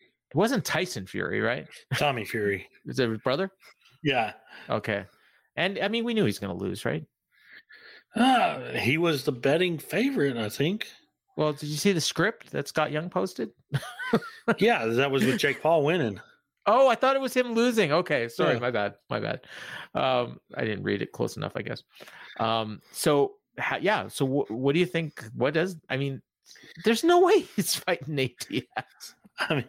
It 0.00 0.36
wasn't 0.36 0.64
Tyson 0.64 1.06
Fury, 1.06 1.40
right? 1.40 1.68
Tommy 1.94 2.24
Fury. 2.24 2.66
Is 2.86 2.98
it 2.98 3.10
his 3.10 3.20
brother? 3.20 3.50
Yeah. 4.02 4.32
Okay. 4.68 5.04
And 5.56 5.78
I 5.78 5.88
mean, 5.88 6.04
we 6.04 6.14
knew 6.14 6.24
he's 6.24 6.38
going 6.38 6.56
to 6.56 6.64
lose, 6.64 6.84
right? 6.84 7.04
Uh, 8.16 8.60
he 8.78 8.98
was 8.98 9.24
the 9.24 9.32
betting 9.32 9.78
favorite, 9.78 10.36
I 10.36 10.48
think. 10.48 10.88
Well, 11.36 11.52
did 11.52 11.68
you 11.68 11.76
see 11.76 11.92
the 11.92 12.00
script 12.00 12.50
that 12.52 12.66
Scott 12.68 12.90
Young 12.92 13.10
posted? 13.10 13.50
Yeah, 14.58 14.86
that 14.86 15.10
was 15.10 15.24
with 15.24 15.38
Jake 15.40 15.60
Paul 15.60 15.84
winning. 15.84 16.20
Oh, 16.66 16.88
I 16.88 16.94
thought 16.94 17.16
it 17.16 17.20
was 17.20 17.34
him 17.34 17.52
losing. 17.52 17.90
Okay, 17.92 18.28
sorry, 18.28 18.54
Yeah. 18.54 18.60
my 18.60 18.70
bad, 18.70 18.94
my 19.10 19.18
bad. 19.18 19.40
Um, 19.92 20.38
I 20.56 20.62
didn't 20.64 20.84
read 20.84 21.02
it 21.02 21.10
close 21.10 21.36
enough, 21.36 21.52
I 21.56 21.62
guess. 21.62 21.82
Um, 22.38 22.80
so 22.92 23.34
ha- 23.58 23.78
yeah, 23.80 24.06
so 24.06 24.24
wh- 24.24 24.50
what 24.50 24.72
do 24.74 24.78
you 24.78 24.86
think? 24.86 25.24
What 25.34 25.52
does 25.54 25.76
I 25.90 25.96
mean? 25.96 26.22
There's 26.84 27.02
no 27.02 27.20
way 27.22 27.40
he's 27.56 27.74
fighting 27.74 28.14
Nate 28.14 28.38
Diaz. 28.48 28.64
I 29.40 29.54
mean, 29.56 29.64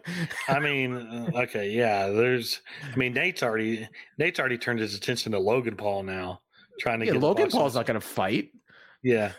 I 0.48 0.58
mean, 0.60 1.32
okay, 1.34 1.70
yeah. 1.70 2.08
There's, 2.08 2.62
I 2.92 2.96
mean, 2.96 3.12
Nate's 3.14 3.42
already 3.42 3.88
Nate's 4.16 4.38
already 4.38 4.58
turned 4.58 4.78
his 4.78 4.94
attention 4.94 5.32
to 5.32 5.40
Logan 5.40 5.74
Paul 5.76 6.04
now, 6.04 6.40
trying 6.78 7.00
to 7.00 7.06
Yeah, 7.06 7.12
get 7.12 7.22
Logan 7.22 7.50
Paul's 7.50 7.74
not 7.74 7.86
going 7.86 8.00
to 8.00 8.06
fight. 8.06 8.50
Yeah, 9.02 9.32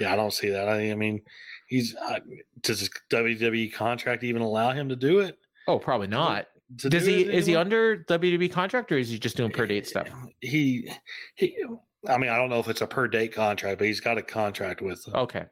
yeah. 0.00 0.12
I 0.12 0.16
don't 0.16 0.32
see 0.32 0.48
that. 0.50 0.68
I, 0.68 0.90
I 0.90 0.94
mean, 0.94 1.22
he's 1.68 1.94
uh, 1.94 2.20
does 2.62 2.80
his 2.80 2.90
WWE 3.10 3.72
contract 3.72 4.24
even 4.24 4.42
allow 4.42 4.72
him 4.72 4.88
to 4.88 4.96
do 4.96 5.20
it? 5.20 5.38
Oh, 5.66 5.78
probably 5.78 6.06
not. 6.08 6.46
To 6.78 6.90
Does 6.90 7.04
do 7.04 7.10
he? 7.10 7.22
is 7.22 7.46
he 7.46 7.56
under 7.56 8.04
WWE 8.04 8.52
contract 8.52 8.92
or 8.92 8.98
is 8.98 9.08
he 9.08 9.18
just 9.18 9.36
doing 9.36 9.50
per 9.50 9.66
date 9.66 9.86
stuff? 9.86 10.08
He, 10.40 10.90
he. 11.34 11.56
I 12.06 12.18
mean, 12.18 12.28
I 12.30 12.36
don't 12.36 12.50
know 12.50 12.58
if 12.60 12.68
it's 12.68 12.82
a 12.82 12.86
per 12.86 13.08
date 13.08 13.32
contract, 13.34 13.78
but 13.78 13.86
he's 13.86 14.00
got 14.00 14.18
a 14.18 14.22
contract 14.22 14.82
with 14.82 15.02
them. 15.04 15.14
Okay, 15.14 15.44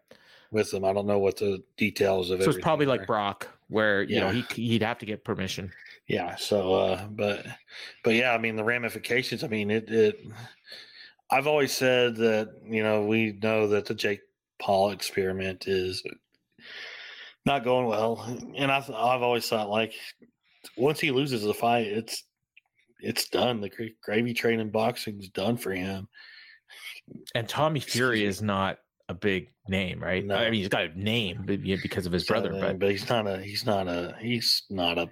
With 0.50 0.70
them, 0.70 0.84
I 0.84 0.92
don't 0.92 1.06
know 1.06 1.18
what 1.18 1.38
the 1.38 1.62
details 1.78 2.30
of 2.30 2.40
it. 2.40 2.44
so 2.44 2.50
it's 2.50 2.60
probably 2.60 2.84
like 2.86 3.06
Brock, 3.06 3.48
where 3.68 4.02
you 4.02 4.20
know 4.20 4.30
he 4.30 4.42
he'd 4.54 4.82
have 4.82 4.98
to 4.98 5.06
get 5.06 5.24
permission. 5.24 5.72
Yeah. 6.06 6.36
So, 6.36 6.74
uh, 6.74 7.06
but, 7.08 7.46
but 8.04 8.14
yeah, 8.14 8.32
I 8.32 8.38
mean, 8.38 8.54
the 8.54 8.62
ramifications, 8.62 9.42
I 9.42 9.48
mean, 9.48 9.72
it, 9.72 9.90
it, 9.90 10.20
I've 11.30 11.46
always 11.46 11.72
said 11.72 12.16
that, 12.16 12.50
you 12.64 12.82
know, 12.82 13.02
we 13.02 13.38
know 13.42 13.68
that 13.68 13.86
the 13.86 13.94
Jake 13.94 14.20
Paul 14.60 14.90
experiment 14.90 15.66
is 15.66 16.02
not 17.44 17.64
going 17.64 17.86
well. 17.86 18.22
And 18.56 18.70
I've, 18.70 18.88
I've 18.90 19.22
always 19.22 19.48
thought 19.48 19.68
like 19.68 19.92
once 20.76 21.00
he 21.00 21.10
loses 21.10 21.42
the 21.42 21.54
fight, 21.54 21.86
it's, 21.86 22.24
it's 23.00 23.28
done. 23.28 23.60
The 23.60 23.68
gra- 23.68 23.88
gravy 24.02 24.34
train 24.34 24.60
in 24.60 24.70
boxing 24.70 25.18
is 25.20 25.28
done 25.30 25.56
for 25.56 25.72
him. 25.72 26.08
And 27.34 27.48
Tommy 27.48 27.80
Fury 27.80 28.24
is 28.24 28.40
not 28.40 28.78
a 29.08 29.14
big 29.14 29.48
name, 29.68 30.02
right? 30.02 30.24
No. 30.24 30.36
I 30.36 30.44
mean, 30.44 30.60
he's 30.60 30.68
got 30.68 30.84
a 30.84 31.00
name 31.00 31.44
because 31.46 32.06
of 32.06 32.12
his 32.12 32.24
brother, 32.24 32.52
So, 32.52 32.60
but 32.60 32.78
but 32.78 32.90
he's 32.90 33.08
not 33.08 33.26
a, 33.26 33.38
he's 33.38 33.66
not 33.66 33.88
a, 33.88 34.16
he's 34.20 34.62
not 34.70 34.98
a 34.98 35.08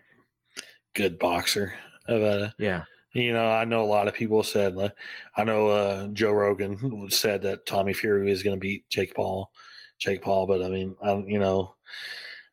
good 0.94 1.18
boxer. 1.18 1.74
Uh, 2.08 2.48
yeah. 2.58 2.84
You 3.14 3.32
know, 3.32 3.46
I 3.46 3.64
know 3.64 3.82
a 3.82 3.86
lot 3.86 4.08
of 4.08 4.14
people 4.14 4.42
said, 4.42 4.76
I 5.36 5.44
know 5.44 5.68
uh, 5.68 6.08
Joe 6.08 6.32
Rogan 6.32 7.08
said 7.10 7.42
that 7.42 7.64
Tommy 7.66 7.92
Fury 7.92 8.30
is 8.30 8.42
going 8.42 8.56
to 8.56 8.60
beat 8.60 8.88
Jake 8.90 9.14
Paul, 9.14 9.50
Jake 9.98 10.20
Paul. 10.22 10.46
But 10.46 10.62
I 10.62 10.68
mean, 10.68 10.96
I, 11.02 11.14
you 11.26 11.38
know, 11.38 11.76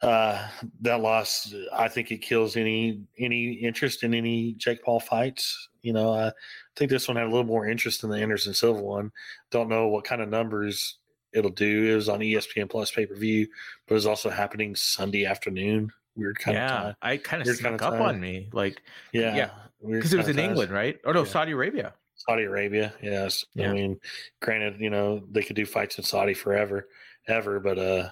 Uh, 0.01 0.47
that 0.81 1.01
loss, 1.01 1.53
I 1.73 1.87
think 1.87 2.11
it 2.11 2.19
kills 2.23 2.57
any 2.57 3.03
any 3.19 3.53
interest 3.53 4.03
in 4.03 4.13
any 4.15 4.53
Jake 4.55 4.83
Paul 4.83 4.99
fights. 4.99 5.69
You 5.83 5.93
know, 5.93 6.13
I 6.13 6.31
think 6.75 6.89
this 6.91 7.07
one 7.07 7.17
had 7.17 7.27
a 7.27 7.29
little 7.29 7.43
more 7.45 7.67
interest 7.67 8.01
than 8.01 8.09
the 8.11 8.17
Anderson 8.19 8.53
Silva 8.55 8.81
one. 8.81 9.11
Don't 9.51 9.69
know 9.69 9.87
what 9.89 10.05
kind 10.05 10.21
of 10.21 10.29
numbers 10.29 10.97
it'll 11.33 11.51
do. 11.51 11.91
It 11.91 11.95
was 11.95 12.09
on 12.09 12.19
ESPN 12.21 12.69
Plus 12.69 12.91
pay 12.91 13.05
per 13.05 13.15
view, 13.15 13.47
but 13.87 13.93
it 13.93 14.01
was 14.01 14.07
also 14.07 14.29
happening 14.31 14.75
Sunday 14.75 15.25
afternoon. 15.25 15.91
Weird 16.15 16.39
kind 16.39 16.55
yeah, 16.55 16.73
of 16.75 16.83
time. 16.83 16.95
I 17.01 17.17
kind 17.17 17.41
of 17.41 17.55
snuck 17.55 17.71
kinda 17.71 17.85
up 17.85 17.93
time. 17.93 18.01
on 18.01 18.19
me, 18.19 18.49
like 18.53 18.81
Yeah, 19.13 19.35
yeah, 19.35 19.49
because 19.85 20.13
it 20.13 20.17
was 20.17 20.27
in 20.27 20.35
times. 20.35 20.49
England, 20.49 20.71
right? 20.71 20.99
Or 21.05 21.13
no, 21.13 21.23
Yeah. 21.23 21.29
Saudi 21.29 21.51
Arabia. 21.53 21.93
Saudi 22.15 22.43
Arabia, 22.43 22.93
yes. 23.01 23.45
Yeah. 23.55 23.71
I 23.71 23.73
mean, 23.73 23.99
granted, 24.41 24.79
you 24.79 24.89
know, 24.89 25.23
they 25.31 25.41
could 25.41 25.55
do 25.55 25.65
fights 25.65 25.97
in 25.97 26.03
Saudi 26.03 26.33
forever, 26.35 26.87
ever, 27.27 27.59
but 27.59 27.79
uh, 27.79 28.09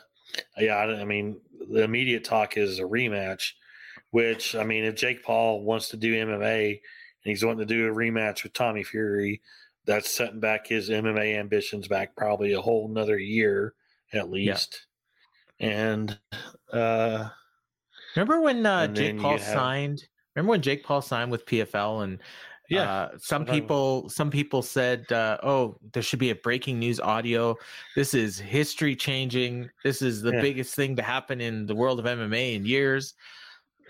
yeah, 0.57 0.75
I, 0.75 1.01
I 1.01 1.05
mean, 1.05 1.39
the 1.69 1.83
immediate 1.83 2.23
talk 2.23 2.57
is 2.57 2.79
a 2.79 2.83
rematch. 2.83 3.51
Which 4.11 4.55
I 4.55 4.63
mean, 4.63 4.85
if 4.85 4.95
Jake 4.95 5.23
Paul 5.23 5.61
wants 5.61 5.89
to 5.89 5.97
do 5.97 6.15
MMA 6.15 6.69
and 6.69 6.79
he's 7.23 7.45
wanting 7.45 7.67
to 7.67 7.71
do 7.71 7.87
a 7.87 7.93
rematch 7.95 8.41
with 8.41 8.53
Tommy 8.53 8.83
Fury, 8.83 9.41
that's 9.85 10.09
setting 10.09 10.39
back 10.39 10.65
his 10.65 10.89
MMA 10.89 11.37
ambitions 11.37 11.87
back 11.87 12.15
probably 12.15 12.53
a 12.53 12.61
whole 12.61 12.89
another 12.89 13.19
year 13.19 13.75
at 14.11 14.31
least. 14.31 14.87
And 15.59 16.17
uh, 16.73 17.29
Remember 18.19 18.41
when 18.41 18.65
uh, 18.65 18.87
Jake 18.87 19.17
Paul 19.17 19.37
have- 19.37 19.41
signed? 19.41 20.03
Remember 20.35 20.51
when 20.51 20.61
Jake 20.61 20.83
Paul 20.83 21.01
signed 21.01 21.31
with 21.31 21.45
PFL 21.45 22.03
and 22.03 22.19
Yeah. 22.69 22.81
uh, 22.91 23.09
some 23.17 23.43
I'm 23.43 23.47
people 23.47 24.09
some 24.09 24.29
people 24.29 24.61
said, 24.61 25.09
uh, 25.11 25.37
"Oh, 25.41 25.79
there 25.93 26.03
should 26.03 26.19
be 26.19 26.29
a 26.31 26.35
breaking 26.35 26.79
news 26.79 26.99
audio. 26.99 27.55
This 27.95 28.13
is 28.13 28.37
history 28.37 28.95
changing. 28.95 29.69
This 29.85 30.01
is 30.01 30.21
the 30.21 30.33
Yeah. 30.33 30.41
biggest 30.41 30.75
thing 30.75 30.95
to 30.97 31.01
happen 31.01 31.39
in 31.41 31.65
the 31.65 31.75
world 31.75 31.99
of 31.99 32.05
MMA 32.05 32.55
in 32.55 32.65
years." 32.65 33.13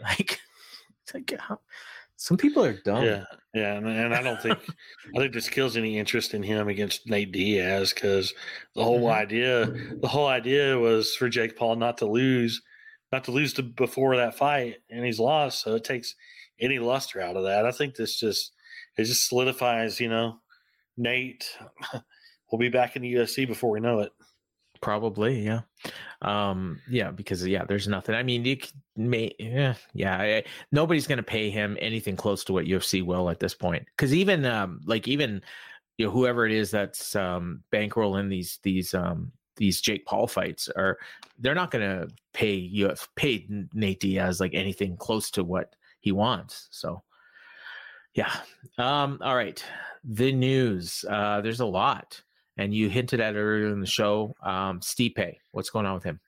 Like, 0.02 0.40
it's 1.04 1.14
like 1.14 1.34
how, 1.38 1.60
some 2.16 2.38
people 2.38 2.64
are 2.64 2.80
dumb. 2.86 3.04
Yeah, 3.04 3.26
yeah, 3.54 3.74
and, 3.74 3.86
and 3.86 4.14
I 4.16 4.22
don't 4.24 4.42
think 4.42 4.58
I 5.14 5.18
think 5.20 5.34
this 5.34 5.50
kills 5.50 5.76
any 5.76 5.98
interest 5.98 6.34
in 6.34 6.42
him 6.42 6.70
against 6.70 7.06
Nate 7.10 7.34
Diaz 7.34 7.92
because 7.94 8.34
the 8.76 8.84
whole 8.84 9.02
Mhm. 9.10 9.14
idea 9.14 9.66
the 10.00 10.08
whole 10.08 10.28
idea 10.28 10.78
was 10.78 11.16
for 11.16 11.28
Jake 11.28 11.58
Paul 11.58 11.76
not 11.76 11.98
to 11.98 12.06
lose, 12.06 12.62
not 13.12 13.24
to 13.26 13.32
lose 13.32 13.54
to 13.54 13.64
before 13.64 14.16
that 14.18 14.36
fight, 14.36 14.78
and 14.90 15.06
he's 15.06 15.20
lost, 15.20 15.62
so 15.62 15.76
it 15.76 15.84
takes 15.84 16.16
any 16.60 16.80
luster 16.80 17.22
out 17.22 17.38
of 17.38 17.44
that. 17.44 17.66
I 17.66 17.72
think 17.72 17.96
this 17.96 18.20
just 18.20 18.54
it 18.98 19.06
just 19.06 19.28
solidifies, 19.28 20.00
you 20.00 20.10
know, 20.10 20.40
Nate 20.98 21.50
will 22.52 22.60
be 22.60 22.70
back 22.70 22.96
in 22.96 23.02
the 23.02 23.14
UFC 23.14 23.48
before 23.48 23.72
we 23.72 23.80
know 23.80 24.00
it. 24.00 24.12
Probably, 24.82 25.42
yeah. 25.42 25.62
Um, 26.22 26.82
yeah, 26.90 27.12
because 27.12 27.46
yeah, 27.46 27.66
there's 27.66 27.88
nothing. 27.88 28.16
I 28.16 28.24
mean, 28.24 28.46
you 28.46 28.58
may, 28.96 29.34
yeah, 29.40 29.76
yeah. 29.94 30.18
I, 30.18 30.44
nobody's 30.72 31.08
to 31.18 31.24
pay 31.24 31.50
him 31.50 31.78
anything 31.82 32.16
close 32.16 32.44
to 32.46 32.54
what 32.54 32.66
UFC 32.66 33.04
will 33.04 33.30
at 33.30 33.40
this 33.40 33.54
point. 33.54 33.86
Because 33.96 34.14
even, 34.14 34.46
um, 34.46 34.80
like 34.86 35.08
even, 35.08 35.42
you 35.98 36.06
know, 36.06 36.12
whoever 36.12 36.46
it 36.46 36.54
is 36.54 36.72
that's 36.72 37.16
um 37.16 37.64
bankrolling 37.74 38.30
these 38.30 38.60
these 38.64 38.94
um 38.94 39.34
these 39.60 39.80
Jake 39.82 40.06
Paul 40.08 40.26
fights 40.26 40.68
are, 40.76 40.98
they're 41.38 41.54
not 41.54 41.70
going 41.70 41.88
to 41.88 42.08
pay 42.34 42.54
you 42.56 42.92
pay 43.16 43.46
Nate 43.76 44.00
Diaz 44.00 44.40
like 44.40 44.56
anything 44.56 44.98
close 44.98 45.30
to 45.32 45.44
what 45.44 45.76
he 46.00 46.12
wants. 46.12 46.68
So, 46.72 47.04
yeah. 48.16 48.34
Um. 48.80 49.20
All 49.22 49.36
right. 49.36 49.64
The 50.04 50.32
news. 50.32 51.06
Uh. 51.08 51.42
There's 51.42 51.60
a 51.60 51.66
lot 51.66 52.20
and 52.58 52.74
you 52.74 52.90
hinted 52.90 53.22
at 53.22 53.36
it 53.36 53.40
earlier 53.40 53.72
in 53.72 53.80
the 53.80 53.86
show. 53.88 54.36
Um, 54.44 54.82
Stipe, 54.82 55.36
what's 55.52 55.70
going 55.70 55.86
on 55.86 55.94
with 55.94 56.04
him? 56.04 56.20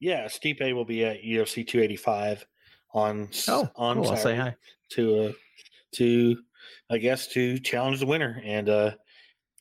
Yeah, 0.00 0.24
Stipe 0.26 0.74
will 0.74 0.84
be 0.84 1.04
at 1.04 1.22
UFC 1.22 1.66
285 1.66 2.44
on 2.92 3.30
Oh, 3.48 3.70
on 3.76 3.96
cool. 3.96 4.08
I'll 4.10 4.16
say 4.16 4.22
Saturday. 4.36 4.38
hi. 4.40 4.56
to 4.90 5.18
uh 5.26 5.32
to 5.94 6.36
I 6.90 6.98
guess 6.98 7.26
to 7.28 7.58
challenge 7.58 8.00
the 8.00 8.06
winner 8.06 8.42
and 8.44 8.68
uh 8.68 8.90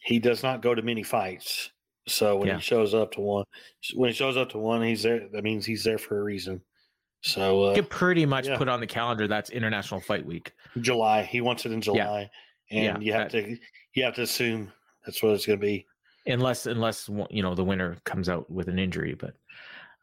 he 0.03 0.19
does 0.19 0.43
not 0.43 0.61
go 0.61 0.73
to 0.75 0.81
many 0.81 1.03
fights. 1.03 1.71
So 2.07 2.35
when 2.37 2.47
Yeah. 2.47 2.55
he 2.55 2.61
shows 2.61 2.93
up 2.93 3.11
to 3.13 3.21
one 3.21 3.45
when 3.93 4.09
he 4.09 4.13
shows 4.15 4.35
up 4.37 4.49
to 4.51 4.57
one 4.57 4.81
he's 4.81 5.03
there 5.03 5.27
that 5.31 5.43
means 5.43 5.65
he's 5.65 5.83
there 5.83 5.97
for 5.97 6.19
a 6.19 6.23
reason. 6.23 6.61
So 7.21 7.65
You 7.65 7.71
uh 7.71 7.75
could 7.75 7.89
pretty 7.89 8.25
much 8.25 8.47
yeah. 8.47 8.57
put 8.57 8.67
on 8.67 8.79
the 8.79 8.87
calendar 8.87 9.27
that's 9.27 9.49
International 9.51 10.01
Fight 10.01 10.25
Week. 10.25 10.51
July 10.79 11.23
he 11.23 11.41
wants 11.41 11.65
it 11.65 11.71
in 11.71 11.81
July 11.81 12.29
and 12.71 12.83
Yeah, 12.83 12.97
you 12.99 13.13
have 13.13 13.31
that- 13.31 13.45
to 13.45 13.57
you 13.93 14.03
have 14.03 14.15
to 14.15 14.23
assume 14.23 14.71
that's 15.05 15.21
what 15.21 15.33
it's 15.33 15.45
going 15.45 15.59
to 15.59 15.65
be. 15.65 15.85
unless 16.25 16.65
unless 16.65 17.09
you 17.29 17.43
know 17.43 17.53
the 17.55 17.63
winner 17.63 17.97
comes 18.05 18.29
out 18.29 18.49
with 18.49 18.67
an 18.67 18.79
injury 18.79 19.13
but 19.15 19.35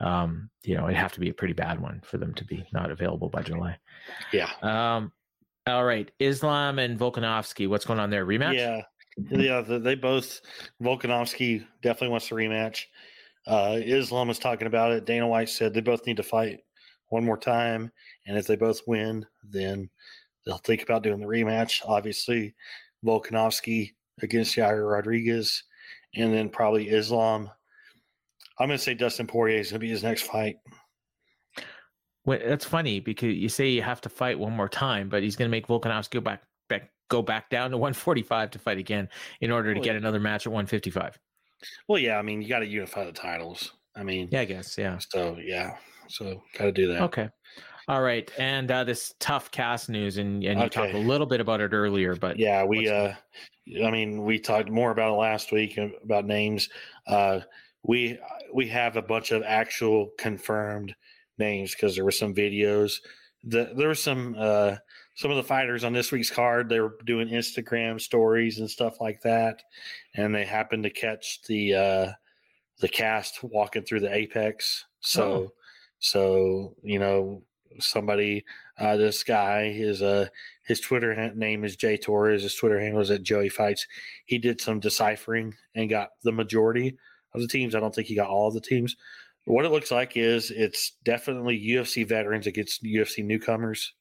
um 0.00 0.48
you 0.64 0.76
know 0.76 0.84
it'd 0.84 0.96
have 0.96 1.12
to 1.12 1.20
be 1.20 1.28
a 1.30 1.34
pretty 1.34 1.54
bad 1.54 1.80
one 1.80 2.00
for 2.04 2.18
them 2.18 2.32
to 2.34 2.44
be 2.44 2.64
not 2.72 2.90
available 2.90 3.28
by 3.28 3.42
july 3.42 3.76
Yeah. 4.32 4.50
um 4.62 5.12
all 5.66 5.84
right 5.84 6.08
islam 6.20 6.78
and 6.78 6.98
volkanovski 6.98 7.68
what's 7.68 7.84
going 7.84 7.98
on 8.00 8.10
there 8.10 8.24
rematch 8.26 8.54
Yeah, 8.54 8.82
yeah. 9.30 9.60
They 9.60 9.94
both 9.94 10.40
Volkanovski 10.82 11.64
definitely 11.82 12.10
wants 12.10 12.28
the 12.28 12.36
rematch. 12.36 12.84
Uh, 13.46 13.78
Islam 13.80 14.28
was 14.28 14.38
talking 14.38 14.66
about 14.66 14.92
it. 14.92 15.06
Dana 15.06 15.26
White 15.26 15.48
said 15.48 15.72
they 15.72 15.80
both 15.80 16.06
need 16.06 16.18
to 16.18 16.22
fight 16.22 16.60
one 17.08 17.24
more 17.24 17.38
time, 17.38 17.90
and 18.26 18.36
if 18.36 18.46
they 18.46 18.56
both 18.56 18.80
win, 18.86 19.24
then 19.42 19.88
they'll 20.44 20.58
think 20.58 20.82
about 20.82 21.02
doing 21.02 21.20
the 21.20 21.26
rematch. 21.26 21.80
Obviously, 21.86 22.54
Volkanovski 23.04 23.94
against 24.22 24.56
Yair 24.56 24.90
Rodriguez, 24.90 25.64
and 26.14 26.32
then 26.32 26.48
probably 26.48 26.90
Islam. 26.90 27.50
I'm 28.58 28.68
going 28.68 28.78
to 28.78 28.84
say 28.84 28.94
Dustin 28.94 29.26
Poirier 29.26 29.60
is 29.60 29.70
going 29.70 29.80
to 29.80 29.86
be 29.86 29.90
his 29.90 30.02
next 30.02 30.22
fight. 30.22 30.56
Well, 32.24 32.40
that's 32.44 32.64
funny 32.64 33.00
because 33.00 33.34
you 33.34 33.48
say 33.48 33.68
you 33.68 33.82
have 33.82 34.02
to 34.02 34.10
fight 34.10 34.38
one 34.38 34.52
more 34.52 34.68
time 34.68 35.08
but 35.08 35.22
he's 35.22 35.34
going 35.34 35.48
to 35.48 35.50
make 35.50 35.66
volkanovski 35.66 36.10
go 36.10 36.20
back 36.20 36.42
back 36.68 36.90
go 37.08 37.22
back 37.22 37.50
down 37.50 37.70
to 37.70 37.76
145 37.78 38.50
to 38.50 38.58
fight 38.58 38.78
again 38.78 39.08
in 39.40 39.50
order 39.50 39.72
to 39.72 39.78
Well, 39.80 39.84
get 39.84 39.96
another 39.96 40.20
match 40.20 40.46
at 40.46 40.52
155 40.52 41.18
Well, 41.88 41.98
yeah, 41.98 42.18
I 42.18 42.22
mean, 42.22 42.42
you 42.42 42.48
got 42.48 42.60
to 42.60 42.66
unify 42.66 43.04
the 43.04 43.12
titles. 43.12 43.72
I 43.96 44.04
mean, 44.04 44.28
yeah 44.30 44.42
i 44.42 44.44
guess 44.44 44.78
yeah 44.78 44.98
so 44.98 45.36
yeah, 45.42 45.76
so 46.08 46.42
got 46.56 46.66
to 46.66 46.72
do 46.72 46.88
that. 46.88 47.02
Okay. 47.02 47.28
All 47.88 48.02
right. 48.02 48.30
And 48.38 48.70
uh, 48.70 48.84
this 48.84 49.14
TUF 49.18 49.50
cast 49.50 49.88
news, 49.88 50.18
and, 50.18 50.44
and 50.44 50.60
you 50.60 50.68
talked 50.68 50.92
a 50.92 50.98
little 50.98 51.26
bit 51.26 51.40
about 51.40 51.62
it 51.62 51.72
earlier, 51.72 52.14
but 52.14 52.38
Yeah, 52.38 52.62
we 52.64 52.88
uh 52.88 53.14
I 53.82 53.90
mean, 53.90 54.24
we 54.24 54.38
talked 54.38 54.70
more 54.70 54.90
about 54.90 55.14
it 55.14 55.16
last 55.16 55.52
week 55.52 55.78
uh, 55.78 55.88
about 56.04 56.26
names. 56.26 56.68
Uh 57.06 57.40
we 57.82 58.18
we 58.52 58.68
have 58.68 58.96
a 58.96 59.02
bunch 59.02 59.30
of 59.32 59.42
actual 59.42 60.10
confirmed 60.18 60.94
names 61.38 61.72
because 61.72 61.94
there 61.94 62.04
were 62.04 62.10
some 62.10 62.34
videos. 62.34 63.00
The, 63.44 63.72
there 63.74 63.88
were 63.88 63.94
some 63.94 64.34
uh 64.38 64.76
some 65.18 65.32
of 65.32 65.36
the 65.36 65.42
fighters 65.42 65.82
on 65.82 65.92
this 65.92 66.12
week's 66.12 66.30
card 66.30 66.68
they 66.68 66.78
were 66.78 66.96
doing 67.04 67.26
Instagram 67.28 68.00
stories 68.00 68.60
and 68.60 68.70
stuff 68.70 69.00
like 69.00 69.20
that 69.22 69.60
and 70.14 70.32
they 70.32 70.44
happened 70.44 70.84
to 70.84 70.90
catch 70.90 71.42
the 71.48 71.74
uh 71.74 72.12
the 72.80 72.88
cast 72.88 73.42
walking 73.42 73.82
through 73.82 73.98
the 73.98 74.14
apex. 74.14 74.84
So 75.00 75.22
Oh. 75.24 75.52
so 75.98 76.74
you 76.84 77.00
know 77.00 77.42
somebody 77.80 78.44
uh 78.78 78.96
this 78.96 79.24
guy 79.24 79.72
is 79.74 80.00
uh 80.02 80.26
his 80.64 80.80
Twitter 80.80 81.32
name 81.34 81.64
is 81.64 81.74
Jay 81.74 81.96
Torres. 81.96 82.44
His 82.44 82.54
Twitter 82.54 82.78
handle 82.78 83.00
is 83.00 83.10
at 83.10 83.24
Joey 83.24 83.48
Fights. 83.48 83.86
He 84.26 84.38
did 84.38 84.60
some 84.60 84.78
deciphering 84.78 85.54
and 85.74 85.90
got 85.90 86.10
the 86.22 86.30
majority 86.32 86.96
of 87.34 87.40
the 87.40 87.48
teams. 87.48 87.74
I 87.74 87.80
don't 87.80 87.92
think 87.94 88.06
he 88.06 88.14
got 88.14 88.28
all 88.30 88.46
of 88.48 88.54
the 88.54 88.60
teams. 88.60 88.94
What 89.46 89.64
it 89.64 89.70
looks 89.72 89.90
like 89.90 90.16
is 90.16 90.52
it's 90.52 90.92
definitely 91.04 91.58
UFC 91.58 92.06
veterans 92.06 92.46
against 92.46 92.84
UFC 92.84 93.24
newcomers, 93.24 93.94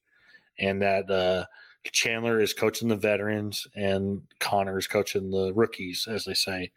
and 0.60 0.82
that 0.82 1.10
uh, 1.10 1.46
Chandler 1.92 2.40
is 2.40 2.54
coaching 2.54 2.88
the 2.88 2.96
veterans 2.96 3.68
and 3.76 4.22
Conor 4.40 4.78
is 4.78 4.88
coaching 4.88 5.32
the 5.32 5.54
rookies, 5.54 6.08
as 6.10 6.26
they 6.26 6.34
say. 6.34 6.72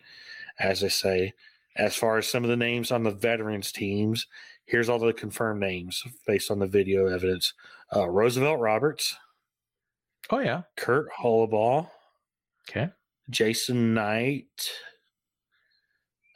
As 0.58 0.80
they 0.80 0.88
say, 0.88 1.32
as 1.76 1.96
far 1.96 2.18
as 2.18 2.26
some 2.26 2.44
of 2.44 2.50
the 2.50 2.56
names 2.56 2.90
on 2.90 3.02
the 3.02 3.10
veterans 3.10 3.72
teams, 3.72 4.26
here's 4.66 4.88
all 4.88 4.98
the 4.98 5.12
confirmed 5.12 5.60
names 5.60 6.04
based 6.26 6.50
on 6.50 6.58
the 6.58 6.66
video 6.66 7.06
evidence: 7.06 7.54
uh, 7.94 8.08
Roosevelt 8.08 8.60
Roberts. 8.60 9.16
oh 10.30 10.40
yeah, 10.40 10.62
Kurt 10.76 11.08
Holobaugh, 11.18 11.88
okay, 12.68 12.90
Jason 13.30 13.94
Knight, 13.94 14.70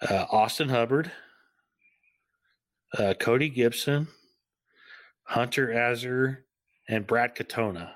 uh, 0.09 0.25
Austin 0.31 0.71
Hubbard, 0.71 1.13
uh, 2.99 3.15
Cody 3.21 3.51
Gibson, 3.51 4.09
Hunter 5.25 5.73
Azure, 5.73 6.44
and 6.89 7.07
Brad 7.07 7.35
Katona. 7.35 7.91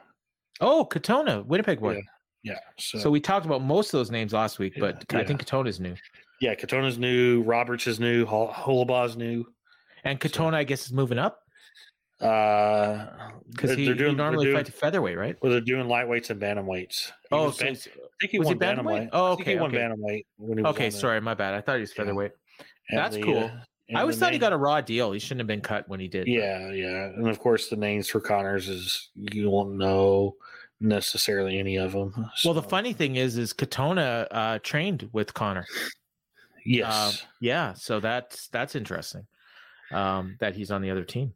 oh 0.61 0.87
Katona, 0.91 1.45
Winnipeg 1.45 1.81
boy. 1.81 2.03
Yeah. 2.43 2.59
So, 2.79 2.99
So 2.99 3.11
we 3.11 3.21
talked 3.21 3.47
about 3.47 3.63
most 3.63 3.93
of 3.93 3.99
those 3.99 4.11
names 4.11 4.33
last 4.33 4.59
week, 4.59 4.75
but 4.79 5.05
Yeah, 5.13 5.19
I 5.19 5.25
think 5.25 5.45
Katona's 5.45 5.81
new, 5.81 5.95
yeah, 6.41 6.55
Katona's 6.55 6.99
new, 6.99 7.43
Roberts 7.43 7.87
is 7.87 7.99
new, 8.01 8.25
Hol- 8.25 8.53
Holobaugh's 8.53 9.17
new. 9.17 9.45
and 10.05 10.19
Katona 10.21 10.55
I 10.55 10.65
guess 10.65 10.87
is 10.87 10.93
moving 10.93 11.19
up 11.19 11.41
Uh, 12.21 13.07
because 13.51 13.77
he, 13.77 13.87
they're 13.93 14.09
he 14.09 14.15
normally 14.15 14.47
they're 14.47 14.55
doing, 14.55 14.65
fights 14.65 14.79
featherweight, 14.79 15.19
right? 15.19 15.37
Well, 15.43 15.53
they're 15.53 15.61
doing 15.61 15.87
lightweights 15.87 16.31
and 16.31 16.41
bantamweights. 16.41 17.07
He 17.07 17.13
Oh, 17.33 17.47
was 17.47 17.57
so 17.59 17.67
I 17.67 17.75
think 17.75 18.31
he 18.31 18.39
was 18.39 18.49
he 18.49 18.55
won 18.55 18.59
bantamweight? 18.59 18.85
bantamweight. 18.85 19.09
Oh, 19.13 19.37
think 19.37 19.49
he 19.49 19.55
okay, 19.55 19.61
won 19.61 19.71
okay. 19.75 19.79
bantamweight 19.85 20.27
when 20.39 20.59
he 20.59 20.65
was 20.65 20.71
okay, 20.75 20.91
sorry, 20.91 21.21
my 21.21 21.35
bad. 21.35 21.55
I 21.55 21.61
thought 21.61 21.75
he 21.77 21.81
was 21.83 21.93
featherweight. 21.93 22.33
That's 22.91 23.17
the, 23.17 23.23
cool. 23.23 23.45
uh, 23.45 23.51
I 23.97 24.01
always 24.01 24.17
the 24.17 24.25
thought 24.27 24.33
he 24.33 24.39
got 24.39 24.53
a 24.53 24.57
raw 24.57 24.81
deal. 24.81 25.13
He 25.13 25.19
shouldn't 25.19 25.41
have 25.41 25.47
been 25.47 25.61
cut 25.63 25.89
when 25.89 25.99
he 26.01 26.09
did. 26.09 26.27
Yeah, 26.27 26.71
yeah, 26.73 27.07
and 27.07 27.29
of 27.29 27.39
course 27.39 27.69
the 27.69 27.77
names 27.77 28.09
for 28.09 28.21
Conor's 28.21 28.69
is 28.69 29.09
you 29.15 29.49
won't 29.51 29.77
know 29.77 30.37
necessarily 30.81 31.59
any 31.59 31.77
of 31.77 31.93
them. 31.93 32.27
Well, 32.45 32.55
the 32.55 32.63
funny 32.63 32.93
thing 32.93 33.17
is, 33.17 33.39
is 33.39 33.53
Katona 33.53 34.27
uh, 34.31 34.59
trained 34.63 35.09
with 35.13 35.33
Conor. 35.35 35.65
yes, 36.67 36.95
Um, 37.25 37.29
yeah, 37.41 37.73
so 37.75 37.99
that's 38.01 38.49
that's 38.49 38.75
interesting. 38.75 39.27
Um, 39.91 40.37
that 40.41 40.55
he's 40.55 40.71
on 40.71 40.83
the 40.83 40.91
other 40.91 41.05
team. 41.05 41.33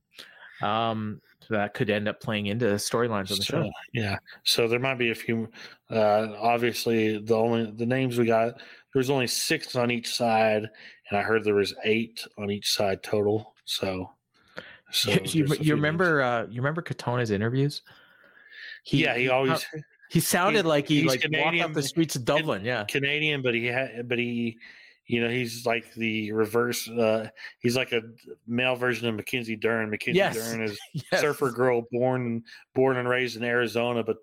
Um, 0.61 1.20
so 1.40 1.55
that 1.55 1.74
could 1.74 1.90
end 1.90 2.07
up 2.07 2.20
playing 2.20 2.46
into 2.46 2.66
the 2.68 2.74
storylines 2.74 3.32
on 3.32 3.38
the 3.38 3.44
So, 3.44 3.62
show. 3.62 3.70
yeah, 3.94 4.18
so 4.44 4.68
there 4.68 4.78
might 4.78 4.98
be 4.98 5.11
a 5.11 5.14
few. 5.14 5.48
Uh, 5.90 6.28
obviously, 6.38 7.18
the 7.18 7.34
only 7.34 7.72
the 7.74 7.86
names 7.86 8.18
we 8.18 8.26
got 8.26 8.61
there's 8.94 9.09
only 9.11 9.26
six 9.26 9.74
on 9.74 9.90
each 9.90 10.14
side, 10.14 10.68
and 11.12 11.20
I 11.20 11.22
heard 11.22 11.44
there 11.44 11.54
was 11.54 11.74
eight 11.84 12.26
on 12.38 12.50
each 12.50 12.72
side 12.72 13.02
total. 13.02 13.54
So, 13.66 14.10
so 14.90 15.10
you, 15.10 15.44
you, 15.44 15.56
you 15.60 15.74
remember 15.74 16.22
uh, 16.22 16.46
you 16.48 16.62
remember 16.62 16.80
Katona's 16.80 17.30
interviews? 17.30 17.82
yeah, 18.86 19.14
he 19.14 19.28
always 19.28 19.66
he 20.10 20.20
sounded 20.20 20.64
he- 20.64 20.68
like 20.68 20.88
he 20.88 21.02
like 21.02 21.20
walked 21.20 21.22
Canadian, 21.24 21.64
off 21.66 21.72
the 21.74 21.82
streets 21.82 22.16
of 22.16 22.24
Dublin. 22.24 22.64
Yeah, 22.64 22.84
Canadian, 22.88 23.42
but 23.42 23.54
he 23.54 23.66
had, 23.66 24.08
but 24.08 24.16
he, 24.18 24.56
you 25.06 25.20
know, 25.22 25.28
he's 25.28 25.66
like 25.66 25.92
the 25.94 26.32
reverse. 26.32 26.88
Uh, 26.88 27.28
he's 27.60 27.76
like 27.76 27.92
a 27.92 28.00
male 28.46 28.74
version 28.74 29.06
of 29.06 29.14
Mackenzie 29.14 29.54
Dern. 29.56 29.90
Mackenzie 29.90 30.16
Yes. 30.16 30.36
Dern 30.36 30.62
is 30.62 30.78
Yes. 31.12 31.20
surfer 31.20 31.50
girl, 31.50 31.82
born 31.92 32.42
born 32.74 32.96
and 32.96 33.06
raised 33.06 33.36
in 33.36 33.44
Arizona, 33.44 34.02
but 34.02 34.16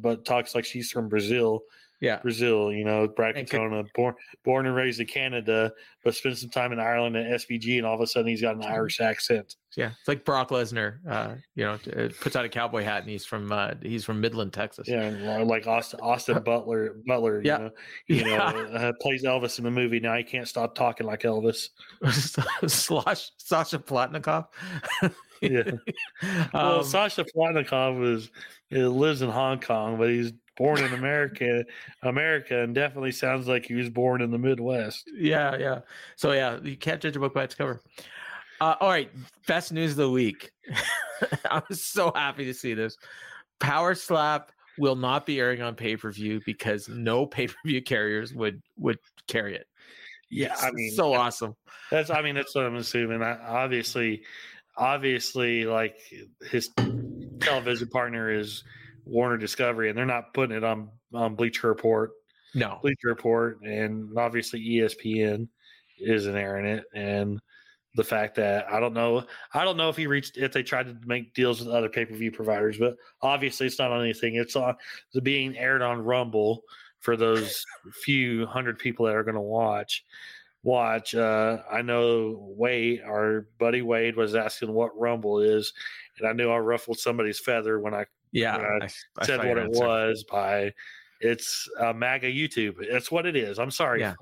but 0.00 0.26
talks 0.26 0.54
like 0.54 0.66
she's 0.66 0.90
from 0.90 1.08
Brazil. 1.08 1.62
Yeah, 2.04 2.20
Brazil, 2.20 2.70
you 2.72 2.84
know, 2.84 3.08
And 3.18 3.48
born 3.94 4.14
born 4.44 4.66
and 4.66 4.74
raised 4.76 5.00
in 5.00 5.06
Canada, 5.06 5.72
but 6.04 6.14
spent 6.14 6.36
some 6.38 6.50
time 6.50 6.72
in 6.72 6.78
Ireland 6.78 7.16
at 7.16 7.26
SBG, 7.40 7.78
and 7.78 7.86
all 7.86 7.94
of 7.94 8.00
a 8.00 8.06
sudden 8.06 8.28
he's 8.28 8.42
got 8.42 8.56
an. 8.56 8.62
Irish 8.62 9.00
accent. 9.00 9.56
yeah. 9.76 9.90
It's 9.98 10.08
like 10.08 10.24
Brock 10.24 10.50
Lesnar. 10.50 10.98
Uh, 11.08 11.34
you 11.54 11.64
know, 11.64 11.72
uh, 11.96 12.08
puts 12.20 12.34
on 12.36 12.44
a 12.44 12.48
cowboy 12.48 12.82
hat 12.84 13.02
and 13.02 13.10
he's 13.10 13.24
from 13.24 13.50
uh, 13.52 13.72
he's 13.82 14.04
from 14.04 14.20
Midland, 14.20 14.52
Texas. 14.52 14.86
Yeah, 14.88 15.38
uh, 15.40 15.44
like 15.44 15.66
Austin 15.66 16.00
Austin 16.02 16.42
Butler 16.42 16.96
Butler, 17.06 17.40
Yeah. 17.44 17.58
you 17.58 17.64
know, 17.64 17.70
you 18.26 18.30
Yeah. 18.32 18.50
know, 18.52 18.58
uh, 18.74 18.92
plays 19.00 19.24
Elvis 19.24 19.58
in 19.58 19.64
the 19.64 19.70
movie. 19.70 20.00
Now 20.00 20.16
he 20.16 20.22
can't 20.24 20.46
stop 20.48 20.74
talking 20.74 21.06
like 21.06 21.20
Elvis. 21.22 21.68
Slosh, 22.68 23.30
Sasha 23.38 23.78
Palatnikov. 23.78 24.46
Yeah. 25.50 25.70
Well, 26.52 26.78
Um, 26.80 26.84
Sasha 26.84 27.24
Palatnikov 27.24 28.04
is 28.14 28.30
he 28.70 28.78
lives 28.82 29.22
in 29.22 29.30
Hong 29.30 29.60
Kong, 29.60 29.98
but 29.98 30.08
he's 30.08 30.32
born 30.56 30.82
in 30.82 30.92
America, 30.94 31.64
America, 32.02 32.62
and 32.62 32.74
definitely 32.74 33.12
sounds 33.12 33.46
like 33.48 33.66
he 33.66 33.74
was 33.74 33.90
born 33.90 34.20
in 34.22 34.30
the 34.30 34.38
Midwest. 34.38 35.10
yeah, 35.16 35.56
yeah. 35.56 35.80
So 36.16 36.32
yeah, 36.32 36.58
you 36.62 36.76
can't 36.76 37.00
judge 37.00 37.16
a 37.16 37.20
book 37.20 37.34
by 37.34 37.44
its 37.44 37.54
cover. 37.54 37.80
Uh, 38.60 38.76
all 38.80 38.88
right, 38.88 39.10
best 39.48 39.72
news 39.72 39.92
of 39.92 39.96
the 39.98 40.10
week. 40.10 40.50
I 41.50 41.60
was 41.68 41.84
so 41.84 42.12
happy 42.14 42.44
to 42.46 42.54
see 42.54 42.74
this. 42.74 42.96
Power 43.60 43.94
Slap 43.94 44.52
will 44.78 44.96
not 44.96 45.26
be 45.26 45.40
airing 45.40 45.60
on 45.62 45.74
pay 45.74 45.96
per 45.96 46.10
view 46.12 46.40
because 46.46 46.88
no 46.88 47.26
pay 47.34 47.48
per 47.48 47.54
view 47.66 47.82
carriers 47.82 48.32
would 48.32 48.62
would 48.78 48.98
carry 49.28 49.56
it. 49.56 49.66
Yeah, 50.30 50.54
I 50.60 50.70
mean, 50.72 50.92
so 50.92 51.12
awesome. 51.14 51.54
That's 51.90 52.10
I 52.10 52.22
mean 52.22 52.34
that's 52.34 52.54
what 52.54 52.64
I'm 52.64 52.76
assuming. 52.76 53.22
I, 53.22 53.36
obviously, 53.46 54.22
obviously, 54.76 55.64
like 55.64 55.96
his 56.50 56.70
television 57.40 57.88
partner 57.88 58.30
is 58.30 58.64
Warner 59.04 59.36
Discovery, 59.36 59.88
and 59.88 59.98
they're 59.98 60.06
not 60.06 60.34
putting 60.34 60.56
it 60.56 60.64
on 60.64 60.90
on 61.12 61.34
Bleacher 61.34 61.68
Report. 61.68 62.12
No, 62.54 62.78
Bleacher 62.82 63.08
Report, 63.08 63.60
and 63.62 64.16
obviously 64.16 64.60
ESPN 64.60 65.48
isn't 65.98 66.36
airing 66.36 66.66
it, 66.66 66.84
and 66.94 67.40
the 67.96 68.04
fact 68.04 68.36
that 68.36 68.66
I 68.70 68.80
don't 68.80 68.94
know, 68.94 69.24
I 69.52 69.64
don't 69.64 69.76
know 69.76 69.88
if 69.88 69.96
he 69.96 70.06
reached 70.06 70.36
if 70.36 70.52
they 70.52 70.62
tried 70.62 70.86
to 70.86 70.96
make 71.06 71.34
deals 71.34 71.60
with 71.60 71.68
other 71.68 71.88
pay 71.88 72.04
per 72.04 72.14
view 72.14 72.32
providers, 72.32 72.78
but 72.78 72.96
obviously 73.22 73.66
it's 73.66 73.78
not 73.78 73.92
on 73.92 74.02
anything. 74.02 74.34
It's 74.34 74.56
on 74.56 74.74
it's 75.12 75.22
being 75.22 75.56
aired 75.56 75.82
on 75.82 76.04
Rumble 76.04 76.62
for 77.00 77.16
those 77.16 77.64
few 78.02 78.46
hundred 78.46 78.78
people 78.78 79.06
that 79.06 79.14
are 79.14 79.22
going 79.24 79.34
to 79.34 79.40
watch. 79.40 80.04
Watch. 80.64 81.14
Uh, 81.14 81.58
I 81.70 81.82
know 81.82 82.36
Wade, 82.56 83.02
our 83.06 83.48
buddy 83.58 83.82
Wade, 83.82 84.16
was 84.16 84.34
asking 84.34 84.72
what 84.72 84.98
Rumble 84.98 85.38
is, 85.40 85.72
and 86.18 86.28
I 86.28 86.32
knew 86.32 86.50
I 86.50 86.56
ruffled 86.56 86.98
somebody's 86.98 87.38
feather 87.38 87.78
when 87.78 87.94
I 87.94 88.06
yeah, 88.32 88.56
when 88.56 88.64
I 88.64 88.84
I, 88.86 88.88
I 89.18 89.26
said 89.26 89.40
saw 89.40 89.46
what 89.48 89.58
it 89.58 89.64
answer. 89.66 89.86
was 89.86 90.24
by 90.24 90.72
it's 91.20 91.68
uh, 91.78 91.92
MAGA 91.92 92.28
YouTube. 92.28 92.76
That's 92.90 93.10
what 93.12 93.26
it 93.26 93.36
is. 93.36 93.58
I'm 93.58 93.70
sorry. 93.70 94.00
Yeah. 94.00 94.14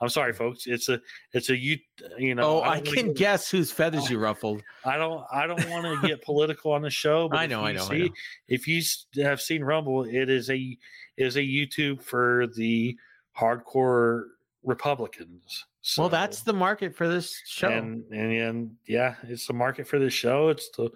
I'm 0.00 0.08
sorry, 0.08 0.32
folks. 0.32 0.68
It's 0.68 0.88
a 0.88 1.00
it's 1.32 1.50
a 1.50 1.56
you 1.56 1.76
you 2.16 2.36
know. 2.36 2.42
Oh, 2.44 2.60
I, 2.60 2.76
don't 2.80 2.94
can 2.94 3.06
get- 3.08 3.16
guess 3.16 3.50
whose 3.50 3.72
feathers 3.72 4.08
you 4.08 4.18
ruffled. 4.18 4.62
I 4.84 4.96
don't 4.96 5.24
I 5.32 5.48
don't 5.48 5.68
want 5.68 6.00
to 6.00 6.06
get 6.08 6.22
political 6.22 6.72
on 6.72 6.82
the 6.82 6.90
show. 6.90 7.28
But 7.28 7.38
I 7.40 7.46
know, 7.46 7.64
I 7.64 7.72
know, 7.72 7.88
I 7.90 7.98
know. 7.98 8.08
If 8.46 8.68
you 8.68 8.80
have 9.24 9.40
seen 9.40 9.64
Rumble, 9.64 10.04
it 10.04 10.30
is 10.30 10.50
a 10.50 10.76
is 11.16 11.36
a 11.36 11.40
YouTube 11.40 12.00
for 12.00 12.46
the 12.54 12.96
hardcore 13.36 14.26
Republicans. 14.68 15.64
well, 15.96 16.10
that's 16.10 16.42
the 16.42 16.52
market 16.52 16.94
for 16.94 17.08
this 17.08 17.40
show. 17.46 17.68
and, 17.68 18.04
and 18.12 18.32
and 18.32 18.70
yeah, 18.86 19.14
it's 19.24 19.46
the 19.46 19.54
market 19.54 19.88
for 19.88 19.98
this 19.98 20.12
show. 20.12 20.48
It's 20.50 20.68
the 20.76 20.90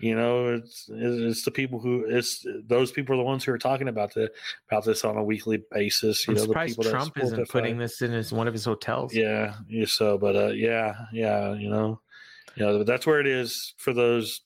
you 0.00 0.16
know 0.16 0.48
it's 0.48 0.90
it's 0.90 1.44
the 1.44 1.52
people 1.52 1.78
who 1.78 2.04
it's 2.08 2.44
those 2.66 2.90
people 2.90 3.14
are 3.14 3.18
the 3.18 3.22
ones 3.22 3.44
who 3.44 3.52
are 3.52 3.58
talking 3.58 3.86
about 3.86 4.12
the 4.14 4.30
about 4.68 4.84
this 4.84 5.04
on 5.04 5.16
a 5.16 5.22
weekly 5.22 5.62
basis. 5.70 6.26
You 6.26 6.32
I'm 6.32 6.40
know, 6.40 6.46
the 6.46 6.66
people 6.66 6.84
Trump 6.84 7.16
isn't 7.16 7.48
putting 7.48 7.78
this 7.78 8.02
in 8.02 8.10
his 8.10 8.32
one 8.32 8.48
of 8.48 8.52
his 8.52 8.64
hotels. 8.64 9.14
Yeah, 9.14 9.54
yeah. 9.68 9.86
So, 9.86 10.18
but 10.18 10.34
uh, 10.34 10.48
yeah, 10.48 10.94
yeah. 11.12 11.54
You 11.54 11.70
know, 11.70 12.00
you 12.56 12.64
know, 12.64 12.82
that's 12.82 13.06
where 13.06 13.20
it 13.20 13.28
is 13.28 13.74
for 13.78 13.92
those 13.92 14.40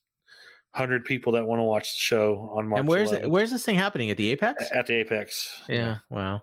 hundred 0.76 1.04
people 1.04 1.32
that 1.32 1.46
want 1.46 1.58
to 1.58 1.64
watch 1.64 1.94
the 1.94 2.00
show 2.00 2.50
on 2.54 2.68
March. 2.68 2.80
and 2.80 2.88
where's 2.88 3.10
11th. 3.10 3.28
where's 3.28 3.50
this 3.50 3.64
thing 3.64 3.76
happening 3.76 4.10
at 4.10 4.16
the 4.16 4.30
Apex? 4.30 4.70
at 4.74 4.86
the 4.86 4.94
Apex? 4.94 5.62
Yeah. 5.68 5.96
Wow. 6.10 6.42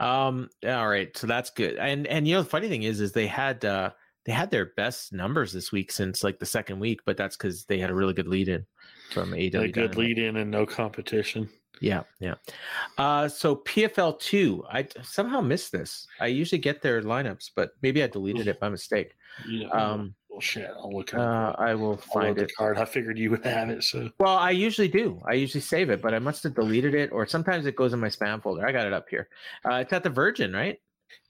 Um. 0.00 0.48
All 0.66 0.88
right. 0.88 1.16
So 1.16 1.26
that's 1.26 1.50
good. 1.50 1.76
And 1.76 2.06
and 2.06 2.26
you 2.26 2.34
know 2.34 2.42
the 2.42 2.48
funny 2.48 2.68
thing 2.68 2.82
is 2.82 3.00
is 3.00 3.12
they 3.12 3.26
had 3.26 3.64
uh 3.64 3.90
they 4.26 4.32
had 4.32 4.50
their 4.50 4.66
best 4.76 5.12
numbers 5.12 5.52
this 5.52 5.72
week 5.72 5.90
since 5.92 6.22
like 6.24 6.38
the 6.38 6.46
second 6.46 6.80
week, 6.80 7.00
but 7.06 7.16
that's 7.16 7.36
because 7.36 7.64
they 7.64 7.78
had 7.78 7.90
a 7.90 7.94
really 7.94 8.12
good 8.12 8.28
lead 8.28 8.48
in 8.48 8.66
from 9.12 9.32
AW. 9.32 9.36
a 9.36 9.48
good 9.48 9.72
Dynamite. 9.72 9.96
lead 9.96 10.18
in 10.18 10.36
and 10.36 10.50
no 10.50 10.66
competition. 10.66 11.48
Yeah, 11.80 12.02
yeah. 12.18 12.34
Uh, 12.98 13.26
so 13.28 13.56
PFL 13.56 14.18
two, 14.20 14.62
I 14.70 14.86
somehow 15.02 15.40
missed 15.40 15.72
this. 15.72 16.06
I 16.20 16.26
usually 16.26 16.58
get 16.58 16.82
their 16.82 17.00
lineups, 17.02 17.50
but 17.56 17.70
maybe 17.80 18.02
I 18.02 18.06
deleted 18.06 18.48
it 18.48 18.60
by 18.60 18.68
mistake. 18.68 19.14
Yeah. 19.48 19.68
Um, 19.68 20.14
well, 20.40 20.64
shit. 20.64 20.70
I'll 20.76 20.90
look. 20.92 21.12
At 21.14 21.20
Uh, 21.20 21.54
I 21.58 21.74
will 21.74 21.90
I'll 21.92 21.96
find 21.98 22.36
the 22.36 22.44
it. 22.44 22.52
card. 22.56 22.78
I 22.78 22.84
figured 22.84 23.18
you 23.18 23.30
would 23.30 23.44
have 23.44 23.68
it. 23.70 23.82
So 23.84 24.10
Well, 24.18 24.36
I 24.36 24.50
usually 24.50 24.88
do. 24.88 25.20
I 25.28 25.34
usually 25.34 25.60
save 25.60 25.90
it, 25.90 26.00
but 26.00 26.14
I 26.14 26.18
must 26.18 26.42
have 26.44 26.54
deleted 26.54 26.94
it, 26.94 27.10
or 27.12 27.26
sometimes 27.26 27.66
it 27.66 27.76
goes 27.76 27.92
in 27.92 28.00
my 28.00 28.08
spam 28.08 28.42
folder. 28.42 28.66
I 28.66 28.72
got 28.72 28.86
it 28.86 28.92
up 28.92 29.08
here. 29.08 29.28
Uh, 29.68 29.74
it's 29.76 29.92
at 29.92 30.02
the 30.02 30.10
Virgin, 30.10 30.52
right? 30.52 30.78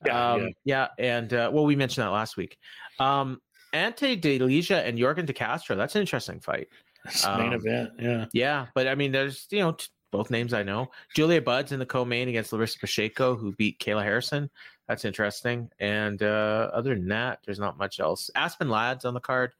Yeah, 0.04 0.32
um, 0.32 0.50
yeah. 0.64 0.88
And 0.98 1.32
uh, 1.32 1.50
well, 1.52 1.64
we 1.64 1.74
mentioned 1.76 2.04
that 2.04 2.10
last 2.10 2.36
week. 2.36 2.56
Um, 2.98 3.40
Ante 3.72 4.16
Delija 4.20 4.86
and 4.86 4.98
Jorgen 4.98 5.26
De 5.26 5.32
Castro. 5.32 5.76
That's 5.76 5.94
an 5.94 6.00
interesting 6.02 6.40
fight. 6.40 6.68
it's 7.04 7.22
the 7.22 7.38
main 7.38 7.48
Um, 7.48 7.54
event. 7.54 7.90
Yeah. 7.98 8.26
Yeah, 8.32 8.66
but 8.74 8.86
I 8.88 8.94
mean, 8.94 9.10
there's 9.12 9.46
you 9.50 9.60
know 9.60 9.72
t- 9.72 9.86
both 10.12 10.30
names 10.30 10.52
I 10.52 10.62
know. 10.64 10.90
Julia 11.14 11.40
Budd's 11.40 11.70
in 11.72 11.78
the 11.78 11.86
co-main 11.86 12.28
against 12.28 12.52
Larissa 12.52 12.78
Pacheco, 12.80 13.36
who 13.36 13.52
beat 13.52 13.78
Kayla 13.78 14.02
Harrison. 14.02 14.50
That's 14.90 15.04
interesting. 15.04 15.70
And 15.78 16.20
uh, 16.20 16.68
other 16.74 16.96
than 16.96 17.06
that, 17.06 17.38
there's 17.46 17.60
not 17.60 17.78
much 17.78 18.00
else. 18.00 18.28
Aspen 18.34 18.68
Ladd's 18.68 19.04
on 19.04 19.14
the 19.14 19.20
card, 19.20 19.52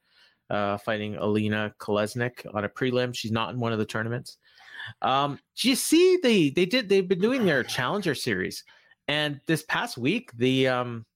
uh, 0.51 0.77
fighting 0.79 1.15
Alina 1.15 1.73
Kolesnik 1.79 2.53
on 2.53 2.65
a 2.65 2.69
prelim. 2.69 3.15
She's 3.15 3.31
not 3.31 3.55
in 3.55 3.61
one 3.61 3.73
of 3.73 3.79
the 3.79 3.85
tournaments. 3.85 4.39
Um, 5.03 5.39
do 5.57 5.69
you 5.69 5.77
see 5.77 6.19
they 6.21 6.51
they 6.51 6.67
did 6.67 6.89
they've 6.89 7.07
been 7.07 7.21
doing 7.21 7.47
their 7.47 7.63
Challenger 7.63 8.13
series, 8.13 8.65
and 9.07 9.41
this 9.47 9.63
past 9.69 9.97
week 9.97 10.33
the 10.37 10.67
um 10.67 11.07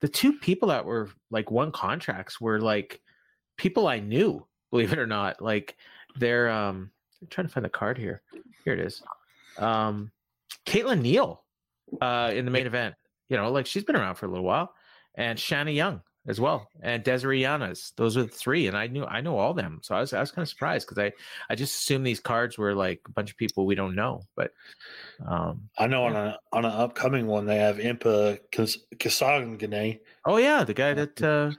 the 0.00 0.08
two 0.08 0.34
people 0.34 0.68
that 0.68 0.84
were 0.84 1.10
like 1.32 1.50
won 1.50 1.72
contracts 1.72 2.40
were 2.40 2.60
like 2.60 3.00
people 3.56 3.88
I 3.88 3.98
knew, 3.98 4.46
believe 4.70 4.92
it 4.92 4.98
or 5.00 5.08
not. 5.08 5.42
Like 5.42 5.76
they're 6.14 6.50
um 6.50 6.92
I'm 7.20 7.26
trying 7.26 7.48
to 7.48 7.52
find 7.52 7.64
the 7.64 7.68
card 7.68 7.98
here. 7.98 8.22
Here 8.64 8.74
it 8.74 8.80
is. 8.80 9.02
Um 9.56 10.12
Caitlin 10.66 11.00
Neal 11.00 11.42
uh 12.00 12.30
in 12.32 12.44
the 12.44 12.52
main 12.52 12.68
event. 12.68 12.94
You 13.28 13.36
know, 13.36 13.50
like 13.50 13.66
she's 13.66 13.84
been 13.84 13.96
around 13.96 14.16
for 14.16 14.26
a 14.26 14.30
little 14.30 14.44
while. 14.44 14.72
And 15.14 15.38
Shanna 15.38 15.72
Young 15.72 16.02
as 16.28 16.40
well. 16.40 16.68
And 16.82 17.02
Desiree 17.02 17.42
Yanas. 17.42 17.92
Those 17.96 18.16
are 18.16 18.22
the 18.22 18.28
three. 18.28 18.66
And 18.68 18.76
I 18.76 18.86
knew 18.86 19.04
I 19.04 19.20
know 19.20 19.38
all 19.38 19.54
them. 19.54 19.80
So 19.82 19.94
I 19.94 20.00
was 20.00 20.12
I 20.12 20.20
was 20.20 20.30
kind 20.30 20.44
of 20.44 20.48
surprised 20.48 20.86
because 20.86 21.02
I 21.02 21.12
I 21.50 21.54
just 21.54 21.80
assumed 21.80 22.06
these 22.06 22.20
cards 22.20 22.58
were 22.58 22.74
like 22.74 23.00
a 23.06 23.12
bunch 23.12 23.30
of 23.30 23.36
people 23.36 23.66
we 23.66 23.74
don't 23.74 23.94
know. 23.94 24.22
But 24.36 24.52
um 25.26 25.68
I 25.78 25.86
know 25.86 26.04
on 26.04 26.14
a 26.14 26.38
on 26.52 26.64
an 26.64 26.72
upcoming 26.72 27.26
one 27.26 27.46
they 27.46 27.56
have 27.56 27.78
Impa 27.78 28.38
Kasanganay. 28.52 30.00
oh 30.26 30.36
yeah, 30.36 30.64
the 30.64 30.74
guy 30.74 30.94
that 30.94 31.22
uh 31.22 31.50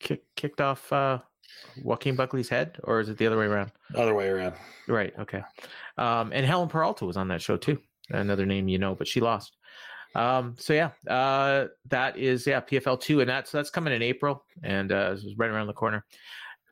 kick, 0.00 0.22
kicked 0.36 0.60
off 0.60 0.92
uh 0.92 1.18
Joaquin 1.82 2.14
Buckley's 2.14 2.48
head, 2.48 2.78
or 2.84 3.00
is 3.00 3.08
it 3.08 3.18
the 3.18 3.26
other 3.26 3.38
way 3.38 3.46
around? 3.46 3.72
Other 3.94 4.14
way 4.14 4.28
around. 4.28 4.54
Right. 4.86 5.12
Okay. 5.18 5.42
Um, 5.98 6.30
and 6.32 6.46
Helen 6.46 6.68
Peralta 6.68 7.04
was 7.04 7.16
on 7.16 7.28
that 7.28 7.42
show 7.42 7.56
too. 7.56 7.80
Another 8.10 8.46
name 8.46 8.68
you 8.68 8.78
know, 8.78 8.94
but 8.94 9.08
she 9.08 9.20
lost. 9.20 9.56
Um, 10.14 10.54
so 10.58 10.72
yeah, 10.72 10.90
uh, 11.08 11.66
that 11.88 12.16
is 12.16 12.46
yeah 12.46 12.60
PFL 12.60 13.00
two, 13.00 13.20
and 13.20 13.28
that's 13.28 13.50
that's 13.50 13.70
coming 13.70 13.92
in 13.92 14.02
April, 14.02 14.44
and 14.62 14.92
uh, 14.92 15.16
right 15.36 15.50
around 15.50 15.66
the 15.66 15.72
corner. 15.72 16.04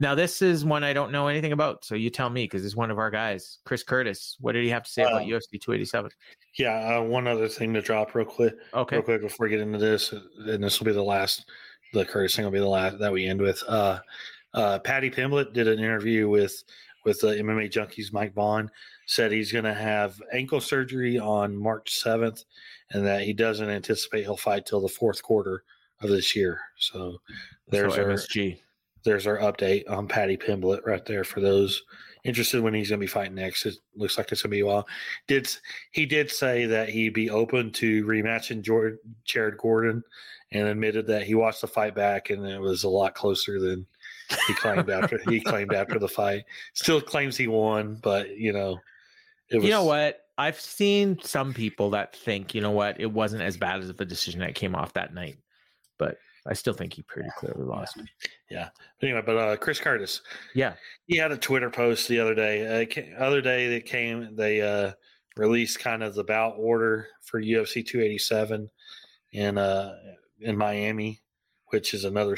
Now 0.01 0.15
this 0.15 0.43
is 0.43 0.65
one 0.65 0.83
I 0.83 0.93
don't 0.93 1.13
know 1.13 1.29
anything 1.29 1.53
about, 1.53 1.85
so 1.85 1.95
you 1.95 2.11
tell 2.11 2.31
me 2.31 2.45
because 2.45 2.65
it's 2.65 2.75
one 2.75 2.91
of 2.91 2.99
our 2.99 3.11
guys, 3.11 3.59
Chris 3.65 3.83
Curtis. 3.83 4.37
What 4.41 4.53
did 4.53 4.65
he 4.65 4.71
have 4.71 4.83
to 4.85 4.91
say 4.91 5.03
about 5.03 5.23
Uh, 5.23 5.27
UFC 5.27 5.61
two 5.61 5.73
eighty 5.73 5.85
seven? 5.85 6.11
Yeah, 6.59 6.99
uh, 6.99 7.03
one 7.03 7.27
other 7.27 7.49
thing 7.49 7.73
to 7.75 7.81
drop 7.81 8.15
real 8.15 8.27
quick. 8.27 8.55
Okay, 8.75 8.97
real 8.97 9.05
quick 9.05 9.23
before 9.23 9.47
we 9.47 9.51
get 9.51 9.61
into 9.61 9.79
this, 9.79 10.13
and 10.13 10.63
this 10.63 10.79
will 10.79 10.87
be 10.87 10.93
the 10.93 11.03
last. 11.03 11.47
The 11.93 12.05
Curtis 12.05 12.35
thing 12.35 12.45
will 12.45 12.53
be 12.53 12.59
the 12.59 12.67
last 12.67 12.99
that 13.01 13.13
we 13.13 13.27
end 13.27 13.41
with. 13.41 13.63
Uh, 13.69 13.99
uh, 14.55 14.79
Paddy 14.79 15.11
Pimblett 15.11 15.53
did 15.53 15.69
an 15.69 15.79
interview 15.79 16.29
with 16.29 16.65
with 17.05 17.21
the 17.21 17.29
MMA 17.29 17.71
junkies. 17.71 18.13
Mike 18.13 18.35
Bohn 18.35 18.71
said 19.13 19.31
he's 19.31 19.53
going 19.53 19.65
to 19.65 19.75
have 19.75 20.21
ankle 20.33 20.61
surgery 20.61 21.19
on 21.19 21.57
March 21.57 21.95
seventh, 21.95 22.45
and 22.91 23.07
that 23.07 23.23
he 23.23 23.33
doesn't 23.33 23.69
anticipate 23.69 24.23
he'll 24.23 24.37
fight 24.37 24.65
till 24.65 24.81
the 24.81 24.89
fourth 24.89 25.23
quarter 25.23 25.65
of 26.01 26.09
this 26.09 26.35
year. 26.35 26.59
So 26.79 27.19
there's 27.69 27.95
so 27.95 28.05
our 28.05 28.17
there's 29.05 29.27
our 29.27 29.39
update 29.39 29.91
on 29.91 30.09
Paddy 30.09 30.37
Pimblett 30.37 30.87
right 30.87 31.05
there 31.05 31.25
for 31.25 31.41
those 31.41 31.83
interested 32.25 32.63
when 32.63 32.73
he's 32.73 32.89
going 32.89 33.01
to 33.01 33.05
be 33.05 33.09
fighting 33.09 33.35
next. 33.35 33.67
It 33.67 33.75
looks 33.97 34.17
like 34.17 34.31
it's 34.33 34.43
going 34.43 34.51
to 34.51 34.57
be 34.57 34.61
a 34.61 34.67
while. 34.67 34.87
Did 35.27 35.49
he 35.91 36.07
did 36.07 36.31
say 36.31 36.67
that 36.67 36.89
he'd 36.89 37.13
be 37.13 37.29
open 37.31 37.71
to 37.73 38.07
rematching 38.07 38.63
Jared, 38.63 38.99
Jared 39.25 39.59
Gordon, 39.59 40.03
and 40.53 40.69
admitted 40.69 41.07
that 41.09 41.25
he 41.25 41.35
watched 41.35 41.61
the 41.61 41.67
fight 41.67 41.95
back 41.95 42.31
and 42.31 42.47
it 42.47 42.61
was 42.61 42.85
a 42.85 42.89
lot 42.89 43.15
closer 43.15 43.61
than 43.61 43.87
he 44.47 44.55
claimed 44.55 44.89
after 44.89 45.19
he 45.29 45.41
claimed 45.41 45.75
after 45.75 45.99
the 45.99 46.09
fight. 46.09 46.45
Still 46.75 47.01
claims 47.01 47.37
he 47.37 47.49
won, 47.49 47.99
but 48.03 48.37
you 48.39 48.53
know, 48.53 48.79
was 49.59 49.65
you 49.65 49.71
know 49.71 49.85
what? 49.85 50.21
I've 50.39 50.61
seen 50.61 51.19
some 51.23 51.53
people 51.53 51.91
that 51.91 52.17
think, 52.17 52.55
you 52.55 52.61
know 52.61 52.71
what, 52.71 53.01
it 53.01 53.13
wasn't 53.13 53.43
as 53.43 53.57
bad 53.57 53.81
as 53.81 53.93
the 53.93 54.05
decision 54.05 54.41
that 54.41 54.55
came 54.55 54.75
off 54.75 54.95
that 54.95 55.15
night, 55.15 55.37
but 55.99 56.17
I 56.47 56.55
still 56.55 56.73
think 56.73 56.95
he 56.95 57.03
pretty 57.03 57.29
clearly 57.39 57.65
lost. 57.65 58.01
Yeah. 58.51 58.71
Anyway, 59.03 59.23
but 59.25 59.37
uh, 59.37 59.57
Chris 59.57 59.79
Curtis, 59.79 60.23
Yeah, 60.55 60.75
he 61.07 61.17
had 61.17 61.33
a 61.33 61.37
Twitter 61.37 61.71
post 61.71 62.09
the 62.09 62.19
other 62.19 62.35
day. 62.35 62.83
Uh, 62.83 63.23
other 63.23 63.41
day 63.41 63.69
that 63.69 63.87
came, 63.87 64.35
they 64.35 64.61
uh, 64.61 64.93
released 65.37 65.79
kind 65.79 66.03
of 66.03 66.15
the 66.15 66.25
bout 66.25 66.55
order 66.59 67.09
for 67.23 67.41
UFC 67.41 67.87
287 67.87 68.69
in 69.33 69.59
uh, 69.59 69.95
in 70.41 70.57
Miami, 70.57 71.21
which 71.69 71.95
is 71.95 72.05
another 72.05 72.37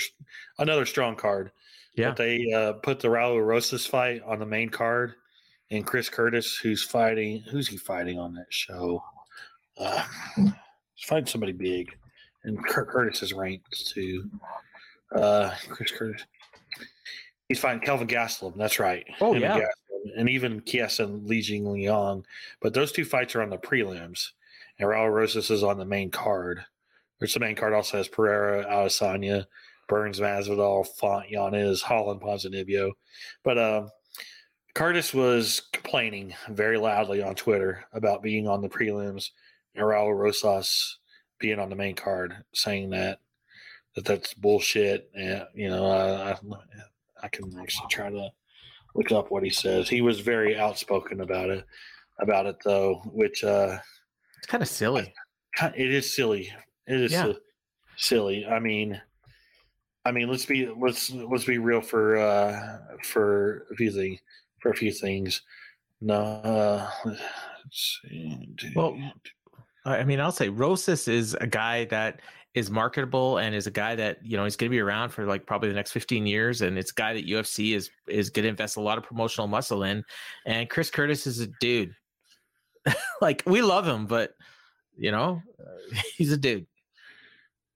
another 0.58 0.84
strong 0.84 1.16
card. 1.16 1.50
Yeah. 1.94 2.08
But 2.08 2.16
they 2.16 2.52
uh, 2.52 2.72
put 2.74 3.00
the 3.00 3.08
Raul 3.08 3.44
Rosas 3.44 3.86
fight 3.86 4.20
on 4.26 4.38
the 4.38 4.46
main 4.46 4.68
card, 4.68 5.14
and 5.76 5.86
Chris 5.86 6.08
Curtis, 6.08 6.56
who's 6.56 6.82
fighting, 6.82 7.40
who's 7.50 7.68
he 7.68 7.76
fighting 7.76 8.18
on 8.18 8.34
that 8.34 8.52
show? 8.52 9.02
Uh, 9.76 10.04
he's 10.36 11.06
fighting 11.06 11.26
somebody 11.26 11.52
big, 11.52 11.96
and 12.44 12.64
Cur- 12.66 12.86
Curtis 12.86 13.22
is 13.22 13.32
ranked 13.32 13.86
too. 13.88 14.30
Uh, 15.14 15.52
Chris 15.68 15.90
Curtis. 15.90 16.24
He's 17.48 17.58
fighting 17.58 17.82
Kelvin 17.82 18.08
Gastelum. 18.08 18.56
That's 18.56 18.78
right. 18.78 19.04
Oh, 19.20 19.32
and 19.32 19.42
yeah. 19.42 19.58
Gastelum, 19.58 20.18
and 20.18 20.28
even 20.28 20.62
Chiesa 20.64 21.04
and 21.04 21.26
Li 21.26 21.40
Jing 21.40 21.70
Liang. 21.70 22.24
But 22.60 22.74
those 22.74 22.92
two 22.92 23.04
fights 23.04 23.34
are 23.34 23.42
on 23.42 23.50
the 23.50 23.58
prelims, 23.58 24.30
and 24.78 24.88
Raul 24.88 25.12
Rosas 25.12 25.50
is 25.50 25.62
on 25.62 25.78
the 25.78 25.84
main 25.84 26.10
card. 26.10 26.64
Which 27.18 27.32
the 27.32 27.40
main 27.40 27.54
card 27.54 27.72
also 27.72 27.96
has 27.98 28.08
Pereira, 28.08 28.64
Adesanya, 28.64 29.46
Burns, 29.88 30.20
Masvidal, 30.20 30.86
Font, 30.98 31.30
Yanez, 31.30 31.80
Holland, 31.80 32.20
Ponzinibbio. 32.20 32.90
But 33.44 33.56
um, 33.56 33.90
Curtis 34.74 35.14
was 35.14 35.62
complaining 35.72 36.34
very 36.48 36.78
loudly 36.78 37.22
on 37.22 37.36
Twitter 37.36 37.84
about 37.92 38.22
being 38.22 38.48
on 38.48 38.60
the 38.60 38.68
prelims 38.68 39.30
and 39.74 39.84
Raul 39.84 40.16
Rosas 40.16 40.98
being 41.38 41.60
on 41.60 41.70
the 41.70 41.76
main 41.76 41.94
card, 41.94 42.36
saying 42.54 42.90
that 42.90 43.20
that 43.94 44.04
that's 44.04 44.34
bullshit. 44.34 45.10
And 45.14 45.44
you 45.54 45.68
know, 45.68 45.86
I, 45.86 46.36
I, 47.22 47.28
can 47.28 47.56
actually 47.60 47.88
try 47.88 48.10
to 48.10 48.30
look 48.96 49.12
up 49.12 49.30
what 49.30 49.44
he 49.44 49.50
says. 49.50 49.88
He 49.88 50.00
was 50.00 50.20
very 50.20 50.58
outspoken 50.58 51.20
about 51.20 51.50
it, 51.50 51.64
about 52.18 52.46
it 52.46 52.56
though, 52.64 53.02
which 53.12 53.44
uh, 53.44 53.78
it's 54.38 54.46
kind 54.46 54.62
of 54.62 54.68
silly. 54.68 55.14
it 55.62 55.92
is 55.92 56.14
silly. 56.14 56.52
It 56.86 57.00
is 57.00 57.12
Yeah. 57.12 57.32
silly. 57.96 58.44
I 58.44 58.58
mean, 58.58 59.00
I 60.04 60.10
mean, 60.10 60.28
let's 60.28 60.46
be 60.46 60.68
let's 60.68 61.12
let's 61.12 61.44
be 61.44 61.58
real 61.58 61.80
for 61.80 62.16
uh 62.16 62.78
for 63.04 63.66
things 63.78 64.20
for 64.64 64.70
a 64.70 64.74
few 64.74 64.90
things. 64.90 65.42
No, 66.00 66.14
uh, 66.14 66.90
let's 67.04 68.00
see. 68.02 68.48
Well, 68.74 68.98
I 69.84 70.04
mean, 70.04 70.20
I'll 70.20 70.32
say 70.32 70.48
Rosas 70.48 71.06
is 71.06 71.34
a 71.34 71.46
guy 71.46 71.84
that 71.86 72.22
is 72.54 72.70
marketable 72.70 73.36
and 73.36 73.54
is 73.54 73.66
a 73.66 73.70
guy 73.70 73.94
that 73.96 74.24
you 74.24 74.38
know 74.38 74.44
he's 74.44 74.56
going 74.56 74.70
to 74.70 74.74
be 74.74 74.80
around 74.80 75.10
for 75.10 75.26
like 75.26 75.44
probably 75.44 75.68
the 75.68 75.74
next 75.74 75.92
15 75.92 76.24
years 76.24 76.62
and 76.62 76.78
it's 76.78 76.92
a 76.92 76.94
guy 76.94 77.12
that 77.12 77.26
UFC 77.26 77.74
is 77.74 77.90
is 78.08 78.30
going 78.30 78.44
to 78.44 78.48
invest 78.48 78.76
a 78.76 78.80
lot 78.80 78.96
of 78.96 79.04
promotional 79.04 79.48
muscle 79.48 79.82
in 79.82 80.04
and 80.46 80.70
Chris 80.70 80.88
Curtis 80.88 81.26
is 81.26 81.40
a 81.40 81.48
dude 81.60 81.92
like 83.20 83.42
we 83.44 83.60
love 83.60 83.88
him 83.88 84.06
but 84.06 84.34
you 84.96 85.10
know 85.10 85.42
he's 86.16 86.30
a 86.30 86.36
dude 86.36 86.64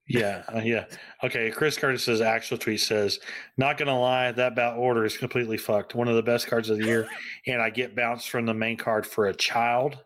Yeah, 0.09 0.43
uh, 0.53 0.61
yeah. 0.63 0.85
Okay, 1.23 1.51
Chris 1.51 1.77
Curtis's 1.77 2.19
actual 2.19 2.57
tweet 2.57 2.79
says, 2.79 3.19
"Not 3.57 3.77
gonna 3.77 3.97
lie, 3.97 4.31
that 4.31 4.55
bout 4.55 4.77
order 4.77 5.05
is 5.05 5.15
completely 5.15 5.57
fucked. 5.57 5.93
One 5.93 6.07
of 6.07 6.15
the 6.15 6.23
best 6.23 6.47
cards 6.47 6.69
of 6.71 6.79
the 6.79 6.85
year, 6.85 7.07
and 7.45 7.61
I 7.61 7.69
get 7.69 7.95
bounced 7.95 8.29
from 8.29 8.47
the 8.47 8.53
main 8.53 8.75
card 8.75 9.05
for 9.05 9.27
a 9.27 9.35
child. 9.35 9.99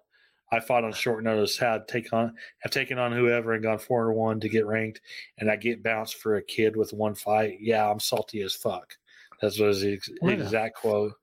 I 0.52 0.60
fought 0.60 0.84
on 0.84 0.92
short 0.92 1.24
notice, 1.24 1.58
had 1.58 1.88
take 1.88 2.12
on, 2.12 2.36
have 2.60 2.72
taken 2.72 3.00
on 3.00 3.14
whoever 3.14 3.54
and 3.54 3.64
gone 3.64 3.80
four 3.80 4.06
to 4.06 4.12
one 4.12 4.42
to 4.42 4.50
get 4.50 4.68
ranked, 4.68 5.00
and 5.40 5.50
I 5.50 5.56
get 5.56 5.82
bounced 5.82 6.16
for 6.16 6.36
a 6.36 6.44
kid 6.44 6.76
with 6.76 6.92
one 6.92 7.16
fight. 7.16 7.58
Yeah, 7.62 7.90
I'm 7.90 8.00
salty 8.00 8.42
as 8.42 8.54
fuck. 8.54 8.98
That's 9.42 9.58
was 9.58 9.82
the 9.82 9.94
ex- 9.94 10.10
What 10.20 10.34
exact 10.34 10.76
quote. 10.76 11.14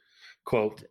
Quote. 0.45 0.83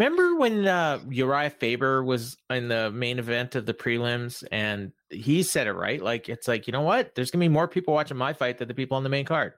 Remember 0.00 0.34
when 0.36 0.66
uh, 0.66 0.98
Uriah 1.10 1.50
Faber 1.50 2.02
was 2.02 2.38
in 2.48 2.68
the 2.68 2.90
main 2.90 3.18
event 3.18 3.54
of 3.54 3.66
the 3.66 3.74
prelims 3.74 4.42
and 4.50 4.92
he 5.10 5.42
said 5.42 5.66
it 5.66 5.72
right? 5.74 6.00
Like, 6.00 6.30
it's 6.30 6.48
like, 6.48 6.66
you 6.66 6.72
know 6.72 6.80
what? 6.80 7.14
There's 7.14 7.30
going 7.30 7.40
to 7.40 7.44
be 7.44 7.52
more 7.52 7.68
people 7.68 7.92
watching 7.92 8.16
my 8.16 8.32
fight 8.32 8.56
than 8.56 8.66
the 8.68 8.72
people 8.72 8.96
on 8.96 9.02
the 9.02 9.10
main 9.10 9.26
card. 9.26 9.52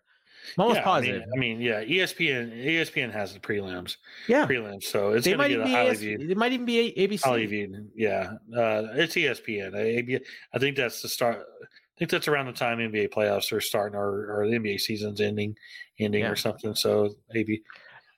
I'm 0.58 0.62
almost 0.62 0.78
Yeah, 0.78 0.82
I 0.82 0.84
positive. 0.84 1.20
mean, 1.20 1.28
I 1.32 1.38
mean, 1.38 1.60
yeah, 1.60 1.84
ESPN, 1.84 2.66
ESPN 2.66 3.12
has 3.12 3.32
the 3.34 3.38
prelims, 3.38 3.98
yeah. 4.26 4.44
prelims, 4.44 4.82
so 4.82 5.12
it's 5.12 5.24
They 5.24 5.30
gonna 5.30 5.44
might, 5.44 5.48
get 5.50 5.60
a 5.60 5.64
be 5.64 5.70
highly 5.70 5.90
AS- 5.90 5.98
viewed. 6.00 6.28
it 6.28 6.36
might 6.36 6.50
even 6.52 6.66
be 6.66 6.92
ABC. 6.98 7.22
Highly 7.22 7.46
viewed. 7.46 7.90
Yeah, 7.94 8.32
uh, 8.52 8.88
it's 8.94 9.14
ESPN. 9.14 10.20
I 10.52 10.58
think 10.58 10.76
that's 10.76 11.00
the 11.02 11.08
start. 11.08 11.38
I 11.62 11.94
think 12.00 12.10
that's 12.10 12.26
around 12.26 12.46
the 12.46 12.52
time 12.52 12.78
NBA 12.78 13.10
playoffs 13.10 13.52
are 13.52 13.60
starting, 13.60 13.96
or, 13.96 14.40
or 14.40 14.48
the 14.50 14.58
NBA 14.58 14.80
season's 14.80 15.20
ending, 15.20 15.54
ending 16.00 16.22
Yeah. 16.22 16.30
or 16.30 16.36
something. 16.36 16.74
So 16.74 17.14
maybe. 17.32 17.62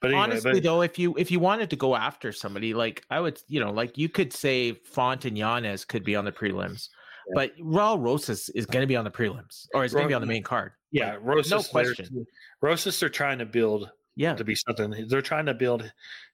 But 0.05 0.11
anyway, 0.11 0.23
Honestly, 0.23 0.53
but, 0.53 0.63
though, 0.63 0.83
if 0.83 0.99
you 0.99 1.15
if 1.17 1.31
you 1.31 1.41
wanted 1.41 1.71
to 1.71 1.77
go 1.77 1.97
after 1.97 2.31
somebody, 2.31 2.75
like 2.75 3.05
I 3.11 3.21
would, 3.21 3.41
you 3.49 3.59
know, 3.61 3.71
like 3.73 3.97
you 3.97 4.09
could 4.09 4.33
say 4.33 4.73
Font 4.73 5.25
and 5.25 5.37
Yanez 5.39 5.85
could 5.85 6.05
be 6.05 6.15
on 6.15 6.25
the 6.27 6.33
prelims, 6.33 6.89
but 7.35 7.57
Raul 7.59 7.99
Rosas 7.99 8.51
is 8.51 8.67
going 8.67 8.83
to 8.83 8.87
be 8.87 8.97
on 8.97 9.05
the 9.05 9.11
prelims, 9.11 9.67
or 9.75 9.85
is 9.85 9.93
going 9.95 10.05
to 10.05 10.09
be 10.09 10.15
on 10.15 10.21
the 10.21 10.27
main 10.27 10.43
card. 10.43 10.73
yeah, 10.91 11.13
Like, 11.13 11.21
Rosas, 11.23 11.51
no 11.51 11.63
question. 11.63 12.27
Rosas, 12.61 13.01
they're 13.01 13.09
trying 13.09 13.39
to 13.39 13.47
build 13.47 13.91
Yeah, 14.17 14.35
to 14.35 14.45
be 14.45 14.55
something. 14.55 15.07
They're 15.09 15.23
trying 15.23 15.47
to 15.47 15.55
build 15.55 15.91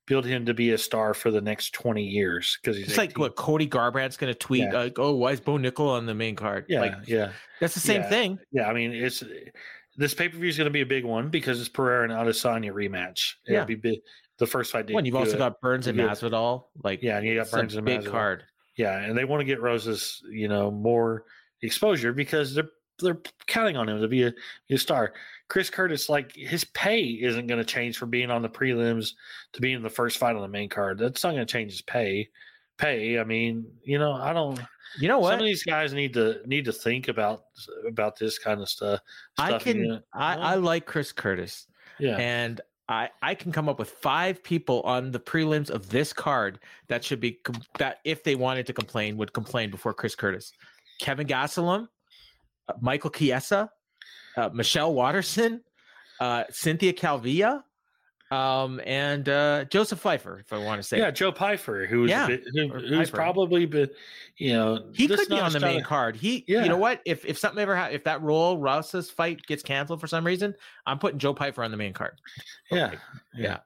build 0.07 0.25
him 0.27 0.45
to 0.47 0.53
be 0.55 0.73
a 0.73 0.79
star 0.79 1.15
for 1.15 1.31
the 1.31 1.41
next 1.41 1.73
twenty 1.73 2.03
years 2.05 2.59
because 2.61 2.77
he's 2.77 2.89
it's 2.89 2.99
like 2.99 3.17
what 3.17 3.37
Cody 3.37 3.69
Garbrandt's 3.69 4.17
going 4.17 4.33
to 4.33 4.39
tweet, 4.39 4.63
Yeah. 4.63 4.73
like, 4.79 4.99
"Oh, 4.99 5.15
why 5.15 5.31
is 5.31 5.41
Bo 5.41 5.53
Nickal 5.59 5.87
on 5.91 6.07
the 6.07 6.15
main 6.15 6.35
card?" 6.35 6.65
Yeah, 6.69 6.81
like, 6.81 6.95
yeah. 7.07 7.31
that's 7.61 7.75
the 7.75 7.81
same 7.81 8.01
Yeah. 8.03 8.09
thing. 8.09 8.39
Yeah, 8.51 8.67
I 8.69 8.73
mean, 8.75 8.93
it's 8.93 9.23
this 9.97 10.15
pay 10.15 10.29
per 10.29 10.39
view 10.39 10.49
is 10.49 10.57
going 10.57 10.67
to 10.67 10.71
be 10.73 10.81
a 10.83 10.87
big 10.87 11.05
one 11.05 11.29
because 11.29 11.61
it's 11.61 11.69
Pereira 11.69 12.05
and 12.05 12.13
Adesanya 12.13 12.73
rematch. 12.73 13.35
It'll 13.47 13.61
Yeah. 13.61 13.65
be 13.65 13.75
big. 13.75 14.01
The 14.39 14.47
first 14.47 14.73
fight. 14.73 14.91
When 14.91 15.05
you've 15.05 15.17
also 15.17 15.33
good. 15.33 15.39
got 15.39 15.61
Burns 15.61 15.87
and. 15.87 15.99
Masvidal, 15.99 16.65
like 16.83 17.03
Yeah, 17.03 17.19
and 17.19 17.27
you 17.27 17.35
got 17.35 17.43
it's 17.43 17.53
a 17.53 17.57
Burns 17.57 17.75
and 17.77 17.85
big 17.85 18.01
Masvidal. 18.03 18.11
card. 18.11 18.45
Yeah, 18.77 18.99
and 18.99 19.17
they 19.19 19.25
want 19.27 19.41
to 19.41 19.45
get 19.45 19.61
Rosas, 19.61 20.23
you 20.31 20.49
know, 20.49 20.71
more 20.71 21.25
exposure 21.63 22.13
because 22.13 22.55
they're 22.55 22.69
they're 23.01 23.19
counting 23.47 23.77
on 23.79 23.89
him 23.89 24.01
to 24.01 24.09
be 24.09 24.25
a, 24.25 24.33
be 24.69 24.75
a 24.75 24.79
star. 24.79 25.15
Chris 25.49 25.71
Curtis, 25.71 26.09
like 26.11 26.33
his 26.35 26.65
pay 26.65 27.03
isn't 27.05 27.47
going 27.47 27.59
to 27.59 27.65
change 27.65 27.97
from 27.99 28.11
being 28.11 28.31
on 28.31 28.43
the 28.43 28.49
prelims 28.49 29.13
to 29.55 29.61
being 29.63 29.83
the 29.83 29.89
first 29.91 30.19
fight 30.19 30.37
on 30.37 30.43
the 30.43 30.49
main 30.49 30.69
card. 30.69 30.99
That's 30.99 31.25
not 31.25 31.31
going 31.35 31.47
to 31.47 31.51
change 31.53 31.73
his 31.73 31.83
pay. 31.83 32.29
Pay. 32.79 33.19
I 33.19 33.25
mean, 33.25 33.67
you 33.85 33.99
know, 33.99 34.13
I 34.13 34.33
don't. 34.33 34.59
You 34.99 35.09
know 35.09 35.19
what? 35.19 35.31
Some 35.31 35.41
of 35.41 35.47
these 35.47 35.63
guys 35.63 35.93
need 35.93 36.15
to 36.15 36.41
need 36.47 36.65
to 36.65 36.73
think 36.73 37.09
about 37.09 37.45
about 37.87 38.19
this 38.19 38.39
kind 38.39 38.61
of 38.61 38.69
stuff. 38.69 39.01
I 39.39 39.59
can. 39.59 40.03
I, 40.13 40.35
I 40.35 40.55
like 40.57 40.87
Chris 40.87 41.13
Curtis. 41.13 41.67
yeah. 41.99 42.17
and 42.17 42.61
I 42.89 43.09
I 43.23 43.35
can 43.35 43.53
come 43.53 43.69
up 43.69 43.79
with 43.79 43.91
five 43.91 44.43
people 44.43 44.83
on 44.83 45.13
the 45.13 45.21
prelims 45.21 45.71
of 45.71 45.89
this 45.91 46.13
card 46.13 46.59
that 46.89 47.05
should 47.05 47.21
be 47.21 47.33
com- 47.33 47.63
that 47.79 47.99
if 48.05 48.25
they 48.25 48.35
wanted 48.35 48.67
to 48.67 48.73
complain 48.73 49.17
would 49.17 49.33
complain 49.33 49.71
before 49.71 49.95
Chris 49.95 50.15
Curtis, 50.15 50.53
Kevin 50.99 51.27
Gastelum, 51.27 51.89
uh, 52.69 52.73
Michael 52.81 53.11
Chiesa, 53.11 53.71
uh, 54.37 54.51
Michelle 54.53 54.93
Waterson, 54.93 55.63
uh, 56.21 56.45
Cynthia 56.51 56.93
Calvillo, 56.93 57.63
Um, 58.31 58.81
and 58.87 59.29
uh, 59.29 59.65
Joseph 59.65 60.01
Pyfer, 60.03 60.39
if 60.39 60.53
I 60.53 60.59
want 60.59 60.81
to 60.81 60.87
say. 60.87 60.99
Yeah, 60.99 61.11
Joe 61.11 61.33
Pyfer, 61.33 61.85
who 61.87 62.03
was 62.03 62.11
Yeah, 62.11 62.29
bit, 62.29 62.45
who, 62.55 62.69
who's 62.69 63.11
Piper. 63.11 63.17
probably 63.17 63.67
been, 63.67 63.91
you 64.37 64.53
know, 64.53 64.89
He 64.95 65.09
could 65.09 65.29
be 65.29 65.41
on 65.41 65.53
the 65.53 65.59
main 65.59 65.83
card. 65.83 66.15
He, 66.15 66.45
Yeah. 66.47 66.63
you 66.63 66.69
know 66.69 66.77
what? 66.77 67.01
If 67.05 67.25
if 67.25 67.37
something 67.39 67.61
ever 67.61 67.75
ha- 67.75 67.89
if 67.91 68.05
that 68.05 68.21
Raul 68.23 68.57
Rosas' 68.61 69.11
fight 69.11 69.45
gets 69.47 69.65
canceled 69.65 70.01
for 70.01 70.07
some 70.07 70.25
reason, 70.25 70.55
I'm 70.87 70.99
putting 71.01 71.19
Joe 71.19 71.35
Pyfer 71.35 71.65
on 71.65 71.73
the 71.73 71.77
main 71.77 71.93
card. 71.93 72.21
Yeah, 72.71 72.93
Yeah. 72.93 72.99
yeah. 73.37 73.59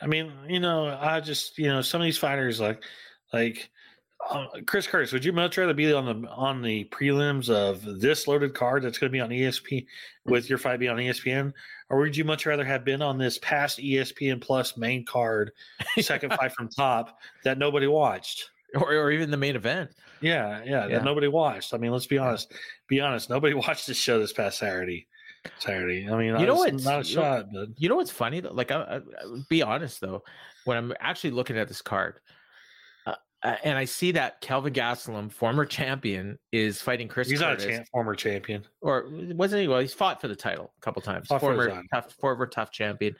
I 0.00 0.06
mean, 0.06 0.32
you 0.48 0.60
know, 0.60 0.86
I 1.00 1.18
just, 1.20 1.58
you 1.58 1.66
know, 1.66 1.82
some 1.82 2.00
of 2.00 2.04
these 2.04 2.18
fighters 2.18 2.60
like, 2.60 2.84
like 3.32 3.70
uh, 4.30 4.46
Chris 4.66 4.86
Curtis. 4.86 5.12
Would 5.12 5.24
you 5.24 5.32
much 5.32 5.58
rather 5.58 5.74
be 5.74 5.92
on 5.92 6.04
the 6.22 6.28
on 6.30 6.62
the 6.62 6.84
prelims 6.86 7.50
of 7.50 7.82
this 8.00 8.26
loaded 8.28 8.54
card 8.54 8.82
that's 8.82 8.98
going 8.98 9.10
to 9.10 9.12
be 9.12 9.20
on 9.20 9.30
ESP 9.30 9.86
with 10.24 10.48
your 10.48 10.58
fight 10.58 10.80
be 10.80 10.88
on 10.88 10.96
ESPN, 10.96 11.52
or 11.90 11.98
would 11.98 12.16
you 12.16 12.24
much 12.24 12.46
rather 12.46 12.64
have 12.64 12.84
been 12.84 13.02
on 13.02 13.18
this 13.18 13.38
past 13.38 13.78
ESPN 13.78 14.40
Plus 14.40 14.76
main 14.76 15.04
card, 15.04 15.50
second 16.00 16.32
fight 16.34 16.52
from 16.52 16.68
top 16.68 17.18
that 17.44 17.58
nobody 17.58 17.86
watched? 17.86 18.50
Or, 18.74 18.94
or 18.94 19.10
even 19.10 19.30
the 19.30 19.36
main 19.36 19.54
event. 19.54 19.90
Yeah, 20.22 20.62
yeah, 20.64 20.86
Yeah. 20.86 20.88
that 20.98 21.04
nobody 21.04 21.28
watched. 21.28 21.74
I 21.74 21.76
mean, 21.76 21.92
let's 21.92 22.06
be 22.06 22.16
honest. 22.16 22.54
Be 22.88 23.00
honest. 23.00 23.28
Nobody 23.28 23.52
watched 23.68 23.86
this 23.86 23.98
show 23.98 24.18
this 24.18 24.32
past 24.32 24.58
Saturday. 24.58 25.06
Saturday. 25.58 26.08
I 26.08 26.16
mean, 26.16 26.38
You 26.40 26.46
know 26.46 26.62
it's 26.62 26.72
what's- 26.72 26.84
not 26.84 27.04
a 27.04 27.08
you 27.08 27.16
know- 27.16 27.22
shot, 27.22 27.46
but 27.52 27.68
You 27.76 27.88
know 27.90 27.96
what's 27.96 28.10
funny 28.10 28.40
though? 28.40 28.52
Like, 28.52 28.70
I, 28.70 28.76
I, 28.80 28.96
I- 28.96 29.00
be 29.50 29.62
honest 29.62 30.00
though, 30.00 30.22
when 30.64 30.78
I'm 30.78 30.94
actually 31.00 31.32
looking 31.32 31.58
at 31.58 31.68
this 31.68 31.82
card, 31.82 32.14
uh, 33.42 33.56
and 33.64 33.76
I 33.76 33.84
see 33.84 34.12
that 34.12 34.40
Kelvin 34.40 34.72
Gastelum, 34.72 35.32
former 35.32 35.64
champion, 35.64 36.38
is 36.52 36.80
fighting 36.80 37.08
Chris 37.08 37.28
he's 37.28 37.40
not 37.40 37.60
a 37.60 37.66
champ, 37.66 37.86
former 37.90 38.14
champion. 38.14 38.64
or 38.80 39.08
wasn't 39.10 39.62
he? 39.62 39.68
Well, 39.68 39.80
he's 39.80 39.94
fought 39.94 40.20
for 40.20 40.28
the 40.28 40.36
title 40.36 40.72
a 40.76 40.80
couple 40.80 41.02
times. 41.02 41.26
Fought 41.26 41.40
former 41.40 41.82
tough, 41.92 42.12
former 42.20 42.46
tough 42.46 42.70
champion. 42.70 43.16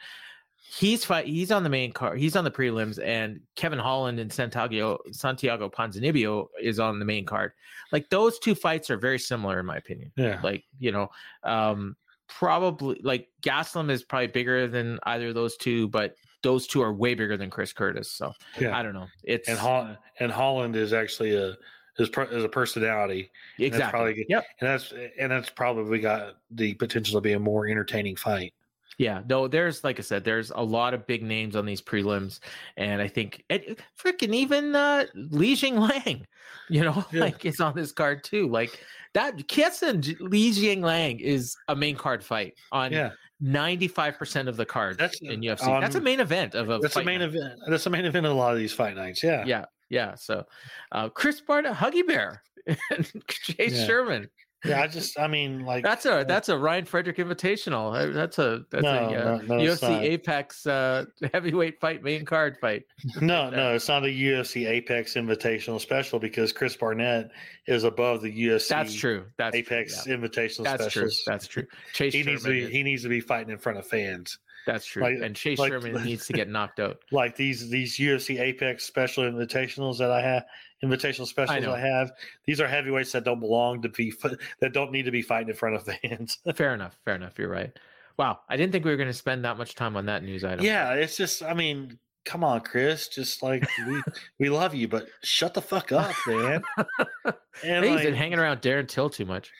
He's 0.57 1.05
fight. 1.05 1.27
He's 1.27 1.51
on 1.51 1.65
the 1.65 1.69
main 1.69 1.93
card. 1.93 2.19
He's 2.19 2.36
on 2.36 2.44
the 2.44 2.51
prelims, 2.51 3.03
and 3.05 3.40
Kevin 3.57 3.81
Holland 3.81 4.20
and 4.20 4.32
Santiago 4.32 4.99
Santiago 5.11 5.69
Ponzinibbio 5.69 6.47
is 6.61 6.78
on 6.78 7.01
the 7.01 7.05
main 7.05 7.27
card. 7.27 7.53
Like 7.90 8.09
those 8.09 8.39
two 8.39 8.55
fights 8.55 8.90
are 8.90 8.97
very 8.97 9.19
similar 9.19 9.59
in 9.59 9.66
my 9.66 9.77
opinion. 9.77 10.12
Yeah. 10.16 10.40
Like 10.43 10.62
you 10.78 10.93
know, 10.93 11.11
um, 11.43 11.97
probably 12.28 13.01
like 13.03 13.28
Gastelum 13.43 13.90
is 13.90 14.05
probably 14.05 14.28
bigger 14.28 14.69
than 14.69 15.01
either 15.03 15.28
of 15.28 15.35
those 15.35 15.57
two, 15.57 15.89
but 15.89 16.15
those 16.43 16.66
two 16.66 16.82
are 16.82 16.93
way 16.93 17.14
bigger 17.14 17.36
than 17.36 17.51
Chris 17.51 17.73
Curtis. 17.73 18.10
So 18.10 18.32
Yeah. 18.59 18.77
I 18.77 18.82
don't 18.82 18.94
know. 18.94 19.06
It's 19.24 19.48
and 19.48 19.59
Hol- 19.59 19.97
and 20.20 20.31
Holland 20.32 20.77
is 20.77 20.93
actually 20.93 21.35
a 21.36 21.56
is, 21.98 22.09
is 22.31 22.44
a 22.44 22.48
personality. 22.48 23.31
And 23.59 23.66
that's 23.66 23.77
exactly. 23.77 23.90
probably- 24.01 24.27
yep. 24.28 24.44
and 24.60 24.69
that's 24.69 24.93
and 25.19 25.31
that's 25.31 25.51
probably 25.51 25.98
got 26.01 26.36
the 26.51 26.74
potential 26.74 27.14
to 27.19 27.20
be 27.20 27.32
a 27.32 27.39
more 27.39 27.66
entertaining 27.66 28.16
fight. 28.16 28.55
Yeah, 28.98 29.23
no, 29.27 29.48
there's 29.48 29.82
like 29.85 29.98
I 29.98 30.02
said, 30.02 30.23
there's 30.23 30.51
a 30.51 30.62
lot 30.62 30.93
of 30.94 31.06
big 31.06 31.23
names 31.23 31.56
on 31.56 31.64
these 31.64 31.81
prelims, 31.81 32.40
and 32.77 33.01
I 33.01 33.09
think 33.09 33.43
and 33.48 33.62
freaking 33.98 34.35
even 34.35 34.74
uh 34.77 35.06
Li 35.14 35.55
Jing 35.55 35.78
Liang, 35.78 36.27
you 36.69 36.82
know, 36.82 37.05
Yeah. 37.12 37.20
like 37.23 37.44
is 37.44 37.59
on 37.60 37.74
this 37.74 37.90
card 37.93 38.23
too. 38.23 38.48
Like 38.48 38.85
that 39.14 39.48
Chiesa 39.48 39.93
Li 40.20 40.52
Jing 40.52 40.82
Liang 40.82 41.20
is 41.20 41.56
a 41.69 41.74
main 41.77 41.97
card 41.97 42.23
fight 42.23 42.55
on 42.70 42.93
Yeah, 42.93 43.10
95% 43.43 44.48
of 44.48 44.56
the 44.56 44.64
cards 44.64 44.98
That's, 44.98 45.20
in 45.20 45.40
UFC. 45.40 45.66
um, 45.66 45.81
that's 45.81 45.97
a 45.97 46.01
main 46.01 46.20
event 46.20 46.55
of 46.55 46.70
a 46.70 46.78
that's 46.78 46.94
fight 46.94 47.05
main 47.06 47.19
night. 47.20 47.28
event. 47.35 47.60
That's 47.69 47.85
the 47.85 47.90
main 47.90 48.05
event 48.05 48.27
of 48.27 48.32
a 48.32 48.35
lot 48.35 48.52
of 48.52 48.59
these 48.59 48.73
fight 48.73 48.94
nights. 48.97 49.23
Yeah, 49.23 49.44
Yeah, 49.44 49.64
yeah. 49.90 50.14
So 50.14 50.44
uh 50.93 51.09
Chris 51.09 51.40
Barnett, 51.40 51.74
Huggy 51.74 52.06
Bear, 52.06 52.43
and 52.90 53.10
Chase 53.28 53.73
Yeah. 53.74 53.86
Sherman. 53.86 54.28
Yeah. 54.64 54.80
I 54.82 54.86
just, 54.86 55.18
I 55.18 55.26
mean, 55.26 55.64
like 55.64 55.82
That's 55.84 56.06
a 56.06 56.24
that's 56.26 56.48
a 56.48 56.56
Ryan 56.56 56.84
Frederick 56.84 57.16
Invitational. 57.16 57.94
Uh, 57.94 58.12
That's 58.12 58.39
a 58.39 58.64
that's 58.70 58.82
No, 58.82 58.90
a 58.90 59.05
uh, 59.06 59.09
no, 59.47 59.56
no, 59.56 59.62
UFC. 59.62 60.01
Apex 60.01 60.66
uh, 60.66 61.05
heavyweight 61.34 61.80
fight 61.80 62.02
main 62.02 62.24
card 62.24 62.56
fight. 62.60 62.84
no, 63.20 63.51
no, 63.51 63.74
it's 63.74 63.89
not 63.89 64.05
a 64.05 64.09
UFC 64.09 64.68
Apex 64.68 65.14
Invitational 65.14 65.80
Special 65.80 66.18
because 66.18 66.52
Chris 66.52 66.76
Barnett 66.76 67.30
is 67.66 67.84
above 67.84 68.22
the 68.22 68.30
UFC. 68.47 68.68
That's 68.68 68.94
true. 68.94 69.24
That's 69.39 69.56
Apex 69.56 70.05
True, 70.05 70.16
Invitational 70.16 70.64
yeah. 70.64 70.76
That's 70.76 70.93
true. 70.93 71.10
That's 71.26 71.47
true. 71.47 71.66
Chase 71.93 72.12
he 72.14 72.22
needs 72.22 72.43
to 72.44 72.51
be 72.51 72.62
is- 72.62 72.70
he 72.70 72.82
needs 72.82 73.02
to 73.02 73.09
be 73.09 73.20
fighting 73.20 73.51
in 73.51 73.59
front 73.59 73.78
of 73.78 73.86
fans. 73.86 74.39
that's 74.66 74.86
true. 74.86 75.02
like- 75.02 75.18
and 75.22 75.34
Chase 75.34 75.59
like- 75.59 75.72
Sherman 75.72 76.05
needs 76.05 76.26
to 76.26 76.32
get 76.32 76.48
knocked 76.48 76.78
out. 76.80 76.98
like 77.10 77.36
these 77.36 77.68
these 77.68 77.97
UFC 77.98 78.40
Apex 78.40 78.84
special 78.84 79.24
invitationals 79.24 79.98
that 79.98 80.10
I 80.10 80.20
have, 80.22 80.44
invitational 80.84 81.26
specials 81.26 81.62
know. 81.62 81.72
I, 81.72 81.80
have. 81.80 82.12
These 82.44 82.60
are 82.60 82.68
heavyweights 82.68 83.12
that 83.12 83.24
don't 83.24 83.40
belong 83.40 83.82
to 83.82 83.88
be 83.88 84.12
that 84.60 84.72
don't 84.72 84.92
need 84.92 85.04
to 85.04 85.10
be 85.10 85.22
fighting 85.22 85.48
in 85.48 85.54
front 85.54 85.76
of 85.76 85.84
fans. 85.84 86.38
Fair 86.54 86.74
enough. 86.74 86.98
Fair 87.04 87.14
enough. 87.14 87.38
You're 87.38 87.48
right. 87.48 87.76
Wow. 88.18 88.40
I 88.48 88.56
didn't 88.56 88.72
think 88.72 88.84
we 88.84 88.90
were 88.90 88.96
going 88.96 89.09
to 89.09 89.14
spend 89.14 89.44
that 89.44 89.59
much 89.59 89.74
time 89.74 89.96
on 89.96 90.06
that 90.06 90.22
news 90.22 90.44
item. 90.44 90.64
yeah, 90.64 90.92
it's 90.94 91.16
just 91.16 91.42
I 91.42 91.54
mean, 91.54 91.98
come 92.24 92.44
on, 92.44 92.60
Chris, 92.60 93.09
just 93.09 93.42
like 93.42 93.66
we 93.86 94.02
we 94.38 94.48
love 94.50 94.74
you, 94.74 94.88
but 94.88 95.06
shut 95.22 95.54
the 95.54 95.62
fuck 95.62 95.92
up, 95.92 96.14
man. 96.26 96.62
I 96.78 96.84
And 97.64 97.84
he's 97.84 98.02
been 98.02 98.14
hanging 98.14 98.38
around 98.38 98.62
Darren 98.62 98.88
Till 98.88 99.10
too 99.10 99.26
much. 99.26 99.52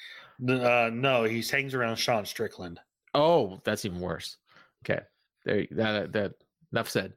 uh, 0.49 0.90
no, 0.93 1.24
he 1.24 1.43
hangs 1.43 1.74
around 1.74 1.97
Sean 1.97 2.24
Strickland. 2.24 2.81
Oh, 3.15 3.61
that's 3.65 3.85
even 3.85 4.01
worse. 4.01 4.39
Okay. 4.85 5.03
There 5.44 5.66
that 5.73 6.12
that 6.12 6.32
enough 6.73 6.89
said. 6.89 7.12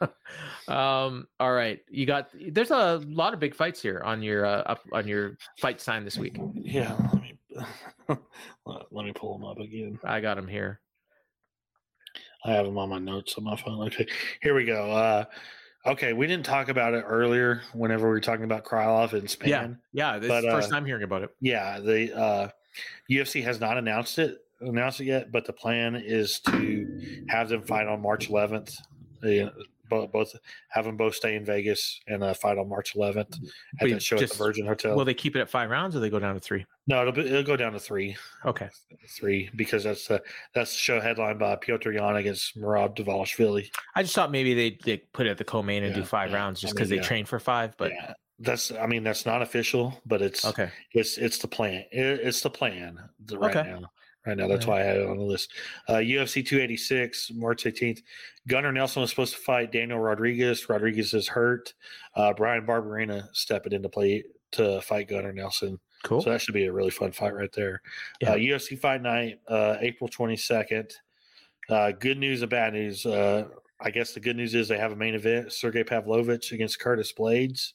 um 0.68 1.26
all 1.38 1.52
right. 1.52 1.80
You 1.90 2.06
got 2.06 2.30
there's 2.50 2.70
a 2.70 3.02
lot 3.06 3.34
of 3.34 3.40
big 3.40 3.54
fights 3.54 3.82
here 3.82 4.02
on 4.04 4.22
your 4.22 4.46
uh, 4.46 4.62
up 4.62 4.80
on 4.92 5.06
your 5.06 5.36
fight 5.58 5.80
sign 5.80 6.04
this 6.04 6.16
week. 6.18 6.38
Yeah, 6.54 6.96
let 7.12 7.22
me 7.22 7.38
let 8.90 9.04
me 9.04 9.12
pull 9.12 9.38
them 9.38 9.46
up 9.46 9.58
again. 9.58 9.98
I 10.04 10.20
got 10.20 10.36
them 10.36 10.48
here. 10.48 10.80
I 12.44 12.52
have 12.52 12.64
them 12.64 12.78
on 12.78 12.88
my 12.88 12.98
notes 12.98 13.34
on 13.36 13.44
my 13.44 13.56
phone. 13.56 13.86
Okay, 13.88 14.06
here 14.42 14.54
we 14.54 14.64
go. 14.64 14.90
Uh, 14.90 15.24
okay, 15.86 16.12
we 16.14 16.26
didn't 16.26 16.46
talk 16.46 16.68
about 16.68 16.94
it 16.94 17.04
earlier. 17.06 17.62
Whenever 17.74 18.06
we 18.06 18.12
were 18.12 18.20
talking 18.20 18.44
about 18.44 18.64
Krylov 18.64 19.12
and 19.12 19.28
Spann, 19.28 19.46
Yeah. 19.46 19.68
Yeah, 19.92 20.18
this 20.18 20.28
But, 20.28 20.38
is 20.38 20.44
the 20.44 20.50
first 20.50 20.68
uh, 20.70 20.74
time 20.74 20.86
hearing 20.86 21.02
about 21.02 21.22
it. 21.22 21.30
yeah, 21.40 21.78
the 21.80 22.16
uh, 22.18 22.48
UFC 23.10 23.42
has 23.44 23.60
not 23.60 23.76
announced 23.76 24.18
it 24.18 24.38
announced 24.62 25.00
it 25.00 25.04
yet, 25.04 25.32
but 25.32 25.46
the 25.46 25.52
plan 25.52 25.96
is 25.96 26.40
to 26.40 27.00
have 27.28 27.48
them 27.48 27.62
fight 27.62 27.86
on 27.86 28.00
March 28.02 28.28
11th. 28.28 28.74
They, 29.22 29.40
uh, 29.40 29.50
both, 29.90 30.10
both 30.12 30.34
have 30.70 30.86
them 30.86 30.96
both 30.96 31.14
stay 31.14 31.34
in 31.34 31.44
Vegas 31.44 32.00
and 32.06 32.24
uh, 32.24 32.32
fight 32.32 32.56
on 32.56 32.68
March 32.68 32.94
11th 32.94 33.16
at 33.18 33.28
Wait, 33.82 33.92
that 33.92 34.02
show 34.02 34.16
just- 34.16 34.32
at 34.32 34.38
the 34.38 34.44
Virgin 34.44 34.66
Hotel. 34.66 34.96
Will 34.96 35.04
they 35.04 35.12
keep 35.12 35.36
it 35.36 35.40
at 35.40 35.50
five 35.50 35.68
rounds 35.68 35.94
or 35.94 36.00
they 36.00 36.08
go 36.08 36.18
down 36.18 36.34
to 36.34 36.40
three? 36.40 36.64
no, 36.86 37.02
it'll, 37.02 37.12
be, 37.12 37.20
it'll 37.26 37.42
go 37.42 37.56
down 37.56 37.72
to 37.72 37.78
three, 37.78 38.16
Okay. 38.46 38.68
three 39.18 39.50
because 39.54 39.84
that's 39.84 40.06
the 40.08 40.22
that's 40.54 40.72
the 40.72 40.78
show 40.78 41.00
headlined 41.00 41.38
by 41.38 41.54
Petr 41.56 41.92
Yan 41.94 42.16
against 42.16 42.56
Merab 42.58 42.96
Dvalishvili. 42.96 43.68
I 43.94 44.02
just 44.02 44.14
thought 44.14 44.30
maybe 44.30 44.54
they 44.54 44.78
they 44.84 44.98
put 45.12 45.26
it 45.26 45.30
at 45.30 45.38
the 45.38 45.44
co-main 45.44 45.84
and 45.84 45.94
do 45.94 46.04
five 46.04 46.30
yeah. 46.30 46.36
rounds 46.36 46.60
just 46.60 46.72
I 46.72 46.74
because 46.74 46.90
mean, 46.90 46.98
they 46.98 47.02
yeah. 47.02 47.08
train 47.08 47.24
for 47.26 47.38
five. 47.38 47.76
But 47.76 47.90
yeah, 47.92 48.14
that's 48.38 48.72
I 48.72 48.86
mean 48.86 49.04
that's 49.04 49.26
not 49.26 49.42
official, 49.42 50.00
but 50.06 50.22
it's 50.22 50.44
okay, 50.44 50.70
It's 50.92 51.18
it's 51.18 51.38
the 51.38 51.48
plan. 51.48 51.84
It, 51.92 52.20
it's 52.22 52.40
the 52.40 52.50
plan 52.50 52.98
right 53.32 53.56
Okay. 53.56 53.70
now. 53.70 53.90
Right 54.26 54.36
now, 54.36 54.48
that's 54.48 54.66
why 54.66 54.80
I 54.80 54.84
had 54.84 54.98
it 54.98 55.08
on 55.08 55.16
the 55.16 55.24
list. 55.24 55.50
Uh, 55.88 55.94
UFC 55.94 56.44
286, 56.44 57.30
March 57.34 57.64
18th. 57.64 58.00
Gunnar 58.48 58.70
Nelson 58.70 59.00
was 59.00 59.10
supposed 59.10 59.34
to 59.34 59.40
fight 59.40 59.72
Daniel 59.72 59.98
Rodriguez. 59.98 60.68
Rodriguez 60.68 61.14
is 61.14 61.26
hurt. 61.26 61.72
Uh, 62.14 62.34
Bryan 62.34 62.66
Barberena 62.66 63.28
stepping 63.32 63.72
into 63.72 63.88
play 63.88 64.24
to 64.52 64.80
fight 64.82 65.08
Gunnar 65.08 65.32
Nelson. 65.32 65.80
cool. 66.02 66.20
So 66.20 66.30
that 66.30 66.42
should 66.42 66.52
be 66.54 66.66
a 66.66 66.72
really 66.72 66.90
fun 66.90 67.12
fight 67.12 67.34
right 67.34 67.52
there. 67.52 67.80
Yeah. 68.20 68.32
Uh, 68.32 68.36
UFC 68.36 68.78
Fight 68.78 69.00
Night, 69.00 69.40
uh, 69.48 69.76
April 69.80 70.08
22nd. 70.10 70.92
Uh, 71.70 71.92
good 71.92 72.18
news 72.18 72.42
and 72.42 72.50
bad 72.50 72.74
news. 72.74 73.06
Uh, 73.06 73.48
I 73.80 73.90
guess 73.90 74.12
the 74.12 74.20
good 74.20 74.36
news 74.36 74.54
is 74.54 74.68
they 74.68 74.76
have 74.76 74.92
a 74.92 74.96
main 74.96 75.14
event 75.14 75.52
Sergey 75.52 75.84
Pavlovich 75.84 76.52
against 76.52 76.78
Curtis 76.78 77.12
Blaydes. 77.18 77.72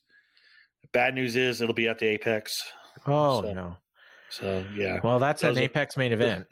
Bad 0.91 1.15
news 1.15 1.35
is 1.35 1.61
it'll 1.61 1.73
be 1.73 1.87
at 1.87 1.97
the 1.97 2.05
Apex. 2.07 2.61
oh 3.07 3.41
so- 3.41 3.53
no. 3.53 3.77
So, 4.29 4.65
yeah. 4.75 4.99
Well, 5.03 5.19
that's 5.19 5.41
Those 5.41 5.57
an 5.57 5.63
are- 5.63 5.65
Apex 5.65 5.97
main 5.97 6.11
event. 6.17 6.45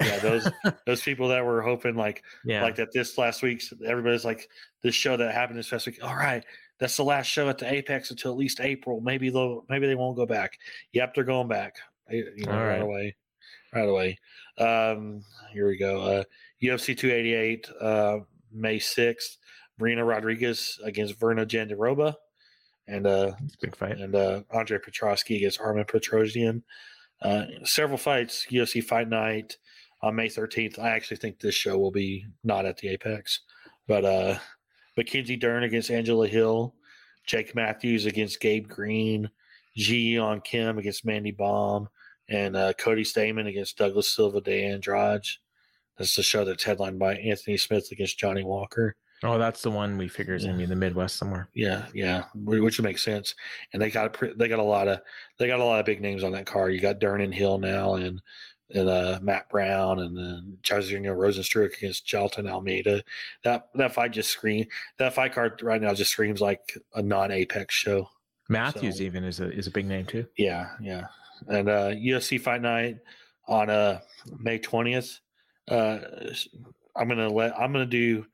yeah, 0.00 0.18
those 0.18 0.48
those 0.86 1.02
people 1.02 1.28
that 1.28 1.44
were 1.44 1.62
hoping 1.62 1.94
like 1.94 2.22
Yeah. 2.44 2.62
like 2.62 2.76
that 2.76 2.92
this 2.92 3.16
last 3.18 3.42
week, 3.42 3.62
everybody's 3.86 4.24
like 4.24 4.48
this 4.82 4.94
show 4.94 5.16
that 5.16 5.34
happened 5.34 5.58
this 5.58 5.68
past 5.70 5.86
week. 5.86 5.98
All 6.02 6.14
right, 6.14 6.44
that's 6.78 6.96
the 6.96 7.04
last 7.04 7.26
show 7.26 7.48
at 7.48 7.58
the 7.58 7.70
Apex 7.72 8.10
until 8.10 8.30
at 8.32 8.38
least 8.38 8.60
April. 8.60 9.00
Maybe 9.00 9.30
they'll 9.30 9.64
maybe 9.68 9.86
they 9.86 9.94
won't 9.94 10.16
go 10.16 10.26
back. 10.26 10.58
Yep, 10.92 11.14
they're 11.14 11.24
going 11.24 11.48
back. 11.48 11.76
You 12.10 12.24
know, 12.46 12.52
right. 12.52 12.66
right. 12.68 12.82
away, 12.82 13.16
right 13.74 13.88
away. 13.88 14.18
Um, 14.58 15.22
here 15.52 15.66
we 15.68 15.76
go. 15.76 16.00
Uh, 16.00 16.24
UFC 16.62 16.96
288, 16.96 17.68
uh, 17.80 18.18
May 18.52 18.78
6th. 18.78 19.36
Marina 19.78 20.04
Rodriguez 20.04 20.78
against 20.84 21.18
Virna 21.18 21.46
Jandiroba, 21.46 22.14
and 22.86 23.06
uh, 23.06 23.32
big 23.62 23.74
fight. 23.74 23.96
and 23.98 24.14
uh, 24.14 24.42
Andre 24.50 24.76
Petroski 24.78 25.36
against 25.36 25.58
Armen 25.60 25.84
Petrosyan. 25.86 26.62
Uh, 27.22 27.44
several 27.64 27.98
fights, 27.98 28.46
UFC 28.50 28.82
Fight 28.82 29.08
Night 29.08 29.56
on 30.02 30.16
May 30.16 30.28
13th. 30.28 30.78
I 30.78 30.90
actually 30.90 31.18
think 31.18 31.38
this 31.38 31.54
show 31.54 31.78
will 31.78 31.90
be 31.90 32.24
not 32.42 32.64
at 32.64 32.78
the 32.78 32.88
Apex, 32.88 33.40
but 33.86 34.04
uh, 34.04 34.38
Mackenzie 34.96 35.36
Dern 35.36 35.64
against 35.64 35.90
Angela 35.90 36.26
Hill, 36.26 36.74
Jake 37.26 37.54
Matthews 37.54 38.06
against 38.06 38.40
Gabe 38.40 38.68
Green, 38.68 39.30
Ji 39.76 40.14
Yeon 40.14 40.42
Kim 40.42 40.78
against 40.78 41.04
Mandy 41.04 41.32
Böhm, 41.32 41.86
and 42.28 42.56
uh, 42.56 42.72
Cody 42.74 43.04
Stamann 43.04 43.48
against 43.48 43.76
Douglas 43.76 44.14
Silva 44.14 44.40
de 44.40 44.64
Andrade. 44.64 45.26
That's 45.98 46.16
the 46.16 46.22
show 46.22 46.44
that's 46.44 46.64
headlined 46.64 46.98
by 46.98 47.16
Anthony 47.16 47.56
Smith 47.56 47.88
against 47.92 48.18
Johnny 48.18 48.44
Walker. 48.44 48.96
Oh, 49.22 49.38
that's 49.38 49.60
the 49.62 49.70
one 49.70 49.98
we 49.98 50.08
figure 50.08 50.34
is 50.34 50.44
gonna 50.44 50.56
be 50.56 50.64
in 50.64 50.70
the 50.70 50.76
Midwest 50.76 51.16
somewhere. 51.16 51.48
Yeah, 51.54 51.86
yeah, 51.94 52.24
which 52.34 52.78
would 52.78 52.84
make 52.84 52.98
sense. 52.98 53.34
And 53.72 53.82
they 53.82 53.90
got 53.90 54.22
a 54.22 54.34
they 54.34 54.48
got 54.48 54.58
a 54.58 54.62
lot 54.62 54.88
of 54.88 55.00
they 55.38 55.46
got 55.46 55.60
a 55.60 55.64
lot 55.64 55.80
of 55.80 55.86
big 55.86 56.00
names 56.00 56.24
on 56.24 56.32
that 56.32 56.46
card. 56.46 56.72
You 56.72 56.80
got 56.80 57.00
Dernan 57.00 57.32
Hill 57.34 57.58
now, 57.58 57.94
and 57.94 58.22
and 58.72 58.88
uh, 58.88 59.18
Matt 59.20 59.48
Brown, 59.50 59.98
and 59.98 60.16
then 60.16 60.56
Jairzinho 60.62 61.14
Rozenstruik 61.16 61.76
against 61.76 62.06
Jailton 62.06 62.48
Almeida. 62.48 63.02
That 63.44 63.68
that 63.74 63.92
fight 63.92 64.12
just 64.12 64.30
scream 64.30 64.64
that 64.98 65.12
fight 65.12 65.32
card 65.34 65.60
right 65.62 65.82
now 65.82 65.92
just 65.92 66.12
screams 66.12 66.40
like 66.40 66.78
a 66.94 67.02
non 67.02 67.30
Apex 67.30 67.74
show. 67.74 68.08
Matthews 68.48 68.96
So- 68.98 69.02
even 69.02 69.24
is 69.24 69.40
a 69.40 69.50
is 69.52 69.66
a 69.66 69.70
big 69.70 69.86
name 69.86 70.06
too. 70.06 70.26
Yeah, 70.38 70.70
yeah. 70.80 71.08
And 71.48 71.68
uh 71.68 71.88
UFC 71.90 72.40
Fight 72.40 72.62
Night 72.62 72.96
on 73.48 73.68
uh 73.68 74.00
May 74.38 74.58
twentieth. 74.58 75.20
Uh 75.68 75.98
I'm 76.96 77.08
gonna 77.08 77.28
let 77.28 77.58
I'm 77.58 77.72
gonna 77.72 77.86
do 77.86 78.24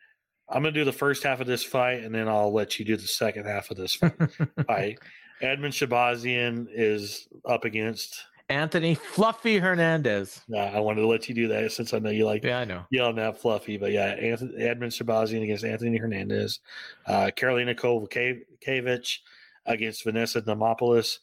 I'm 0.49 0.63
gonna 0.63 0.73
do 0.73 0.85
the 0.85 0.93
first 0.93 1.23
half 1.25 1.41
of 1.41 1.47
this 1.47 1.65
fight 1.65 2.03
and 2.05 2.15
then 2.15 2.29
I'll 2.29 2.53
let 2.53 2.79
you 2.79 2.85
do 2.85 2.97
the 2.97 3.07
second 3.09 3.47
half 3.47 3.71
of 3.71 3.77
this 3.77 3.95
fight. 3.95 4.15
Edmen 5.43 5.71
Shahbazyan 5.73 6.67
is 6.73 7.29
up 7.45 7.65
against 7.65 8.25
Anthony 8.49 8.95
Fluffy 8.95 9.59
Hernandez. 9.59 10.41
uh, 10.55 10.57
I 10.59 10.79
wanted 10.81 11.01
to 11.03 11.09
let 11.09 11.29
you 11.29 11.35
do 11.35 11.49
that 11.49 11.73
since 11.73 11.93
I 11.93 11.99
know 11.99 12.11
you 12.11 12.25
like 12.25 12.45
Yeah, 12.45 12.61
I 12.61 12.65
know. 12.65 12.85
yelling 12.91 13.19
at 13.19 13.39
Fluffy, 13.41 13.77
but 13.77 13.91
yeah, 13.93 14.07
Anthony, 14.15 14.55
Edmen 14.63 14.89
Shahbazyan 14.89 15.43
against 15.43 15.65
Anthony 15.65 15.97
Hernandez, 15.99 16.61
uh, 17.07 17.31
Karolina 17.37 17.75
Kowalkiewicz 17.75 19.19
against 19.67 20.05
Vanessa 20.05 20.41
Demopoulos, 20.43 21.19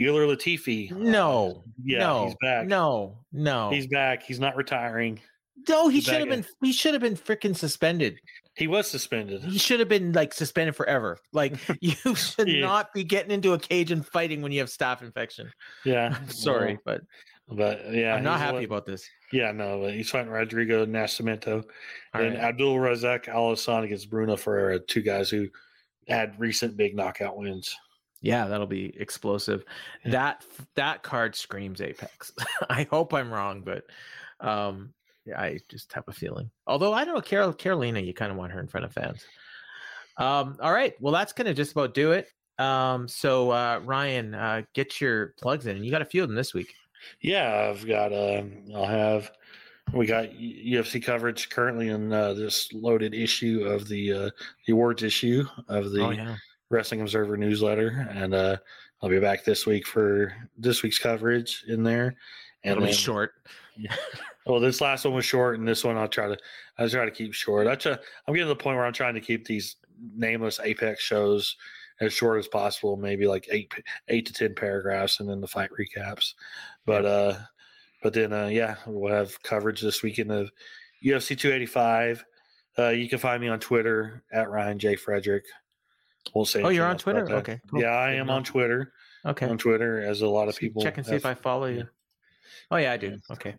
Ilir 0.00 0.26
Latifi. 0.34 0.90
No, 0.90 1.62
Yeah, 1.84 1.98
no, 1.98 2.24
he's 2.26 2.36
back. 2.40 2.66
No, 2.66 3.18
no, 3.32 3.70
He's 3.70 3.86
back. 3.86 4.22
He's 4.22 4.40
not 4.40 4.56
retiring. 4.56 5.20
no. 5.68 5.88
He 5.88 6.00
should 6.00 6.14
have 6.20 6.28
been. 6.28 6.46
He 6.62 6.72
should 6.72 6.94
have 6.94 7.02
been 7.02 7.14
freaking 7.16 7.54
suspended. 7.56 8.18
He 8.56 8.66
was 8.68 8.88
suspended. 8.88 9.42
He 9.42 9.58
should 9.58 9.80
have 9.80 9.88
been 9.88 10.12
like 10.12 10.32
suspended 10.32 10.76
forever. 10.76 11.18
Like 11.32 11.54
you 11.80 12.14
should 12.14 12.48
Yeah. 12.48 12.60
not 12.60 12.92
be 12.94 13.04
getting 13.04 13.30
into 13.32 13.52
a 13.52 13.58
cage 13.58 13.90
and 13.90 14.06
fighting 14.06 14.42
when 14.42 14.52
you 14.52 14.60
have 14.60 14.68
staph 14.68 15.02
infection. 15.02 15.50
Yeah, 15.84 16.16
Sorry, 16.28 16.78
but 16.84 17.00
well, 17.48 17.56
but 17.56 17.92
yeah, 17.92 18.14
I'm 18.14 18.24
not 18.24 18.38
happy 18.40 18.54
what- 18.58 18.64
about 18.64 18.86
this. 18.86 19.08
Yeah, 19.32 19.50
no, 19.50 19.80
but 19.80 19.94
he's 19.94 20.10
fighting 20.10 20.30
Rodrigo 20.30 20.86
Nascimento 20.86 21.64
All 22.14 22.20
and 22.20 22.34
right. 22.34 22.44
Abdul 22.44 22.76
Razak 22.76 23.26
Al 23.26 23.50
Hassan 23.50 23.82
against 23.84 24.08
Bruno 24.08 24.36
Ferreira, 24.36 24.78
two 24.78 25.02
guys 25.02 25.28
who 25.28 25.48
had 26.06 26.38
recent 26.38 26.76
big 26.76 26.94
knockout 26.94 27.36
wins. 27.36 27.74
Yeah, 28.20 28.46
that'll 28.46 28.66
be 28.68 28.94
explosive. 28.98 29.64
That 30.04 30.44
that 30.76 31.02
card 31.02 31.34
screams 31.34 31.80
Apex. 31.80 32.32
I 32.70 32.84
hope 32.84 33.12
I'm 33.12 33.30
wrong, 33.32 33.62
but 33.62 33.84
um, 34.40 34.94
yeah, 34.94 35.03
I 35.36 35.58
just 35.68 35.92
have 35.92 36.04
a 36.08 36.12
feeling. 36.12 36.50
Although 36.66 36.92
I 36.92 37.04
don't 37.04 37.14
know, 37.14 37.20
Carol 37.20 37.52
Carolina, 37.52 38.00
you 38.00 38.12
kind 38.14 38.30
of 38.30 38.36
want 38.38 38.52
her 38.52 38.60
in 38.60 38.66
front 38.66 38.84
of 38.86 38.92
fans. 38.92 39.24
Um, 40.16 40.56
all 40.60 40.72
right, 40.72 40.94
well, 41.00 41.12
that's 41.12 41.32
gonna 41.32 41.54
just 41.54 41.72
about 41.72 41.94
do 41.94 42.12
it. 42.12 42.28
Um, 42.58 43.08
so 43.08 43.50
uh, 43.50 43.80
Ryan, 43.84 44.34
uh, 44.34 44.62
get 44.74 45.00
your 45.00 45.34
plugs 45.40 45.66
in. 45.66 45.82
You 45.82 45.90
got 45.90 46.02
a 46.02 46.06
few 46.06 46.22
of 46.22 46.28
them 46.28 46.36
this 46.36 46.54
week. 46.54 46.74
Yeah, 47.20 47.70
I've 47.70 47.86
got. 47.86 48.12
Um, 48.12 48.64
I'll 48.74 48.86
have. 48.86 49.30
We 49.92 50.06
got 50.06 50.30
UFC 50.30 51.04
coverage 51.04 51.50
currently 51.50 51.90
in 51.90 52.12
uh, 52.12 52.32
this 52.32 52.72
loaded 52.72 53.12
issue 53.14 53.64
of 53.66 53.86
the 53.88 54.12
uh, 54.12 54.30
the 54.66 54.72
awards 54.72 55.02
issue 55.02 55.44
of 55.68 55.92
the 55.92 56.00
oh 56.02 56.10
yeah, 56.10 56.36
Wrestling 56.70 57.02
Observer 57.02 57.36
newsletter, 57.36 58.08
and 58.10 58.34
uh, 58.34 58.56
I'll 59.02 59.10
be 59.10 59.20
back 59.20 59.44
this 59.44 59.66
week 59.66 59.86
for 59.86 60.32
this 60.56 60.82
week's 60.82 60.98
coverage 60.98 61.64
in 61.68 61.82
there. 61.82 62.16
And 62.62 62.72
it'll 62.72 62.80
be 62.80 62.86
then- 62.86 62.94
short. 62.94 63.32
Well, 64.46 64.60
this 64.60 64.80
last 64.80 65.04
one 65.04 65.14
was 65.14 65.24
short, 65.24 65.58
and 65.58 65.66
this 65.66 65.84
one 65.84 65.96
I'll 65.96 66.08
try 66.08 66.28
to 66.28 66.36
I'll 66.78 66.88
try 66.88 67.04
to 67.04 67.10
keep 67.10 67.32
short. 67.32 67.66
I 67.66 67.74
try, 67.76 67.92
I'm 67.92 68.34
getting 68.34 68.44
to 68.44 68.48
the 68.48 68.56
point 68.56 68.76
where 68.76 68.84
I'm 68.84 68.92
trying 68.92 69.14
to 69.14 69.20
keep 69.20 69.46
these 69.46 69.76
nameless 70.16 70.60
Apex 70.62 71.02
shows 71.02 71.56
as 72.00 72.12
short 72.12 72.38
as 72.38 72.48
possible, 72.48 72.96
maybe 72.96 73.26
like 73.26 73.48
eight 73.50 73.72
eight 74.08 74.26
to 74.26 74.32
ten 74.32 74.54
paragraphs, 74.54 75.20
and 75.20 75.28
then 75.28 75.40
the 75.40 75.46
fight 75.46 75.70
recaps. 75.78 76.34
But 76.84 77.06
uh, 77.06 77.38
but 78.02 78.12
then 78.12 78.32
uh, 78.32 78.48
yeah, 78.48 78.76
we'll 78.86 79.14
have 79.14 79.42
coverage 79.42 79.80
this 79.80 80.02
weekend 80.02 80.30
of 80.30 80.50
UFC 81.04 81.38
285. 81.38 82.24
Uh, 82.76 82.88
you 82.88 83.08
can 83.08 83.18
find 83.18 83.40
me 83.40 83.48
on 83.48 83.60
Twitter 83.60 84.24
at 84.32 84.50
Ryan 84.50 84.78
J 84.78 84.96
Frederick. 84.96 85.44
Won't 86.34 86.48
say. 86.48 86.62
Oh, 86.62 86.70
you're 86.70 86.86
on 86.86 86.98
Twitter? 86.98 87.30
Okay, 87.30 87.60
cool. 87.70 87.80
Yeah, 87.80 87.90
I 87.90 88.12
am 88.12 88.30
on. 88.30 88.44
Twitter. 88.44 88.92
Okay, 89.26 89.48
On 89.48 89.56
Twitter, 89.56 90.02
as 90.02 90.20
a 90.20 90.28
lot 90.28 90.48
of 90.48 90.56
people 90.56 90.82
check 90.82 90.98
and 90.98 91.06
see 91.06 91.14
if 91.14 91.24
I 91.24 91.32
follow 91.32 91.66
you. 91.66 91.88
Oh 92.70 92.76
yeah, 92.76 92.92
I 92.92 92.96
do. 92.96 93.18
Okay. 93.32 93.54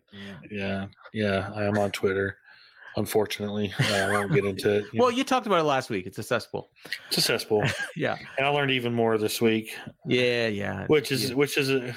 Yeah, 0.50 0.86
yeah, 1.12 1.50
I 1.54 1.64
am 1.64 1.78
on 1.78 1.90
Twitter. 1.90 2.38
Unfortunately, 2.98 3.74
Uh, 3.78 3.92
I 3.94 4.10
won't 4.12 4.32
get 4.32 4.44
into 4.46 4.76
it. 4.76 4.84
you 4.92 5.00
Well, 5.00 5.10
know. 5.10 5.16
you 5.18 5.22
talked 5.24 5.46
about 5.46 5.60
it 5.60 5.64
last 5.64 5.90
week. 5.90 6.06
It's 6.06 6.16
a 6.18 6.22
cesspool. 6.22 6.70
it's 7.08 7.18
a 7.18 7.20
cesspool, 7.20 7.62
Yeah. 7.96 8.16
and 8.38 8.46
I 8.46 8.48
learned 8.50 8.70
even 8.70 8.94
more 8.94 9.18
this 9.18 9.40
week, 9.40 9.76
Yeah, 10.06 10.46
yeah. 10.46 10.86
which 10.86 11.12
is 11.12 11.28
yeah. 11.30 11.34
which 11.36 11.58
is 11.58 11.68
a, 11.70 11.94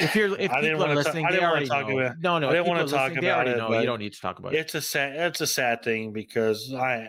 if 0.00 0.16
you're 0.16 0.34
if 0.40 0.50
I 0.50 0.60
didn't 0.60 0.78
people 0.78 0.84
are 0.84 0.88
wanna 0.88 0.94
ta- 0.94 0.98
listening, 1.10 1.26
I 1.26 1.30
they 1.30 1.36
didn't 1.36 1.42
wanna 1.42 1.52
already 1.52 1.68
talk 1.68 1.88
know. 1.88 1.98
about- 2.00 2.18
no, 2.20 2.38
no. 2.40 2.46
I 2.48 2.50
if 2.50 2.56
didn't 2.56 2.68
wanna 2.76 2.88
talk 2.88 3.16
about 3.16 3.46
it, 3.46 3.56
know. 3.56 3.78
You 3.78 3.86
don't 3.86 4.00
need 4.00 4.12
to 4.14 4.20
talk 4.20 4.40
about 4.40 4.52
it. 4.54 4.58
it's 4.58 4.74
a 4.74 4.80
sad 4.80 5.14
it's 5.16 5.40
a 5.40 5.46
sad 5.46 5.84
thing 5.84 6.12
because 6.12 6.74
I 6.74 7.08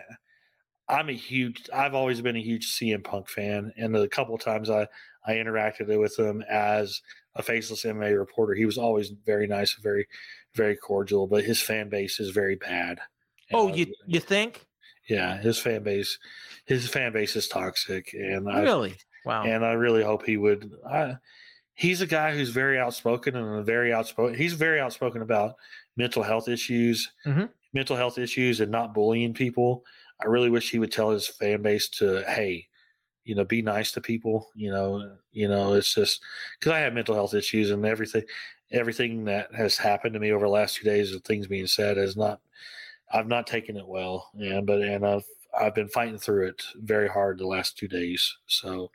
I'm 0.87 1.09
a 1.09 1.13
huge 1.13 1.67
I've 1.73 1.95
always 1.95 2.21
been 2.21 2.35
a 2.35 2.41
huge 2.41 2.67
CM 2.71 3.03
Punk 3.03 3.29
fan, 3.29 3.73
and 3.77 3.95
the 3.95 4.07
couple 4.07 4.35
of 4.35 4.41
times 4.41 4.69
I 4.69 4.87
I 5.25 5.33
interacted 5.33 5.87
with 5.99 6.19
him 6.19 6.43
as 6.47 7.01
a 7.35 7.43
faceless 7.43 7.83
MMA 7.83 8.17
reporter, 8.17 8.53
he 8.53 8.65
was 8.65 8.77
always 8.77 9.09
very 9.25 9.47
nice, 9.47 9.73
very 9.73 10.07
very 10.53 10.75
cordial, 10.77 11.27
but 11.27 11.43
his 11.43 11.61
fan 11.61 11.89
base 11.89 12.19
is 12.19 12.29
very 12.29 12.55
bad. 12.55 12.99
Oh, 13.53 13.69
I- 13.69 13.73
you 13.73 13.93
you 14.07 14.19
think? 14.19 14.65
yeah, 15.07 15.37
his 15.37 15.59
fan 15.59 15.83
base 15.83 16.17
his 16.65 16.87
fan 16.89 17.11
base 17.13 17.35
is 17.35 17.47
toxic, 17.47 18.13
and 18.13 18.49
I 18.49 18.61
Really? 18.61 18.95
Wow. 19.25 19.43
and 19.43 19.65
I 19.65 19.73
really 19.73 20.03
hope 20.03 20.23
he 20.25 20.37
would. 20.37 20.71
I, 20.87 21.17
he's 21.73 22.01
a 22.01 22.07
guy 22.07 22.33
who's 22.35 22.49
very 22.51 22.79
outspoken 22.79 23.35
and 23.35 23.65
very 23.65 23.91
outspoken. 23.91 24.35
He's 24.37 24.53
very 24.53 24.79
outspoken 24.79 25.21
about 25.21 25.55
mental 25.97 26.23
health 26.23 26.47
issues, 26.47 27.11
Mhm. 27.25 27.49
mental 27.73 27.95
health 27.97 28.17
issues, 28.17 28.59
and 28.61 28.71
not 28.71 28.93
bullying 28.93 29.33
people. 29.33 29.83
I 30.21 30.27
really 30.27 30.49
wish 30.49 30.69
he 30.71 30.79
would 30.79 30.91
tell 30.91 31.09
his 31.09 31.27
fan 31.27 31.61
base 31.63 31.89
to, 31.99 32.23
hey, 32.27 32.67
you 33.25 33.35
know, 33.35 33.43
be 33.43 33.61
nice 33.61 33.91
to 33.91 34.01
people. 34.01 34.49
You 34.55 34.71
know, 34.71 35.17
you 35.31 35.47
know, 35.47 35.73
it's 35.73 35.93
just 35.93 36.21
because 36.59 36.71
I 36.71 36.79
have 36.79 36.93
mental 36.93 37.15
health 37.15 37.33
issues 37.33 37.71
and 37.71 37.85
everything. 37.85 38.23
Everything 38.71 39.25
that 39.25 39.53
has 39.53 39.77
happened 39.77 40.13
to 40.13 40.19
me 40.19 40.31
over 40.31 40.45
the 40.45 40.51
last 40.51 40.75
two 40.75 40.85
days 40.85 41.13
of 41.13 41.23
things 41.23 41.47
being 41.47 41.67
said 41.67 41.97
is 41.97 42.15
not. 42.15 42.39
I've 43.13 43.27
not 43.27 43.45
taken 43.45 43.77
it 43.77 43.87
well, 43.87 44.31
and 44.39 44.65
but 44.65 44.81
and 44.81 45.05
I've 45.05 45.25
I've 45.59 45.75
been 45.75 45.87
fighting 45.89 46.17
through 46.17 46.47
it 46.47 46.63
very 46.77 47.07
hard 47.07 47.37
the 47.37 47.47
last 47.47 47.77
two 47.77 47.87
days. 47.87 48.37
So, 48.47 48.91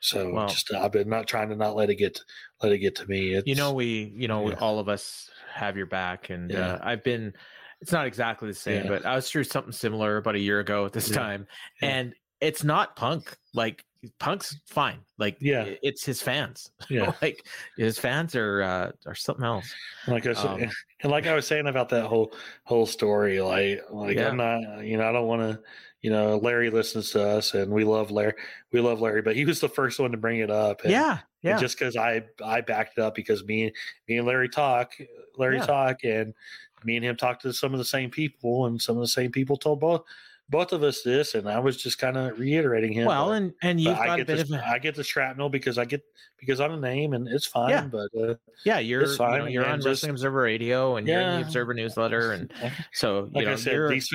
so 0.00 0.32
Well- 0.32 0.48
just 0.48 0.72
I've 0.74 0.92
been 0.92 1.08
not 1.08 1.26
trying 1.28 1.48
to 1.50 1.56
not 1.56 1.76
let 1.76 1.88
it 1.90 1.96
get 1.96 2.20
let 2.62 2.72
it 2.72 2.78
get 2.78 2.96
to 2.96 3.06
me. 3.06 3.34
It's, 3.34 3.46
you 3.46 3.54
know, 3.54 3.72
we 3.72 4.12
you 4.16 4.28
know 4.28 4.48
yeah. 4.50 4.56
all 4.56 4.78
of 4.78 4.88
us 4.88 5.30
have 5.54 5.76
your 5.76 5.86
back, 5.86 6.30
and 6.30 6.50
Yeah. 6.50 6.74
uh, 6.74 6.78
I've 6.82 7.04
been. 7.04 7.32
It's 7.80 7.90
not 7.90 8.06
exactly 8.06 8.46
the 8.48 8.54
same, 8.54 8.84
Yeah. 8.84 8.90
but 8.90 9.04
I 9.04 9.16
was 9.16 9.28
through 9.28 9.42
something 9.44 9.72
similar 9.72 10.16
about 10.18 10.36
a 10.36 10.40
year 10.40 10.60
ago 10.60 10.84
at 10.86 10.92
this 10.92 11.08
time, 11.10 11.46
and 11.80 12.14
it's 12.42 12.64
not 12.64 12.96
punk. 12.96 13.34
Like 13.54 13.84
punk's 14.18 14.58
fine. 14.66 14.98
Like 15.16 15.36
Yeah. 15.40 15.64
it's 15.82 16.04
his 16.04 16.20
fans. 16.20 16.70
Yeah. 16.90 17.12
like 17.22 17.46
his 17.78 17.98
fans 17.98 18.34
are 18.34 18.62
uh, 18.62 18.92
are 19.06 19.14
something 19.14 19.44
else. 19.44 19.72
like 20.08 20.26
I 20.26 20.32
said, 20.34 20.46
um, 20.46 20.70
and 21.02 21.12
like 21.12 21.26
I 21.26 21.34
was 21.34 21.46
saying 21.46 21.68
about 21.68 21.88
that 21.90 22.06
whole 22.06 22.34
whole 22.64 22.84
story, 22.86 23.40
like 23.40 23.80
like 23.90 24.16
Yeah. 24.16 24.28
I'm 24.28 24.36
not, 24.36 24.84
you 24.84 24.98
know, 24.98 25.08
I 25.08 25.12
don't 25.12 25.26
want 25.28 25.42
to, 25.42 25.60
you 26.00 26.10
know, 26.10 26.36
Larry 26.38 26.68
listens 26.68 27.12
to 27.12 27.22
us, 27.22 27.54
and 27.54 27.70
we 27.72 27.84
love 27.84 28.10
Larry, 28.10 28.34
we 28.72 28.80
love 28.80 29.00
Larry, 29.00 29.22
but 29.22 29.36
he 29.36 29.44
was 29.44 29.60
the 29.60 29.68
first 29.68 30.00
one 30.00 30.10
to 30.10 30.16
bring 30.16 30.40
it 30.40 30.50
up. 30.50 30.82
And, 30.82 30.90
yeah, 30.90 31.18
yeah. 31.42 31.52
and 31.52 31.60
just 31.60 31.78
because 31.78 31.96
I 31.96 32.24
I 32.44 32.60
backed 32.60 32.98
it 32.98 33.02
up 33.02 33.14
because 33.14 33.44
me 33.44 33.72
me 34.08 34.18
and 34.18 34.26
Larry 34.26 34.48
talk, 34.48 34.94
Larry 35.38 35.58
Yeah. 35.58 35.66
talk, 35.66 36.02
and 36.02 36.34
me 36.82 36.96
and 36.96 37.04
him 37.04 37.16
talked 37.16 37.42
to 37.42 37.52
some 37.52 37.72
of 37.72 37.78
the 37.78 37.84
same 37.84 38.10
people, 38.10 38.66
and 38.66 38.82
some 38.82 38.96
of 38.96 39.00
the 39.02 39.06
same 39.08 39.30
people 39.30 39.56
told 39.56 39.78
both 39.78 40.02
both 40.48 40.72
of 40.72 40.82
us 40.82 41.02
this, 41.02 41.34
and 41.34 41.48
I 41.48 41.58
was 41.60 41.76
just 41.76 41.98
kind 41.98 42.16
of 42.16 42.38
reiterating 42.38 42.92
him. 42.92 43.06
well, 43.06 43.28
but- 43.28 43.32
and 43.32 43.54
and 43.62 43.80
you've 43.80 43.96
I 43.96 44.06
got 44.06 44.14
a 44.14 44.24
get 44.24 44.26
bit 44.26 44.48
the, 44.48 44.56
of 44.56 44.60
a, 44.60 44.68
I 44.68 44.78
get 44.78 44.94
the 44.94 45.04
shrapnel 45.04 45.48
because 45.48 45.78
I 45.78 45.84
get 45.84 46.02
because 46.38 46.60
I'm 46.60 46.72
a 46.72 46.76
name 46.80 47.12
and 47.14 47.26
it's 47.28 47.46
fine. 47.46 47.70
Yeah. 47.70 47.86
But 47.86 48.08
uh, 48.20 48.34
yeah. 48.64 48.78
You're 48.78 49.06
you 49.06 49.16
fine, 49.16 49.38
know, 49.40 49.46
you're 49.46 49.66
on 49.66 49.78
just- 49.78 49.86
Wrestling 49.86 50.10
Observer 50.10 50.42
Radio, 50.42 50.96
and 50.96 51.06
you're 51.06 51.20
in 51.20 51.40
the 51.40 51.46
Observer 51.46 51.74
newsletter, 51.74 52.32
and 52.32 52.52
so 52.92 53.24
you 53.24 53.30
like 53.34 53.46
know 53.46 53.52
I 53.52 53.56
said, 53.56 53.88
these, 53.88 54.12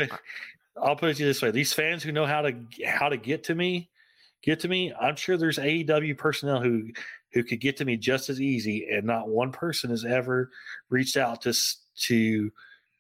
I'll 0.82 0.96
put 0.96 1.10
it 1.10 1.18
this 1.18 1.42
way: 1.42 1.52
these 1.52 1.74
fans 1.74 2.04
who 2.04 2.12
know 2.12 2.26
how 2.26 2.42
to 2.42 2.54
how 2.86 3.10
to 3.10 3.18
get 3.18 3.46
to 3.46 3.56
me, 3.56 3.90
get 4.44 4.60
to 4.62 4.68
me. 4.68 4.94
I'm 5.00 5.16
sure 5.16 5.38
there's 5.38 5.58
AEW 5.58 6.18
personnel 6.18 6.62
who 6.62 6.90
who 7.34 7.44
could 7.44 7.60
get 7.62 7.78
to 7.78 7.86
me 7.86 7.98
just 7.98 8.30
as 8.30 8.40
easy, 8.40 8.88
and 8.92 9.06
not 9.06 9.28
one 9.28 9.52
person 9.52 9.90
has 9.90 10.06
ever 10.06 10.52
reached 10.90 11.18
out 11.18 11.42
to 11.44 11.54
to 12.02 12.52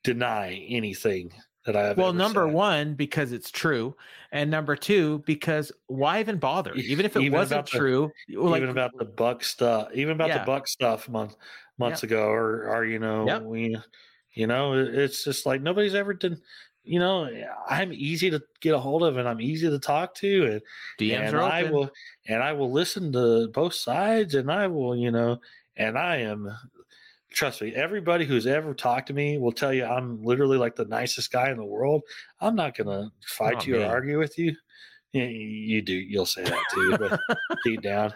deny 0.04 0.66
anything 0.70 1.32
that 1.68 1.76
I 1.76 1.84
have. 1.90 1.98
well, 1.98 2.12
number 2.14 2.48
said. 2.48 2.54
one 2.56 2.94
because 2.96 3.32
it's 3.32 3.52
true, 3.52 3.96
and 4.32 4.50
number 4.50 4.76
two 4.76 5.20
because 5.28 5.72
why 5.86 6.20
even 6.20 6.38
bother? 6.38 6.74
Even 6.74 7.06
if 7.06 7.16
it 7.16 7.22
even 7.22 7.38
wasn't 7.38 7.70
the- 7.70 7.78
true, 7.78 8.12
like 8.30 8.58
even 8.58 8.70
about 8.70 8.98
the 8.98 9.06
buck 9.06 9.44
stuff, 9.44 9.90
even 9.94 10.14
about 10.14 10.30
Yeah. 10.30 10.40
the 10.40 10.46
buck 10.46 10.68
stuff 10.68 11.08
month 11.08 11.36
months 11.78 12.02
ago, 12.02 12.28
or 12.28 12.68
or 12.74 12.84
you 12.86 12.98
know, 12.98 13.28
Yep. 13.28 13.42
we, 13.44 13.78
You 14.34 14.46
know, 14.48 14.74
it's 14.74 15.24
just 15.24 15.46
like 15.46 15.62
nobody's 15.62 15.96
ever 15.96 16.14
done. 16.14 16.42
You 16.84 17.00
know, 17.00 17.26
eh, 17.26 17.44
I'm 17.68 17.92
easy 17.92 18.30
to 18.30 18.42
get 18.62 18.74
a 18.76 18.80
hold 18.80 19.04
of, 19.04 19.18
and 19.18 19.28
I'm 19.28 19.42
easy 19.42 19.68
to 19.70 19.78
talk 19.80 20.14
to, 20.16 20.46
and 20.46 20.62
DMs 21.00 21.28
and 21.28 21.36
are 21.36 21.42
I 21.42 21.62
open. 21.64 21.74
will 21.74 21.90
and 22.28 22.42
I 22.44 22.54
will 22.54 22.72
listen 22.72 23.12
to 23.14 23.48
both 23.50 23.74
sides, 23.74 24.36
and 24.36 24.52
I 24.52 24.68
will, 24.68 24.96
you 24.96 25.12
know, 25.12 25.40
and 25.76 25.98
I 25.98 26.18
am. 26.18 26.50
Trust 27.38 27.62
me, 27.62 27.72
everybody 27.76 28.26
who's 28.26 28.48
ever 28.48 28.74
talked 28.74 29.10
to 29.10 29.14
me 29.14 29.38
will 29.38 29.52
tell 29.52 29.72
you 29.72 29.86
I'm 29.86 30.24
literally 30.24 30.58
like 30.58 30.76
the 30.76 30.86
nicest 30.86 31.32
guy 31.32 31.52
in 31.52 31.58
the 31.58 31.64
world. 31.64 32.02
I'm 32.42 32.56
not 32.56 32.76
gonna 32.76 33.12
fight 33.28 33.58
Oh, 33.60 33.64
you 33.64 33.74
man. 33.74 33.84
or 33.84 33.94
argue 33.94 34.18
with 34.18 34.40
you. 34.40 34.56
You, 35.14 35.22
you 35.26 35.82
do, 35.84 35.94
you'll 35.94 36.26
say 36.26 36.44
that 36.44 36.64
too, 36.74 36.98
but 36.98 37.20
deep 37.64 37.84
down, 37.84 38.12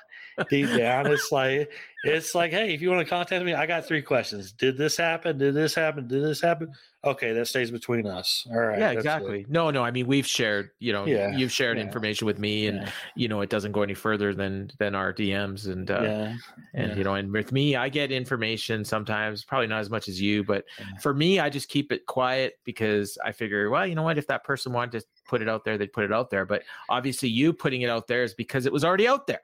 deep 0.50 0.68
down, 0.76 1.08
it's 1.08 1.32
like 1.32 1.72
it's 2.04 2.34
like, 2.34 2.52
hey, 2.52 2.74
if 2.74 2.82
you 2.82 2.90
want 2.90 3.06
to 3.06 3.10
contact 3.10 3.46
me, 3.46 3.54
I 3.54 3.66
got 3.66 3.86
three 3.86 4.02
questions. 4.02 4.52
Did 4.52 4.78
this 4.78 4.98
happen? 4.98 5.38
Did 5.38 5.54
this 5.54 5.76
happen? 5.76 6.08
Did 6.08 6.24
this 6.24 6.42
happen? 6.42 6.74
Okay, 7.04 7.34
that 7.34 7.48
stays 7.48 7.72
between 7.72 8.06
us. 8.06 8.48
All 8.52 8.60
right. 8.60 8.78
yeah, 8.78 8.92
it. 8.92 8.98
exactly. 8.98 9.46
No, 9.50 9.72
no. 9.72 9.84
I 9.84 9.90
mean, 9.90 10.06
we've 10.06 10.26
shared. 10.26 10.70
You 10.80 10.94
know, 10.94 11.06
Yeah, 11.06 11.36
you've 11.36 11.52
shared 11.52 11.78
yeah. 11.78 11.84
information 11.84 12.26
with 12.28 12.38
me, 12.40 12.68
and 12.68 12.82
Yeah. 12.82 12.90
you 13.16 13.28
know, 13.28 13.42
it 13.42 13.50
doesn't 13.50 13.72
go 13.72 13.82
any 13.82 13.94
further 13.94 14.34
than 14.34 14.72
than 14.80 14.94
our 14.96 15.14
DMs. 15.14 15.68
And 15.68 15.90
uh, 15.90 16.34
and 16.74 16.98
you 16.98 17.04
know, 17.04 17.16
and 17.16 17.32
with 17.32 17.52
me, 17.52 17.76
I 17.76 17.90
get 17.90 18.12
information 18.12 18.84
sometimes, 18.86 19.44
probably 19.44 19.68
not 19.68 19.80
as 19.80 19.90
much 19.90 20.08
as 20.08 20.22
you, 20.22 20.44
but 20.44 20.66
for 21.02 21.14
me, 21.14 21.40
I 21.40 21.50
just 21.50 21.70
keep 21.70 21.92
it 21.92 22.06
quiet 22.06 22.60
because 22.66 23.18
I 23.24 23.32
figure, 23.32 23.70
well, 23.70 23.86
you 23.86 23.96
know 23.96 24.04
what, 24.04 24.18
if 24.18 24.28
that 24.28 24.44
person 24.44 24.72
wanted 24.74 25.00
to 25.00 25.06
put 25.32 25.42
it 25.42 25.48
out 25.50 25.64
there, 25.64 25.78
they'd 25.78 25.94
put 25.94 26.04
it 26.04 26.12
out 26.12 26.30
there. 26.30 26.46
But 26.46 26.64
obviously, 26.90 27.30
you 27.30 27.54
putting 27.54 27.82
it 27.84 27.90
out 27.90 28.06
there 28.06 28.24
is 28.24 28.34
because 28.34 28.66
it 28.66 28.74
was 28.74 28.84
already 28.84 29.08
out 29.08 29.26
there. 29.28 29.42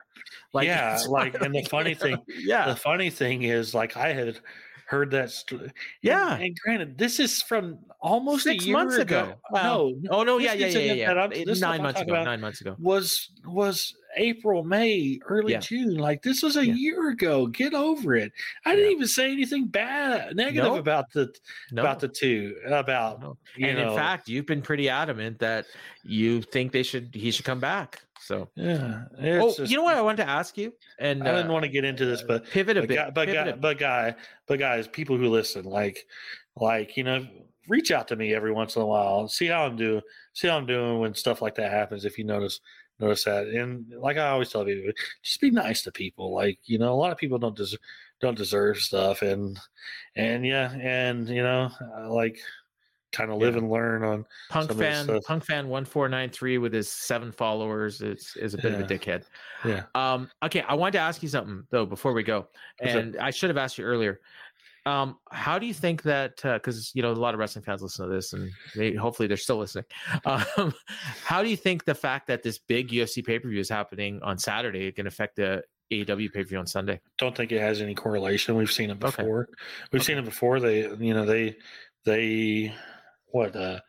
Like, 0.54 0.68
yeah, 0.68 1.00
like, 1.08 1.34
and 1.42 1.56
the 1.56 1.64
funny 1.64 1.94
thing, 2.04 2.18
yeah, 2.28 2.68
the 2.68 2.76
funny 2.76 3.10
thing 3.10 3.44
is, 3.44 3.74
like, 3.74 3.96
I 3.96 4.12
had 4.12 4.38
heard 4.86 5.12
that. 5.12 5.32
St- 5.32 5.72
Yeah. 6.02 6.34
and, 6.34 6.44
and 6.44 6.58
granted, 6.60 6.98
this 6.98 7.20
is 7.22 7.42
from 7.42 7.80
almost 8.02 8.44
six 8.44 8.64
a 8.64 8.68
year 8.68 8.78
months 8.78 8.98
ago. 8.98 9.36
Well, 9.52 9.94
no, 10.02 10.10
oh 10.12 10.24
no, 10.24 10.38
yeah, 10.40 10.54
yeah, 10.54 10.68
yeah, 10.68 10.80
yeah, 10.80 10.94
yeah. 10.94 11.08
that 11.08 11.18
I'm- 11.18 11.32
It- 11.32 11.46
this 11.48 11.60
stuff 11.60 11.72
nine 11.72 11.82
months 11.84 12.02
ago. 12.02 12.24
Nine 12.24 12.42
months 12.42 12.60
ago. 12.62 12.76
was 12.80 13.32
was 13.46 13.96
April, 14.18 14.64
May, 14.64 15.20
early 15.28 15.54
Yeah. 15.54 15.60
June. 15.60 15.96
Like 15.96 16.22
this 16.22 16.42
was 16.44 16.58
a 16.58 16.66
Yeah. 16.66 16.74
year 16.74 17.10
ago. 17.10 17.48
Get 17.48 17.74
over 17.74 18.16
it. 18.16 18.32
I 18.66 18.76
didn't 18.76 18.92
even 18.92 19.08
say 19.08 19.32
anything 19.32 19.68
bad, 19.68 20.36
negative 20.36 20.64
No. 20.74 20.76
about 20.78 21.12
the 21.12 21.34
No. 21.72 21.82
about 21.82 22.00
the 22.00 22.08
two. 22.08 22.56
About 22.66 23.22
No. 23.22 23.38
you 23.56 23.68
and 23.68 23.78
know, 23.78 23.92
in 23.92 23.98
fact, 23.98 24.28
you've 24.28 24.46
been 24.46 24.62
pretty 24.62 24.90
adamant 24.90 25.40
that 25.40 25.66
you 26.04 26.42
think 26.42 26.72
they 26.72 26.84
should 26.84 27.10
he 27.14 27.32
should 27.32 27.46
come 27.46 27.60
back. 27.60 28.02
So, 28.20 28.50
yeah. 28.56 29.06
oh, 29.20 29.54
just- 29.56 29.72
you 29.72 29.78
know 29.78 29.84
what 29.84 29.96
I 29.96 30.02
wanted 30.02 30.24
to 30.24 30.30
ask 30.30 30.58
you, 30.58 30.74
and 31.00 31.24
I 31.24 31.32
didn't 31.34 31.50
uh, 31.50 31.54
want 31.54 31.64
to 31.64 31.70
get 31.70 31.86
into 31.86 32.06
this, 32.06 32.24
but 32.24 32.46
pivot 32.50 32.76
a 32.76 32.82
but 32.82 32.88
bit. 32.90 32.96
guy, 32.96 33.10
but, 33.12 33.26
guy, 33.28 33.52
but 33.54 33.78
guy, 33.78 34.16
but 34.48 34.60
guys, 34.60 34.88
people 34.88 35.16
who 35.18 35.30
listen, 35.30 35.64
like, 35.64 36.06
like 36.58 36.98
you 36.98 37.04
know, 37.06 37.26
reach 37.70 37.92
out 37.92 38.08
to 38.10 38.16
me 38.16 38.34
every 38.34 38.52
once 38.52 38.76
in 38.76 38.82
a 38.82 38.86
while, 38.86 39.28
see 39.30 39.46
how 39.48 39.66
I'm 39.66 39.78
doing, 39.78 40.02
see 40.34 40.48
how 40.48 40.58
I'm 40.58 40.66
doing 40.66 41.00
when 41.00 41.14
stuff 41.14 41.42
like 41.42 41.56
that 41.56 41.72
happens. 41.72 42.04
If 42.06 42.18
you 42.18 42.24
notice, 42.26 42.60
notice 43.00 43.24
that, 43.26 43.48
and 43.48 43.86
like 44.00 44.18
I 44.18 44.30
always 44.30 44.50
tell 44.50 44.66
people, 44.66 44.92
just 45.24 45.42
be 45.42 45.52
nice 45.52 45.84
to 45.84 45.92
people. 45.92 46.34
Like 46.34 46.60
you 46.66 46.78
know, 46.80 46.94
a 46.94 46.96
lot 46.96 47.12
of 47.12 47.18
people 47.18 47.38
don't 47.40 47.56
deserve 47.56 47.80
don't 48.20 48.38
deserve 48.38 48.78
stuff, 48.78 49.22
and 49.22 49.60
and 50.16 50.46
yeah, 50.46 50.72
and 50.74 51.28
you 51.30 51.44
know, 51.44 51.70
like 52.10 52.40
kind 53.14 53.32
of 53.32 53.38
live 53.38 53.54
Yeah. 53.56 53.62
and 53.62 53.72
learn 53.72 54.04
on 54.04 54.26
Punk 54.50 54.70
some 54.70 54.72
of 54.72 54.78
this 54.78 55.06
fan. 55.08 55.22
Punk 55.26 55.46
fan 55.46 55.68
one 55.70 55.86
four 55.86 56.10
nine 56.10 56.30
three 56.30 56.58
with 56.58 56.74
his 56.74 56.92
seven 56.92 57.32
followers 57.32 58.02
is 58.02 58.34
is 58.40 58.54
a 58.54 58.58
bit 58.58 58.74
of 58.74 58.80
a 58.82 58.84
dickhead. 58.84 59.24
yeah. 59.64 59.84
Um, 59.96 60.30
okay, 60.44 60.62
I 60.68 60.74
wanted 60.74 60.94
to 60.94 61.00
ask 61.00 61.24
you 61.24 61.30
something 61.30 61.64
though 61.70 61.86
before 61.86 62.12
we 62.14 62.24
go, 62.24 62.48
What's 62.80 62.96
up? 62.96 63.02
and 63.02 63.18
I 63.18 63.30
should 63.32 63.50
have 63.50 63.58
asked 63.58 63.78
you 63.78 63.86
earlier. 63.86 64.20
Um, 64.88 65.18
how 65.32 65.60
do 65.60 65.66
you 65.66 65.74
think 65.74 66.04
that? 66.04 66.38
Because 66.42 66.92
you 66.96 67.02
know 67.02 67.12
a 67.12 67.14
lot 67.14 67.34
of 67.34 67.40
wrestling 67.40 67.64
fans 67.66 67.82
listen 67.82 68.08
to 68.08 68.14
this, 68.16 68.34
and 68.34 68.52
they, 68.76 68.94
hopefully 68.94 69.28
they're 69.28 69.38
still 69.38 69.58
listening. 69.58 69.86
Um, 70.26 70.74
how 71.24 71.44
do 71.44 71.50
you 71.50 71.58
think 71.58 71.84
the 71.86 71.96
fact 71.96 72.28
that 72.28 72.44
this 72.44 72.58
big 72.58 72.90
UFC 72.90 73.26
pay 73.26 73.40
per 73.40 73.50
view 73.50 73.60
is 73.60 73.70
happening 73.70 74.20
on 74.24 74.38
Saturday 74.38 74.92
can 74.92 75.08
affect 75.08 75.36
the 75.36 75.64
AEW 75.92 76.32
pay 76.32 76.44
per 76.44 76.48
view 76.48 76.58
on 76.60 76.68
Sunday? 76.68 77.00
don't 77.18 77.36
think 77.36 77.52
it 77.52 77.60
has 77.60 77.82
any 77.82 77.96
correlation. 77.96 78.56
We've 78.56 78.72
seen 78.72 78.90
it 78.90 79.04
Okay. 79.04 79.24
before. 79.24 79.50
We've 79.92 80.04
seen 80.04 80.18
it 80.18 80.26
before. 80.26 80.60
They, 80.60 80.82
you 80.82 81.14
know, 81.14 81.26
they, 81.26 81.56
they, 82.06 82.74
what, 83.28 83.56
uh, 83.56 83.80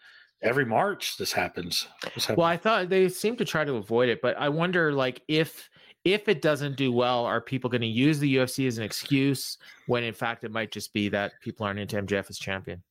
every 0.43 0.65
March 0.65 1.17
this 1.17 1.33
happens. 1.33 1.87
This 2.15 2.25
happens. 2.27 2.39
Well, 2.39 2.47
I 2.47 2.57
thought 2.57 2.89
they 2.89 3.09
seem 3.09 3.37
to 3.37 3.45
try 3.45 3.65
to 3.65 3.75
avoid 3.75 4.09
it, 4.09 4.21
but 4.23 4.37
I 4.39 4.49
wonder, 4.49 4.93
like, 4.93 5.23
if 5.29 5.69
if 6.05 6.29
it 6.29 6.43
doesn't 6.43 6.77
do 6.77 6.93
well, 6.93 7.25
are 7.25 7.41
people 7.41 7.69
going 7.71 7.81
to 7.83 7.87
use 7.87 8.19
the 8.19 8.37
UFC 8.37 8.67
as 8.67 8.79
an 8.79 8.85
excuse 8.85 9.59
when, 9.87 10.05
in 10.05 10.15
fact, 10.15 10.45
it 10.45 10.51
might 10.51 10.71
just 10.71 10.93
be 10.93 11.09
that 11.11 11.33
people 11.41 11.67
aren't 11.67 11.81
into 11.81 11.97
MJF 11.97 12.31
as 12.31 12.39
champion? 12.39 12.83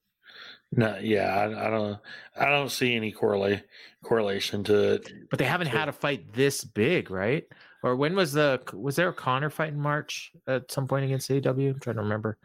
no, 0.71 0.97
yeah, 1.01 1.33
I, 1.35 1.67
I 1.67 1.69
don't, 1.69 1.99
I 2.37 2.45
don't 2.49 2.69
see 2.69 2.95
any 2.95 3.11
correlate 3.11 3.63
correlation 4.03 4.63
to 4.65 4.93
it. 4.93 5.11
But 5.29 5.39
they 5.39 5.45
haven't 5.45 5.67
had 5.67 5.87
a 5.87 5.93
fight 5.93 6.33
this 6.33 6.63
big, 6.63 7.09
right? 7.09 7.45
Or 7.83 7.95
when 7.95 8.15
was 8.15 8.33
the 8.33 8.61
was 8.73 8.95
there 8.95 9.09
a 9.09 9.13
Conor 9.13 9.49
fight 9.49 9.69
in 9.69 9.79
March 9.79 10.31
at 10.47 10.71
some 10.71 10.87
point 10.87 11.05
against 11.05 11.29
AEW? 11.29 11.73
I'm 11.73 11.79
trying 11.79 11.95
to 11.95 12.01
remember. 12.01 12.37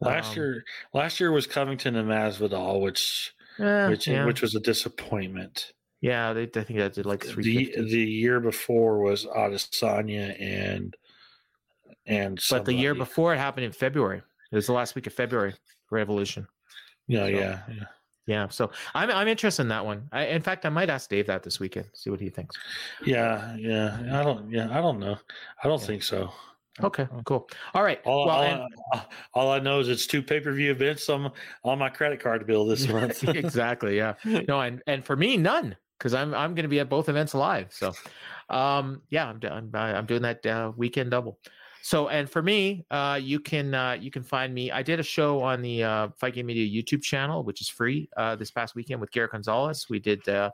Last 0.00 0.30
Um, 0.30 0.36
year, 0.36 0.64
last 0.94 1.20
year 1.20 1.30
was 1.30 1.46
Covington 1.46 1.96
and 1.96 2.08
Masvidal, 2.08 2.80
which, 2.80 3.34
eh, 3.58 3.88
which, 3.88 4.06
yeah, 4.06 4.24
which 4.24 4.40
was 4.40 4.54
a 4.54 4.60
disappointment. 4.60 5.72
Yeah, 6.02 6.32
they 6.34 6.42
I 6.42 6.64
think 6.64 6.78
that 6.78 6.92
did 6.92 7.06
like 7.06 7.24
three 7.24 7.72
The 7.74 7.82
the 7.82 8.04
year 8.04 8.38
before 8.40 8.98
was 9.00 9.24
Adesanya 9.24 10.36
and 10.38 10.94
and 12.06 12.38
But 12.50 12.64
the 12.66 12.74
year 12.74 12.94
before 12.94 13.32
it 13.32 13.38
happened 13.38 13.64
in 13.64 13.72
February. 13.72 14.20
It 14.50 14.54
was 14.54 14.66
the 14.66 14.72
last 14.74 14.94
week 14.94 15.06
of 15.06 15.14
February 15.14 15.54
Revolution. 15.90 16.46
Yeah, 17.06 17.20
so- 17.20 17.26
yeah, 17.28 17.60
yeah. 17.68 17.84
Yeah, 18.26 18.48
so 18.48 18.70
I'm 18.94 19.10
I'm 19.10 19.26
interested 19.26 19.62
in 19.62 19.68
that 19.68 19.84
one. 19.84 20.08
I, 20.12 20.26
in 20.26 20.42
fact, 20.42 20.64
I 20.64 20.68
might 20.68 20.88
ask 20.90 21.10
Dave 21.10 21.26
that 21.26 21.42
this 21.42 21.58
weekend. 21.58 21.86
See 21.92 22.08
what 22.08 22.20
he 22.20 22.30
thinks. 22.30 22.56
Yeah, 23.04 23.56
yeah. 23.56 23.98
I 24.12 24.22
don't. 24.22 24.48
Yeah, 24.48 24.68
I 24.70 24.80
don't 24.80 25.00
know. 25.00 25.16
I 25.64 25.66
don't 25.66 25.80
Yeah. 25.80 25.86
think 25.88 26.02
so. 26.04 26.30
Okay, 26.80 27.02
uh-huh. 27.02 27.22
cool. 27.26 27.48
All 27.74 27.82
right. 27.82 28.00
All, 28.04 28.26
well, 28.26 28.36
all, 28.36 28.42
and- 28.44 28.62
I, 28.92 29.02
all 29.34 29.50
I 29.50 29.58
know 29.58 29.80
is 29.80 29.88
it's 29.88 30.06
two 30.06 30.22
pay 30.22 30.38
per 30.38 30.52
view 30.52 30.70
events 30.70 31.08
on 31.08 31.32
on 31.64 31.78
my 31.80 31.88
credit 31.88 32.20
card 32.20 32.46
bill 32.46 32.64
this 32.64 32.86
month. 32.96 33.24
exactly. 33.28 33.96
Yeah. 33.96 34.14
No, 34.48 34.60
and 34.60 34.82
and 34.86 35.04
for 35.04 35.16
me, 35.16 35.36
none 35.36 35.76
because 36.02 36.14
I'm 36.14 36.34
I'm 36.34 36.54
going 36.54 36.64
to 36.64 36.68
be 36.68 36.80
at 36.80 36.88
both 36.88 37.08
events 37.08 37.32
live. 37.32 37.72
So, 37.72 37.92
um, 38.50 39.02
yeah, 39.10 39.28
I'm 39.28 39.40
I'm 39.44 39.70
I'm 39.72 40.06
doing 40.06 40.22
that 40.22 40.44
uh, 40.44 40.72
weekend 40.76 41.12
double. 41.12 41.38
So, 41.84 42.08
and 42.08 42.28
for 42.28 42.42
me, 42.42 42.84
uh, 42.90 43.20
you 43.22 43.38
can 43.38 43.72
uh, 43.72 43.96
you 44.00 44.10
can 44.10 44.24
find 44.24 44.52
me. 44.52 44.72
I 44.72 44.82
did 44.82 44.98
a 44.98 45.04
show 45.04 45.40
on 45.42 45.62
the 45.62 45.84
uh, 45.84 46.08
Fight 46.16 46.34
Game 46.34 46.46
Media 46.46 46.82
YouTube 46.82 47.02
channel, 47.02 47.44
which 47.44 47.60
is 47.60 47.68
free, 47.68 48.08
uh, 48.16 48.34
this 48.34 48.50
past 48.50 48.74
weekend 48.74 49.00
with 49.00 49.12
Garrett 49.12 49.30
Gonzalez. 49.30 49.86
We 49.88 50.00
did 50.00 50.28
uh, 50.28 50.50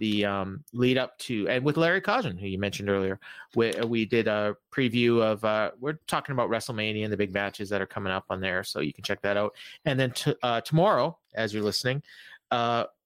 the 0.00 0.24
um, 0.24 0.64
lead 0.72 0.98
up 0.98 1.16
to, 1.20 1.48
and 1.48 1.64
with 1.64 1.76
Larry 1.76 2.00
Caution, 2.00 2.36
who 2.36 2.48
you 2.48 2.58
mentioned 2.58 2.90
earlier. 2.90 3.20
We 3.54 3.72
we 3.86 4.04
did 4.04 4.26
a 4.26 4.56
preview 4.72 5.22
of. 5.22 5.44
Uh, 5.44 5.70
we're 5.78 5.98
talking 6.08 6.32
about 6.32 6.50
WrestleMania 6.50 7.04
and 7.04 7.12
the 7.12 7.16
big 7.16 7.32
matches 7.32 7.68
that 7.68 7.80
are 7.80 7.86
coming 7.86 8.12
up 8.12 8.24
on 8.30 8.40
there, 8.40 8.64
so 8.64 8.80
you 8.80 8.92
can 8.92 9.04
check 9.04 9.22
that 9.22 9.36
out. 9.36 9.54
And 9.84 9.98
then 9.98 10.10
t- 10.10 10.34
tomorrow, 10.64 11.18
as 11.34 11.54
you're 11.54 11.62
listening, 11.62 12.02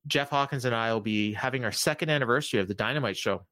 Jeff 0.07 0.31
Hawkins 0.31 0.65
and 0.65 0.75
I 0.75 0.93
will 0.93 1.01
be 1.01 1.33
having 1.33 1.65
our 1.65 1.73
second 1.73 2.11
anniversary 2.11 2.61
of 2.61 2.69
the 2.69 2.75
Dynamite 2.75 3.17
Show. 3.17 3.43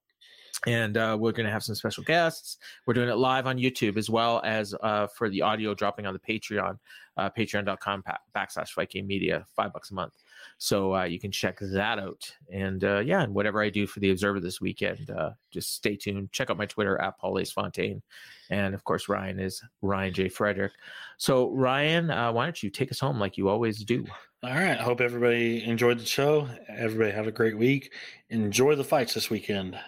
And 0.67 0.97
uh, 0.97 1.17
we're 1.19 1.33
going 1.33 1.47
to 1.47 1.53
have 1.53 1.63
some 1.63 1.75
special 1.75 2.05
guests. 2.05 2.59
We're 2.87 2.95
doing 2.95 3.09
it 3.09 3.17
live 3.17 3.47
on 3.47 3.57
YouTube 3.57 3.97
as 3.97 4.11
well 4.11 4.43
as 4.45 4.75
uh, 4.83 5.07
for 5.07 5.31
the 5.31 5.41
audio 5.41 5.75
dropping 5.75 6.07
on 6.07 6.13
the 6.13 6.21
Patreon, 6.21 6.79
uh, 7.17 7.31
patreon.com 7.31 8.03
pa- 8.03 8.19
backslash 8.37 8.91
Game 8.91 9.07
Media, 9.07 9.47
five 9.57 9.73
bucks 9.73 9.91
a 9.91 9.95
month. 9.95 10.13
So 10.59 10.95
uh, 10.95 11.05
you 11.05 11.19
can 11.19 11.31
check 11.31 11.59
that 11.61 11.99
out. 11.99 12.31
And 12.53 12.85
uh, 12.85 12.99
yeah, 12.99 13.23
and 13.23 13.35
whatever 13.35 13.63
I 13.63 13.71
do 13.71 13.87
for 13.87 14.01
the 14.01 14.11
Observer 14.11 14.41
this 14.41 14.61
weekend, 14.61 15.11
uh, 15.11 15.31
just 15.51 15.75
stay 15.75 15.97
tuned. 15.97 16.33
Check 16.33 16.51
out 16.51 16.59
my 16.59 16.67
Twitter 16.67 17.01
at 17.01 17.19
Paul 17.19 17.39
Ace 17.39 17.51
Fontaine. 17.51 18.03
And 18.51 18.75
of 18.75 18.85
course, 18.85 19.09
Ryan 19.09 19.39
is 19.39 19.63
Ryan 19.83 20.13
J. 20.13 20.29
Frederick. 20.29 20.73
So, 21.17 21.51
Ryan, 21.51 22.11
uh, 22.11 22.33
why 22.33 22.45
don't 22.45 22.63
you 22.63 22.71
take 22.71 22.91
us 22.91 23.01
home 23.01 23.19
like 23.19 23.39
you 23.39 23.49
always 23.49 23.85
do? 23.85 24.05
All 24.43 24.51
right. 24.51 24.79
I 24.79 24.83
hope 24.83 25.01
everybody 25.01 25.65
enjoyed 25.65 25.99
the 25.99 26.07
show. 26.07 26.49
Everybody 26.69 27.13
have 27.13 27.27
a 27.27 27.33
great 27.33 27.57
week. 27.57 27.93
Enjoy 28.31 28.75
the 28.75 28.85
fights 28.85 29.15
this 29.15 29.31
weekend. 29.31 29.79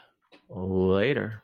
Later. 0.49 1.43